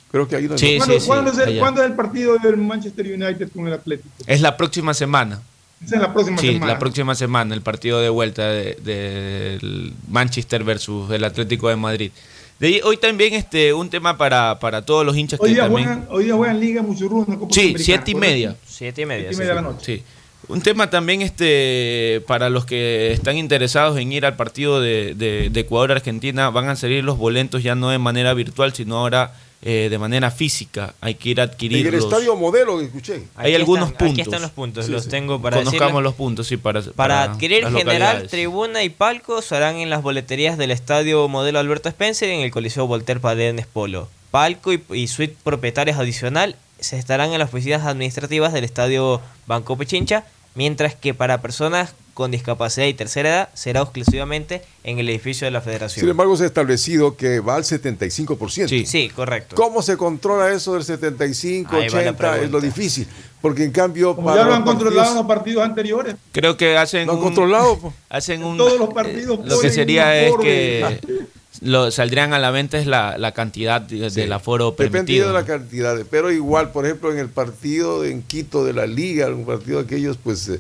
Creo 0.10 0.28
que 0.28 0.38
hay 0.38 0.46
una... 0.46 0.58
Sí, 0.58 0.78
¿Cuándo, 0.78 1.00
sí, 1.00 1.06
cuándo 1.08 1.32
es 1.32 1.38
el, 1.38 1.50
allá. 1.50 1.60
cuándo 1.60 1.84
es 1.84 1.90
el 1.90 1.96
partido 1.96 2.38
del 2.42 2.58
Manchester 2.58 3.06
United 3.06 3.50
con 3.54 3.68
el 3.68 3.74
Atlético? 3.74 4.10
Es 4.26 4.42
la 4.42 4.56
próxima 4.58 4.94
semana. 4.94 5.42
Esa 5.86 5.96
es 5.98 6.02
la 6.02 6.14
próxima 6.14 6.38
Sí, 6.40 6.54
semana. 6.54 6.74
la 6.74 6.80
próxima 6.80 7.14
semana, 7.14 7.54
el 7.54 7.62
partido 7.62 8.00
de 8.00 8.10
vuelta 8.10 8.48
del 8.50 8.84
de, 8.84 9.94
Manchester 10.10 10.64
versus 10.64 11.12
el 11.12 11.24
Atlético 11.24 11.70
de 11.70 11.76
Madrid. 11.76 12.12
De 12.60 12.68
ahí, 12.68 12.82
hoy 12.84 12.98
también 12.98 13.36
este 13.36 13.74
un 13.74 13.90
tema 13.90 14.18
para, 14.18 14.58
para 14.60 14.82
todos 14.84 15.06
los 15.06 15.16
hinchas 15.16 15.40
Hoy 15.40 15.50
que 15.50 15.54
día, 15.56 15.64
también... 15.66 15.86
juegan, 15.88 16.08
hoy 16.10 16.24
día 16.24 16.36
juegan 16.36 16.60
Liga 16.60 16.82
Muchurruna. 16.82 17.38
Sí, 17.52 17.76
siete 17.78 18.12
y 18.12 18.16
media. 18.16 18.56
Siete 18.66 19.04
y 19.04 19.06
media. 19.06 19.28
Siete 19.30 19.36
y 19.36 19.38
media 19.38 19.50
de 19.50 19.56
la 19.56 19.62
noche. 19.62 19.98
Sí. 19.98 20.04
Un 20.48 20.62
tema 20.62 20.90
también 20.90 21.22
este 21.22 22.24
para 22.28 22.50
los 22.50 22.66
que 22.66 23.12
están 23.12 23.38
interesados 23.38 23.98
en 23.98 24.12
ir 24.12 24.26
al 24.26 24.36
partido 24.36 24.80
de, 24.80 25.14
de- 25.16 25.50
de 25.50 25.60
Ecuador-Argentina, 25.60 26.50
van 26.50 26.70
a 26.70 26.76
salir 26.76 27.04
los 27.04 27.18
boletos 27.18 27.64
ya 27.64 27.76
no 27.76 27.90
de 27.90 27.98
manera 27.98 28.34
virtual, 28.34 28.74
sino 28.74 28.98
ahora 28.98 29.34
eh, 29.64 29.88
de 29.90 29.98
manera 29.98 30.30
física. 30.32 30.94
Hay 31.02 31.16
que 31.16 31.30
ir 31.30 31.42
a 31.42 31.46
En 31.46 31.50
adquirirlos. 31.50 31.94
el 31.94 32.00
estadio 32.00 32.36
modelo 32.36 32.78
que 32.78 32.86
escuché. 32.86 33.24
Hay 33.36 33.48
Aquí 33.52 33.56
algunos 33.56 33.90
están- 33.90 33.98
puntos. 33.98 34.14
Aquí 34.14 34.22
están 34.22 34.42
los 34.44 34.52
puntos, 34.52 34.86
Sí, 34.86 34.92
los 34.92 35.04
sí. 35.06 35.10
tengo 35.10 35.42
para 35.42 35.58
Conozcamos 35.58 35.82
decirles. 35.88 36.04
los 36.04 36.14
puntos, 36.14 36.48
sí, 36.48 36.58
para, 36.58 36.82
Para 36.84 37.24
adquirir 37.24 37.64
las 37.64 37.74
general, 37.74 38.28
tribuna 38.30 38.84
y 38.84 38.90
palco 38.90 39.42
serán 39.42 39.78
en 39.78 39.90
las 39.90 40.02
boleterías 40.04 40.58
del 40.60 40.72
estadio 40.72 41.28
Modelo 41.28 41.58
Alberto 41.60 41.90
Spencer 41.90 42.30
y 42.30 42.34
en 42.34 42.42
el 42.42 42.52
Coliseo 42.52 42.86
Voltaire 42.88 43.20
Paredes 43.20 43.66
Polo. 43.66 44.08
Palco 44.32 44.72
y, 44.72 44.82
y 44.94 45.08
suite 45.08 45.36
propietarios 45.44 45.98
adicional 45.98 46.56
se 46.80 46.98
estarán 46.98 47.32
en 47.34 47.40
las 47.40 47.50
oficinas 47.54 47.86
administrativas 47.86 48.54
del 48.54 48.64
estadio 48.64 49.22
Banco 49.46 49.78
Pichincha, 49.78 50.24
mientras 50.56 50.96
que 50.96 51.14
para 51.14 51.42
personas 51.42 51.94
con 52.14 52.32
discapacidad 52.32 52.88
y 52.88 52.96
tercera 52.96 53.30
edad 53.30 53.50
será 53.54 53.82
exclusivamente 53.82 54.64
en 54.84 54.98
el 54.98 55.08
edificio 55.08 55.46
de 55.46 55.52
la 55.52 55.62
Federación. 55.62 56.02
Sin 56.02 56.10
embargo, 56.10 56.36
se 56.36 56.46
ha 56.46 56.48
establecido 56.48 57.16
que 57.16 57.40
va 57.42 57.58
al 57.58 57.64
75%. 57.64 58.68
Sí. 58.68 58.88
sí, 58.88 59.10
correcto. 59.10 59.56
¿Cómo 59.56 59.84
se 59.84 59.98
controla 59.98 60.52
eso 60.52 60.74
del 60.74 60.84
75, 60.84 61.76
Ahí 61.76 61.90
va 61.90 62.02
la 62.02 62.10
80? 62.12 62.38
Es 62.42 62.50
lo 62.52 62.60
difícil. 62.60 63.08
Porque 63.40 63.64
en 63.64 63.72
cambio, 63.72 64.16
Como 64.16 64.30
para 64.30 64.42
ya 64.42 64.48
lo 64.48 64.56
han 64.56 64.64
controlado 64.64 65.12
en 65.12 65.18
los 65.18 65.28
partidos 65.28 65.64
anteriores. 65.64 66.16
Creo 66.32 66.58
que 66.58 66.76
hacen 66.76 67.06
¿Lo 67.06 67.12
han 67.14 67.18
un- 67.20 67.24
controlado? 67.24 67.94
hacen 68.10 68.44
un 68.44 68.58
Todos 68.58 68.80
los 68.80 68.92
partidos 68.92 69.38
eh, 69.40 69.44
lo 69.46 69.60
que 69.60 69.70
sería 69.70 70.20
es 70.20 70.34
que 70.42 71.00
lo 71.62 71.90
saldrían 71.92 72.34
a 72.34 72.40
la 72.40 72.52
venta 72.52 72.78
es 72.78 72.86
la, 72.88 73.18
la 73.18 73.32
cantidad 73.34 73.82
de- 73.82 74.10
Sí. 74.10 74.22
del 74.22 74.34
aforo 74.34 74.72
Dependiendo 74.72 74.98
permitido. 75.06 75.28
de 75.28 75.34
la 75.34 75.46
cantidad. 75.46 75.98
pero 76.10 76.32
igual, 76.32 76.72
por 76.72 76.86
ejemplo, 76.86 77.12
en 77.12 77.20
el 77.20 77.30
partido 77.30 78.06
en 78.06 78.22
Quito 78.24 78.64
de 78.66 78.74
la 78.74 78.86
Liga, 78.86 79.28
un 79.28 79.46
partido 79.46 79.80
de 79.80 79.86
aquellos, 79.86 80.18
pues 80.18 80.48
eh, 80.50 80.60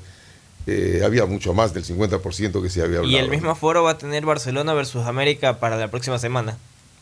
eh, 0.65 1.02
había 1.06 1.26
mucho 1.26 1.53
más 1.53 1.74
del 1.74 1.84
50% 1.86 2.61
que 2.61 2.69
se 2.69 2.82
había 2.82 2.98
hablado. 2.99 3.11
Y 3.15 3.18
el 3.18 3.30
mismo 3.30 3.56
foro 3.56 3.84
va 3.84 3.91
a 3.91 3.98
tener 3.98 4.26
Barcelona 4.26 4.74
versus 4.74 5.06
América 5.06 5.60
para 5.60 5.78
la 5.78 5.90
próxima 5.90 6.19
semana. 6.19 6.57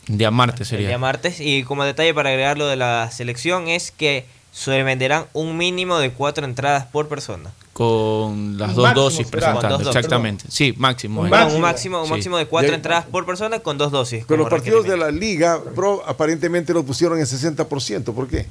Día 0.07 0.29
martes 0.29 0.61
El 0.61 0.65
sería. 0.67 0.87
día 0.89 0.97
martes. 0.99 1.39
Y 1.39 1.63
como 1.63 1.83
detalle 1.83 2.13
para 2.13 2.29
agregar 2.29 2.57
lo 2.59 2.67
de 2.67 2.75
la 2.75 3.09
selección 3.11 3.67
es 3.67 3.89
que 3.91 4.25
se 4.51 4.83
venderán 4.83 5.25
un 5.33 5.57
mínimo 5.57 5.97
de 5.97 6.11
cuatro 6.11 6.45
entradas 6.45 6.85
por 6.85 7.07
persona. 7.07 7.51
Con 7.75 8.57
las 8.57 8.73
dos 8.73 8.93
dosis 8.93 9.27
presentando, 9.27 9.85
exactamente. 9.85 10.45
Sí, 10.47 10.73
máximo. 10.77 11.23
Un 11.23 11.29
máximo, 11.29 11.55
un 11.55 11.61
máximo, 11.61 12.03
un 12.03 12.09
máximo 12.09 12.37
de 12.37 12.45
cuatro 12.45 12.73
entradas 12.73 13.03
por 13.03 13.25
persona 13.25 13.59
con 13.59 13.77
dos 13.77 13.91
dosis. 13.91 14.23
Pero 14.25 14.43
los 14.43 14.49
partidos 14.49 14.87
de 14.87 14.95
la 14.95 15.11
Liga 15.11 15.61
Pro 15.75 16.01
aparentemente 16.07 16.71
lo 16.73 16.85
pusieron 16.85 17.19
en 17.19 17.25
60%. 17.25 18.13
¿Por 18.13 18.29
qué? 18.29 18.47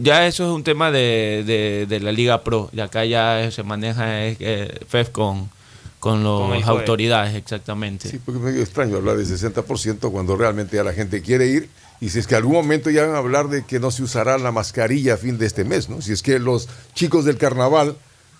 Ya 0.00 0.24
eso 0.28 0.44
es 0.44 0.54
un 0.54 0.62
tema 0.62 0.92
de, 0.92 1.86
de, 1.88 1.98
la 1.98 2.12
Liga 2.12 2.44
Pro. 2.44 2.70
Y 2.72 2.78
acá 2.78 3.04
ya 3.04 3.50
se 3.50 3.64
maneja 3.64 4.04
eh, 4.28 4.82
FEF 4.86 5.10
con, 5.10 5.50
con 5.98 6.22
las 6.52 6.68
autoridades, 6.68 7.34
exactamente. 7.34 8.08
Sí, 8.08 8.20
porque 8.24 8.38
es 8.38 8.44
medio 8.44 8.62
extraño 8.62 8.98
hablar 8.98 9.16
de 9.16 9.24
60% 9.24 10.12
cuando 10.12 10.36
realmente 10.36 10.76
ya 10.76 10.84
la 10.84 10.92
gente 10.92 11.22
quiere 11.22 11.48
ir. 11.48 11.70
Y 12.00 12.10
si 12.10 12.20
es 12.20 12.28
que 12.28 12.36
algún 12.36 12.52
momento 12.52 12.88
ya 12.88 13.04
van 13.04 13.16
a 13.16 13.18
hablar 13.18 13.48
de 13.48 13.64
que 13.64 13.80
no 13.80 13.90
se 13.90 14.04
usará 14.04 14.38
la 14.38 14.52
mascarilla 14.52 15.14
a 15.14 15.16
fin 15.16 15.38
de 15.38 15.46
este 15.46 15.64
mes, 15.64 15.88
¿no? 15.88 16.00
Si 16.02 16.12
es 16.12 16.22
que 16.22 16.38
los 16.38 16.68
chicos 16.94 17.24
del 17.24 17.36
carnaval 17.36 17.96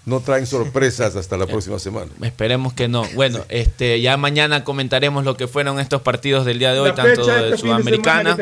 no 0.09 0.21
traen 0.21 0.47
sorpresas 0.47 1.15
hasta 1.17 1.37
la 1.37 1.47
próxima 1.47 1.79
semana. 1.79 2.11
Esperemos 2.23 2.73
que 2.73 2.89
no. 2.89 3.05
Bueno, 3.15 3.45
este, 3.49 4.01
ya 4.01 4.17
mañana 4.17 4.65
comentaremos 4.65 5.25
lo 5.25 5.37
que 5.37 5.47
fueron 5.47 5.79
estos 5.79 6.03
partidos 6.03 6.47
del 6.47 6.59
día 6.59 6.73
de 6.73 6.81
hoy, 6.81 6.95
tanto 6.95 7.27
de 7.27 7.51
este 7.51 7.59
Sudamericana. 7.59 8.37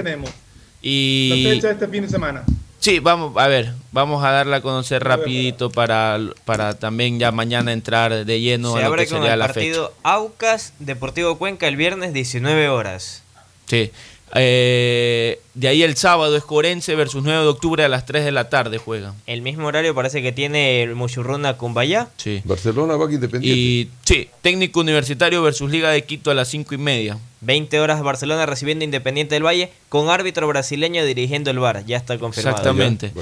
y 0.80 1.44
la 1.44 1.54
fecha 1.54 1.66
de 1.68 1.72
este 1.74 1.88
fin 1.88 2.02
de 2.02 2.08
semana. 2.08 2.44
Sí, 2.78 3.00
vamos, 3.00 3.36
a 3.36 3.48
ver, 3.48 3.72
vamos 3.90 4.22
a 4.22 4.30
darla 4.30 4.58
a 4.58 4.60
conocer 4.60 5.02
rapidito 5.02 5.70
para, 5.70 6.20
para 6.44 6.78
también 6.78 7.18
ya 7.18 7.32
mañana 7.32 7.72
entrar 7.72 8.24
de 8.24 8.40
lleno 8.40 8.76
a 8.76 8.82
lo 8.82 8.94
que 8.94 9.06
sería 9.06 9.34
la 9.34 9.46
partido 9.46 9.92
Aucas 10.04 10.72
Deportivo 10.78 11.36
Cuenca 11.36 11.66
el 11.66 11.76
viernes 11.76 12.12
19 12.12 12.68
horas. 12.68 13.22
Sí. 13.66 13.90
Eh, 14.38 15.40
de 15.54 15.68
ahí 15.68 15.82
el 15.82 15.96
sábado 15.96 16.36
es 16.36 16.44
Corense 16.44 16.94
versus 16.94 17.22
9 17.22 17.42
de 17.42 17.48
octubre 17.48 17.84
a 17.84 17.88
las 17.88 18.06
3 18.06 18.24
de 18.24 18.32
la 18.32 18.48
tarde 18.48 18.78
juegan. 18.78 19.14
El 19.26 19.42
mismo 19.42 19.66
horario 19.66 19.94
parece 19.94 20.22
que 20.22 20.32
tiene 20.32 20.82
el 20.82 20.94
Muchurruna 20.94 21.56
Cumbaya. 21.56 22.08
Sí. 22.16 22.42
Barcelona 22.44 22.96
va 22.96 23.10
Independiente. 23.10 23.58
Y 23.58 23.90
sí, 24.04 24.28
técnico 24.42 24.80
universitario 24.80 25.42
versus 25.42 25.70
Liga 25.70 25.90
de 25.90 26.04
Quito 26.04 26.30
a 26.30 26.34
las 26.34 26.48
5 26.48 26.74
y 26.74 26.78
media. 26.78 27.18
20 27.40 27.80
horas 27.80 28.02
Barcelona 28.02 28.44
recibiendo 28.46 28.84
Independiente 28.84 29.34
del 29.34 29.46
Valle 29.46 29.70
con 29.88 30.10
árbitro 30.10 30.46
brasileño 30.48 31.04
dirigiendo 31.04 31.50
el 31.50 31.58
bar. 31.58 31.84
Ya 31.86 31.96
está 31.96 32.18
confirmado. 32.18 32.56
Exactamente. 32.56 33.12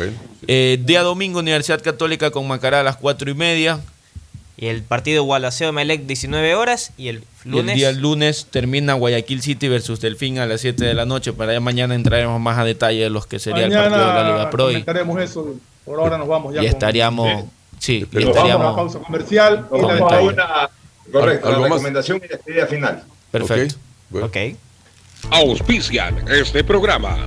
Eh, 0.47 0.78
día 0.82 1.03
domingo 1.03 1.39
Universidad 1.39 1.82
Católica 1.82 2.31
con 2.31 2.49
Macará 2.49 2.81
a 2.81 2.82
las 2.82 2.97
4 2.97 3.31
y 3.31 3.35
media. 3.35 3.81
Y 4.57 4.67
el 4.67 4.83
partido 4.83 5.25
Gualaceo 5.25 5.73
Melec 5.73 6.03
19 6.03 6.55
horas 6.55 6.93
y 6.97 7.09
el 7.09 7.25
lunes. 7.45 7.73
el 7.73 7.79
día 7.79 7.93
lunes 7.93 8.47
termina 8.51 8.95
Guayaquil 8.95 9.43
City 9.43 9.69
versus 9.69 10.01
Delfín 10.01 10.39
a 10.39 10.47
las 10.47 10.61
7 10.61 10.85
de 10.85 10.95
la 10.95 11.07
noche. 11.07 11.33
Para 11.33 11.51
allá 11.51 11.61
mañana 11.61 11.95
entraremos 11.95 12.41
más 12.41 12.59
a 12.59 12.65
detalle 12.65 13.03
de 13.03 13.11
los 13.11 13.27
que 13.27 13.41
sería 13.41 13.67
el 13.67 13.73
partido 13.73 13.99
de 13.99 14.15
la 14.15 14.31
Liga 14.31 14.51
Pro. 14.51 14.71
Y 14.71 14.85
eso. 15.23 15.55
Por 15.85 15.99
ahora 15.99 16.19
nos 16.19 16.29
vamos 16.29 16.55
ya. 16.55 16.63
Y 16.63 16.67
estaríamos. 16.67 17.45
Sí, 17.79 18.07
y 18.13 18.23
estaríamos. 18.23 18.65
Vamos 18.65 18.73
a 18.73 18.77
pausa 18.77 18.99
comercial. 19.01 19.67
y 19.73 19.81
la 19.81 20.21
una, 20.21 20.71
correcto, 21.13 21.51
la 21.51 21.59
recomendación 21.59 22.23
y 22.25 22.29
despedida 22.29 22.67
final. 22.67 23.05
Perfecto. 23.31 23.75
Ok. 24.13 24.37
Auspician 25.31 26.25
este 26.29 26.63
programa. 26.63 27.27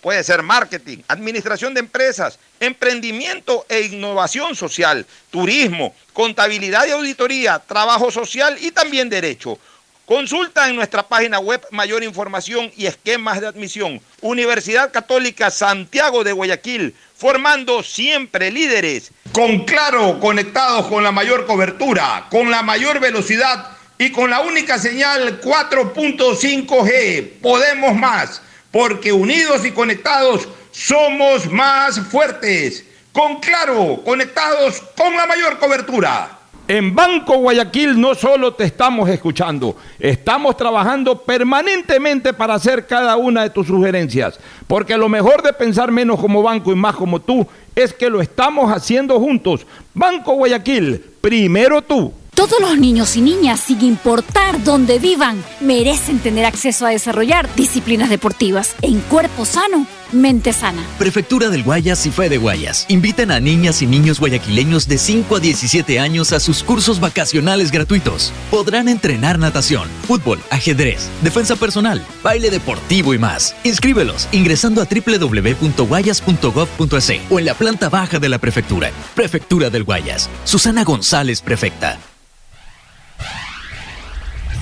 Puede 0.00 0.22
ser 0.22 0.42
marketing, 0.42 0.98
administración 1.08 1.74
de 1.74 1.80
empresas, 1.80 2.38
emprendimiento 2.60 3.66
e 3.68 3.80
innovación 3.82 4.54
social, 4.54 5.04
turismo, 5.30 5.94
contabilidad 6.12 6.86
y 6.86 6.92
auditoría, 6.92 7.58
trabajo 7.58 8.12
social 8.12 8.56
y 8.60 8.70
también 8.70 9.08
derecho. 9.08 9.58
Consulta 10.06 10.68
en 10.68 10.76
nuestra 10.76 11.06
página 11.06 11.38
web 11.40 11.60
mayor 11.70 12.02
información 12.02 12.70
y 12.76 12.86
esquemas 12.86 13.40
de 13.40 13.48
admisión. 13.48 14.00
Universidad 14.22 14.90
Católica 14.90 15.50
Santiago 15.50 16.24
de 16.24 16.32
Guayaquil, 16.32 16.94
formando 17.14 17.82
siempre 17.82 18.50
líderes. 18.50 19.10
Con 19.32 19.64
claro, 19.66 20.18
conectados 20.20 20.86
con 20.86 21.02
la 21.02 21.12
mayor 21.12 21.44
cobertura, 21.44 22.26
con 22.30 22.50
la 22.50 22.62
mayor 22.62 23.00
velocidad 23.00 23.76
y 23.98 24.10
con 24.10 24.30
la 24.30 24.40
única 24.40 24.78
señal 24.78 25.40
4.5G. 25.42 27.40
Podemos 27.42 27.94
más 27.94 28.40
porque 28.78 29.10
unidos 29.10 29.66
y 29.66 29.72
conectados 29.72 30.46
somos 30.70 31.50
más 31.50 31.98
fuertes. 31.98 32.84
Con 33.10 33.40
Claro, 33.40 34.00
conectados 34.04 34.80
con 34.96 35.16
la 35.16 35.26
mayor 35.26 35.58
cobertura. 35.58 36.38
En 36.68 36.94
Banco 36.94 37.38
Guayaquil 37.38 38.00
no 38.00 38.14
solo 38.14 38.54
te 38.54 38.62
estamos 38.62 39.08
escuchando, 39.10 39.74
estamos 39.98 40.56
trabajando 40.56 41.20
permanentemente 41.22 42.32
para 42.32 42.54
hacer 42.54 42.86
cada 42.86 43.16
una 43.16 43.42
de 43.42 43.50
tus 43.50 43.66
sugerencias, 43.66 44.38
porque 44.68 44.96
lo 44.96 45.08
mejor 45.08 45.42
de 45.42 45.52
pensar 45.52 45.90
menos 45.90 46.20
como 46.20 46.40
banco 46.40 46.70
y 46.70 46.76
más 46.76 46.94
como 46.94 47.20
tú 47.20 47.44
es 47.74 47.92
que 47.92 48.08
lo 48.08 48.20
estamos 48.20 48.70
haciendo 48.70 49.18
juntos. 49.18 49.66
Banco 49.92 50.34
Guayaquil, 50.34 51.04
primero 51.20 51.82
tú. 51.82 52.12
Todos 52.38 52.60
los 52.60 52.78
niños 52.78 53.16
y 53.16 53.20
niñas, 53.20 53.58
sin 53.58 53.82
importar 53.82 54.62
dónde 54.62 55.00
vivan, 55.00 55.42
merecen 55.58 56.20
tener 56.20 56.44
acceso 56.44 56.86
a 56.86 56.90
desarrollar 56.90 57.52
disciplinas 57.56 58.10
deportivas 58.10 58.76
en 58.80 59.00
cuerpo 59.00 59.44
sano, 59.44 59.88
mente 60.12 60.52
sana. 60.52 60.86
Prefectura 61.00 61.50
del 61.50 61.64
Guayas 61.64 62.06
y 62.06 62.12
Fe 62.12 62.28
de 62.28 62.38
Guayas 62.38 62.86
invitan 62.88 63.32
a 63.32 63.40
niñas 63.40 63.82
y 63.82 63.88
niños 63.88 64.20
guayaquileños 64.20 64.86
de 64.86 64.98
5 64.98 65.34
a 65.34 65.40
17 65.40 65.98
años 65.98 66.32
a 66.32 66.38
sus 66.38 66.62
cursos 66.62 67.00
vacacionales 67.00 67.72
gratuitos. 67.72 68.32
Podrán 68.52 68.88
entrenar 68.88 69.40
natación, 69.40 69.88
fútbol, 70.06 70.38
ajedrez, 70.50 71.08
defensa 71.24 71.56
personal, 71.56 72.06
baile 72.22 72.50
deportivo 72.50 73.14
y 73.14 73.18
más. 73.18 73.56
Inscríbelos 73.64 74.28
ingresando 74.30 74.80
a 74.80 74.84
www.guayas.gov.es 74.84 77.12
o 77.30 77.38
en 77.40 77.44
la 77.44 77.54
planta 77.54 77.88
baja 77.88 78.20
de 78.20 78.28
la 78.28 78.38
prefectura. 78.38 78.92
Prefectura 79.16 79.70
del 79.70 79.82
Guayas. 79.82 80.30
Susana 80.44 80.84
González, 80.84 81.42
prefecta. 81.42 81.98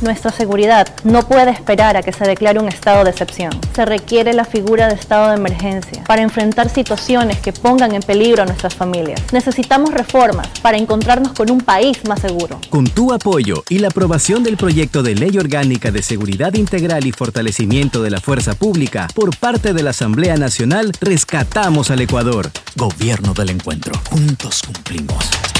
Nuestra 0.00 0.32
seguridad 0.32 0.88
no 1.04 1.28
puede 1.28 1.50
esperar 1.50 1.96
a 1.96 2.02
que 2.02 2.12
se 2.12 2.24
declare 2.24 2.58
un 2.58 2.68
estado 2.68 3.04
de 3.04 3.10
excepción. 3.10 3.50
Se 3.74 3.84
requiere 3.84 4.32
la 4.32 4.46
figura 4.46 4.88
de 4.88 4.94
estado 4.94 5.28
de 5.28 5.36
emergencia 5.36 6.02
para 6.04 6.22
enfrentar 6.22 6.70
situaciones 6.70 7.38
que 7.40 7.52
pongan 7.52 7.94
en 7.94 8.02
peligro 8.02 8.42
a 8.42 8.46
nuestras 8.46 8.74
familias. 8.74 9.20
Necesitamos 9.32 9.92
reformas 9.92 10.48
para 10.62 10.78
encontrarnos 10.78 11.32
con 11.32 11.50
un 11.50 11.60
país 11.60 11.98
más 12.08 12.20
seguro. 12.20 12.60
Con 12.70 12.86
tu 12.86 13.12
apoyo 13.12 13.62
y 13.68 13.78
la 13.78 13.88
aprobación 13.88 14.42
del 14.42 14.56
proyecto 14.56 15.02
de 15.02 15.14
ley 15.14 15.36
orgánica 15.36 15.90
de 15.90 16.02
seguridad 16.02 16.54
integral 16.54 17.06
y 17.06 17.12
fortalecimiento 17.12 18.02
de 18.02 18.10
la 18.10 18.20
fuerza 18.20 18.54
pública 18.54 19.06
por 19.14 19.36
parte 19.36 19.74
de 19.74 19.82
la 19.82 19.90
Asamblea 19.90 20.36
Nacional, 20.36 20.92
rescatamos 21.00 21.90
al 21.90 22.00
Ecuador. 22.00 22.50
Gobierno 22.74 23.34
del 23.34 23.50
Encuentro. 23.50 23.92
Juntos 24.10 24.62
cumplimos. 24.62 25.59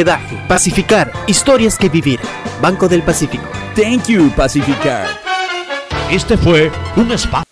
hospedaje. 0.01 0.37
Pacificar, 0.47 1.11
historias 1.27 1.77
que 1.77 1.89
vivir. 1.89 2.19
Banco 2.61 2.87
del 2.87 3.03
Pacífico. 3.03 3.43
Thank 3.75 4.07
you, 4.07 4.31
Pacificar. 4.31 5.07
Este 6.09 6.37
fue 6.37 6.71
un 6.95 7.11
espacio 7.11 7.45